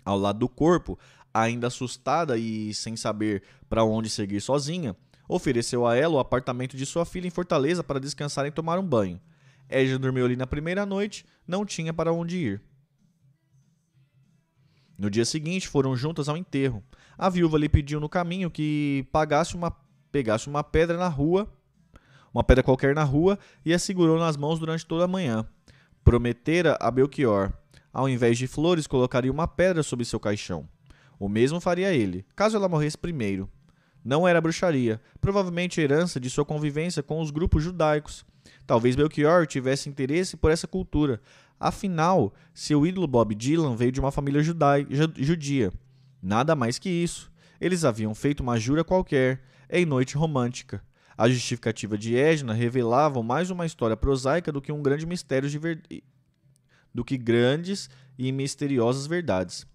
ao 0.04 0.18
lado 0.18 0.40
do 0.40 0.50
corpo, 0.50 0.98
ainda 1.34 1.68
assustada 1.68 2.38
e 2.38 2.74
sem 2.74 2.96
saber 2.96 3.44
para 3.70 3.84
onde 3.84 4.10
seguir 4.10 4.42
sozinha, 4.42 4.96
ofereceu 5.28 5.86
a 5.86 5.96
ela 5.96 6.16
o 6.16 6.20
apartamento 6.20 6.76
de 6.76 6.86
sua 6.86 7.06
filha 7.06 7.28
em 7.28 7.32
Fortaleza 7.32 7.84
para 7.84 8.00
descansar 8.00 8.46
e 8.46 8.52
tomar 8.52 8.80
um 8.80 8.86
banho. 8.86 9.20
Edna 9.70 9.98
dormiu 9.98 10.26
ali 10.26 10.36
na 10.36 10.48
primeira 10.48 10.86
noite, 10.86 11.26
não 11.48 11.66
tinha 11.66 11.94
para 11.94 12.12
onde 12.12 12.38
ir. 12.38 12.62
No 15.02 15.10
dia 15.10 15.26
seguinte, 15.26 15.68
foram 15.68 15.96
juntas 15.96 16.30
ao 16.30 16.38
enterro. 16.38 16.84
A 17.18 17.28
viúva 17.28 17.58
lhe 17.58 17.68
pediu 17.68 18.00
no 18.00 18.08
caminho 18.08 18.52
que 18.52 19.04
pagasse 19.12 19.56
uma, 19.56 19.76
pegasse 20.12 20.48
uma 20.48 20.64
pedra 20.64 20.96
na 20.96 21.08
rua, 21.08 21.52
uma 22.32 22.44
pedra 22.44 22.62
qualquer 22.62 22.94
na 22.94 23.04
rua, 23.04 23.40
e 23.66 23.74
a 23.74 23.80
segurou 23.80 24.20
nas 24.20 24.38
mãos 24.38 24.60
durante 24.60 24.86
toda 24.86 25.06
a 25.06 25.08
manhã. 25.08 25.44
Prometera 26.04 26.78
a 26.80 26.92
Belchior. 26.92 27.52
Ao 27.92 28.08
invés 28.08 28.38
de 28.38 28.46
flores, 28.46 28.86
colocaria 28.86 29.32
uma 29.32 29.48
pedra 29.48 29.82
sobre 29.82 30.06
seu 30.06 30.20
caixão. 30.20 30.70
O 31.20 31.28
mesmo 31.28 31.60
faria 31.60 31.92
ele, 31.92 32.24
caso 32.36 32.56
ela 32.56 32.70
morresse 32.70 32.96
primeiro. 32.96 33.50
Não 34.06 34.28
era 34.28 34.40
bruxaria, 34.40 35.02
provavelmente 35.20 35.82
herança 35.82 36.20
de 36.20 36.30
sua 36.30 36.46
convivência 36.46 37.02
com 37.02 37.20
os 37.20 37.32
grupos 37.32 37.64
judaicos. 37.64 38.24
Talvez 38.68 38.96
Belchior 38.96 39.48
tivesse 39.48 39.90
interesse 39.90 40.38
por 40.38 40.52
essa 40.52 40.68
cultura, 40.68 41.20
Afinal, 41.62 42.34
seu 42.56 42.88
ídolo 42.88 43.06
Bob 43.06 43.36
Dylan 43.36 43.76
veio 43.76 43.92
de 43.92 44.00
uma 44.00 44.12
família 44.12 44.42
judai, 44.42 44.88
judia. 45.16 45.72
Nada 46.20 46.56
mais 46.56 46.80
que 46.80 46.90
isso. 46.90 47.32
Eles 47.60 47.86
haviam 47.86 48.16
feito 48.16 48.40
uma 48.40 48.60
jura 48.60 48.84
qualquer, 48.84 49.44
em 49.70 49.86
noite 49.86 50.18
romântica. 50.18 50.84
A 51.16 51.30
justificativa 51.30 52.00
de 52.00 52.16
Edna 52.16 52.52
revelava 52.52 53.22
mais 53.22 53.52
uma 53.52 53.64
história 53.64 53.96
prosaica 53.96 54.52
do 54.52 54.60
que 54.60 54.72
um 54.72 54.82
grande 54.82 55.06
mistério 55.06 55.48
de 55.48 55.60
ver... 55.60 55.84
do 56.92 57.06
que 57.06 57.16
grandes 57.16 57.92
e 58.18 58.32
misteriosas 58.32 59.06
verdades. 59.06 59.68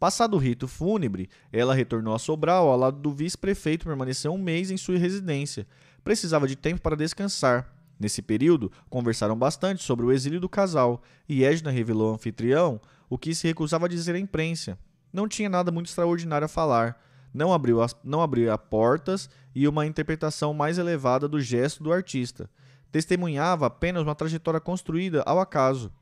Passado 0.00 0.32
o 0.32 0.38
rito 0.38 0.66
fúnebre, 0.66 1.28
ela 1.52 1.74
retornou 1.74 2.14
a 2.14 2.18
Sobral 2.18 2.70
ao 2.70 2.78
lado 2.78 2.98
do 2.98 3.10
vice-prefeito 3.10 3.84
permaneceu 3.84 4.32
um 4.32 4.38
mês 4.38 4.70
em 4.70 4.78
sua 4.78 4.96
residência. 4.96 5.66
Precisava 6.02 6.48
de 6.48 6.56
tempo 6.56 6.80
para 6.80 6.96
descansar. 6.96 7.75
Nesse 7.98 8.20
período, 8.20 8.70
conversaram 8.90 9.36
bastante 9.36 9.82
sobre 9.82 10.04
o 10.04 10.12
exílio 10.12 10.40
do 10.40 10.48
casal, 10.48 11.02
e 11.28 11.44
Edna 11.44 11.70
revelou 11.70 12.08
ao 12.08 12.14
anfitrião 12.14 12.80
o 13.08 13.16
que 13.16 13.34
se 13.34 13.46
recusava 13.46 13.86
a 13.86 13.88
dizer 13.88 14.14
à 14.14 14.18
imprensa. 14.18 14.78
Não 15.12 15.28
tinha 15.28 15.48
nada 15.48 15.70
muito 15.70 15.86
extraordinário 15.86 16.44
a 16.44 16.48
falar, 16.48 17.00
não 17.32 17.52
abriu, 17.52 17.82
as, 17.82 17.94
não 18.02 18.22
abriu 18.22 18.56
portas 18.58 19.28
e 19.54 19.68
uma 19.68 19.86
interpretação 19.86 20.54
mais 20.54 20.78
elevada 20.78 21.28
do 21.28 21.40
gesto 21.40 21.82
do 21.82 21.92
artista. 21.92 22.48
Testemunhava 22.90 23.66
apenas 23.66 24.02
uma 24.02 24.14
trajetória 24.14 24.60
construída 24.60 25.22
ao 25.26 25.38
acaso. 25.38 25.92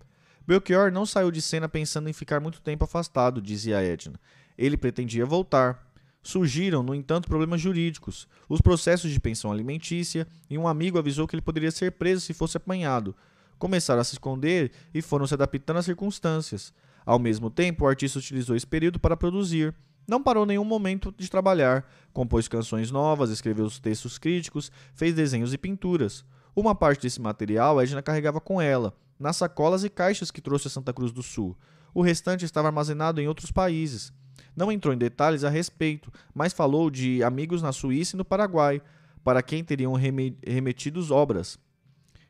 Belchior 0.46 0.92
não 0.92 1.06
saiu 1.06 1.30
de 1.30 1.40
cena 1.40 1.68
pensando 1.68 2.08
em 2.08 2.12
ficar 2.12 2.38
muito 2.38 2.60
tempo 2.60 2.84
afastado, 2.84 3.40
dizia 3.40 3.82
Edna. 3.82 4.14
Ele 4.56 4.76
pretendia 4.76 5.26
voltar. 5.26 5.84
Surgiram, 6.24 6.82
no 6.82 6.94
entanto, 6.94 7.28
problemas 7.28 7.60
jurídicos, 7.60 8.26
os 8.48 8.62
processos 8.62 9.10
de 9.10 9.20
pensão 9.20 9.52
alimentícia, 9.52 10.26
e 10.48 10.56
um 10.56 10.66
amigo 10.66 10.98
avisou 10.98 11.28
que 11.28 11.36
ele 11.36 11.42
poderia 11.42 11.70
ser 11.70 11.92
preso 11.92 12.22
se 12.22 12.32
fosse 12.32 12.56
apanhado. 12.56 13.14
Começaram 13.58 14.00
a 14.00 14.04
se 14.04 14.14
esconder 14.14 14.72
e 14.94 15.02
foram 15.02 15.26
se 15.26 15.34
adaptando 15.34 15.76
às 15.76 15.84
circunstâncias. 15.84 16.72
Ao 17.04 17.18
mesmo 17.18 17.50
tempo, 17.50 17.84
o 17.84 17.86
artista 17.86 18.18
utilizou 18.18 18.56
esse 18.56 18.66
período 18.66 18.98
para 18.98 19.18
produzir. 19.18 19.74
Não 20.08 20.22
parou 20.22 20.46
nenhum 20.46 20.64
momento 20.64 21.14
de 21.16 21.30
trabalhar. 21.30 21.86
Compôs 22.10 22.48
canções 22.48 22.90
novas, 22.90 23.28
escreveu 23.28 23.70
textos 23.70 24.16
críticos, 24.16 24.72
fez 24.94 25.14
desenhos 25.14 25.52
e 25.52 25.58
pinturas. 25.58 26.24
Uma 26.56 26.74
parte 26.74 27.02
desse 27.02 27.20
material 27.20 27.82
Edna 27.82 28.00
carregava 28.00 28.40
com 28.40 28.62
ela, 28.62 28.94
nas 29.18 29.36
sacolas 29.36 29.84
e 29.84 29.90
caixas 29.90 30.30
que 30.30 30.40
trouxe 30.40 30.68
a 30.68 30.70
Santa 30.70 30.92
Cruz 30.92 31.12
do 31.12 31.22
Sul. 31.22 31.54
O 31.92 32.00
restante 32.00 32.46
estava 32.46 32.68
armazenado 32.68 33.20
em 33.20 33.28
outros 33.28 33.50
países. 33.50 34.10
Não 34.56 34.70
entrou 34.70 34.94
em 34.94 34.98
detalhes 34.98 35.44
a 35.44 35.50
respeito, 35.50 36.12
mas 36.34 36.52
falou 36.52 36.90
de 36.90 37.22
amigos 37.22 37.62
na 37.62 37.72
Suíça 37.72 38.14
e 38.14 38.18
no 38.18 38.24
Paraguai, 38.24 38.80
para 39.24 39.42
quem 39.42 39.64
teriam 39.64 39.94
remetido 39.94 41.00
obras. 41.12 41.58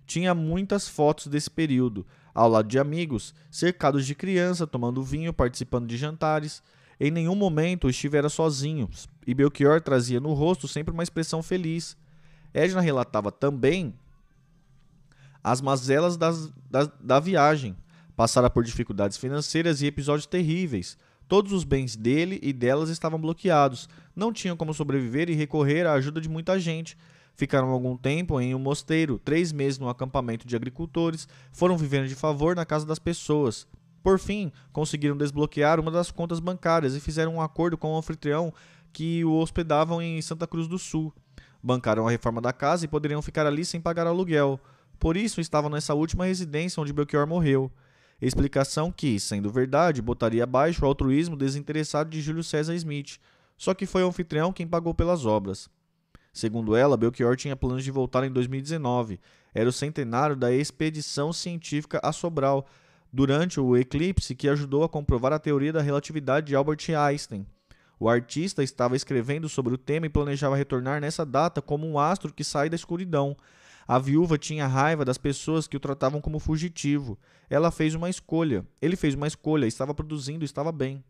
Tinha 0.07 0.35
muitas 0.35 0.89
fotos 0.89 1.27
desse 1.27 1.51
período, 1.51 2.07
ao 2.35 2.49
lado 2.49 2.68
de 2.68 2.79
amigos, 2.79 3.35
cercados 3.51 4.07
de 4.07 4.14
criança, 4.14 4.66
tomando 4.66 5.03
vinho, 5.03 5.33
participando 5.33 5.87
de 5.87 5.97
jantares. 5.97 6.62
Em 6.99 7.11
nenhum 7.11 7.35
momento 7.35 7.89
estivera 7.89 8.29
sozinho, 8.29 8.89
e 9.27 9.35
Belchior 9.35 9.81
trazia 9.81 10.20
no 10.20 10.33
rosto 10.33 10.68
sempre 10.68 10.93
uma 10.93 11.03
expressão 11.03 11.43
feliz. 11.43 11.97
Edna 12.53 12.81
relatava 12.81 13.33
também 13.33 13.95
as 15.43 15.61
mazelas 15.61 16.16
das, 16.16 16.53
da, 16.70 16.91
da 17.01 17.20
viagem. 17.20 17.77
Passara 18.16 18.49
por 18.49 18.62
dificuldades 18.62 19.16
financeiras 19.16 19.83
e 19.83 19.87
episódios 19.87 20.27
terríveis. 20.27 20.97
Todos 21.27 21.53
os 21.53 21.64
bens 21.64 21.97
dele 21.97 22.39
e 22.43 22.53
delas 22.53 22.89
estavam 22.89 23.20
bloqueados. 23.20 23.89
Não 24.14 24.33
tinham 24.33 24.57
como 24.57 24.75
sobreviver 24.75 25.31
e 25.31 25.35
recorrer 25.35 25.87
à 25.87 25.93
ajuda 25.95 26.20
de 26.20 26.29
muita 26.29 26.59
gente. 26.59 26.97
Ficaram 27.35 27.68
algum 27.68 27.97
tempo 27.97 28.41
em 28.41 28.55
um 28.55 28.59
mosteiro, 28.59 29.18
três 29.18 29.51
meses 29.53 29.79
no 29.79 29.89
acampamento 29.89 30.47
de 30.47 30.55
agricultores, 30.55 31.27
foram 31.53 31.77
vivendo 31.77 32.07
de 32.07 32.14
favor 32.14 32.55
na 32.55 32.64
casa 32.64 32.87
das 32.87 32.99
pessoas. 32.99 33.66
Por 34.03 34.18
fim, 34.18 34.53
conseguiram 34.72 35.16
desbloquear 35.16 35.81
uma 35.81 35.91
das 35.91 36.11
contas 36.11 36.39
bancárias 36.39 36.95
e 36.95 37.01
fizeram 37.01 37.37
um 37.37 37.41
acordo 37.41 37.77
com 37.77 37.93
o 37.93 37.97
anfitrião 37.97 38.53
que 38.93 39.25
o 39.25 39.33
hospedavam 39.39 40.01
em 40.01 40.22
Santa 40.22 40.47
Cruz 40.47 40.68
do 40.68 40.79
Sul. 40.79 41.12
Bancaram 41.62 42.07
a 42.07 42.11
reforma 42.11 42.41
da 42.41 42.53
casa 42.53 42.85
e 42.85 42.89
poderiam 42.89 43.22
ficar 43.22 43.47
ali 43.47 43.64
sem 43.64 43.81
pagar 43.81 44.07
aluguel. 44.07 44.61
Por 45.01 45.16
isso 45.16 45.41
estavam 45.41 45.70
nessa 45.70 45.95
última 45.95 46.27
residência 46.27 46.81
onde 46.81 46.93
Belchior 46.93 47.27
morreu. 47.27 47.72
Explicação 48.21 48.91
que, 48.91 49.19
sendo 49.19 49.51
verdade, 49.51 50.01
botaria 50.01 50.45
abaixo 50.45 50.85
o 50.85 50.89
altruísmo 50.89 51.37
desinteressado 51.37 52.11
de 52.11 52.21
Júlio 52.21 52.45
César 52.45 52.75
Smith. 52.75 53.19
Só 53.57 53.75
que 53.75 53.87
foi 53.87 54.03
o 54.03 54.09
anfitrião 54.09 54.53
quem 54.53 54.67
pagou 54.67 54.95
pelas 54.95 55.27
obras. 55.27 55.69
Segundo 56.33 56.75
ela, 56.75 56.97
Belchior 56.97 57.37
tinha 57.37 57.55
planos 57.55 57.85
de 57.85 57.91
voltar 57.91 58.25
em 58.25 58.31
2019. 58.31 59.21
Era 59.55 59.69
o 59.69 59.73
centenário 59.73 60.35
da 60.35 60.53
expedição 60.53 61.33
científica 61.33 62.01
a 62.03 62.12
Sobral, 62.12 62.67
durante 63.12 63.61
o 63.61 63.77
eclipse 63.77 64.35
que 64.35 64.49
ajudou 64.49 64.83
a 64.83 64.89
comprovar 64.89 65.33
a 65.33 65.39
teoria 65.39 65.73
da 65.73 65.81
relatividade 65.81 66.49
de 66.49 66.57
Albert 66.57 66.81
Einstein. 66.89 67.47
O 68.01 68.09
artista 68.09 68.61
estava 68.65 68.97
escrevendo 68.97 69.49
sobre 69.49 69.73
o 69.73 69.79
tema 69.79 70.07
e 70.07 70.09
planejava 70.09 70.57
retornar 70.57 71.01
nessa 71.01 71.25
data 71.25 71.62
como 71.62 71.87
um 71.87 71.97
astro 71.97 72.35
que 72.35 72.43
sai 72.43 72.69
da 72.69 72.75
escuridão. 72.75 73.37
A 73.87 73.99
viúva 73.99 74.39
tinha 74.39 74.66
raiva 74.66 75.05
das 75.05 75.18
pessoas 75.18 75.66
que 75.66 75.76
o 75.76 75.80
tratavam 75.80 76.20
como 76.20 76.39
fugitivo. 76.39 77.18
Ela 77.51 77.70
fez 77.70 77.95
uma 77.95 78.09
escolha. 78.09 78.66
Ele 78.80 78.97
fez 78.97 79.14
uma 79.14 79.26
escolha, 79.26 79.66
estava 79.66 79.95
produzindo, 79.95 80.45
estava 80.45 80.72
bem. 80.72 81.05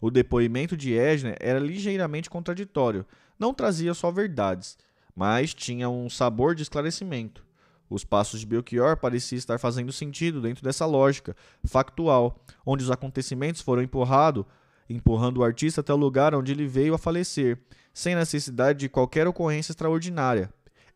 O 0.00 0.10
depoimento 0.10 0.76
de 0.76 0.92
Esner 0.92 1.36
era 1.40 1.58
ligeiramente 1.58 2.28
contraditório. 2.28 3.06
Não 3.38 3.54
trazia 3.54 3.94
só 3.94 4.10
verdades, 4.10 4.76
mas 5.14 5.54
tinha 5.54 5.88
um 5.88 6.10
sabor 6.10 6.54
de 6.54 6.62
esclarecimento. 6.62 7.44
Os 7.88 8.04
passos 8.04 8.40
de 8.40 8.46
Belchior 8.46 8.96
pareciam 8.96 9.38
estar 9.38 9.58
fazendo 9.58 9.92
sentido 9.92 10.40
dentro 10.40 10.62
dessa 10.62 10.86
lógica 10.86 11.34
factual, 11.64 12.38
onde 12.64 12.84
os 12.84 12.90
acontecimentos 12.90 13.62
foram 13.62 13.82
empurrado, 13.82 14.46
empurrando 14.88 15.38
o 15.38 15.44
artista 15.44 15.80
até 15.80 15.92
o 15.92 15.96
lugar 15.96 16.34
onde 16.34 16.52
ele 16.52 16.66
veio 16.66 16.94
a 16.94 16.98
falecer, 16.98 17.58
sem 17.92 18.14
necessidade 18.14 18.78
de 18.78 18.88
qualquer 18.88 19.26
ocorrência 19.26 19.72
extraordinária. 19.72 20.52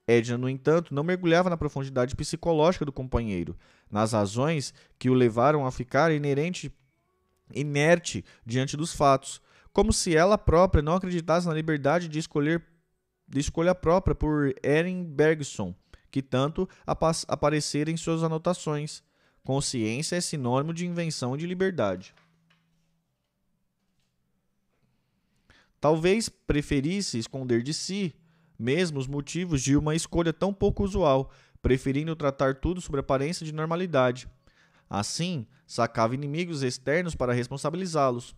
Edna, 0.06 0.36
no 0.36 0.48
entanto, 0.48 0.94
não 0.94 1.02
mergulhava 1.02 1.48
na 1.48 1.56
profundidade 1.56 2.14
psicológica 2.14 2.84
do 2.84 2.92
companheiro, 2.92 3.56
nas 3.90 4.12
razões 4.12 4.74
que 4.98 5.08
o 5.08 5.14
levaram 5.14 5.66
a 5.66 5.70
ficar 5.70 6.12
inerente, 6.12 6.72
inerte 7.54 8.24
diante 8.44 8.76
dos 8.76 8.94
fatos, 8.94 9.40
como 9.72 9.92
se 9.92 10.14
ela 10.14 10.36
própria 10.36 10.82
não 10.82 10.94
acreditasse 10.94 11.46
na 11.46 11.54
liberdade 11.54 12.08
de 12.08 12.18
escolher 12.18 12.62
de 13.26 13.40
escolha 13.40 13.74
própria 13.74 14.14
por 14.14 14.54
Erin 14.62 15.04
Bergson, 15.04 15.74
que 16.10 16.22
tanto 16.22 16.68
aparecer 17.26 17.88
em 17.88 17.96
suas 17.96 18.22
anotações. 18.22 19.02
Consciência 19.42 20.16
é 20.16 20.20
sinônimo 20.20 20.72
de 20.72 20.86
invenção 20.86 21.34
e 21.34 21.38
de 21.38 21.46
liberdade. 21.46 22.14
Talvez 25.80 26.28
preferisse 26.28 27.18
esconder 27.18 27.62
de 27.62 27.74
si 27.74 28.14
mesmo 28.58 28.98
os 28.98 29.06
motivos 29.06 29.62
de 29.62 29.76
uma 29.76 29.94
escolha 29.94 30.32
tão 30.32 30.52
pouco 30.52 30.84
usual, 30.84 31.30
preferindo 31.60 32.14
tratar 32.14 32.56
tudo 32.56 32.80
sobre 32.80 33.00
aparência 33.00 33.44
de 33.44 33.52
normalidade. 33.52 34.28
Assim, 34.88 35.46
sacava 35.66 36.14
inimigos 36.14 36.62
externos 36.62 37.14
para 37.14 37.32
responsabilizá-los. 37.32 38.34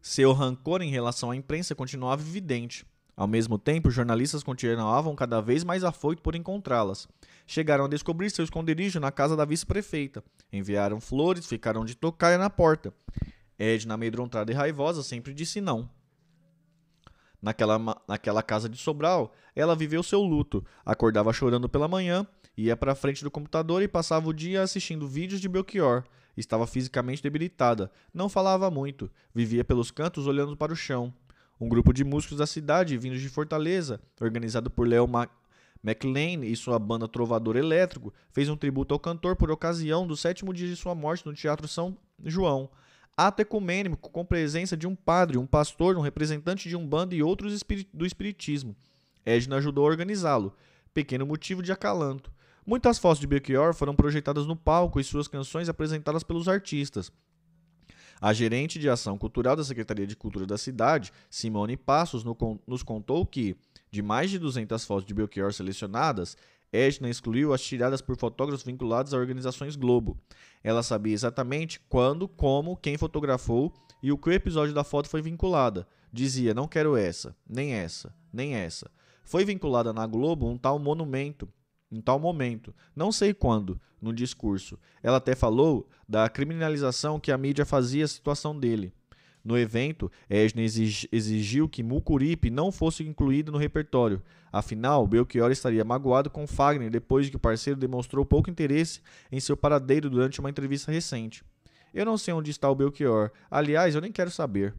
Seu 0.00 0.32
rancor 0.32 0.80
em 0.80 0.90
relação 0.90 1.30
à 1.30 1.36
imprensa 1.36 1.74
continuava 1.74 2.22
evidente. 2.22 2.86
Ao 3.16 3.26
mesmo 3.26 3.58
tempo, 3.58 3.90
jornalistas 3.90 4.44
continuavam 4.44 5.16
cada 5.16 5.40
vez 5.40 5.64
mais 5.64 5.82
afoitos 5.82 6.22
por 6.22 6.36
encontrá-las. 6.36 7.08
Chegaram 7.46 7.86
a 7.86 7.88
descobrir 7.88 8.30
seu 8.30 8.44
esconderijo 8.44 9.00
na 9.00 9.10
casa 9.10 9.36
da 9.36 9.44
vice-prefeita. 9.44 10.22
Enviaram 10.52 11.00
flores, 11.00 11.46
ficaram 11.46 11.84
de 11.84 11.96
tocaia 11.96 12.38
na 12.38 12.48
porta. 12.48 12.94
Edna, 13.58 13.94
amedrontada 13.94 14.52
e 14.52 14.54
raivosa, 14.54 15.02
sempre 15.02 15.34
disse 15.34 15.60
não 15.60 15.90
naquela, 17.40 17.78
naquela 18.06 18.42
casa 18.42 18.68
de 18.68 18.76
Sobral, 18.76 19.32
ela 19.54 19.76
viveu 19.76 20.02
seu 20.02 20.20
luto, 20.22 20.64
acordava 20.84 21.32
chorando 21.32 21.68
pela 21.68 21.88
manhã, 21.88 22.26
ia 22.56 22.76
para 22.76 22.94
frente 22.94 23.22
do 23.22 23.30
computador 23.30 23.82
e 23.82 23.88
passava 23.88 24.28
o 24.28 24.32
dia 24.32 24.62
assistindo 24.62 25.06
vídeos 25.06 25.40
de 25.40 25.48
Belchior. 25.48 26.04
Estava 26.36 26.66
fisicamente 26.66 27.22
debilitada, 27.22 27.90
não 28.14 28.28
falava 28.28 28.70
muito, 28.70 29.10
vivia 29.34 29.64
pelos 29.64 29.90
cantos 29.90 30.26
olhando 30.26 30.56
para 30.56 30.72
o 30.72 30.76
chão. 30.76 31.12
Um 31.60 31.68
grupo 31.68 31.92
de 31.92 32.04
músicos 32.04 32.38
da 32.38 32.46
cidade, 32.46 32.96
vindos 32.96 33.20
de 33.20 33.28
Fortaleza, 33.28 34.00
organizado 34.20 34.70
por 34.70 34.86
Leo 34.86 35.08
Mac 35.08 35.30
McLean 35.82 36.44
e 36.44 36.54
sua 36.56 36.78
banda 36.78 37.08
Trovador 37.08 37.56
Elétrico, 37.56 38.12
fez 38.30 38.48
um 38.48 38.56
tributo 38.56 38.94
ao 38.94 39.00
cantor 39.00 39.36
por 39.36 39.50
ocasião 39.50 40.06
do 40.06 40.16
sétimo 40.16 40.52
dia 40.52 40.68
de 40.68 40.76
sua 40.76 40.94
morte 40.94 41.26
no 41.26 41.34
Teatro 41.34 41.66
São 41.66 41.96
João 42.24 42.68
ato 43.18 43.42
ecumênico 43.42 44.10
com 44.10 44.24
presença 44.24 44.76
de 44.76 44.86
um 44.86 44.94
padre, 44.94 45.36
um 45.36 45.44
pastor, 45.44 45.96
um 45.96 46.00
representante 46.00 46.68
de 46.68 46.76
um 46.76 46.86
bando 46.86 47.16
e 47.16 47.22
outros 47.22 47.60
do 47.92 48.06
espiritismo. 48.06 48.76
Edna 49.26 49.56
ajudou 49.56 49.84
a 49.84 49.90
organizá-lo, 49.90 50.54
pequeno 50.94 51.26
motivo 51.26 51.60
de 51.60 51.72
acalanto. 51.72 52.32
Muitas 52.64 52.96
fotos 52.96 53.18
de 53.18 53.26
Belchior 53.26 53.74
foram 53.74 53.92
projetadas 53.92 54.46
no 54.46 54.54
palco 54.54 55.00
e 55.00 55.04
suas 55.04 55.26
canções 55.26 55.68
apresentadas 55.68 56.22
pelos 56.22 56.46
artistas. 56.46 57.10
A 58.20 58.32
gerente 58.32 58.78
de 58.78 58.88
ação 58.88 59.18
cultural 59.18 59.56
da 59.56 59.64
Secretaria 59.64 60.06
de 60.06 60.14
Cultura 60.14 60.46
da 60.46 60.56
cidade, 60.56 61.12
Simone 61.28 61.76
Passos, 61.76 62.22
nos 62.68 62.84
contou 62.84 63.26
que, 63.26 63.56
de 63.90 64.00
mais 64.00 64.30
de 64.30 64.38
200 64.38 64.84
fotos 64.84 65.04
de 65.04 65.14
Belchior 65.14 65.52
selecionadas, 65.52 66.36
Edna 66.72 67.08
excluiu 67.08 67.52
as 67.52 67.62
tiradas 67.62 68.00
por 68.00 68.16
fotógrafos 68.16 68.64
vinculados 68.64 69.14
a 69.14 69.16
organizações 69.16 69.74
Globo. 69.74 70.18
Ela 70.62 70.82
sabia 70.82 71.14
exatamente 71.14 71.80
quando, 71.88 72.28
como, 72.28 72.76
quem 72.76 72.96
fotografou 72.96 73.72
e 74.02 74.12
o 74.12 74.18
que 74.18 74.28
o 74.28 74.32
episódio 74.32 74.74
da 74.74 74.84
foto 74.84 75.08
foi 75.08 75.22
vinculada. 75.22 75.86
Dizia: 76.12 76.54
não 76.54 76.68
quero 76.68 76.96
essa, 76.96 77.36
nem 77.48 77.72
essa, 77.72 78.14
nem 78.32 78.54
essa. 78.54 78.90
Foi 79.24 79.44
vinculada 79.44 79.92
na 79.92 80.06
Globo 80.06 80.48
um 80.48 80.56
tal 80.56 80.78
monumento, 80.78 81.48
um 81.92 82.00
tal 82.00 82.18
momento, 82.18 82.74
não 82.94 83.12
sei 83.12 83.34
quando, 83.34 83.80
no 84.00 84.12
discurso. 84.12 84.78
Ela 85.02 85.18
até 85.18 85.34
falou 85.34 85.88
da 86.08 86.28
criminalização 86.28 87.20
que 87.20 87.30
a 87.30 87.38
mídia 87.38 87.66
fazia 87.66 88.04
a 88.04 88.08
situação 88.08 88.58
dele. 88.58 88.92
No 89.48 89.56
evento, 89.56 90.12
Esne 90.28 90.62
exigiu 90.62 91.70
que 91.70 91.82
Mucuripe 91.82 92.50
não 92.50 92.70
fosse 92.70 93.02
incluído 93.02 93.50
no 93.50 93.56
repertório. 93.56 94.22
Afinal, 94.52 95.06
Belchior 95.06 95.50
estaria 95.50 95.82
magoado 95.82 96.28
com 96.28 96.46
Fagner 96.46 96.90
depois 96.90 97.24
de 97.24 97.30
que 97.30 97.38
o 97.38 97.40
parceiro 97.40 97.80
demonstrou 97.80 98.26
pouco 98.26 98.50
interesse 98.50 99.00
em 99.32 99.40
seu 99.40 99.56
paradeiro 99.56 100.10
durante 100.10 100.38
uma 100.38 100.50
entrevista 100.50 100.92
recente. 100.92 101.42
Eu 101.94 102.04
não 102.04 102.18
sei 102.18 102.34
onde 102.34 102.50
está 102.50 102.70
o 102.70 102.74
Belchior. 102.74 103.30
Aliás, 103.50 103.94
eu 103.94 104.02
nem 104.02 104.12
quero 104.12 104.30
saber. 104.30 104.74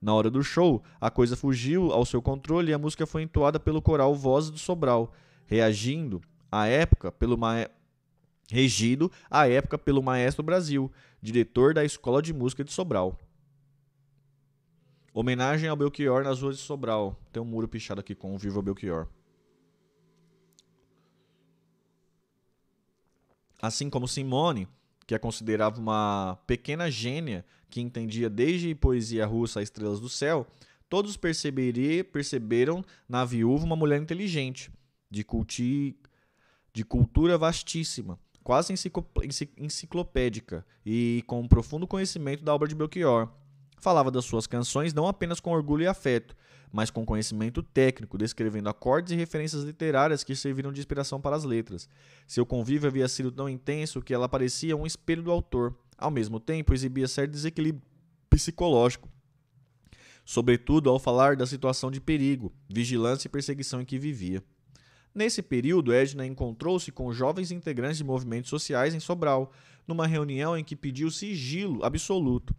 Na 0.00 0.14
hora 0.14 0.30
do 0.30 0.44
show, 0.44 0.80
a 1.00 1.10
coisa 1.10 1.34
fugiu 1.34 1.90
ao 1.90 2.06
seu 2.06 2.22
controle 2.22 2.70
e 2.70 2.72
a 2.72 2.78
música 2.78 3.06
foi 3.06 3.22
entoada 3.22 3.58
pelo 3.58 3.82
coral 3.82 4.14
Vozes 4.14 4.50
do 4.50 4.58
Sobral, 4.58 5.12
reagindo 5.44 6.22
à 6.52 6.68
época 6.68 7.10
pelo 7.10 7.36
ma... 7.36 7.68
regido 8.48 9.10
à 9.28 9.48
época 9.48 9.76
pelo 9.76 10.00
Maestro 10.00 10.44
Brasil, 10.44 10.88
diretor 11.20 11.74
da 11.74 11.84
Escola 11.84 12.22
de 12.22 12.32
Música 12.32 12.62
de 12.62 12.72
Sobral. 12.72 13.18
Homenagem 15.16 15.68
ao 15.68 15.76
Belchior 15.76 16.24
nas 16.24 16.42
ruas 16.42 16.56
de 16.56 16.62
Sobral. 16.64 17.16
Tem 17.32 17.40
um 17.40 17.46
muro 17.46 17.68
pichado 17.68 18.00
aqui 18.00 18.16
com 18.16 18.34
o 18.34 18.38
Viva 18.38 18.60
Belchior. 18.60 19.06
Assim 23.62 23.88
como 23.88 24.08
Simone, 24.08 24.66
que 25.06 25.14
a 25.14 25.18
considerava 25.20 25.78
uma 25.80 26.36
pequena 26.48 26.90
gênia 26.90 27.44
que 27.70 27.80
entendia 27.80 28.28
desde 28.28 28.74
poesia 28.74 29.24
russa 29.24 29.60
a 29.60 29.62
estrelas 29.62 30.00
do 30.00 30.08
céu, 30.08 30.48
todos 30.88 31.16
perceberam 31.16 32.84
na 33.08 33.24
viúva 33.24 33.64
uma 33.64 33.76
mulher 33.76 34.02
inteligente, 34.02 34.68
de, 35.08 35.22
culti, 35.22 35.96
de 36.72 36.84
cultura 36.84 37.38
vastíssima, 37.38 38.18
quase 38.42 38.74
enciclopédica 39.56 40.66
e 40.84 41.22
com 41.28 41.40
um 41.40 41.46
profundo 41.46 41.86
conhecimento 41.86 42.42
da 42.42 42.52
obra 42.52 42.66
de 42.66 42.74
Belchior 42.74 43.32
falava 43.84 44.10
das 44.10 44.24
suas 44.24 44.46
canções 44.46 44.94
não 44.94 45.06
apenas 45.06 45.40
com 45.40 45.50
orgulho 45.50 45.82
e 45.82 45.86
afeto, 45.86 46.34
mas 46.72 46.90
com 46.90 47.04
conhecimento 47.04 47.62
técnico, 47.62 48.16
descrevendo 48.16 48.70
acordes 48.70 49.12
e 49.12 49.14
referências 49.14 49.62
literárias 49.62 50.24
que 50.24 50.34
serviram 50.34 50.72
de 50.72 50.80
inspiração 50.80 51.20
para 51.20 51.36
as 51.36 51.44
letras. 51.44 51.86
Seu 52.26 52.46
convívio 52.46 52.88
havia 52.88 53.06
sido 53.06 53.30
tão 53.30 53.46
intenso 53.46 54.00
que 54.00 54.14
ela 54.14 54.26
parecia 54.26 54.74
um 54.74 54.86
espelho 54.86 55.22
do 55.22 55.30
autor. 55.30 55.76
Ao 55.98 56.10
mesmo 56.10 56.40
tempo, 56.40 56.72
exibia 56.72 57.06
certo 57.06 57.32
desequilíbrio 57.32 57.84
psicológico, 58.30 59.08
sobretudo 60.24 60.88
ao 60.88 60.98
falar 60.98 61.36
da 61.36 61.46
situação 61.46 61.90
de 61.90 62.00
perigo, 62.00 62.50
vigilância 62.66 63.28
e 63.28 63.30
perseguição 63.30 63.82
em 63.82 63.84
que 63.84 63.98
vivia. 63.98 64.42
Nesse 65.14 65.42
período, 65.42 65.92
Edna 65.92 66.26
encontrou-se 66.26 66.90
com 66.90 67.12
jovens 67.12 67.50
integrantes 67.52 67.98
de 67.98 68.04
movimentos 68.04 68.48
sociais 68.48 68.94
em 68.94 68.98
Sobral, 68.98 69.52
numa 69.86 70.06
reunião 70.06 70.56
em 70.56 70.64
que 70.64 70.74
pediu 70.74 71.10
sigilo 71.10 71.84
absoluto 71.84 72.56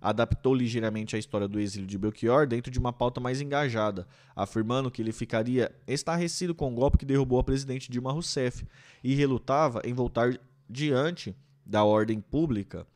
adaptou 0.00 0.54
ligeiramente 0.54 1.16
a 1.16 1.18
história 1.18 1.48
do 1.48 1.60
exílio 1.60 1.86
de 1.86 1.98
Belchior 1.98 2.46
dentro 2.46 2.70
de 2.70 2.78
uma 2.78 2.92
pauta 2.92 3.20
mais 3.20 3.40
engajada, 3.40 4.06
afirmando 4.34 4.90
que 4.90 5.02
ele 5.02 5.12
ficaria 5.12 5.74
estarrecido 5.86 6.54
com 6.54 6.72
o 6.72 6.74
golpe 6.74 6.98
que 6.98 7.04
derrubou 7.04 7.38
a 7.38 7.44
presidente 7.44 7.90
Dilma 7.90 8.12
Rousseff 8.12 8.66
e 9.02 9.14
relutava 9.14 9.80
em 9.84 9.92
voltar 9.92 10.38
diante 10.68 11.34
da 11.64 11.84
ordem 11.84 12.20
pública, 12.20 12.86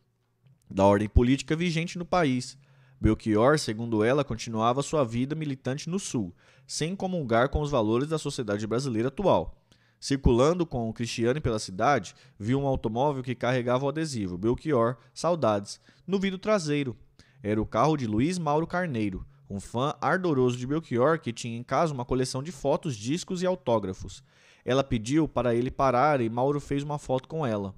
da 0.70 0.84
ordem 0.84 1.08
política 1.08 1.54
vigente 1.56 1.98
no 1.98 2.04
país. 2.04 2.56
Belchior, 3.00 3.58
segundo 3.58 4.04
ela, 4.04 4.22
continuava 4.24 4.82
sua 4.82 5.04
vida 5.04 5.34
militante 5.34 5.90
no 5.90 5.98
Sul, 5.98 6.34
sem 6.66 6.94
comungar 6.94 7.48
com 7.48 7.60
os 7.60 7.70
valores 7.70 8.08
da 8.08 8.18
sociedade 8.18 8.66
brasileira 8.66 9.08
atual. 9.08 9.61
Circulando 10.02 10.66
com 10.66 10.88
o 10.88 10.92
Cristiane 10.92 11.40
pela 11.40 11.60
cidade, 11.60 12.12
viu 12.36 12.60
um 12.60 12.66
automóvel 12.66 13.22
que 13.22 13.36
carregava 13.36 13.84
o 13.84 13.88
adesivo 13.88 14.36
Belchior, 14.36 14.96
saudades, 15.14 15.80
no 16.04 16.18
vidro 16.18 16.40
traseiro. 16.40 16.96
Era 17.40 17.62
o 17.62 17.64
carro 17.64 17.96
de 17.96 18.04
Luiz 18.04 18.36
Mauro 18.36 18.66
Carneiro, 18.66 19.24
um 19.48 19.60
fã 19.60 19.94
ardoroso 20.00 20.56
de 20.56 20.66
Belchior 20.66 21.20
que 21.20 21.32
tinha 21.32 21.56
em 21.56 21.62
casa 21.62 21.94
uma 21.94 22.04
coleção 22.04 22.42
de 22.42 22.50
fotos, 22.50 22.96
discos 22.96 23.42
e 23.42 23.46
autógrafos. 23.46 24.24
Ela 24.64 24.82
pediu 24.82 25.28
para 25.28 25.54
ele 25.54 25.70
parar 25.70 26.20
e 26.20 26.28
Mauro 26.28 26.58
fez 26.58 26.82
uma 26.82 26.98
foto 26.98 27.28
com 27.28 27.46
ela. 27.46 27.72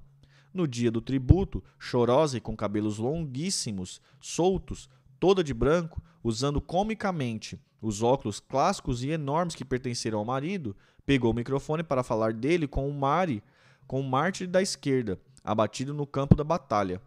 No 0.51 0.67
dia 0.67 0.89
do 0.89 1.01
tributo, 1.01 1.63
chorosa 1.77 2.37
e 2.37 2.41
com 2.41 2.57
cabelos 2.57 2.97
longuíssimos, 2.97 4.01
soltos, 4.19 4.89
toda 5.19 5.43
de 5.43 5.53
branco, 5.53 6.01
usando 6.23 6.59
comicamente 6.59 7.61
os 7.79 8.01
óculos 8.01 8.39
clássicos 8.39 9.03
e 9.03 9.11
enormes 9.11 9.53
que 9.53 9.63
pertenceram 9.63 10.17
ao 10.17 10.25
marido, 10.25 10.75
pegou 11.05 11.31
o 11.31 11.35
microfone 11.35 11.83
para 11.83 12.03
falar 12.03 12.33
dele 12.33 12.67
com 12.67 12.89
o 12.89 12.93
Mari, 12.93 13.43
com 13.87 13.99
o 13.99 14.03
mártir 14.03 14.47
da 14.47 14.61
esquerda, 14.61 15.19
abatido 15.43 15.93
no 15.93 16.07
campo 16.07 16.35
da 16.35 16.43
batalha. 16.43 17.01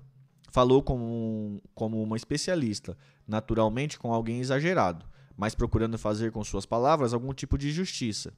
Falou 0.51 0.83
como, 0.83 1.61
como 1.75 2.03
uma 2.03 2.17
especialista, 2.17 2.97
naturalmente 3.27 3.99
com 3.99 4.13
alguém 4.13 4.41
exagerado, 4.41 5.05
mas 5.37 5.55
procurando 5.55 5.99
fazer 5.99 6.33
com 6.33 6.43
suas 6.43 6.65
palavras 6.65 7.13
algum 7.13 7.35
tipo 7.35 7.59
de 7.59 7.71
justiça. 7.71 8.33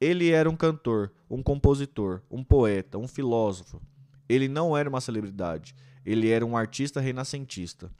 Ele 0.00 0.30
era 0.30 0.50
um 0.50 0.56
cantor, 0.56 1.12
um 1.30 1.42
compositor, 1.42 2.20
um 2.30 2.44
poeta, 2.44 2.98
um 2.98 3.08
filósofo. 3.08 3.80
Ele 4.28 4.48
não 4.48 4.76
era 4.76 4.88
uma 4.88 5.00
celebridade, 5.00 5.74
ele 6.04 6.28
era 6.28 6.44
um 6.44 6.56
artista 6.56 7.00
renascentista 7.00 7.90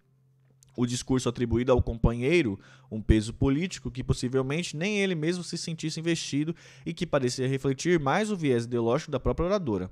o 0.77 0.87
discurso 0.87 1.29
atribuído 1.29 1.73
ao 1.73 1.83
companheiro 1.83 2.61
um 2.91 3.01
peso 3.01 3.33
político 3.33 3.91
que 3.91 4.05
possivelmente 4.05 4.77
nem 4.77 4.99
ele 4.99 5.15
mesmo 5.15 5.43
se 5.43 5.57
sentisse 5.57 5.99
investido 5.99 6.55
e 6.85 6.93
que 6.93 7.07
parecia 7.07 7.49
refletir 7.49 7.99
mais 7.99 8.31
o 8.31 8.37
viés 8.37 8.65
ideológico 8.65 9.11
da 9.11 9.19
própria 9.19 9.47
oradora. 9.47 9.91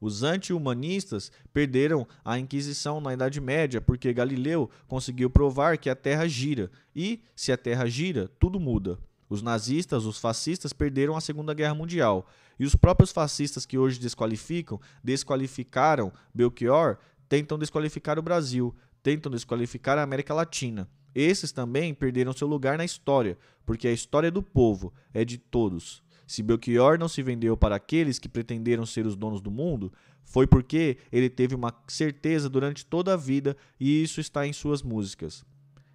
Os 0.00 0.22
anti-humanistas 0.24 1.30
perderam 1.52 2.06
a 2.24 2.36
Inquisição 2.38 3.00
na 3.00 3.14
Idade 3.14 3.40
Média 3.40 3.80
porque 3.80 4.12
Galileu 4.12 4.68
conseguiu 4.88 5.30
provar 5.30 5.78
que 5.78 5.88
a 5.88 5.94
Terra 5.94 6.26
gira 6.26 6.70
e, 6.94 7.22
se 7.36 7.52
a 7.52 7.56
Terra 7.56 7.86
gira, 7.86 8.28
tudo 8.38 8.58
muda. 8.58 8.98
Os 9.28 9.42
nazistas, 9.42 10.04
os 10.04 10.18
fascistas 10.18 10.72
perderam 10.72 11.16
a 11.16 11.20
Segunda 11.20 11.54
Guerra 11.54 11.74
Mundial 11.74 12.28
e 12.58 12.64
os 12.64 12.74
próprios 12.74 13.12
fascistas 13.12 13.64
que 13.64 13.78
hoje 13.78 14.00
desqualificam, 14.00 14.80
desqualificaram 15.02 16.12
Belchior, 16.34 16.98
tentam 17.28 17.58
desqualificar 17.58 18.18
o 18.18 18.22
Brasil, 18.22 18.74
tentam 19.02 19.30
desqualificar 19.30 19.98
a 19.98 20.02
América 20.02 20.32
Latina. 20.32 20.88
Esses 21.14 21.52
também 21.52 21.92
perderam 21.92 22.32
seu 22.32 22.48
lugar 22.48 22.78
na 22.78 22.84
história, 22.84 23.36
porque 23.66 23.88
a 23.88 23.92
história 23.92 24.30
do 24.30 24.42
povo, 24.42 24.92
é 25.12 25.24
de 25.24 25.36
todos. 25.36 26.02
Se 26.26 26.42
Belchior 26.42 26.98
não 26.98 27.08
se 27.08 27.22
vendeu 27.22 27.56
para 27.56 27.76
aqueles 27.76 28.18
que 28.18 28.28
pretenderam 28.28 28.86
ser 28.86 29.06
os 29.06 29.16
donos 29.16 29.40
do 29.40 29.50
mundo, 29.50 29.92
foi 30.24 30.46
porque 30.46 30.96
ele 31.10 31.28
teve 31.28 31.54
uma 31.54 31.74
certeza 31.86 32.48
durante 32.48 32.86
toda 32.86 33.12
a 33.12 33.16
vida, 33.16 33.56
e 33.78 34.02
isso 34.02 34.20
está 34.20 34.46
em 34.46 34.52
suas 34.52 34.82
músicas. 34.82 35.44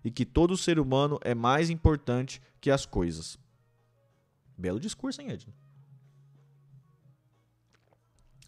E 0.03 0.11
que 0.11 0.25
todo 0.25 0.55
ser 0.55 0.79
humano 0.79 1.19
é 1.23 1.33
mais 1.33 1.69
importante 1.69 2.41
que 2.61 2.69
as 2.69 2.85
coisas. 2.85 3.39
Belo 4.57 4.79
discurso, 4.79 5.21
hein, 5.21 5.31
Edna? 5.31 5.53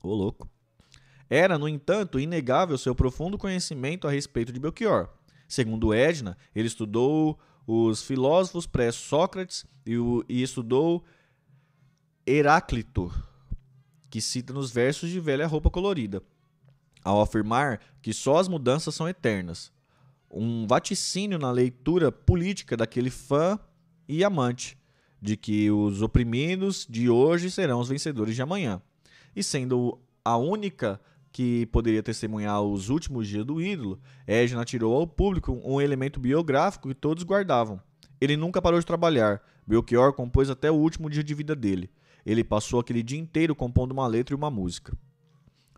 Ô, 0.01 0.13
louco. 0.13 0.49
Era, 1.29 1.59
no 1.59 1.67
entanto, 1.67 2.19
inegável 2.19 2.77
seu 2.77 2.95
profundo 2.95 3.37
conhecimento 3.37 4.07
a 4.07 4.11
respeito 4.11 4.51
de 4.51 4.59
Belchior. 4.59 5.09
Segundo 5.47 5.93
Edna, 5.93 6.37
ele 6.55 6.67
estudou 6.67 7.37
os 7.67 8.01
filósofos 8.01 8.65
pré-Sócrates 8.65 9.65
e, 9.85 9.95
e 10.27 10.41
estudou 10.41 11.03
Heráclito, 12.25 13.11
que 14.09 14.19
cita 14.19 14.53
nos 14.53 14.71
versos 14.71 15.09
de 15.09 15.19
Velha 15.19 15.45
Roupa 15.47 15.69
Colorida, 15.69 16.23
ao 17.03 17.21
afirmar 17.21 17.79
que 18.01 18.11
só 18.13 18.37
as 18.37 18.47
mudanças 18.47 18.95
são 18.95 19.07
eternas. 19.07 19.71
Um 20.31 20.65
vaticínio 20.67 21.37
na 21.37 21.51
leitura 21.51 22.11
política 22.11 22.75
daquele 22.75 23.09
fã 23.09 23.59
e 24.07 24.23
amante, 24.23 24.77
de 25.21 25.35
que 25.35 25.69
os 25.69 26.01
oprimidos 26.01 26.87
de 26.89 27.09
hoje 27.09 27.51
serão 27.51 27.79
os 27.79 27.89
vencedores 27.89 28.35
de 28.35 28.41
amanhã. 28.41 28.81
E 29.35 29.43
sendo 29.43 29.99
a 30.23 30.37
única 30.37 30.99
que 31.31 31.65
poderia 31.67 32.03
testemunhar 32.03 32.61
os 32.61 32.89
últimos 32.89 33.27
dias 33.27 33.45
do 33.45 33.61
ídolo, 33.61 33.99
Edna 34.25 34.65
tirou 34.65 34.95
ao 34.95 35.07
público 35.07 35.59
um 35.63 35.79
elemento 35.79 36.19
biográfico 36.19 36.87
que 36.87 36.95
todos 36.95 37.23
guardavam. 37.23 37.79
Ele 38.19 38.35
nunca 38.35 38.61
parou 38.61 38.79
de 38.79 38.85
trabalhar. 38.85 39.41
Belchior 39.65 40.13
compôs 40.13 40.49
até 40.49 40.69
o 40.69 40.75
último 40.75 41.09
dia 41.09 41.23
de 41.23 41.33
vida 41.33 41.55
dele. 41.55 41.89
Ele 42.25 42.43
passou 42.43 42.79
aquele 42.79 43.01
dia 43.01 43.19
inteiro 43.19 43.55
compondo 43.55 43.91
uma 43.91 44.07
letra 44.07 44.33
e 44.33 44.37
uma 44.37 44.51
música. 44.51 44.97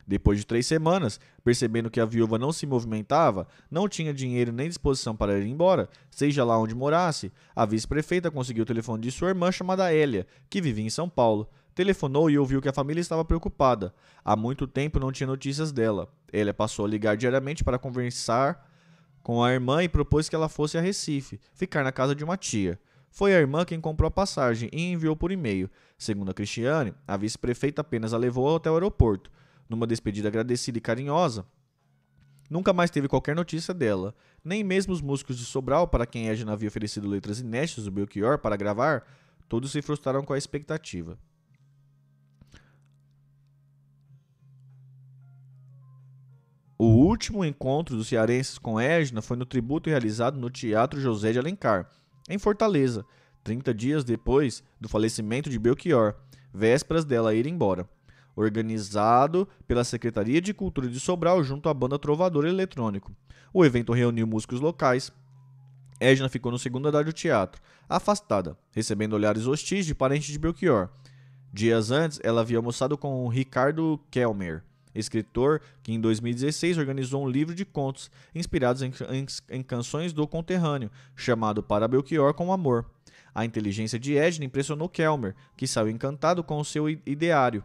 Depois 0.07 0.39
de 0.39 0.45
três 0.45 0.65
semanas, 0.65 1.19
percebendo 1.43 1.89
que 1.89 1.99
a 1.99 2.05
viúva 2.05 2.37
não 2.37 2.51
se 2.51 2.65
movimentava, 2.65 3.47
não 3.69 3.87
tinha 3.87 4.13
dinheiro 4.13 4.51
nem 4.51 4.67
disposição 4.67 5.15
para 5.15 5.39
ir 5.39 5.47
embora, 5.47 5.87
seja 6.09 6.43
lá 6.43 6.57
onde 6.59 6.75
morasse, 6.75 7.31
a 7.55 7.65
vice-prefeita 7.65 8.31
conseguiu 8.31 8.63
o 8.63 8.65
telefone 8.65 9.03
de 9.03 9.11
sua 9.11 9.29
irmã 9.29 9.51
chamada 9.51 9.93
Hélia, 9.93 10.27
que 10.49 10.61
vivia 10.61 10.85
em 10.85 10.89
São 10.89 11.07
Paulo. 11.07 11.47
Telefonou 11.73 12.29
e 12.29 12.37
ouviu 12.37 12.61
que 12.61 12.67
a 12.67 12.73
família 12.73 12.99
estava 12.99 13.23
preocupada. 13.23 13.93
Há 14.23 14.35
muito 14.35 14.67
tempo 14.67 14.99
não 14.99 15.11
tinha 15.11 15.27
notícias 15.27 15.71
dela. 15.71 16.13
Ele 16.31 16.51
passou 16.51 16.85
a 16.85 16.87
ligar 16.87 17.15
diariamente 17.15 17.63
para 17.63 17.79
conversar 17.79 18.69
com 19.23 19.43
a 19.43 19.51
irmã 19.51 19.83
e 19.83 19.89
propôs 19.89 20.27
que 20.27 20.35
ela 20.35 20.49
fosse 20.49 20.77
a 20.77 20.81
Recife, 20.81 21.39
ficar 21.53 21.83
na 21.83 21.91
casa 21.91 22.15
de 22.15 22.23
uma 22.23 22.35
tia. 22.35 22.79
Foi 23.09 23.35
a 23.35 23.39
irmã 23.39 23.65
quem 23.65 23.79
comprou 23.79 24.07
a 24.07 24.11
passagem 24.11 24.69
e 24.71 24.91
enviou 24.91 25.15
por 25.15 25.31
e-mail. 25.31 25.69
Segundo 25.97 26.31
a 26.31 26.33
Cristiane, 26.33 26.93
a 27.07 27.17
vice-prefeita 27.17 27.81
apenas 27.81 28.13
a 28.13 28.17
levou 28.17 28.55
até 28.55 28.69
o 28.69 28.73
aeroporto. 28.73 29.29
Numa 29.69 29.87
despedida 29.87 30.27
agradecida 30.27 30.77
e 30.77 30.81
carinhosa, 30.81 31.45
nunca 32.49 32.73
mais 32.73 32.89
teve 32.89 33.07
qualquer 33.07 33.35
notícia 33.35 33.73
dela. 33.73 34.13
Nem 34.43 34.63
mesmo 34.63 34.93
os 34.93 35.01
músicos 35.01 35.37
de 35.37 35.45
Sobral, 35.45 35.87
para 35.87 36.05
quem 36.05 36.27
Edna 36.27 36.51
havia 36.53 36.67
oferecido 36.67 37.07
letras 37.07 37.39
inéditas 37.39 37.85
do 37.85 37.91
Belchior 37.91 38.37
para 38.37 38.57
gravar, 38.57 39.05
todos 39.47 39.71
se 39.71 39.81
frustraram 39.81 40.23
com 40.23 40.33
a 40.33 40.37
expectativa. 40.37 41.17
O 46.83 46.87
último 46.87 47.45
encontro 47.45 47.95
dos 47.95 48.07
cearenses 48.07 48.57
com 48.57 48.79
Edna 48.79 49.21
foi 49.21 49.37
no 49.37 49.45
tributo 49.45 49.87
realizado 49.87 50.39
no 50.39 50.49
Teatro 50.49 50.99
José 50.99 51.31
de 51.31 51.37
Alencar, 51.37 51.87
em 52.27 52.39
Fortaleza, 52.39 53.05
30 53.43 53.71
dias 53.71 54.03
depois 54.03 54.63
do 54.79 54.89
falecimento 54.89 55.47
de 55.47 55.59
Belchior, 55.59 56.15
vésperas 56.51 57.05
dela 57.05 57.35
ir 57.35 57.45
embora. 57.45 57.87
Organizado 58.35 59.47
pela 59.67 59.83
Secretaria 59.83 60.41
de 60.41 60.55
Cultura 60.55 60.87
de 60.87 60.99
Sobral 60.99 61.43
junto 61.43 61.69
à 61.69 61.73
banda 61.75 61.99
Trovador 61.99 62.47
Eletrônico. 62.47 63.15
O 63.53 63.63
evento 63.63 63.93
reuniu 63.93 64.25
músicos 64.25 64.59
locais. 64.59 65.13
Edna 65.99 66.29
ficou 66.29 66.51
no 66.51 66.57
segundo 66.57 66.87
andar 66.87 67.03
do 67.03 67.13
teatro, 67.13 67.61
afastada, 67.87 68.57
recebendo 68.71 69.13
olhares 69.13 69.45
hostis 69.45 69.85
de 69.85 69.93
parentes 69.93 70.33
de 70.33 70.39
Belchior. 70.39 70.89
Dias 71.53 71.91
antes, 71.91 72.19
ela 72.23 72.41
havia 72.41 72.57
almoçado 72.57 72.97
com 72.97 73.27
Ricardo 73.27 73.99
Kelmer, 74.09 74.63
escritor 74.93 75.61
que 75.81 75.93
em 75.93 75.99
2016 75.99 76.77
organizou 76.77 77.23
um 77.23 77.29
livro 77.29 77.55
de 77.55 77.65
contos 77.65 78.11
inspirados 78.33 78.81
em, 78.81 78.91
em, 79.09 79.25
em 79.49 79.63
canções 79.63 80.13
do 80.13 80.27
conterrâneo, 80.27 80.91
chamado 81.15 81.63
Para 81.63 81.87
Belchior 81.87 82.33
com 82.33 82.51
Amor. 82.51 82.85
A 83.33 83.45
inteligência 83.45 83.97
de 83.97 84.17
Edna 84.17 84.45
impressionou 84.45 84.89
Kelmer, 84.89 85.35
que 85.55 85.65
saiu 85.65 85.89
encantado 85.89 86.43
com 86.43 86.59
o 86.59 86.65
seu 86.65 86.89
ideário. 86.89 87.63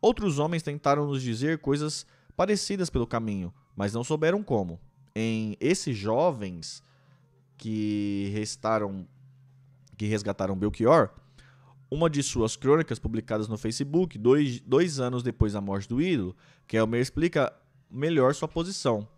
Outros 0.00 0.38
homens 0.38 0.62
tentaram 0.62 1.06
nos 1.06 1.22
dizer 1.22 1.58
coisas 1.58 2.06
parecidas 2.36 2.88
pelo 2.88 3.06
caminho, 3.06 3.52
mas 3.74 3.92
não 3.92 4.04
souberam 4.04 4.42
como. 4.42 4.78
Em 5.14 5.56
esses 5.60 5.96
jovens 5.96 6.82
que 7.56 8.30
restaram 8.32 9.06
que 9.96 10.06
resgataram 10.06 10.56
Belchior, 10.56 11.10
uma 11.90 12.10
de 12.10 12.22
suas 12.22 12.56
crônicas 12.56 12.98
publicadas 12.98 13.48
no 13.48 13.56
Facebook, 13.56 14.18
dois, 14.18 14.60
dois 14.60 15.00
anos 15.00 15.22
depois 15.22 15.54
da 15.54 15.60
morte 15.60 15.88
do 15.88 16.00
ídolo, 16.00 16.36
Kelmer 16.66 17.00
explica 17.00 17.52
melhor 17.90 18.34
sua 18.34 18.48
posição. 18.48 19.08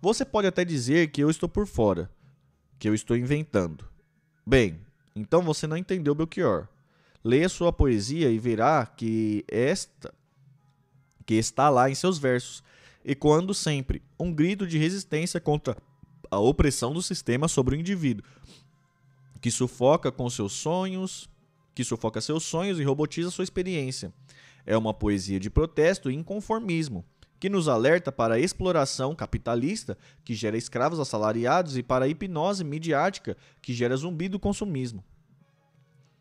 Você 0.00 0.24
pode 0.24 0.48
até 0.48 0.64
dizer 0.64 1.10
que 1.12 1.22
eu 1.22 1.30
estou 1.30 1.48
por 1.48 1.66
fora, 1.66 2.10
que 2.78 2.88
eu 2.88 2.94
estou 2.94 3.16
inventando. 3.16 3.84
Bem, 4.44 4.80
então 5.14 5.42
você 5.42 5.66
não 5.66 5.76
entendeu 5.76 6.14
Belchior. 6.14 6.66
Leia 7.22 7.48
sua 7.48 7.72
poesia 7.72 8.30
e 8.30 8.38
verá 8.38 8.84
que 8.84 9.44
esta 9.46 10.12
que 11.24 11.34
está 11.34 11.70
lá 11.70 11.88
em 11.88 11.94
seus 11.94 12.18
versos, 12.18 12.64
ecoando 13.04 13.54
sempre 13.54 14.02
um 14.18 14.32
grito 14.32 14.66
de 14.66 14.76
resistência 14.76 15.40
contra 15.40 15.76
a 16.28 16.38
opressão 16.38 16.92
do 16.92 17.00
sistema 17.00 17.46
sobre 17.46 17.76
o 17.76 17.78
indivíduo, 17.78 18.24
que 19.40 19.50
sufoca 19.50 20.10
com 20.10 20.28
seus 20.28 20.52
sonhos, 20.52 21.30
que 21.74 21.84
sufoca 21.84 22.20
seus 22.20 22.42
sonhos 22.44 22.78
e 22.78 22.84
robotiza 22.84 23.30
sua 23.30 23.44
experiência. 23.44 24.12
É 24.64 24.76
uma 24.76 24.94
poesia 24.94 25.40
de 25.40 25.50
protesto 25.50 26.10
e 26.10 26.14
inconformismo, 26.14 27.04
que 27.40 27.48
nos 27.48 27.66
alerta 27.66 28.12
para 28.12 28.34
a 28.34 28.38
exploração 28.38 29.14
capitalista, 29.16 29.98
que 30.24 30.34
gera 30.34 30.56
escravos 30.56 31.00
assalariados, 31.00 31.76
e 31.76 31.82
para 31.82 32.04
a 32.04 32.08
hipnose 32.08 32.62
midiática, 32.62 33.36
que 33.60 33.74
gera 33.74 33.96
zumbi 33.96 34.28
do 34.28 34.38
consumismo. 34.38 35.02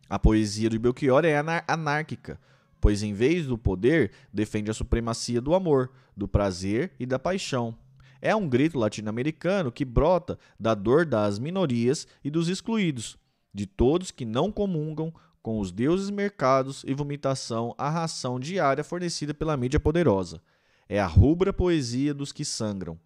A 0.09 0.17
poesia 0.17 0.69
de 0.69 0.79
Belchior 0.79 1.23
é 1.23 1.35
anárquica, 1.67 2.39
pois 2.81 3.03
em 3.03 3.13
vez 3.13 3.45
do 3.45 3.57
poder, 3.57 4.11
defende 4.33 4.71
a 4.71 4.73
supremacia 4.73 5.39
do 5.39 5.53
amor, 5.53 5.91
do 6.17 6.27
prazer 6.27 6.91
e 6.99 7.05
da 7.05 7.19
paixão. 7.19 7.77
É 8.19 8.35
um 8.35 8.49
grito 8.49 8.77
latino-americano 8.77 9.71
que 9.71 9.85
brota 9.85 10.37
da 10.59 10.73
dor 10.73 11.05
das 11.05 11.37
minorias 11.37 12.07
e 12.23 12.29
dos 12.29 12.49
excluídos, 12.49 13.17
de 13.53 13.65
todos 13.65 14.11
que 14.11 14.25
não 14.25 14.51
comungam 14.51 15.13
com 15.41 15.59
os 15.59 15.71
deuses 15.71 16.09
mercados 16.09 16.83
e 16.85 16.93
vomitação 16.93 17.73
a 17.77 17.89
ração 17.89 18.39
diária 18.39 18.83
fornecida 18.83 19.33
pela 19.33 19.57
mídia 19.57 19.79
poderosa. 19.79 20.41
É 20.87 20.99
a 20.99 21.07
rubra 21.07 21.51
poesia 21.51 22.13
dos 22.13 22.31
que 22.31 22.45
sangram, 22.45 22.99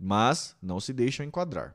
mas 0.00 0.56
não 0.60 0.80
se 0.80 0.92
deixam 0.92 1.24
enquadrar. 1.24 1.74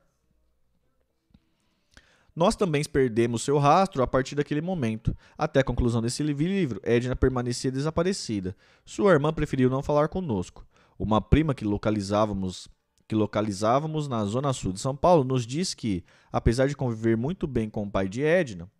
Nós 2.36 2.56
também 2.56 2.84
perdemos 2.84 3.44
seu 3.44 3.58
rastro 3.58 4.02
a 4.02 4.08
partir 4.08 4.36
daquele 4.36 4.62
momento. 4.62 5.16
Até 5.38 5.60
a 5.60 5.64
conclusão 5.64 6.02
desse 6.02 6.24
livro, 6.24 6.80
Edna 6.84 7.16
permanecia 7.16 7.72
desaparecida. 7.72 8.56
Sua 8.86 9.12
irmã 9.12 9.34
preferiu 9.34 9.70
não 9.70 9.84
falar 9.84 10.08
conosco. 10.08 10.66
Uma 10.98 11.20
prima 11.20 11.54
que 11.54 11.66
localizávamos 11.66 12.70
que 13.08 13.16
localizávamos 13.16 14.08
na 14.08 14.24
zona 14.24 14.54
sul 14.54 14.72
de 14.72 14.80
São 14.80 14.96
Paulo 14.96 15.26
nos 15.26 15.46
disse 15.46 15.76
que, 15.76 16.02
apesar 16.32 16.70
de 16.70 16.78
conviver 16.78 17.18
muito 17.18 17.46
bem 17.46 17.70
com 17.70 17.84
o 17.84 17.92
pai 17.92 18.08
de 18.08 18.24
Edna, 18.24 18.72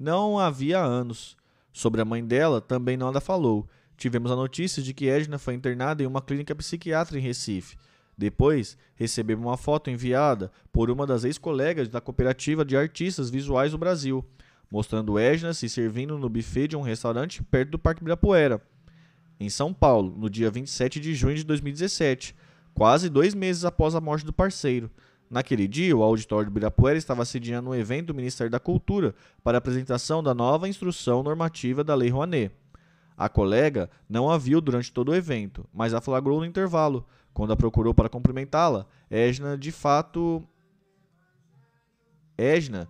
não 0.00 0.38
havia 0.38 0.78
anos. 0.78 1.36
Sobre 1.74 2.00
a 2.00 2.06
mãe 2.06 2.24
dela, 2.24 2.58
também 2.58 2.96
nada 2.96 3.20
falou. 3.20 3.68
Tivemos 3.98 4.30
a 4.30 4.36
notícia 4.36 4.82
de 4.82 4.94
que 4.94 5.08
Edna 5.08 5.38
foi 5.38 5.52
internada 5.52 6.02
em 6.02 6.06
uma 6.06 6.22
clínica 6.22 6.54
psiquiátrica 6.54 7.18
em 7.18 7.22
Recife. 7.22 7.76
Depois, 8.16 8.78
recebemos 8.94 9.44
uma 9.44 9.58
foto 9.58 9.90
enviada 9.90 10.50
por 10.72 10.90
uma 10.90 11.06
das 11.06 11.24
ex-colegas 11.24 11.86
da 11.88 12.00
Cooperativa 12.00 12.64
de 12.64 12.78
Artistas 12.78 13.28
Visuais 13.28 13.72
do 13.72 13.78
Brasil, 13.78 14.24
mostrando 14.70 15.18
Edna 15.18 15.52
se 15.52 15.68
servindo 15.68 16.18
no 16.18 16.30
buffet 16.30 16.68
de 16.68 16.76
um 16.76 16.82
restaurante 16.82 17.42
perto 17.42 17.72
do 17.72 17.78
Parque 17.78 18.00
Ibirapuera, 18.00 18.62
em 19.38 19.50
São 19.50 19.72
Paulo, 19.72 20.14
no 20.16 20.30
dia 20.30 20.50
27 20.50 20.98
de 20.98 21.14
junho 21.14 21.36
de 21.36 21.44
2017, 21.44 22.34
quase 22.74 23.10
dois 23.10 23.34
meses 23.34 23.66
após 23.66 23.94
a 23.94 24.00
morte 24.00 24.24
do 24.24 24.32
parceiro. 24.32 24.90
Naquele 25.30 25.68
dia, 25.68 25.96
o 25.96 26.02
auditório 26.02 26.46
do 26.46 26.52
Ibirapuera 26.52 26.98
estava 26.98 27.24
sediando 27.24 27.70
um 27.70 27.74
evento 27.74 28.08
do 28.08 28.14
Ministério 28.14 28.50
da 28.50 28.58
Cultura 28.58 29.14
para 29.44 29.56
a 29.56 29.60
apresentação 29.60 30.24
da 30.24 30.34
nova 30.34 30.68
instrução 30.68 31.22
normativa 31.22 31.84
da 31.84 31.94
Lei 31.94 32.08
Rouanet. 32.08 32.52
A 33.16 33.28
colega 33.28 33.88
não 34.08 34.28
a 34.28 34.36
viu 34.36 34.60
durante 34.60 34.92
todo 34.92 35.10
o 35.10 35.14
evento, 35.14 35.64
mas 35.72 35.94
a 35.94 36.00
flagrou 36.00 36.40
no 36.40 36.46
intervalo. 36.46 37.06
Quando 37.32 37.52
a 37.52 37.56
procurou 37.56 37.94
para 37.94 38.08
cumprimentá-la, 38.08 38.86
Edna 39.08 39.56
de 39.56 39.70
fato. 39.70 40.42
Edna, 42.36 42.88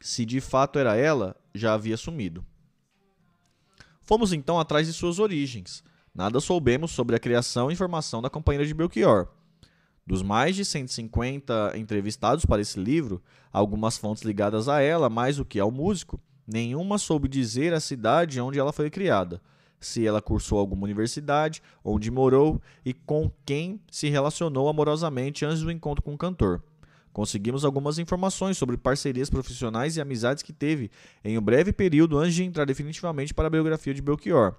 se 0.00 0.24
de 0.24 0.40
fato 0.40 0.78
era 0.78 0.96
ela, 0.96 1.36
já 1.54 1.74
havia 1.74 1.98
sumido. 1.98 2.46
Fomos 4.00 4.32
então 4.32 4.58
atrás 4.58 4.86
de 4.86 4.92
suas 4.94 5.18
origens. 5.18 5.84
Nada 6.14 6.40
soubemos 6.40 6.92
sobre 6.92 7.14
a 7.14 7.18
criação 7.18 7.70
e 7.70 7.76
formação 7.76 8.22
da 8.22 8.30
companheira 8.30 8.64
de 8.64 8.72
Belchior. 8.72 9.28
Dos 10.06 10.22
mais 10.22 10.54
de 10.54 10.64
150 10.64 11.72
entrevistados 11.76 12.44
para 12.44 12.60
esse 12.60 12.78
livro, 12.78 13.22
algumas 13.50 13.96
fontes 13.96 14.22
ligadas 14.22 14.68
a 14.68 14.80
ela 14.80 15.08
mais 15.08 15.38
do 15.38 15.44
que 15.44 15.58
ao 15.58 15.70
músico, 15.70 16.20
nenhuma 16.46 16.98
soube 16.98 17.26
dizer 17.26 17.72
a 17.72 17.80
cidade 17.80 18.38
onde 18.38 18.58
ela 18.58 18.72
foi 18.72 18.90
criada, 18.90 19.40
se 19.80 20.06
ela 20.06 20.20
cursou 20.20 20.58
alguma 20.58 20.84
universidade, 20.84 21.62
onde 21.82 22.10
morou 22.10 22.60
e 22.84 22.92
com 22.92 23.30
quem 23.46 23.80
se 23.90 24.10
relacionou 24.10 24.68
amorosamente 24.68 25.44
antes 25.44 25.62
do 25.62 25.70
encontro 25.70 26.02
com 26.02 26.12
o 26.12 26.18
cantor. 26.18 26.62
Conseguimos 27.10 27.64
algumas 27.64 27.98
informações 27.98 28.58
sobre 28.58 28.76
parcerias 28.76 29.30
profissionais 29.30 29.96
e 29.96 30.00
amizades 30.00 30.42
que 30.42 30.52
teve 30.52 30.90
em 31.24 31.38
um 31.38 31.40
breve 31.40 31.72
período 31.72 32.18
antes 32.18 32.34
de 32.34 32.44
entrar 32.44 32.66
definitivamente 32.66 33.32
para 33.32 33.46
a 33.46 33.50
biografia 33.50 33.94
de 33.94 34.02
Belchior. 34.02 34.56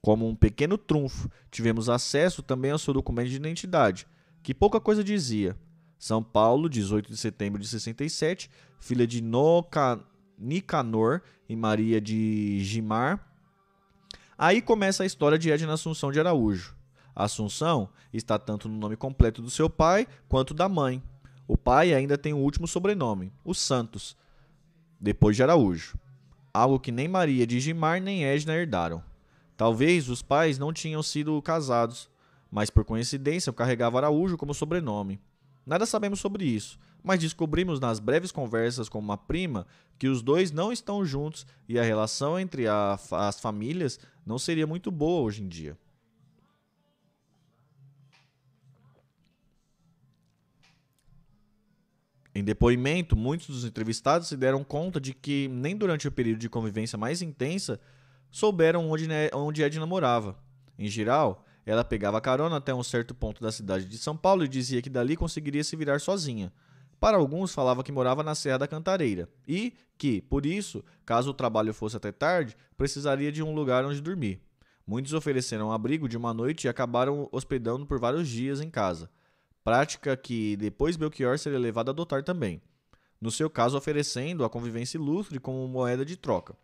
Como 0.00 0.28
um 0.28 0.36
pequeno 0.36 0.78
trunfo, 0.78 1.28
tivemos 1.50 1.88
acesso 1.88 2.42
também 2.42 2.70
ao 2.70 2.78
seu 2.78 2.94
documento 2.94 3.30
de 3.30 3.36
identidade, 3.36 4.06
que 4.48 4.54
pouca 4.54 4.80
coisa 4.80 5.04
dizia. 5.04 5.54
São 5.98 6.22
Paulo, 6.22 6.70
18 6.70 7.10
de 7.10 7.18
setembro 7.18 7.60
de 7.60 7.68
67, 7.68 8.50
filha 8.80 9.06
de 9.06 9.20
Noca, 9.20 10.00
Nicanor 10.38 11.20
e 11.46 11.54
Maria 11.54 12.00
de 12.00 12.58
Gimar. 12.64 13.30
Aí 14.38 14.62
começa 14.62 15.02
a 15.02 15.06
história 15.06 15.38
de 15.38 15.50
Edna 15.50 15.74
Assunção 15.74 16.10
de 16.10 16.18
Araújo. 16.18 16.74
A 17.14 17.24
Assunção 17.24 17.90
está 18.10 18.38
tanto 18.38 18.70
no 18.70 18.78
nome 18.78 18.96
completo 18.96 19.42
do 19.42 19.50
seu 19.50 19.68
pai 19.68 20.06
quanto 20.30 20.54
da 20.54 20.66
mãe. 20.66 21.02
O 21.46 21.54
pai 21.54 21.92
ainda 21.92 22.16
tem 22.16 22.32
o 22.32 22.38
último 22.38 22.66
sobrenome, 22.66 23.30
o 23.44 23.52
Santos, 23.52 24.16
depois 24.98 25.36
de 25.36 25.42
Araújo. 25.42 25.98
Algo 26.54 26.80
que 26.80 26.90
nem 26.90 27.06
Maria 27.06 27.46
de 27.46 27.60
Gimar 27.60 28.00
nem 28.00 28.24
Edna 28.24 28.54
herdaram. 28.54 29.04
Talvez 29.58 30.08
os 30.08 30.22
pais 30.22 30.58
não 30.58 30.72
tinham 30.72 31.02
sido 31.02 31.42
casados, 31.42 32.08
mas 32.50 32.70
por 32.70 32.84
coincidência 32.84 33.50
eu 33.50 33.54
carregava 33.54 33.98
Araújo 33.98 34.36
como 34.36 34.54
sobrenome. 34.54 35.20
Nada 35.66 35.84
sabemos 35.84 36.20
sobre 36.20 36.46
isso, 36.46 36.78
mas 37.02 37.20
descobrimos 37.20 37.78
nas 37.78 37.98
breves 37.98 38.32
conversas 38.32 38.88
com 38.88 38.98
uma 38.98 39.18
prima 39.18 39.66
que 39.98 40.08
os 40.08 40.22
dois 40.22 40.50
não 40.50 40.72
estão 40.72 41.04
juntos 41.04 41.46
e 41.68 41.78
a 41.78 41.82
relação 41.82 42.38
entre 42.38 42.66
a, 42.66 42.98
as 43.12 43.38
famílias 43.38 44.00
não 44.24 44.38
seria 44.38 44.66
muito 44.66 44.90
boa 44.90 45.22
hoje 45.22 45.42
em 45.42 45.48
dia. 45.48 45.76
Em 52.34 52.44
depoimento, 52.44 53.16
muitos 53.16 53.48
dos 53.48 53.64
entrevistados 53.64 54.28
se 54.28 54.36
deram 54.36 54.62
conta 54.62 55.00
de 55.00 55.12
que, 55.12 55.48
nem 55.48 55.76
durante 55.76 56.06
o 56.06 56.12
período 56.12 56.38
de 56.38 56.48
convivência 56.48 56.96
mais 56.96 57.20
intensa, 57.20 57.80
souberam 58.30 58.88
onde, 58.88 59.08
onde 59.34 59.62
Edna 59.62 59.84
morava. 59.84 60.38
Em 60.78 60.86
geral, 60.88 61.44
ela 61.70 61.84
pegava 61.84 62.20
carona 62.20 62.56
até 62.56 62.74
um 62.74 62.82
certo 62.82 63.14
ponto 63.14 63.42
da 63.42 63.52
cidade 63.52 63.84
de 63.84 63.98
São 63.98 64.16
Paulo 64.16 64.44
e 64.44 64.48
dizia 64.48 64.80
que 64.80 64.90
dali 64.90 65.16
conseguiria 65.16 65.62
se 65.62 65.76
virar 65.76 66.00
sozinha. 66.00 66.52
Para 66.98 67.16
alguns, 67.16 67.52
falava 67.52 67.84
que 67.84 67.92
morava 67.92 68.22
na 68.22 68.34
Serra 68.34 68.58
da 68.58 68.68
Cantareira 68.68 69.28
e 69.46 69.72
que, 69.96 70.20
por 70.22 70.44
isso, 70.46 70.84
caso 71.04 71.30
o 71.30 71.34
trabalho 71.34 71.72
fosse 71.74 71.96
até 71.96 72.10
tarde, 72.10 72.56
precisaria 72.76 73.30
de 73.30 73.42
um 73.42 73.54
lugar 73.54 73.84
onde 73.84 74.00
dormir. 74.00 74.40
Muitos 74.86 75.12
ofereceram 75.12 75.70
abrigo 75.70 76.08
de 76.08 76.16
uma 76.16 76.34
noite 76.34 76.64
e 76.64 76.68
acabaram 76.68 77.28
hospedando 77.30 77.86
por 77.86 78.00
vários 78.00 78.28
dias 78.28 78.60
em 78.60 78.70
casa 78.70 79.10
prática 79.68 80.16
que 80.16 80.56
depois 80.56 80.96
Belchior 80.96 81.38
seria 81.38 81.58
levado 81.58 81.90
a 81.90 81.92
adotar 81.92 82.22
também, 82.22 82.62
no 83.20 83.30
seu 83.30 83.50
caso 83.50 83.76
oferecendo 83.76 84.42
a 84.42 84.48
convivência 84.48 84.96
ilustre 84.96 85.38
como 85.38 85.68
moeda 85.68 86.06
de 86.06 86.16
troca. 86.16 86.56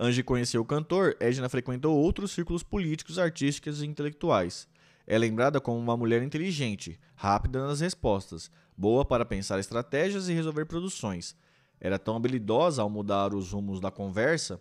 Ange 0.00 0.22
conheceu 0.22 0.60
o 0.60 0.64
cantor, 0.64 1.16
Edna 1.18 1.48
frequentou 1.48 1.98
outros 1.98 2.30
círculos 2.30 2.62
políticos, 2.62 3.18
artísticos 3.18 3.82
e 3.82 3.86
intelectuais. 3.86 4.68
É 5.04 5.18
lembrada 5.18 5.60
como 5.60 5.76
uma 5.76 5.96
mulher 5.96 6.22
inteligente, 6.22 7.00
rápida 7.16 7.66
nas 7.66 7.80
respostas, 7.80 8.48
boa 8.76 9.04
para 9.04 9.24
pensar 9.24 9.58
estratégias 9.58 10.28
e 10.28 10.32
resolver 10.32 10.66
produções. 10.66 11.34
Era 11.80 11.98
tão 11.98 12.14
habilidosa 12.14 12.80
ao 12.80 12.88
mudar 12.88 13.34
os 13.34 13.50
rumos 13.50 13.80
da 13.80 13.90
conversa 13.90 14.60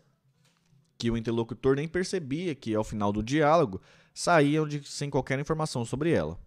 que 0.97 1.11
o 1.11 1.17
interlocutor 1.17 1.75
nem 1.75 1.87
percebia 1.87 2.55
que, 2.55 2.73
ao 2.73 2.83
final 2.83 3.13
do 3.13 3.21
diálogo, 3.21 3.79
saíam 4.15 4.67
de, 4.67 4.83
sem 4.89 5.07
qualquer 5.07 5.37
informação 5.37 5.85
sobre 5.85 6.11
ela. 6.11 6.39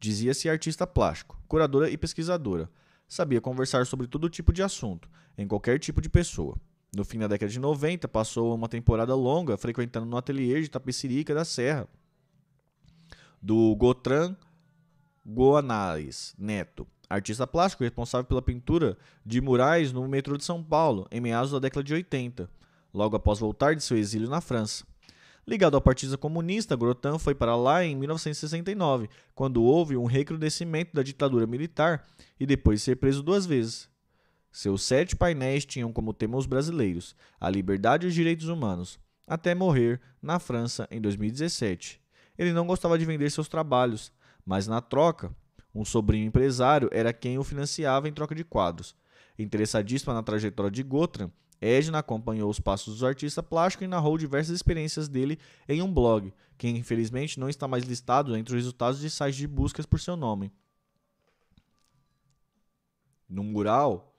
Dizia-se 0.00 0.48
artista 0.48 0.86
plástico, 0.86 1.38
curadora 1.46 1.90
e 1.90 1.98
pesquisadora. 1.98 2.70
Sabia 3.06 3.42
conversar 3.42 3.84
sobre 3.84 4.06
todo 4.06 4.30
tipo 4.30 4.54
de 4.54 4.62
assunto, 4.62 5.06
em 5.36 5.46
qualquer 5.46 5.78
tipo 5.78 6.00
de 6.00 6.08
pessoa. 6.08 6.56
No 6.94 7.04
fim 7.04 7.18
da 7.18 7.26
década 7.26 7.50
de 7.50 7.58
90, 7.58 8.06
passou 8.06 8.54
uma 8.54 8.68
temporada 8.68 9.14
longa 9.14 9.56
frequentando 9.56 10.04
no 10.04 10.16
ateliê 10.16 10.60
de 10.60 10.68
Tapecerica 10.68 11.34
da 11.34 11.42
Serra, 11.42 11.88
do 13.40 13.74
Gotran 13.76 14.36
Goanais 15.24 16.34
Neto, 16.36 16.86
artista 17.08 17.46
plástico 17.46 17.82
responsável 17.82 18.26
pela 18.26 18.42
pintura 18.42 18.98
de 19.24 19.40
murais 19.40 19.90
no 19.90 20.06
metrô 20.06 20.36
de 20.36 20.44
São 20.44 20.62
Paulo, 20.62 21.06
em 21.10 21.18
meados 21.20 21.52
da 21.52 21.58
década 21.58 21.82
de 21.82 21.94
80, 21.94 22.50
logo 22.92 23.16
após 23.16 23.38
voltar 23.38 23.74
de 23.74 23.82
seu 23.82 23.96
exílio 23.96 24.28
na 24.28 24.42
França. 24.42 24.84
Ligado 25.46 25.74
ao 25.74 25.80
Partido 25.80 26.16
Comunista, 26.18 26.76
Grotan 26.76 27.18
foi 27.18 27.34
para 27.34 27.56
lá 27.56 27.84
em 27.84 27.96
1969, 27.96 29.08
quando 29.34 29.62
houve 29.62 29.96
um 29.96 30.04
recrudescimento 30.04 30.94
da 30.94 31.02
ditadura 31.02 31.46
militar 31.46 32.06
e 32.38 32.46
depois 32.46 32.80
de 32.80 32.84
ser 32.84 32.96
preso 32.96 33.22
duas 33.22 33.44
vezes. 33.44 33.91
Seus 34.52 34.82
sete 34.82 35.16
painéis 35.16 35.64
tinham 35.64 35.90
como 35.90 36.12
tema 36.12 36.36
os 36.36 36.44
brasileiros, 36.44 37.16
a 37.40 37.48
liberdade 37.48 38.06
e 38.06 38.08
os 38.08 38.14
direitos 38.14 38.48
humanos, 38.48 39.00
até 39.26 39.54
morrer 39.54 39.98
na 40.20 40.38
França 40.38 40.86
em 40.90 41.00
2017. 41.00 41.98
Ele 42.36 42.52
não 42.52 42.66
gostava 42.66 42.98
de 42.98 43.06
vender 43.06 43.30
seus 43.30 43.48
trabalhos, 43.48 44.12
mas 44.44 44.66
na 44.66 44.82
troca, 44.82 45.34
um 45.74 45.86
sobrinho 45.86 46.26
empresário 46.26 46.90
era 46.92 47.14
quem 47.14 47.38
o 47.38 47.44
financiava 47.44 48.10
em 48.10 48.12
troca 48.12 48.34
de 48.34 48.44
quadros. 48.44 48.94
Interessadíssima 49.38 50.12
na 50.12 50.22
trajetória 50.22 50.70
de 50.70 50.82
Gotran, 50.82 51.30
Edna 51.58 52.00
acompanhou 52.00 52.50
os 52.50 52.60
passos 52.60 52.98
do 52.98 53.06
artista 53.06 53.42
plástico 53.42 53.84
e 53.84 53.86
narrou 53.86 54.18
diversas 54.18 54.54
experiências 54.54 55.08
dele 55.08 55.38
em 55.66 55.80
um 55.80 55.92
blog, 55.92 56.34
que 56.58 56.68
infelizmente 56.68 57.40
não 57.40 57.48
está 57.48 57.66
mais 57.66 57.84
listado 57.84 58.36
entre 58.36 58.54
os 58.54 58.60
resultados 58.60 59.00
de 59.00 59.08
sites 59.08 59.36
de 59.36 59.46
buscas 59.46 59.86
por 59.86 59.98
seu 59.98 60.14
nome. 60.14 60.52
No 63.26 63.42
mural 63.42 64.11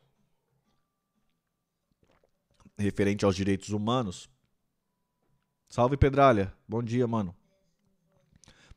referente 2.78 3.26
aos 3.26 3.36
direitos 3.36 3.70
humanos. 3.70 4.30
Salve 5.70 5.98
Pedralha, 5.98 6.54
bom 6.68 6.84
dia, 6.84 7.08
mano. 7.08 7.36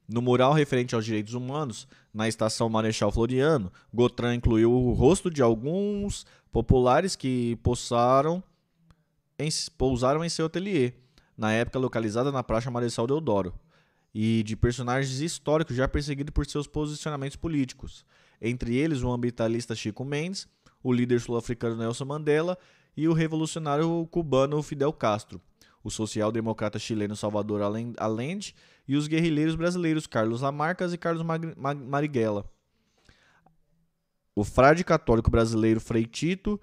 No 0.09 0.23
mural 0.23 0.53
referente 0.53 0.95
aos 0.95 1.05
direitos 1.05 1.35
humanos, 1.35 1.89
na 2.15 2.29
estação 2.29 2.69
Marechal 2.69 3.11
Floriano, 3.11 3.73
Gotran 3.93 4.35
incluiu 4.35 4.73
o 4.73 4.93
rosto 4.93 5.29
de 5.31 5.43
alguns 5.43 6.25
populares 6.53 7.17
que 7.17 7.57
possaram 7.57 8.43
em, 9.39 9.49
pousaram 9.77 10.25
em 10.25 10.29
seu 10.29 10.47
ateliê, 10.47 10.93
na 11.37 11.53
época 11.53 11.79
localizada 11.79 12.31
na 12.31 12.43
Praça 12.43 12.71
Marechal 12.71 13.07
Deodoro, 13.07 13.53
e 14.15 14.43
de 14.45 14.57
personagens 14.57 15.21
históricos 15.21 15.77
já 15.77 15.87
perseguidos 15.87 16.33
por 16.33 16.47
seus 16.47 16.67
posicionamentos 16.67 17.37
políticos, 17.37 18.05
entre 18.41 18.77
eles 18.77 19.03
o 19.03 19.11
ambientalista 19.11 19.75
Chico 19.75 20.05
Mendes, 20.05 20.49
o 20.83 20.93
líder 20.93 21.21
sul-africano 21.21 21.77
Nelson 21.77 22.05
Mandela 22.05 22.57
e 22.97 23.07
o 23.07 23.13
revolucionário 23.13 24.07
cubano 24.11 24.63
Fidel 24.63 24.93
Castro, 24.93 25.41
o 25.85 25.91
social-democrata 25.91 26.79
chileno 26.79 27.15
Salvador 27.15 27.61
Allende 27.99 28.55
e 28.89 28.97
os 28.97 29.07
guerrilheiros 29.07 29.55
brasileiros 29.55 30.07
Carlos 30.07 30.41
Lamarcas 30.41 30.93
e 30.93 30.99
Carlos 30.99 31.25
Marighella. 31.89 32.45
O 34.35 34.45
frade 34.45 34.83
católico 34.83 35.31
brasileiro 35.31 35.81
Frei 35.81 36.05
Tito, 36.05 36.61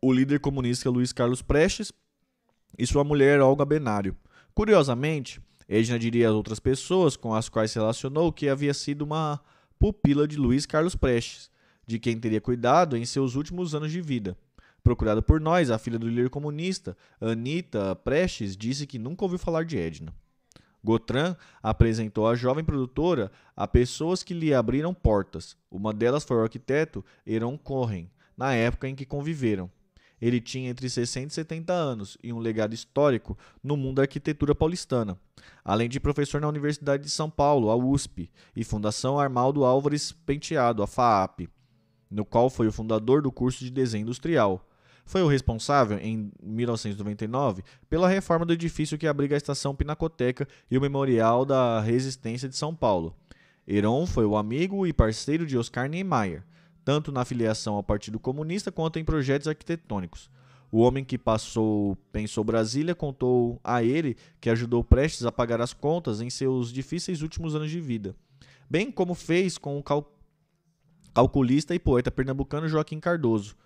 o 0.00 0.12
líder 0.12 0.40
comunista 0.40 0.90
Luiz 0.90 1.12
Carlos 1.12 1.42
Prestes 1.42 1.92
e 2.78 2.86
sua 2.86 3.04
mulher 3.04 3.40
Olga 3.40 3.64
Benário. 3.64 4.16
Curiosamente, 4.54 5.40
Edna 5.68 5.98
diria 5.98 6.28
às 6.28 6.34
outras 6.34 6.58
pessoas 6.58 7.16
com 7.16 7.34
as 7.34 7.48
quais 7.48 7.70
se 7.70 7.78
relacionou 7.78 8.32
que 8.32 8.48
havia 8.48 8.72
sido 8.72 9.02
uma 9.02 9.40
pupila 9.78 10.26
de 10.26 10.36
Luiz 10.36 10.66
Carlos 10.66 10.96
Prestes, 10.96 11.50
de 11.86 11.98
quem 11.98 12.18
teria 12.18 12.40
cuidado 12.40 12.96
em 12.96 13.04
seus 13.04 13.34
últimos 13.34 13.74
anos 13.74 13.92
de 13.92 14.00
vida. 14.00 14.36
Procurada 14.88 15.20
por 15.20 15.38
nós, 15.38 15.70
a 15.70 15.76
filha 15.76 15.98
do 15.98 16.08
líder 16.08 16.30
comunista, 16.30 16.96
Anita 17.20 17.94
Prestes, 17.94 18.56
disse 18.56 18.86
que 18.86 18.98
nunca 18.98 19.22
ouviu 19.22 19.38
falar 19.38 19.62
de 19.66 19.76
Edna. 19.76 20.14
Gotran 20.82 21.36
apresentou 21.62 22.26
a 22.26 22.34
jovem 22.34 22.64
produtora 22.64 23.30
a 23.54 23.68
pessoas 23.68 24.22
que 24.22 24.32
lhe 24.32 24.54
abriram 24.54 24.94
portas. 24.94 25.58
Uma 25.70 25.92
delas 25.92 26.24
foi 26.24 26.38
o 26.38 26.42
arquiteto 26.42 27.04
Heron 27.26 27.58
Cohen, 27.58 28.10
na 28.34 28.54
época 28.54 28.88
em 28.88 28.94
que 28.94 29.04
conviveram. 29.04 29.70
Ele 30.18 30.40
tinha 30.40 30.70
entre 30.70 30.88
60 30.88 31.26
e 31.26 31.34
70 31.34 31.70
anos 31.70 32.16
e 32.22 32.32
um 32.32 32.38
legado 32.38 32.72
histórico 32.72 33.36
no 33.62 33.76
mundo 33.76 33.96
da 33.96 34.04
arquitetura 34.04 34.54
paulistana, 34.54 35.20
além 35.62 35.90
de 35.90 36.00
professor 36.00 36.40
na 36.40 36.48
Universidade 36.48 37.02
de 37.02 37.10
São 37.10 37.28
Paulo, 37.28 37.68
a 37.68 37.76
USP, 37.76 38.30
e 38.56 38.64
Fundação 38.64 39.20
Armaldo 39.20 39.66
Álvares 39.66 40.12
Penteado, 40.12 40.82
a 40.82 40.86
FAAP, 40.86 41.40
no 42.10 42.24
qual 42.24 42.48
foi 42.48 42.66
o 42.66 42.72
fundador 42.72 43.20
do 43.20 43.30
curso 43.30 43.62
de 43.62 43.70
desenho 43.70 44.04
industrial. 44.04 44.64
Foi 45.08 45.22
o 45.22 45.26
responsável, 45.26 45.98
em 45.98 46.30
1999, 46.42 47.64
pela 47.88 48.06
reforma 48.06 48.44
do 48.44 48.52
edifício 48.52 48.98
que 48.98 49.06
abriga 49.06 49.34
a 49.34 49.38
estação 49.38 49.74
Pinacoteca 49.74 50.46
e 50.70 50.76
o 50.76 50.80
Memorial 50.82 51.46
da 51.46 51.80
Resistência 51.80 52.46
de 52.46 52.54
São 52.54 52.74
Paulo. 52.74 53.16
Heron 53.66 54.04
foi 54.04 54.26
o 54.26 54.36
amigo 54.36 54.86
e 54.86 54.92
parceiro 54.92 55.46
de 55.46 55.56
Oscar 55.56 55.88
Niemeyer, 55.88 56.44
tanto 56.84 57.10
na 57.10 57.24
filiação 57.24 57.76
ao 57.76 57.82
Partido 57.82 58.20
Comunista 58.20 58.70
quanto 58.70 58.98
em 58.98 59.04
projetos 59.04 59.48
arquitetônicos. 59.48 60.30
O 60.70 60.80
homem 60.80 61.02
que 61.02 61.16
passou 61.16 61.96
pensou 62.12 62.44
Brasília 62.44 62.94
contou 62.94 63.58
a 63.64 63.82
ele 63.82 64.14
que 64.38 64.50
ajudou 64.50 64.84
Prestes 64.84 65.24
a 65.24 65.32
pagar 65.32 65.62
as 65.62 65.72
contas 65.72 66.20
em 66.20 66.28
seus 66.28 66.70
difíceis 66.70 67.22
últimos 67.22 67.54
anos 67.54 67.70
de 67.70 67.80
vida, 67.80 68.14
bem 68.68 68.92
como 68.92 69.14
fez 69.14 69.56
com 69.56 69.78
o 69.78 69.82
cal 69.82 70.14
calculista 71.14 71.74
e 71.74 71.78
poeta 71.78 72.10
pernambucano 72.10 72.68
Joaquim 72.68 73.00
Cardoso. 73.00 73.56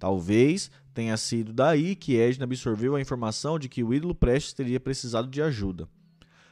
Talvez 0.00 0.68
tenha 0.92 1.16
sido 1.16 1.52
daí 1.52 1.94
que 1.94 2.18
Edna 2.18 2.42
absorveu 2.42 2.96
a 2.96 3.00
informação 3.00 3.56
de 3.56 3.68
que 3.68 3.84
o 3.84 3.94
ídolo 3.94 4.16
Prestes 4.16 4.52
teria 4.52 4.80
precisado 4.80 5.28
de 5.28 5.40
ajuda. 5.40 5.88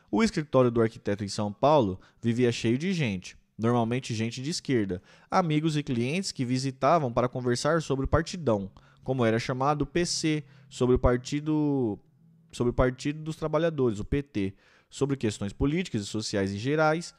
O 0.09 0.23
escritório 0.23 0.71
do 0.71 0.81
arquiteto 0.81 1.25
em 1.25 1.29
São 1.29 1.53
Paulo 1.53 1.99
vivia 2.23 2.53
cheio 2.53 2.79
de 2.79 2.93
gente 2.93 3.37
normalmente 3.59 4.15
gente 4.15 4.41
de 4.41 4.51
esquerda, 4.51 5.03
amigos 5.29 5.77
e 5.77 5.83
clientes 5.83 6.31
que 6.31 6.45
visitavam 6.45 7.13
para 7.13 7.29
conversar 7.29 7.83
sobre 7.83 8.05
o 8.05 8.09
partidão, 8.09 8.71
como 9.03 9.25
era 9.25 9.39
chamado 9.39 9.83
o 9.83 9.87
PC, 9.87 10.45
sobre 10.71 10.95
o 10.95 10.99
partido 10.99 11.99
sobre 12.51 12.71
o 12.71 12.75
Partido 12.75 13.23
dos 13.23 13.37
Trabalhadores, 13.37 13.99
o 13.99 14.05
PT, 14.05 14.55
sobre 14.89 15.19
questões 15.19 15.53
políticas 15.53 16.01
e 16.01 16.07
sociais 16.07 16.51
em 16.51 16.57
gerais, 16.57 17.15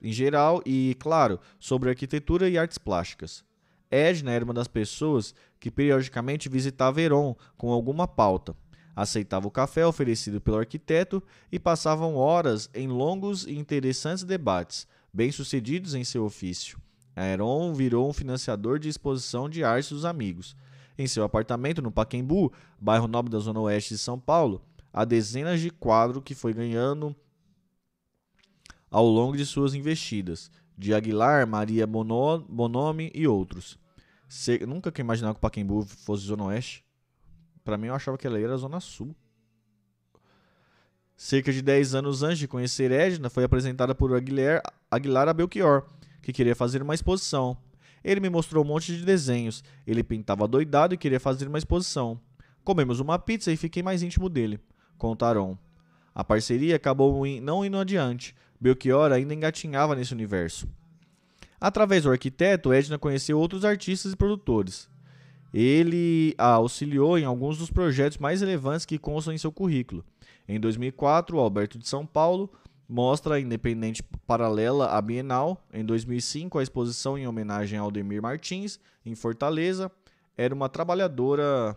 em 0.00 0.12
geral 0.12 0.62
e, 0.64 0.96
claro, 1.00 1.40
sobre 1.58 1.88
arquitetura 1.88 2.48
e 2.48 2.56
artes 2.56 2.78
plásticas. 2.78 3.44
Edna 3.90 4.30
era 4.30 4.44
uma 4.44 4.54
das 4.54 4.68
pessoas 4.68 5.34
que 5.58 5.70
periodicamente 5.70 6.48
visitava 6.48 7.00
Heron 7.00 7.34
com 7.56 7.72
alguma 7.72 8.06
pauta. 8.06 8.54
Aceitava 8.94 9.48
o 9.48 9.50
café 9.50 9.86
oferecido 9.86 10.40
pelo 10.40 10.58
arquiteto 10.58 11.22
e 11.50 11.58
passavam 11.58 12.16
horas 12.16 12.70
em 12.74 12.86
longos 12.86 13.46
e 13.46 13.58
interessantes 13.58 14.24
debates, 14.24 14.86
bem-sucedidos 15.12 15.94
em 15.94 16.04
seu 16.04 16.24
ofício. 16.24 16.78
Aeron 17.16 17.74
virou 17.74 18.08
um 18.08 18.12
financiador 18.12 18.78
de 18.78 18.88
exposição 18.88 19.48
de 19.48 19.64
arte 19.64 19.92
dos 19.92 20.04
amigos. 20.04 20.56
Em 20.96 21.06
seu 21.06 21.24
apartamento 21.24 21.82
no 21.82 21.90
Paquembu, 21.90 22.52
bairro 22.80 23.08
nobre 23.08 23.32
da 23.32 23.38
zona 23.38 23.60
oeste 23.60 23.94
de 23.94 23.98
São 23.98 24.18
Paulo, 24.18 24.62
há 24.92 25.04
dezenas 25.04 25.60
de 25.60 25.70
quadros 25.70 26.22
que 26.24 26.34
foi 26.34 26.52
ganhando 26.52 27.14
ao 28.90 29.06
longo 29.06 29.36
de 29.36 29.46
suas 29.46 29.72
investidas, 29.72 30.50
de 30.80 30.94
Aguilar, 30.94 31.46
Maria 31.46 31.86
Bonomi 31.86 33.12
e 33.14 33.28
outros. 33.28 33.78
Nunca 34.66 34.90
que 34.90 35.02
imaginar 35.02 35.34
que 35.34 35.38
o 35.38 35.40
Paquembu 35.40 35.84
fosse 35.84 36.24
zona 36.24 36.44
oeste. 36.44 36.82
Para 37.62 37.76
mim 37.76 37.88
eu 37.88 37.94
achava 37.94 38.16
que 38.16 38.26
ela 38.26 38.40
era 38.40 38.56
zona 38.56 38.80
sul. 38.80 39.14
Cerca 41.14 41.52
de 41.52 41.60
10 41.60 41.94
anos 41.96 42.22
antes 42.22 42.38
de 42.38 42.48
conhecer 42.48 42.90
Edna, 42.90 43.28
foi 43.28 43.44
apresentada 43.44 43.94
por 43.94 44.14
Aguilar, 44.14 44.62
Aguilar 44.90 45.28
a 45.28 45.34
Belchior, 45.34 45.84
que 46.22 46.32
queria 46.32 46.56
fazer 46.56 46.80
uma 46.80 46.94
exposição. 46.94 47.58
Ele 48.02 48.20
me 48.20 48.30
mostrou 48.30 48.64
um 48.64 48.66
monte 48.66 48.96
de 48.96 49.04
desenhos. 49.04 49.62
Ele 49.86 50.02
pintava 50.02 50.48
doidado 50.48 50.94
e 50.94 50.98
queria 50.98 51.20
fazer 51.20 51.46
uma 51.46 51.58
exposição. 51.58 52.18
Comemos 52.64 53.00
uma 53.00 53.18
pizza 53.18 53.52
e 53.52 53.56
fiquei 53.58 53.82
mais 53.82 54.02
íntimo 54.02 54.30
dele, 54.30 54.58
contaram. 54.96 55.58
A 56.14 56.24
parceria 56.24 56.76
acabou 56.76 57.22
não 57.42 57.62
indo 57.66 57.76
adiante. 57.76 58.34
Belchior 58.60 59.10
ainda 59.10 59.32
engatinhava 59.32 59.96
nesse 59.96 60.12
universo. 60.12 60.68
Através 61.60 62.04
do 62.04 62.10
arquiteto, 62.10 62.72
Edna 62.72 62.98
conheceu 62.98 63.38
outros 63.38 63.64
artistas 63.64 64.12
e 64.12 64.16
produtores. 64.16 64.88
Ele 65.52 66.34
a 66.38 66.52
auxiliou 66.52 67.18
em 67.18 67.24
alguns 67.24 67.58
dos 67.58 67.70
projetos 67.70 68.18
mais 68.18 68.40
relevantes 68.40 68.86
que 68.86 68.98
constam 68.98 69.32
em 69.32 69.38
seu 69.38 69.50
currículo. 69.50 70.04
Em 70.46 70.60
2004, 70.60 71.36
o 71.36 71.40
Alberto 71.40 71.78
de 71.78 71.88
São 71.88 72.06
Paulo 72.06 72.50
mostra 72.88 73.36
a 73.36 73.40
independente 73.40 74.02
paralela 74.26 74.86
à 74.90 75.00
Bienal. 75.00 75.64
Em 75.72 75.84
2005, 75.84 76.58
a 76.58 76.62
exposição 76.62 77.16
em 77.16 77.26
homenagem 77.26 77.78
ao 77.78 77.90
Demir 77.90 78.22
Martins, 78.22 78.78
em 79.04 79.14
Fortaleza, 79.14 79.90
era 80.36 80.54
uma 80.54 80.68
trabalhadora 80.68 81.76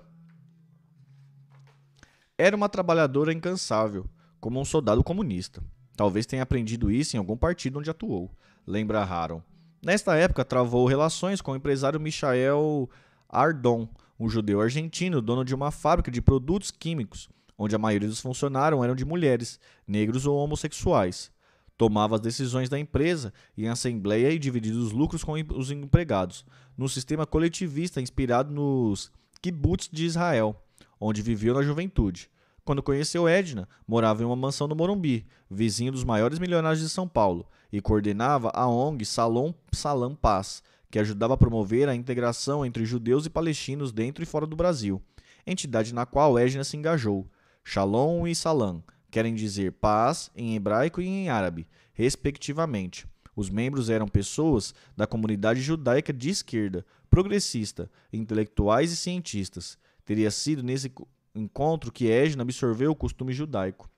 era 2.38 2.56
uma 2.56 2.68
trabalhadora 2.68 3.32
incansável, 3.32 4.06
como 4.40 4.60
um 4.60 4.66
soldado 4.66 5.04
comunista. 5.04 5.64
Talvez 5.96 6.26
tenha 6.26 6.44
aprendido 6.44 6.92
isso 6.92 7.16
em 7.16 7.20
algum 7.20 7.38
partido 7.38 7.80
onde 7.80 7.90
atuou, 7.90 8.32
lembra 8.66 9.04
Haron. 9.04 9.42
Nesta 9.84 10.16
época, 10.16 10.46
travou 10.46 10.88
relações 10.88 11.42
com 11.42 11.52
o 11.52 11.56
empresário 11.56 12.00
Michael 12.00 12.90
Ardon, 13.28 13.88
um 14.20 14.30
judeu 14.30 14.62
argentino, 14.62 15.22
dono 15.22 15.44
de 15.44 15.54
uma 15.54 15.72
fábrica 15.72 16.10
de 16.10 16.22
produtos 16.22 16.72
químicos, 16.72 17.30
onde 17.58 17.76
a 17.76 17.80
maioria 17.80 18.08
dos 18.08 18.22
funcionários 18.22 18.82
eram 18.82 18.96
de 18.96 19.04
mulheres, 19.04 19.60
negros 19.88 20.26
ou 20.26 20.38
homossexuais. 20.38 21.32
Tomava 21.78 22.16
as 22.16 22.22
decisões 22.22 22.70
da 22.70 22.80
empresa 22.80 23.34
em 23.58 23.68
assembleia 23.68 24.32
e 24.32 24.40
dividia 24.40 24.74
os 24.74 24.92
lucros 24.92 25.24
com 25.24 25.34
os 25.34 25.72
empregados, 25.72 26.46
num 26.78 26.88
sistema 26.88 27.26
coletivista 27.26 28.00
inspirado 28.00 28.54
nos 28.54 29.12
kibbutz 29.42 29.90
de 29.92 30.06
Israel, 30.06 30.56
onde 31.00 31.22
viveu 31.22 31.54
na 31.54 31.62
juventude. 31.62 32.30
Quando 32.66 32.82
conheceu 32.82 33.28
Edna, 33.28 33.68
morava 33.86 34.22
em 34.22 34.26
uma 34.26 34.38
mansão 34.38 34.68
no 34.68 34.76
Morumbi, 34.76 35.26
vizinho 35.52 35.92
dos 35.92 36.06
maiores 36.06 36.40
milionários 36.40 36.82
de 36.82 36.90
São 36.90 37.08
Paulo, 37.08 37.46
e 37.72 37.82
coordenava 37.82 38.52
a 38.54 38.66
ONG 38.68 39.04
Salom 39.04 39.54
Salam 39.72 40.16
Paz, 40.16 40.64
que 40.90 40.98
ajudava 40.98 41.34
a 41.34 41.38
promover 41.38 41.90
a 41.90 41.96
integração 41.96 42.66
entre 42.66 42.86
judeus 42.86 43.26
e 43.26 43.30
palestinos 43.30 43.92
dentro 43.92 44.24
e 44.24 44.26
fora 44.26 44.48
do 44.48 44.56
Brasil, 44.56 45.02
entidade 45.46 45.94
na 45.94 46.06
qual 46.06 46.40
Edna 46.40 46.64
se 46.64 46.78
engajou. 46.78 47.28
Shalom 47.66 48.26
e 48.28 48.34
Salam 48.34 48.82
querem 49.12 49.36
dizer 49.36 49.74
paz 49.74 50.32
em 50.34 50.56
hebraico 50.56 51.02
e 51.02 51.06
em 51.06 51.30
árabe, 51.30 51.68
respectivamente. 51.94 53.06
Os 53.36 53.50
membros 53.50 53.90
eram 53.90 54.08
pessoas 54.08 54.74
da 54.96 55.06
comunidade 55.06 55.62
judaica 55.62 56.14
de 56.14 56.30
esquerda, 56.30 56.86
progressista, 57.10 57.92
intelectuais 58.12 58.92
e 58.92 58.96
cientistas. 58.96 59.78
Teria 60.06 60.32
sido 60.32 60.64
nesse 60.64 60.92
encontro 61.36 61.92
que 61.92 62.10
Edna 62.10 62.44
absorveu 62.44 62.92
o 62.92 62.96
costume 62.96 63.34
judaico. 63.34 63.90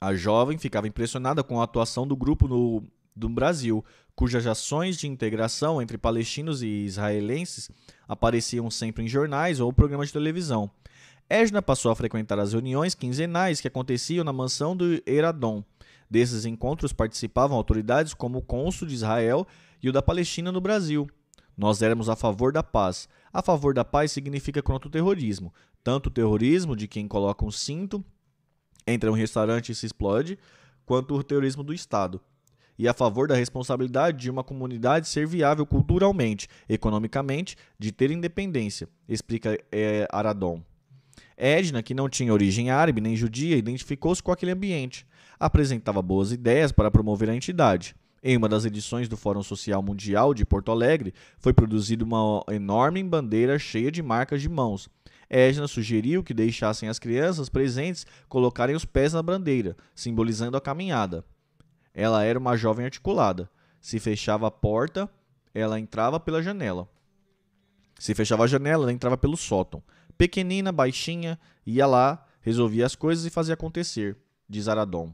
A 0.00 0.14
jovem 0.14 0.58
ficava 0.58 0.86
impressionada 0.86 1.42
com 1.42 1.60
a 1.60 1.64
atuação 1.64 2.06
do 2.06 2.14
grupo 2.14 2.46
no, 2.46 2.82
do 3.16 3.28
Brasil, 3.28 3.84
cujas 4.14 4.46
ações 4.46 4.98
de 4.98 5.08
integração 5.08 5.80
entre 5.80 5.96
palestinos 5.96 6.62
e 6.62 6.84
israelenses 6.84 7.70
apareciam 8.06 8.70
sempre 8.70 9.04
em 9.04 9.08
jornais 9.08 9.60
ou 9.60 9.72
programas 9.72 10.08
de 10.08 10.12
televisão. 10.12 10.70
Edna 11.28 11.62
passou 11.62 11.90
a 11.90 11.96
frequentar 11.96 12.38
as 12.38 12.52
reuniões 12.52 12.94
quinzenais 12.94 13.60
que 13.60 13.68
aconteciam 13.68 14.24
na 14.24 14.32
mansão 14.32 14.76
do 14.76 15.02
Eradon. 15.06 15.64
Desses 16.10 16.44
encontros 16.44 16.92
participavam 16.92 17.56
autoridades 17.56 18.12
como 18.12 18.38
o 18.38 18.42
cônsul 18.42 18.86
de 18.86 18.94
Israel 18.94 19.46
e 19.82 19.88
o 19.88 19.92
da 19.92 20.02
Palestina 20.02 20.52
no 20.52 20.60
Brasil. 20.60 21.08
Nós 21.56 21.82
éramos 21.82 22.08
a 22.08 22.16
favor 22.16 22.52
da 22.52 22.62
paz. 22.62 23.08
A 23.32 23.42
favor 23.42 23.74
da 23.74 23.84
paz 23.84 24.12
significa 24.12 24.62
contra 24.62 24.88
o 24.88 24.90
terrorismo. 24.90 25.52
Tanto 25.82 26.06
o 26.06 26.10
terrorismo 26.10 26.74
de 26.74 26.88
quem 26.88 27.06
coloca 27.06 27.44
um 27.44 27.50
cinto, 27.50 28.04
entra 28.86 29.08
em 29.08 29.12
um 29.12 29.16
restaurante 29.16 29.70
e 29.70 29.74
se 29.74 29.86
explode, 29.86 30.38
quanto 30.84 31.14
o 31.14 31.22
terrorismo 31.22 31.62
do 31.62 31.72
Estado. 31.72 32.20
E 32.76 32.88
a 32.88 32.94
favor 32.94 33.28
da 33.28 33.36
responsabilidade 33.36 34.18
de 34.18 34.30
uma 34.30 34.42
comunidade 34.42 35.08
ser 35.08 35.26
viável 35.26 35.64
culturalmente, 35.64 36.48
economicamente, 36.68 37.56
de 37.78 37.92
ter 37.92 38.10
independência, 38.10 38.88
explica 39.08 39.56
é, 39.70 40.08
Aradon. 40.10 40.60
Edna, 41.36 41.82
que 41.82 41.94
não 41.94 42.08
tinha 42.08 42.32
origem 42.32 42.70
árabe 42.70 43.00
nem 43.00 43.16
judia, 43.16 43.56
identificou-se 43.56 44.22
com 44.22 44.32
aquele 44.32 44.52
ambiente. 44.52 45.06
Apresentava 45.38 46.02
boas 46.02 46.32
ideias 46.32 46.72
para 46.72 46.90
promover 46.90 47.30
a 47.30 47.34
entidade. 47.34 47.94
Em 48.26 48.38
uma 48.38 48.48
das 48.48 48.64
edições 48.64 49.06
do 49.06 49.18
Fórum 49.18 49.42
Social 49.42 49.82
Mundial 49.82 50.32
de 50.32 50.46
Porto 50.46 50.72
Alegre, 50.72 51.12
foi 51.36 51.52
produzida 51.52 52.02
uma 52.02 52.42
enorme 52.50 53.04
bandeira 53.04 53.58
cheia 53.58 53.92
de 53.92 54.02
marcas 54.02 54.40
de 54.40 54.48
mãos. 54.48 54.88
Edna 55.28 55.68
sugeriu 55.68 56.24
que 56.24 56.32
deixassem 56.32 56.88
as 56.88 56.98
crianças 56.98 57.50
presentes 57.50 58.06
colocarem 58.26 58.74
os 58.74 58.86
pés 58.86 59.12
na 59.12 59.22
bandeira, 59.22 59.76
simbolizando 59.94 60.56
a 60.56 60.60
caminhada. 60.60 61.22
Ela 61.92 62.24
era 62.24 62.38
uma 62.38 62.56
jovem 62.56 62.86
articulada. 62.86 63.50
Se 63.78 64.00
fechava 64.00 64.46
a 64.46 64.50
porta, 64.50 65.06
ela 65.52 65.78
entrava 65.78 66.18
pela 66.18 66.42
janela. 66.42 66.88
Se 67.98 68.14
fechava 68.14 68.44
a 68.44 68.46
janela, 68.46 68.84
ela 68.84 68.92
entrava 68.92 69.18
pelo 69.18 69.36
sótão. 69.36 69.82
Pequenina, 70.16 70.72
baixinha, 70.72 71.38
ia 71.66 71.86
lá, 71.86 72.26
resolvia 72.40 72.86
as 72.86 72.96
coisas 72.96 73.26
e 73.26 73.30
fazia 73.30 73.52
acontecer, 73.52 74.16
diz 74.48 74.66
Aradon. 74.66 75.12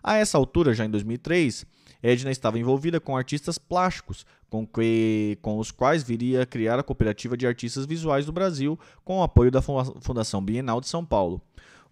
A 0.00 0.16
essa 0.16 0.38
altura, 0.38 0.72
já 0.72 0.84
em 0.84 0.90
2003, 0.90 1.66
Edna 2.02 2.30
estava 2.30 2.58
envolvida 2.58 3.00
com 3.00 3.16
artistas 3.16 3.58
plásticos, 3.58 4.24
com, 4.48 4.66
que, 4.66 5.38
com 5.42 5.58
os 5.58 5.70
quais 5.70 6.02
viria 6.02 6.42
a 6.42 6.46
criar 6.46 6.78
a 6.78 6.82
Cooperativa 6.82 7.36
de 7.36 7.46
Artistas 7.46 7.86
Visuais 7.86 8.26
do 8.26 8.32
Brasil, 8.32 8.78
com 9.04 9.18
o 9.18 9.22
apoio 9.22 9.50
da 9.50 9.60
Fundação 9.60 10.42
Bienal 10.42 10.80
de 10.80 10.88
São 10.88 11.04
Paulo. 11.04 11.40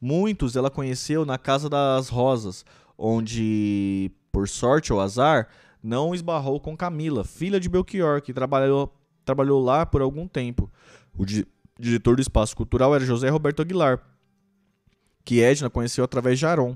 Muitos 0.01 0.57
ela 0.57 0.71
conheceu 0.71 1.25
na 1.25 1.39
Casa 1.39 1.69
das 1.69 2.09
Rosas, 2.09 2.65
onde, 2.97 4.11
por 4.31 4.49
sorte 4.49 4.93
ou 4.93 5.01
azar, 5.01 5.49
não 5.83 6.15
esbarrou 6.15 6.61
com 6.61 6.77
Camila, 6.77 7.25
filha 7.25 7.61
de 7.61 7.69
Belchior, 7.69 8.23
que 8.23 8.33
trabalhou, 8.33 8.93
trabalhou 9.25 9.63
lá 9.63 9.87
por 9.87 10.03
algum 10.03 10.27
tempo. 10.27 10.71
O 11.17 11.25
di 11.25 11.47
diretor 11.79 12.17
do 12.17 12.23
espaço 12.23 12.57
cultural 12.57 12.95
era 12.95 13.05
José 13.05 13.29
Roberto 13.29 13.61
Aguilar, 13.61 14.01
que 15.25 15.43
Edna 15.43 15.69
conheceu 15.69 16.05
através 16.05 16.39
de 16.39 16.47
Aron. 16.47 16.75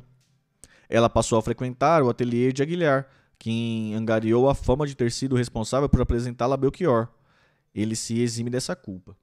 Ela 0.89 1.09
passou 1.09 1.39
a 1.39 1.43
frequentar 1.43 2.02
o 2.02 2.11
ateliê 2.11 2.52
de 2.52 2.62
Aguilar, 2.62 3.07
quem 3.40 3.94
angariou 3.94 4.50
a 4.50 4.54
fama 4.54 4.86
de 4.86 4.94
ter 4.94 5.10
sido 5.10 5.34
responsável 5.34 5.88
por 5.88 6.02
apresentá-la 6.02 6.54
a 6.54 6.58
Belchior. 6.58 7.08
Ele 7.74 7.96
se 7.96 8.20
exime 8.20 8.50
dessa 8.50 8.76
culpa. 8.76 9.16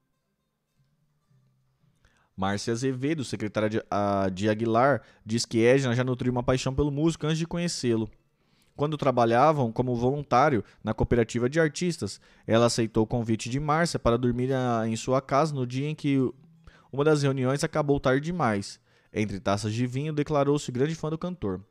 Márcia 2.36 2.74
Azevedo, 2.74 3.24
secretária 3.24 3.70
de, 3.70 3.84
a, 3.92 4.28
de 4.30 4.50
Aguilar, 4.50 5.04
diz 5.24 5.46
que 5.46 5.64
Edna 5.64 5.96
já 5.96 6.04
nutriu 6.04 6.32
uma 6.32 6.42
paixão 6.42 6.74
pelo 6.74 6.92
músico 6.92 7.28
antes 7.28 7.38
de 7.38 7.46
conhecê-lo. 7.46 8.10
Quando 8.76 8.98
trabalhavam 8.98 9.72
como 9.72 9.96
voluntário 9.96 10.64
na 10.84 10.96
cooperativa 10.96 11.48
de 11.48 11.60
artistas, 11.60 12.20
ela 12.48 12.66
aceitou 12.66 13.04
o 13.04 13.08
convite 13.08 13.52
de 13.52 13.60
Márcia 13.60 14.00
para 14.00 14.18
dormir 14.18 14.52
a, 14.52 14.88
em 14.88 14.96
sua 14.96 15.22
casa 15.22 15.54
no 15.54 15.66
dia 15.66 15.88
em 15.88 15.96
que 15.96 16.18
uma 16.92 17.04
das 17.04 17.22
reuniões 17.22 17.64
acabou 17.64 18.00
tarde 18.00 18.26
demais. 18.26 18.80
Entre 19.14 19.40
taças 19.40 19.74
de 19.74 19.86
vinho, 19.86 20.12
declarou-se 20.12 20.72
grande 20.72 20.96
fã 20.96 21.10
do 21.12 21.18
cantor. 21.20 21.62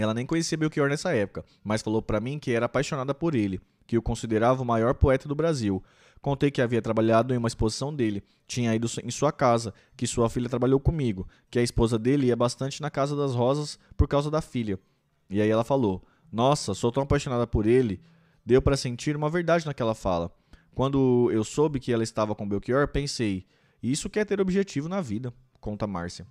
Ela 0.00 0.14
nem 0.14 0.24
conhecia 0.24 0.56
Belchior 0.56 0.88
nessa 0.88 1.14
época, 1.14 1.44
mas 1.62 1.82
falou 1.82 2.00
para 2.00 2.20
mim 2.20 2.38
que 2.38 2.52
era 2.52 2.64
apaixonada 2.64 3.14
por 3.14 3.34
ele, 3.34 3.60
que 3.86 3.98
o 3.98 4.02
considerava 4.02 4.62
o 4.62 4.64
maior 4.64 4.94
poeta 4.94 5.28
do 5.28 5.34
Brasil. 5.34 5.82
Contei 6.22 6.50
que 6.50 6.62
havia 6.62 6.80
trabalhado 6.80 7.34
em 7.34 7.36
uma 7.36 7.48
exposição 7.48 7.94
dele, 7.94 8.22
tinha 8.46 8.74
ido 8.74 8.88
em 9.04 9.10
sua 9.10 9.30
casa, 9.30 9.74
que 9.98 10.06
sua 10.06 10.30
filha 10.30 10.48
trabalhou 10.48 10.80
comigo, 10.80 11.28
que 11.50 11.58
a 11.58 11.62
esposa 11.62 11.98
dele 11.98 12.28
ia 12.28 12.36
bastante 12.36 12.80
na 12.80 12.88
Casa 12.88 13.14
das 13.14 13.34
Rosas 13.34 13.78
por 13.94 14.08
causa 14.08 14.30
da 14.30 14.40
filha. 14.40 14.78
E 15.28 15.38
aí 15.38 15.50
ela 15.50 15.64
falou: 15.64 16.02
Nossa, 16.32 16.72
sou 16.72 16.90
tão 16.90 17.02
apaixonada 17.02 17.46
por 17.46 17.66
ele. 17.66 18.00
Deu 18.44 18.62
para 18.62 18.78
sentir 18.78 19.14
uma 19.14 19.28
verdade 19.28 19.66
naquela 19.66 19.94
fala. 19.94 20.32
Quando 20.74 21.30
eu 21.30 21.44
soube 21.44 21.78
que 21.78 21.92
ela 21.92 22.02
estava 22.02 22.34
com 22.34 22.48
Belchior, 22.48 22.88
pensei: 22.88 23.44
Isso 23.82 24.08
quer 24.08 24.24
ter 24.24 24.40
objetivo 24.40 24.88
na 24.88 25.02
vida, 25.02 25.30
conta 25.60 25.86
Márcia. 25.86 26.26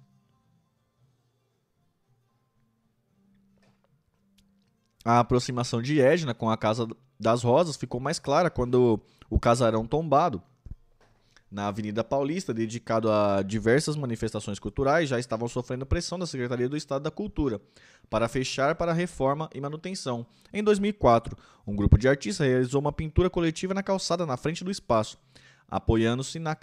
A 5.04 5.20
aproximação 5.20 5.82
de 5.82 6.02
Edna 6.02 6.34
com 6.34 6.50
a 6.50 6.58
Casa 6.58 6.88
das 7.20 7.44
Rosas 7.44 7.78
ficou 7.78 8.00
mais 8.00 8.20
clara 8.20 8.50
quando 8.50 9.00
o 9.30 9.40
casarão 9.40 9.86
tombado 9.86 10.42
na 11.52 11.68
Avenida 11.68 12.04
Paulista, 12.04 12.54
dedicado 12.54 13.12
a 13.12 13.42
diversas 13.42 13.96
manifestações 13.96 14.60
culturais, 14.60 15.10
já 15.10 15.18
estavam 15.18 15.48
sofrendo 15.48 15.86
pressão 15.86 16.20
da 16.20 16.28
Secretaria 16.28 16.70
do 16.70 16.78
Estado 16.78 17.02
da 17.02 17.12
Cultura 17.12 17.60
para 18.10 18.28
fechar 18.28 18.76
para 18.76 18.94
reforma 18.94 19.50
e 19.54 19.60
manutenção. 19.60 20.26
Em 20.54 20.64
2004, 20.64 21.36
um 21.66 21.76
grupo 21.76 21.98
de 21.98 22.08
artistas 22.08 22.46
realizou 22.46 22.80
uma 22.80 22.92
pintura 22.92 23.30
coletiva 23.30 23.74
na 23.74 23.82
calçada 23.82 24.26
na 24.26 24.38
frente 24.38 24.64
do 24.64 24.70
espaço. 24.70 25.18
Apoiando-se 25.68 26.38
na, 26.38 26.56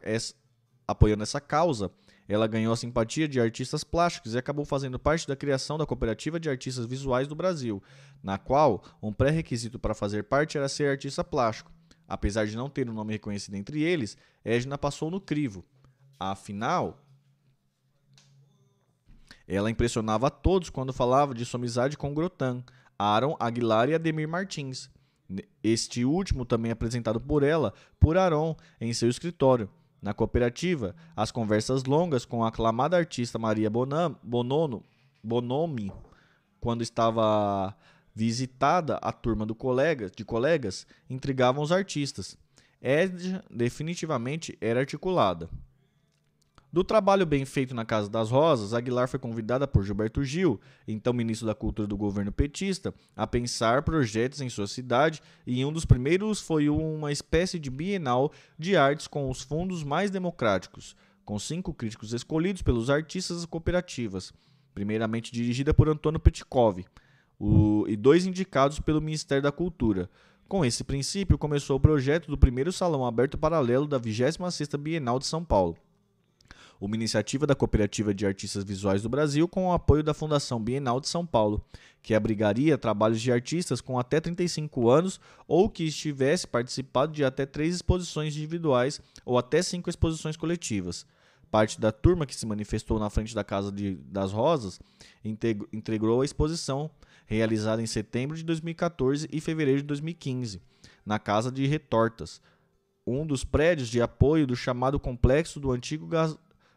apoiando 0.86 1.22
essa 1.22 1.40
causa, 1.40 1.90
ela 2.28 2.46
ganhou 2.46 2.72
a 2.72 2.76
simpatia 2.76 3.28
de 3.28 3.40
artistas 3.40 3.84
plásticos 3.84 4.34
e 4.34 4.38
acabou 4.38 4.64
fazendo 4.64 4.98
parte 4.98 5.26
da 5.28 5.36
criação 5.36 5.78
da 5.78 5.86
Cooperativa 5.86 6.40
de 6.40 6.50
Artistas 6.50 6.86
Visuais 6.86 7.28
do 7.28 7.34
Brasil, 7.34 7.82
na 8.22 8.38
qual 8.38 8.82
um 9.00 9.12
pré-requisito 9.12 9.78
para 9.78 9.94
fazer 9.94 10.24
parte 10.24 10.58
era 10.58 10.68
ser 10.68 10.90
artista 10.90 11.22
plástico. 11.22 11.70
Apesar 12.08 12.46
de 12.46 12.56
não 12.56 12.70
ter 12.70 12.88
um 12.88 12.92
nome 12.92 13.12
reconhecido 13.12 13.54
entre 13.54 13.82
eles, 13.82 14.16
Edna 14.44 14.78
passou 14.78 15.10
no 15.10 15.20
crivo. 15.20 15.64
Afinal, 16.18 17.02
ela 19.46 19.70
impressionava 19.70 20.26
a 20.28 20.30
todos 20.30 20.70
quando 20.70 20.92
falava 20.92 21.34
de 21.34 21.44
sua 21.44 21.58
amizade 21.58 21.96
com 21.96 22.14
Grotan, 22.14 22.64
Aaron 22.98 23.36
Aguilar 23.38 23.88
e 23.88 23.94
Ademir 23.94 24.28
Martins. 24.28 24.90
Este 25.62 26.04
último 26.04 26.44
também 26.44 26.70
apresentado 26.70 27.20
por 27.20 27.42
ela, 27.42 27.74
por 27.98 28.16
Aaron, 28.16 28.56
em 28.80 28.92
seu 28.92 29.08
escritório. 29.08 29.68
Na 30.00 30.12
cooperativa, 30.14 30.94
as 31.16 31.30
conversas 31.30 31.84
longas 31.84 32.24
com 32.24 32.44
a 32.44 32.48
aclamada 32.48 32.96
artista 32.96 33.38
Maria 33.38 33.70
Bonam, 33.70 34.16
Bonono, 34.22 34.82
Bonomi, 35.22 35.92
quando 36.60 36.82
estava 36.82 37.74
visitada 38.14 38.96
a 38.96 39.12
turma 39.12 39.44
do 39.44 39.54
colega, 39.54 40.10
de 40.14 40.24
colegas, 40.24 40.86
intrigavam 41.08 41.62
os 41.62 41.72
artistas. 41.72 42.36
Edna 42.80 43.44
definitivamente 43.50 44.56
era 44.60 44.80
articulada. 44.80 45.50
Do 46.76 46.84
trabalho 46.84 47.24
bem 47.24 47.46
feito 47.46 47.74
na 47.74 47.86
Casa 47.86 48.06
das 48.06 48.30
Rosas, 48.30 48.74
Aguilar 48.74 49.08
foi 49.08 49.18
convidada 49.18 49.66
por 49.66 49.82
Gilberto 49.82 50.22
Gil, 50.22 50.60
então 50.86 51.10
ministro 51.10 51.46
da 51.46 51.54
Cultura 51.54 51.88
do 51.88 51.96
governo 51.96 52.30
petista, 52.30 52.92
a 53.16 53.26
pensar 53.26 53.80
projetos 53.80 54.42
em 54.42 54.50
sua 54.50 54.66
cidade 54.66 55.22
e 55.46 55.64
um 55.64 55.72
dos 55.72 55.86
primeiros 55.86 56.38
foi 56.38 56.68
uma 56.68 57.10
espécie 57.10 57.58
de 57.58 57.70
bienal 57.70 58.30
de 58.58 58.76
artes 58.76 59.06
com 59.06 59.30
os 59.30 59.40
fundos 59.40 59.82
mais 59.82 60.10
democráticos, 60.10 60.94
com 61.24 61.38
cinco 61.38 61.72
críticos 61.72 62.12
escolhidos 62.12 62.60
pelos 62.60 62.90
artistas 62.90 63.46
cooperativas, 63.46 64.34
primeiramente 64.74 65.32
dirigida 65.32 65.72
por 65.72 65.88
Antônio 65.88 66.20
Petkov, 66.20 66.84
o, 67.40 67.86
e 67.88 67.96
dois 67.96 68.26
indicados 68.26 68.80
pelo 68.80 69.00
Ministério 69.00 69.42
da 69.42 69.50
Cultura. 69.50 70.10
Com 70.46 70.62
esse 70.62 70.84
princípio, 70.84 71.38
começou 71.38 71.78
o 71.78 71.80
projeto 71.80 72.30
do 72.30 72.36
primeiro 72.36 72.70
salão 72.70 73.06
aberto 73.06 73.38
paralelo 73.38 73.86
da 73.86 73.98
26ª 73.98 74.76
Bienal 74.76 75.18
de 75.18 75.24
São 75.24 75.42
Paulo. 75.42 75.78
Uma 76.80 76.94
iniciativa 76.94 77.46
da 77.46 77.54
Cooperativa 77.54 78.12
de 78.12 78.26
Artistas 78.26 78.62
Visuais 78.62 79.02
do 79.02 79.08
Brasil 79.08 79.48
com 79.48 79.68
o 79.68 79.72
apoio 79.72 80.02
da 80.02 80.12
Fundação 80.12 80.60
Bienal 80.60 81.00
de 81.00 81.08
São 81.08 81.24
Paulo, 81.24 81.64
que 82.02 82.14
abrigaria 82.14 82.76
trabalhos 82.76 83.20
de 83.20 83.32
artistas 83.32 83.80
com 83.80 83.98
até 83.98 84.20
35 84.20 84.90
anos 84.90 85.18
ou 85.48 85.70
que 85.70 85.84
estivesse 85.84 86.46
participado 86.46 87.12
de 87.12 87.24
até 87.24 87.46
três 87.46 87.74
exposições 87.76 88.36
individuais 88.36 89.00
ou 89.24 89.38
até 89.38 89.62
cinco 89.62 89.88
exposições 89.88 90.36
coletivas. 90.36 91.06
Parte 91.50 91.80
da 91.80 91.90
turma 91.90 92.26
que 92.26 92.34
se 92.34 92.44
manifestou 92.44 92.98
na 92.98 93.08
frente 93.08 93.34
da 93.34 93.42
Casa 93.42 93.72
de, 93.72 93.94
das 93.94 94.32
Rosas 94.32 94.78
integrou 95.72 96.20
a 96.20 96.24
exposição 96.24 96.90
realizada 97.24 97.80
em 97.80 97.86
setembro 97.86 98.36
de 98.36 98.44
2014 98.44 99.28
e 99.32 99.40
fevereiro 99.40 99.80
de 99.80 99.86
2015, 99.86 100.60
na 101.04 101.18
Casa 101.18 101.50
de 101.50 101.66
Retortas, 101.66 102.40
um 103.06 103.24
dos 103.24 103.44
prédios 103.44 103.88
de 103.88 104.02
apoio 104.02 104.46
do 104.46 104.56
chamado 104.56 104.98
complexo 104.98 105.60
do 105.60 105.70
antigo 105.70 106.06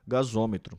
gasômetro. 0.10 0.78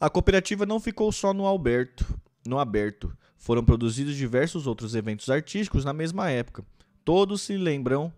A 0.00 0.10
cooperativa 0.10 0.66
não 0.66 0.80
ficou 0.80 1.12
só 1.12 1.32
no 1.32 1.46
Alberto, 1.46 2.04
no 2.44 2.58
aberto. 2.58 3.16
Foram 3.38 3.64
produzidos 3.64 4.16
diversos 4.16 4.66
outros 4.66 4.94
eventos 4.94 5.30
artísticos 5.30 5.84
na 5.84 5.92
mesma 5.92 6.30
época. 6.30 6.64
Todos 7.04 7.42
se 7.42 7.56
lembram 7.56 8.12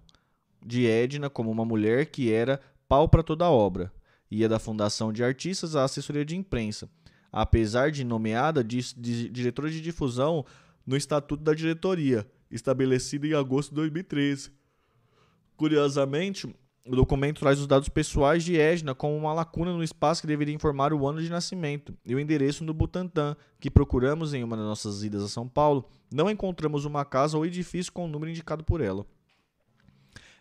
de 0.64 0.86
Edna 0.86 1.28
como 1.28 1.50
uma 1.50 1.64
mulher 1.64 2.06
que 2.06 2.32
era 2.32 2.60
pau 2.88 3.08
para 3.08 3.22
toda 3.22 3.44
a 3.44 3.50
obra 3.50 3.92
ia 4.30 4.48
da 4.48 4.58
Fundação 4.58 5.12
de 5.12 5.22
Artistas 5.22 5.76
à 5.76 5.84
assessoria 5.84 6.24
de 6.24 6.36
imprensa, 6.36 6.88
apesar 7.30 7.90
de 7.90 8.04
nomeada 8.04 8.62
de, 8.62 8.94
de 8.94 9.28
diretora 9.28 9.70
de 9.70 9.80
difusão 9.80 10.44
no 10.86 10.96
Estatuto 10.96 11.42
da 11.42 11.54
Diretoria, 11.54 12.26
estabelecido 12.50 13.26
em 13.26 13.34
agosto 13.34 13.70
de 13.70 13.76
2013. 13.76 14.50
Curiosamente, 15.56 16.46
o 16.86 16.94
documento 16.94 17.40
traz 17.40 17.58
os 17.58 17.66
dados 17.66 17.88
pessoais 17.88 18.44
de 18.44 18.56
Edna 18.56 18.94
como 18.94 19.16
uma 19.16 19.32
lacuna 19.32 19.72
no 19.72 19.82
espaço 19.82 20.20
que 20.20 20.26
deveria 20.26 20.54
informar 20.54 20.92
o 20.92 21.06
ano 21.06 21.20
de 21.20 21.28
nascimento 21.28 21.96
e 22.04 22.14
o 22.14 22.20
endereço 22.20 22.62
no 22.62 22.72
Butantã, 22.72 23.36
que 23.58 23.70
procuramos 23.70 24.34
em 24.34 24.44
uma 24.44 24.56
das 24.56 24.66
nossas 24.66 25.02
idas 25.02 25.22
a 25.22 25.28
São 25.28 25.48
Paulo, 25.48 25.88
não 26.12 26.30
encontramos 26.30 26.84
uma 26.84 27.04
casa 27.04 27.36
ou 27.36 27.44
edifício 27.44 27.92
com 27.92 28.04
o 28.04 28.08
número 28.08 28.30
indicado 28.30 28.62
por 28.62 28.80
ela. 28.80 29.04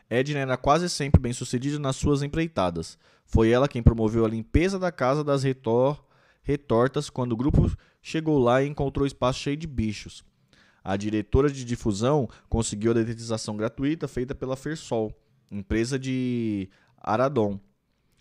Edna 0.07 0.39
era 0.39 0.57
quase 0.57 0.87
sempre 0.89 1.19
bem 1.19 1.33
sucedida 1.33 1.79
nas 1.79 1.95
suas 1.95 2.21
empreitadas. 2.21 2.97
Foi 3.25 3.49
ela 3.49 3.67
quem 3.67 3.81
promoveu 3.81 4.23
a 4.23 4.29
limpeza 4.29 4.77
da 4.77 4.91
casa 4.91 5.23
das 5.23 5.43
retor 5.43 6.05
retortas 6.43 7.09
quando 7.09 7.31
o 7.31 7.37
grupo 7.37 7.71
chegou 8.01 8.37
lá 8.37 8.61
e 8.61 8.67
encontrou 8.67 9.07
espaço 9.07 9.39
cheio 9.39 9.57
de 9.57 9.65
bichos. 9.65 10.23
A 10.85 10.95
diretora 10.95 11.49
de 11.49 11.65
difusão 11.65 12.29
conseguiu 12.47 12.91
a 12.91 12.93
detetização 12.93 13.57
gratuita 13.57 14.07
feita 14.07 14.35
pela 14.35 14.55
Fersol, 14.55 15.11
empresa 15.49 15.97
de 15.97 16.69
Aradon. 17.01 17.59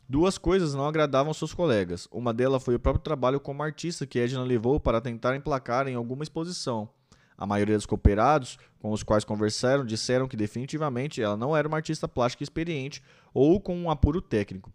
Duas 0.08 0.38
coisas 0.38 0.72
não 0.72 0.86
agradavam 0.86 1.34
seus 1.34 1.52
colegas. 1.52 2.08
Uma 2.10 2.32
delas 2.32 2.64
foi 2.64 2.74
o 2.74 2.80
próprio 2.80 3.04
trabalho 3.04 3.38
como 3.38 3.62
artista 3.62 4.06
que 4.06 4.18
Edna 4.18 4.42
levou 4.42 4.80
para 4.80 4.98
tentar 4.98 5.36
emplacar 5.36 5.86
em 5.88 5.94
alguma 5.94 6.22
exposição. 6.22 6.88
A 7.36 7.44
maioria 7.44 7.76
dos 7.76 7.84
cooperados 7.84 8.56
com 8.78 8.92
os 8.92 9.02
quais 9.02 9.24
conversaram 9.24 9.84
disseram 9.84 10.26
que 10.26 10.34
definitivamente 10.36 11.20
ela 11.20 11.36
não 11.36 11.54
era 11.54 11.68
uma 11.68 11.76
artista 11.76 12.08
plástica 12.08 12.44
experiente 12.44 13.02
ou 13.34 13.60
com 13.60 13.76
um 13.76 13.90
apuro 13.90 14.22
técnico. 14.22 14.72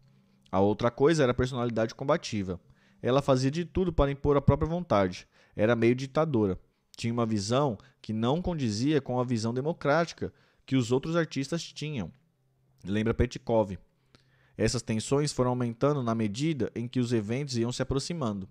A 0.52 0.60
outra 0.60 0.92
coisa 0.92 1.24
era 1.24 1.32
a 1.32 1.36
personalidade 1.36 1.96
combativa. 1.96 2.62
Ela 3.02 3.24
fazia 3.24 3.50
de 3.50 3.66
tudo 3.66 3.92
para 3.92 4.12
impor 4.12 4.38
a 4.38 4.42
própria 4.42 4.70
vontade. 4.70 5.28
Era 5.56 5.76
meio 5.76 5.96
ditadora. 5.96 6.56
Tinha 7.00 7.14
uma 7.14 7.26
visão 7.26 7.78
que 8.02 8.12
não 8.12 8.42
condizia 8.42 9.00
com 9.00 9.22
a 9.22 9.24
visão 9.24 9.54
democrática 9.54 10.34
que 10.66 10.76
os 10.76 10.92
outros 10.92 11.16
artistas 11.16 11.64
tinham. 11.64 12.12
Lembra 12.84 13.14
Petkov. 13.14 13.80
Essas 14.58 14.82
tensões 14.82 15.32
foram 15.32 15.52
aumentando 15.52 16.04
na 16.04 16.14
medida 16.14 16.70
em 16.76 16.90
que 16.90 17.00
os 17.00 17.14
eventos 17.14 17.56
iam 17.56 17.72
se 17.72 17.82
aproximando. 17.82 18.50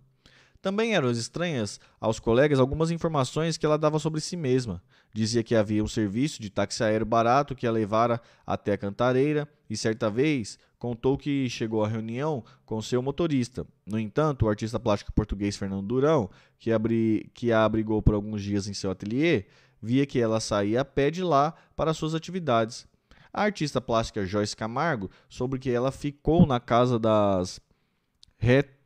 Também 0.61 0.95
eram 0.95 1.11
estranhas 1.11 1.79
aos 2.01 2.19
colegas 2.19 2.59
algumas 2.59 2.91
informações 2.91 3.57
que 3.57 3.65
ela 3.65 3.79
dava 3.79 3.99
sobre 3.99 4.21
si 4.21 4.37
mesma. 4.37 4.83
Dizia 5.15 5.43
que 5.43 5.55
havia 5.55 5.83
um 5.83 5.89
serviço 5.89 6.43
de 6.43 6.51
táxi 6.51 6.83
aéreo 6.83 7.07
barato 7.07 7.55
que 7.55 7.67
a 7.67 7.71
levara 7.71 8.21
até 8.45 8.73
a 8.73 8.79
Cantareira 8.79 9.49
e 9.71 9.77
certa 9.77 10.11
vez 10.11 10.59
contou 10.79 11.17
que 11.17 11.49
chegou 11.49 11.85
à 11.85 11.89
reunião 11.89 12.45
com 12.67 12.83
seu 12.83 13.01
motorista. 13.01 13.67
No 13.87 13.99
entanto, 13.99 14.47
o 14.47 14.49
artista 14.49 14.81
plástico 14.81 15.13
português 15.13 15.57
Fernando 15.57 15.87
Durão, 15.87 16.29
que, 16.59 16.73
abri, 16.73 17.31
que 17.35 17.53
a 17.53 17.65
abrigou 17.65 18.03
por 18.03 18.15
alguns 18.15 18.43
dias 18.43 18.67
em 18.69 18.75
seu 18.75 18.91
ateliê, 18.91 19.47
via 19.81 20.07
que 20.07 20.21
ela 20.21 20.41
saía 20.41 20.81
a 20.81 20.85
pé 20.85 21.11
de 21.11 21.23
lá 21.23 21.55
para 21.77 21.95
suas 21.95 22.15
atividades. 22.15 22.87
A 23.33 23.43
artista 23.43 23.81
plástica 23.81 24.27
Joyce 24.27 24.57
Camargo 24.57 25.11
soube 25.29 25.59
que 25.59 25.71
ela 25.71 25.93
ficou 25.93 26.47
na 26.47 26.59
casa 26.59 26.99
das 26.99 27.61
Ret 28.39 28.78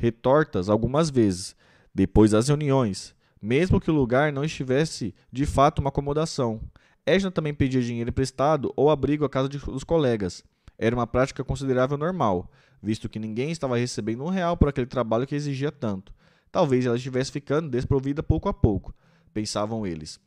retortas 0.00 0.70
algumas 0.70 1.10
vezes, 1.10 1.54
depois 1.94 2.30
das 2.30 2.48
reuniões, 2.48 3.14
mesmo 3.40 3.78
que 3.78 3.90
o 3.90 3.94
lugar 3.94 4.32
não 4.32 4.42
estivesse 4.42 5.14
de 5.30 5.44
fato 5.44 5.80
uma 5.80 5.90
acomodação. 5.90 6.60
Edna 7.04 7.30
também 7.30 7.52
pedia 7.52 7.82
dinheiro 7.82 8.08
emprestado 8.08 8.72
ou 8.76 8.90
abrigo 8.90 9.24
à 9.24 9.28
casa 9.28 9.48
dos 9.48 9.84
colegas. 9.84 10.42
Era 10.78 10.96
uma 10.96 11.06
prática 11.06 11.44
considerável 11.44 11.98
normal, 11.98 12.50
visto 12.82 13.08
que 13.08 13.18
ninguém 13.18 13.50
estava 13.50 13.76
recebendo 13.76 14.24
um 14.24 14.28
real 14.28 14.56
por 14.56 14.68
aquele 14.68 14.86
trabalho 14.86 15.26
que 15.26 15.34
exigia 15.34 15.70
tanto. 15.70 16.14
Talvez 16.50 16.86
ela 16.86 16.96
estivesse 16.96 17.30
ficando 17.30 17.68
desprovida 17.68 18.22
pouco 18.22 18.48
a 18.48 18.54
pouco, 18.54 18.94
pensavam 19.34 19.86
eles. 19.86 20.18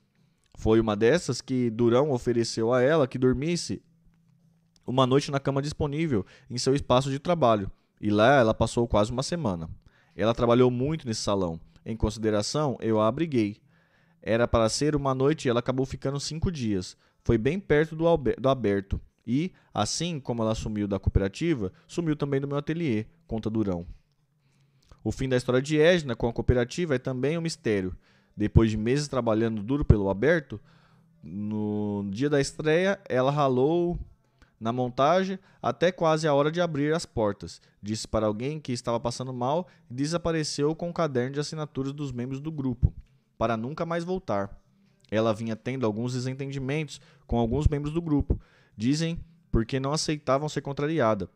Foi 0.55 0.79
uma 0.79 0.95
dessas 0.95 1.41
que 1.41 1.71
Durão 1.71 2.11
ofereceu 2.11 2.71
a 2.71 2.81
ela 2.81 3.07
que 3.07 3.17
dormisse 3.17 3.81
uma 4.85 5.07
noite 5.07 5.31
na 5.31 5.39
cama 5.39 5.63
disponível 5.63 6.23
em 6.47 6.59
seu 6.59 6.75
espaço 6.75 7.09
de 7.09 7.17
trabalho. 7.17 7.71
E 8.03 8.09
lá 8.09 8.33
ela 8.33 8.53
passou 8.53 8.85
quase 8.85 9.13
uma 9.13 9.23
semana. 9.23 9.69
Ela 10.13 10.33
trabalhou 10.33 10.69
muito 10.69 11.07
nesse 11.07 11.21
salão. 11.21 11.57
Em 11.85 11.95
consideração, 11.95 12.77
eu 12.81 12.99
a 12.99 13.07
abriguei. 13.07 13.61
Era 14.21 14.45
para 14.45 14.67
ser 14.67 14.93
uma 14.93 15.15
noite 15.15 15.45
e 15.45 15.49
ela 15.49 15.61
acabou 15.61 15.85
ficando 15.85 16.19
cinco 16.19 16.51
dias. 16.51 16.97
Foi 17.23 17.37
bem 17.37 17.61
perto 17.61 17.95
do, 17.95 18.03
do 18.17 18.49
aberto. 18.49 18.99
E, 19.25 19.53
assim 19.73 20.19
como 20.19 20.43
ela 20.43 20.53
sumiu 20.53 20.85
da 20.85 20.99
cooperativa, 20.99 21.71
sumiu 21.87 22.13
também 22.13 22.41
do 22.41 22.47
meu 22.47 22.57
ateliê, 22.57 23.05
conta 23.25 23.49
Durão. 23.49 23.87
O 25.01 25.09
fim 25.09 25.29
da 25.29 25.37
história 25.37 25.61
de 25.61 25.79
Edna 25.79 26.13
com 26.13 26.27
a 26.27 26.33
cooperativa 26.33 26.95
é 26.95 26.99
também 26.99 27.37
um 27.37 27.41
mistério. 27.41 27.95
Depois 28.35 28.69
de 28.69 28.75
meses 28.75 29.07
trabalhando 29.07 29.63
duro 29.63 29.85
pelo 29.85 30.09
aberto, 30.09 30.59
no 31.23 32.05
dia 32.11 32.29
da 32.29 32.41
estreia, 32.41 32.99
ela 33.07 33.31
ralou 33.31 33.97
na 34.63 34.71
montagem 34.71 35.37
até 35.61 35.91
quase 35.91 36.25
a 36.25 36.33
hora 36.33 36.49
de 36.49 36.61
abrir 36.61 36.93
as 36.93 37.05
portas. 37.05 37.61
Disse 37.81 38.07
para 38.07 38.27
alguém 38.27 38.61
que 38.61 38.71
estava 38.71 38.97
passando 38.97 39.33
mal 39.33 39.67
e 39.91 39.93
desapareceu 39.93 40.73
com 40.73 40.89
o 40.89 40.93
caderno 40.93 41.33
de 41.33 41.39
assinaturas 41.41 41.91
dos 41.91 42.13
membros 42.13 42.39
do 42.39 42.49
grupo, 42.49 42.93
para 43.37 43.57
nunca 43.57 43.85
mais 43.85 44.05
voltar. 44.05 44.57
Ela 45.11 45.33
vinha 45.33 45.53
tendo 45.53 45.85
alguns 45.85 46.13
desentendimentos 46.13 47.01
com 47.27 47.37
alguns 47.37 47.67
membros 47.67 47.93
do 47.93 48.01
grupo. 48.01 48.39
Dizem 48.77 49.19
porque 49.51 49.81
não 49.81 49.91
aceitavam 49.91 50.47
ser 50.47 50.61
contrariada. 50.61 51.29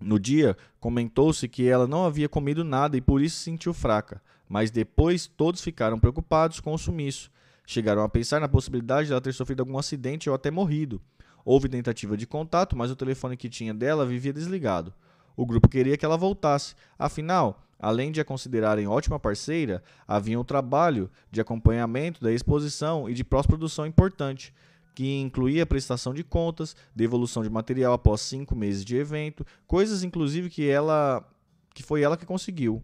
No 0.00 0.18
dia, 0.18 0.56
comentou-se 0.80 1.46
que 1.46 1.68
ela 1.68 1.86
não 1.86 2.06
havia 2.06 2.30
comido 2.30 2.64
nada 2.64 2.96
e 2.96 3.00
por 3.02 3.20
isso 3.20 3.36
se 3.36 3.42
sentiu 3.42 3.74
fraca, 3.74 4.22
mas 4.48 4.70
depois 4.70 5.26
todos 5.26 5.60
ficaram 5.60 6.00
preocupados 6.00 6.60
com 6.60 6.72
o 6.72 6.78
sumiço. 6.78 7.30
Chegaram 7.66 8.02
a 8.02 8.08
pensar 8.08 8.40
na 8.40 8.48
possibilidade 8.48 9.08
de 9.08 9.12
ela 9.12 9.20
ter 9.20 9.34
sofrido 9.34 9.60
algum 9.60 9.76
acidente 9.76 10.30
ou 10.30 10.34
até 10.34 10.50
morrido. 10.50 10.98
Houve 11.44 11.68
tentativa 11.68 12.16
de 12.16 12.26
contato, 12.26 12.76
mas 12.76 12.90
o 12.90 12.96
telefone 12.96 13.36
que 13.36 13.48
tinha 13.48 13.74
dela 13.74 14.06
vivia 14.06 14.32
desligado. 14.32 14.92
O 15.36 15.44
grupo 15.44 15.68
queria 15.68 15.96
que 15.96 16.04
ela 16.04 16.16
voltasse, 16.16 16.74
afinal, 16.98 17.62
além 17.78 18.12
de 18.12 18.20
a 18.20 18.24
considerarem 18.24 18.86
ótima 18.86 19.18
parceira, 19.18 19.82
havia 20.06 20.38
um 20.38 20.44
trabalho 20.44 21.10
de 21.30 21.40
acompanhamento 21.40 22.22
da 22.22 22.32
exposição 22.32 23.10
e 23.10 23.14
de 23.14 23.24
pós-produção 23.24 23.86
importante 23.86 24.54
que 24.94 25.18
incluía 25.18 25.66
prestação 25.66 26.14
de 26.14 26.22
contas, 26.22 26.76
devolução 26.94 27.42
de 27.42 27.50
material 27.50 27.92
após 27.92 28.20
cinco 28.20 28.54
meses 28.54 28.84
de 28.84 28.96
evento, 28.96 29.44
coisas 29.66 30.04
inclusive 30.04 30.48
que 30.48 30.68
ela 30.68 31.28
que 31.74 31.82
foi 31.82 32.02
ela 32.02 32.16
que 32.16 32.24
conseguiu. 32.24 32.80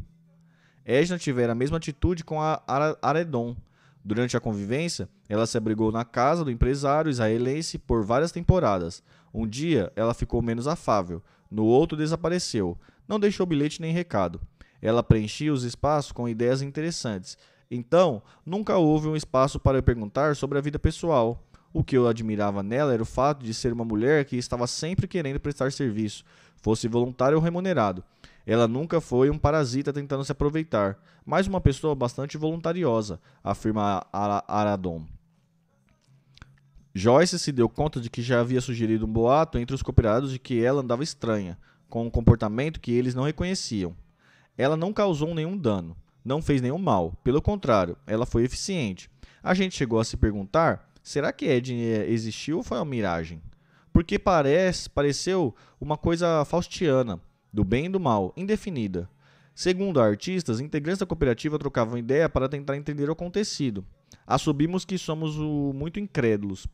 Edna 0.84 1.16
tivera 1.16 1.52
a 1.52 1.54
mesma 1.54 1.76
atitude 1.76 2.24
com 2.24 2.42
a 2.42 2.60
Aredon. 3.00 3.54
Durante 4.04 4.36
a 4.36 4.40
convivência, 4.40 5.08
ela 5.28 5.46
se 5.46 5.58
abrigou 5.58 5.92
na 5.92 6.04
casa 6.04 6.44
do 6.44 6.50
empresário 6.50 7.10
israelense 7.10 7.78
por 7.78 8.04
várias 8.04 8.32
temporadas. 8.32 9.02
Um 9.32 9.46
dia, 9.46 9.92
ela 9.94 10.14
ficou 10.14 10.40
menos 10.40 10.66
afável, 10.66 11.22
no 11.50 11.64
outro, 11.64 11.98
desapareceu. 11.98 12.78
Não 13.06 13.20
deixou 13.20 13.44
bilhete 13.44 13.80
nem 13.80 13.92
recado. 13.92 14.40
Ela 14.80 15.02
preenchia 15.02 15.52
os 15.52 15.64
espaços 15.64 16.12
com 16.12 16.28
ideias 16.28 16.62
interessantes. 16.62 17.36
Então, 17.70 18.22
nunca 18.44 18.76
houve 18.76 19.08
um 19.08 19.16
espaço 19.16 19.60
para 19.60 19.78
eu 19.78 19.82
perguntar 19.82 20.34
sobre 20.34 20.58
a 20.58 20.60
vida 20.60 20.78
pessoal. 20.78 21.44
O 21.72 21.84
que 21.84 21.96
eu 21.96 22.08
admirava 22.08 22.62
nela 22.62 22.92
era 22.92 23.02
o 23.02 23.06
fato 23.06 23.44
de 23.44 23.52
ser 23.54 23.72
uma 23.72 23.84
mulher 23.84 24.24
que 24.24 24.36
estava 24.36 24.66
sempre 24.66 25.06
querendo 25.06 25.38
prestar 25.38 25.70
serviço, 25.70 26.24
fosse 26.56 26.88
voluntário 26.88 27.36
ou 27.36 27.42
remunerado. 27.42 28.02
Ela 28.46 28.66
nunca 28.66 29.00
foi 29.00 29.30
um 29.30 29.38
parasita 29.38 29.92
tentando 29.92 30.24
se 30.24 30.32
aproveitar, 30.32 30.98
mas 31.24 31.46
uma 31.46 31.60
pessoa 31.60 31.94
bastante 31.94 32.36
voluntariosa, 32.36 33.20
afirma 33.42 34.06
Aradon. 34.12 35.04
Joyce 36.94 37.38
se 37.38 37.52
deu 37.52 37.68
conta 37.68 38.00
de 38.00 38.10
que 38.10 38.22
já 38.22 38.40
havia 38.40 38.60
sugerido 38.60 39.06
um 39.06 39.12
boato 39.12 39.58
entre 39.58 39.74
os 39.74 39.82
cooperados 39.82 40.32
de 40.32 40.38
que 40.38 40.62
ela 40.62 40.80
andava 40.80 41.04
estranha, 41.04 41.58
com 41.88 42.06
um 42.06 42.10
comportamento 42.10 42.80
que 42.80 42.92
eles 42.92 43.14
não 43.14 43.24
reconheciam. 43.24 43.94
Ela 44.58 44.76
não 44.76 44.92
causou 44.92 45.34
nenhum 45.34 45.56
dano, 45.56 45.96
não 46.24 46.42
fez 46.42 46.60
nenhum 46.60 46.78
mal, 46.78 47.14
pelo 47.22 47.40
contrário, 47.40 47.96
ela 48.06 48.26
foi 48.26 48.44
eficiente. 48.44 49.10
A 49.42 49.54
gente 49.54 49.76
chegou 49.76 50.00
a 50.00 50.04
se 50.04 50.16
perguntar 50.16 50.90
Será 51.02 51.32
que 51.32 51.46
Ed 51.46 51.74
existiu 51.74 52.58
ou 52.58 52.62
foi 52.62 52.78
uma 52.78 52.84
miragem? 52.84 53.42
Porque 53.92 54.18
parece, 54.18 54.88
pareceu 54.88 55.54
uma 55.80 55.96
coisa 55.96 56.44
faustiana, 56.44 57.20
do 57.52 57.64
bem 57.64 57.86
e 57.86 57.88
do 57.88 58.00
mal, 58.00 58.32
indefinida. 58.36 59.08
Segundo 59.54 60.00
artistas, 60.00 60.60
integrantes 60.60 61.00
da 61.00 61.06
cooperativa 61.06 61.58
trocavam 61.58 61.98
ideia 61.98 62.28
para 62.28 62.48
tentar 62.48 62.76
entender 62.76 63.08
o 63.08 63.12
acontecido. 63.12 63.84
Assumimos 64.26 64.84
que 64.84 64.96
somos 64.96 65.38
o, 65.38 65.72
muito 65.74 66.00
incrédulos. 66.00 66.66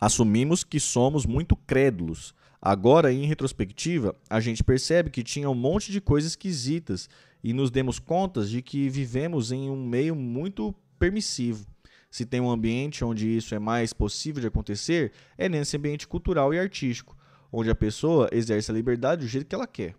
Assumimos 0.00 0.62
que 0.62 0.78
somos 0.78 1.24
muito 1.24 1.56
crédulos. 1.56 2.34
Agora, 2.60 3.12
em 3.12 3.24
retrospectiva, 3.24 4.14
a 4.28 4.40
gente 4.40 4.64
percebe 4.64 5.10
que 5.10 5.22
tinha 5.22 5.48
um 5.48 5.54
monte 5.54 5.92
de 5.92 6.00
coisas 6.00 6.32
esquisitas 6.32 7.08
e 7.42 7.52
nos 7.52 7.70
demos 7.70 7.98
conta 7.98 8.44
de 8.44 8.60
que 8.60 8.88
vivemos 8.88 9.52
em 9.52 9.70
um 9.70 9.86
meio 9.86 10.14
muito 10.14 10.74
permissivo 10.98 11.66
se 12.10 12.24
tem 12.24 12.40
um 12.40 12.50
ambiente 12.50 13.04
onde 13.04 13.36
isso 13.36 13.54
é 13.54 13.58
mais 13.58 13.92
possível 13.92 14.40
de 14.40 14.46
acontecer, 14.46 15.12
é 15.36 15.48
nesse 15.48 15.76
ambiente 15.76 16.06
cultural 16.06 16.52
e 16.54 16.58
artístico, 16.58 17.16
onde 17.52 17.70
a 17.70 17.74
pessoa 17.74 18.28
exerce 18.32 18.70
a 18.70 18.74
liberdade 18.74 19.22
do 19.22 19.28
jeito 19.28 19.46
que 19.46 19.54
ela 19.54 19.66
quer. 19.66 19.94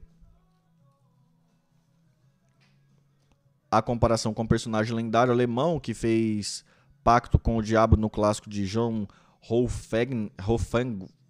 A 3.72 3.82
comparação 3.82 4.34
com 4.34 4.44
o 4.44 4.48
personagem 4.48 4.96
lendário 4.96 5.32
alemão 5.32 5.80
que 5.80 5.94
fez 5.94 6.66
pacto 7.04 7.38
com 7.38 7.58
o 7.58 7.62
diabo 7.62 7.96
no 7.96 8.10
clássico 8.10 8.50
de 8.50 8.66
John 8.66 9.08
Wolfgang, 9.48 10.32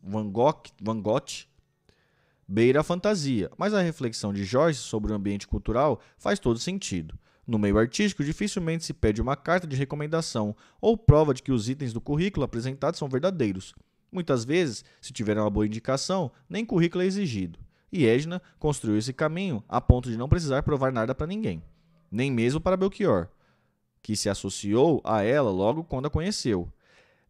Van 0.01 0.29
Gogh, 0.29 0.63
Van 0.81 1.01
Gogh 1.01 1.49
beira 2.47 2.79
a 2.79 2.83
fantasia, 2.83 3.51
mas 3.57 3.75
a 3.75 3.81
reflexão 3.81 4.33
de 4.33 4.43
Joyce 4.43 4.79
sobre 4.79 5.11
o 5.11 5.15
ambiente 5.15 5.47
cultural 5.47 5.99
faz 6.17 6.39
todo 6.39 6.57
sentido. 6.57 7.17
No 7.45 7.59
meio 7.59 7.77
artístico, 7.77 8.23
dificilmente 8.23 8.83
se 8.83 8.93
pede 8.93 9.21
uma 9.21 9.35
carta 9.35 9.67
de 9.67 9.75
recomendação 9.75 10.55
ou 10.81 10.97
prova 10.97 11.33
de 11.33 11.43
que 11.43 11.51
os 11.51 11.69
itens 11.69 11.93
do 11.93 12.01
currículo 12.01 12.43
apresentados 12.43 12.97
são 12.97 13.07
verdadeiros. 13.07 13.75
Muitas 14.11 14.43
vezes, 14.43 14.83
se 15.01 15.13
tiver 15.13 15.37
uma 15.37 15.49
boa 15.49 15.65
indicação, 15.65 16.31
nem 16.49 16.65
currículo 16.65 17.03
é 17.03 17.07
exigido. 17.07 17.59
E 17.91 18.05
Edna 18.05 18.41
construiu 18.59 18.97
esse 18.97 19.13
caminho 19.13 19.63
a 19.67 19.79
ponto 19.81 20.09
de 20.09 20.17
não 20.17 20.29
precisar 20.29 20.63
provar 20.63 20.91
nada 20.91 21.15
para 21.15 21.27
ninguém, 21.27 21.63
nem 22.11 22.31
mesmo 22.31 22.59
para 22.59 22.77
Belchior, 22.77 23.27
que 24.01 24.15
se 24.15 24.29
associou 24.29 25.01
a 25.03 25.23
ela 25.23 25.49
logo 25.49 25.83
quando 25.83 26.05
a 26.05 26.09
conheceu. 26.09 26.71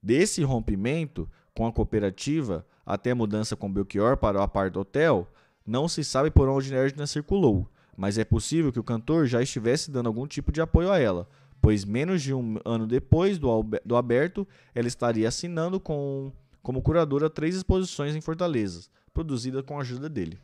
Desse 0.02 0.44
rompimento 0.44 1.30
com 1.54 1.66
a 1.66 1.72
cooperativa 1.72 2.66
até 2.86 3.12
a 3.12 3.16
mudança 3.16 3.56
com 3.56 3.72
Belchior 3.72 4.18
para 4.18 4.40
o 4.40 4.42
Apart 4.42 4.76
Hotel, 4.76 5.28
não 5.66 5.88
se 5.88 6.04
sabe 6.04 6.32
por 6.32 6.50
onde 6.50 6.74
Edna 6.74 7.06
circulou 7.06 7.70
mas 8.00 8.18
é 8.18 8.24
possível 8.24 8.72
que 8.72 8.80
o 8.80 8.84
cantor 8.84 9.28
já 9.28 9.42
estivesse 9.42 9.92
dando 9.92 10.08
algum 10.08 10.26
tipo 10.26 10.54
de 10.54 10.62
apoio 10.62 10.90
a 10.90 10.98
ela, 10.98 11.28
pois 11.62 11.84
menos 11.84 12.22
de 12.22 12.34
um 12.34 12.58
ano 12.64 12.88
depois 12.88 13.38
do, 13.38 13.62
do 13.84 13.98
aberto, 13.98 14.48
ela 14.74 14.88
estaria 14.88 15.28
assinando 15.28 15.82
com, 15.82 16.32
como 16.62 16.82
curadora 16.82 17.30
três 17.30 17.56
exposições 17.56 18.16
em 18.16 18.22
Fortaleza, 18.22 18.90
produzidas 19.14 19.64
com 19.66 19.78
a 19.78 19.82
ajuda 19.82 20.10
dele. 20.10 20.40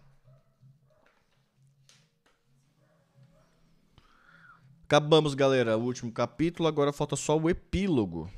Acabamos, 4.84 5.34
galera, 5.34 5.78
o 5.78 5.84
último 5.84 6.12
capítulo, 6.12 6.68
agora 6.68 6.94
falta 6.94 7.16
só 7.16 7.38
o 7.38 7.50
epílogo. 7.50 8.30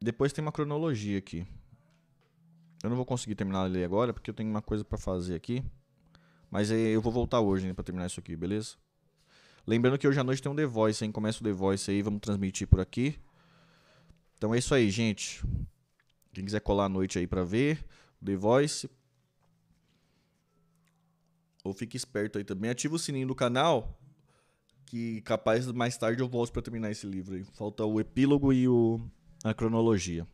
Depois 0.00 0.32
tem 0.32 0.42
uma 0.42 0.52
cronologia 0.52 1.18
aqui. 1.18 1.46
Eu 2.82 2.90
não 2.90 2.96
vou 2.96 3.06
conseguir 3.06 3.34
terminar 3.34 3.62
ler 3.62 3.84
agora, 3.84 4.12
porque 4.12 4.28
eu 4.28 4.34
tenho 4.34 4.50
uma 4.50 4.60
coisa 4.60 4.84
para 4.84 4.98
fazer 4.98 5.34
aqui. 5.34 5.64
Mas 6.50 6.70
eu 6.70 7.00
vou 7.00 7.10
voltar 7.10 7.40
hoje 7.40 7.66
né, 7.66 7.72
para 7.72 7.84
terminar 7.84 8.06
isso 8.06 8.20
aqui, 8.20 8.36
beleza? 8.36 8.74
Lembrando 9.66 9.96
que 9.96 10.06
hoje 10.06 10.20
à 10.20 10.24
noite 10.24 10.42
tem 10.42 10.52
um 10.52 10.54
The 10.54 10.66
Voice, 10.66 11.02
hein? 11.02 11.10
Começa 11.10 11.40
o 11.40 11.44
The 11.44 11.52
Voice 11.52 11.90
aí, 11.90 12.02
vamos 12.02 12.20
transmitir 12.20 12.68
por 12.68 12.80
aqui. 12.80 13.18
Então 14.44 14.54
é 14.54 14.58
isso 14.58 14.74
aí, 14.74 14.90
gente. 14.90 15.42
Quem 16.30 16.44
quiser 16.44 16.60
colar 16.60 16.84
à 16.84 16.88
noite 16.90 17.18
aí 17.18 17.26
para 17.26 17.42
ver 17.42 17.82
The 18.22 18.36
Voice. 18.36 18.90
Ou 21.64 21.72
fique 21.72 21.96
esperto 21.96 22.36
aí 22.36 22.44
também. 22.44 22.68
Ativa 22.68 22.94
o 22.94 22.98
sininho 22.98 23.26
do 23.26 23.34
canal. 23.34 23.98
Que 24.84 25.22
capaz 25.22 25.66
mais 25.72 25.96
tarde 25.96 26.20
eu 26.20 26.28
volto 26.28 26.52
para 26.52 26.60
terminar 26.60 26.90
esse 26.90 27.06
livro 27.06 27.36
aí. 27.36 27.44
Falta 27.54 27.86
o 27.86 27.98
epílogo 27.98 28.52
e 28.52 28.68
o, 28.68 29.00
a 29.42 29.54
cronologia. 29.54 30.28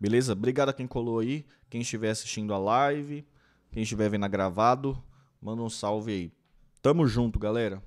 Beleza? 0.00 0.32
Obrigado 0.32 0.70
a 0.70 0.72
quem 0.72 0.86
colou 0.86 1.18
aí, 1.18 1.44
quem 1.68 1.82
estiver 1.82 2.08
assistindo 2.08 2.54
a 2.54 2.58
live, 2.58 3.26
quem 3.70 3.82
estiver 3.82 4.08
vendo 4.08 4.24
a 4.24 4.28
gravado, 4.28 4.96
manda 5.38 5.60
um 5.60 5.68
salve 5.68 6.12
aí. 6.12 6.32
Tamo 6.80 7.06
junto, 7.06 7.38
galera. 7.38 7.82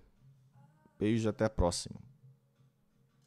Beijo 1.00 1.28
e 1.28 1.30
até 1.30 1.46
a 1.46 1.50
próxima. 1.50 2.13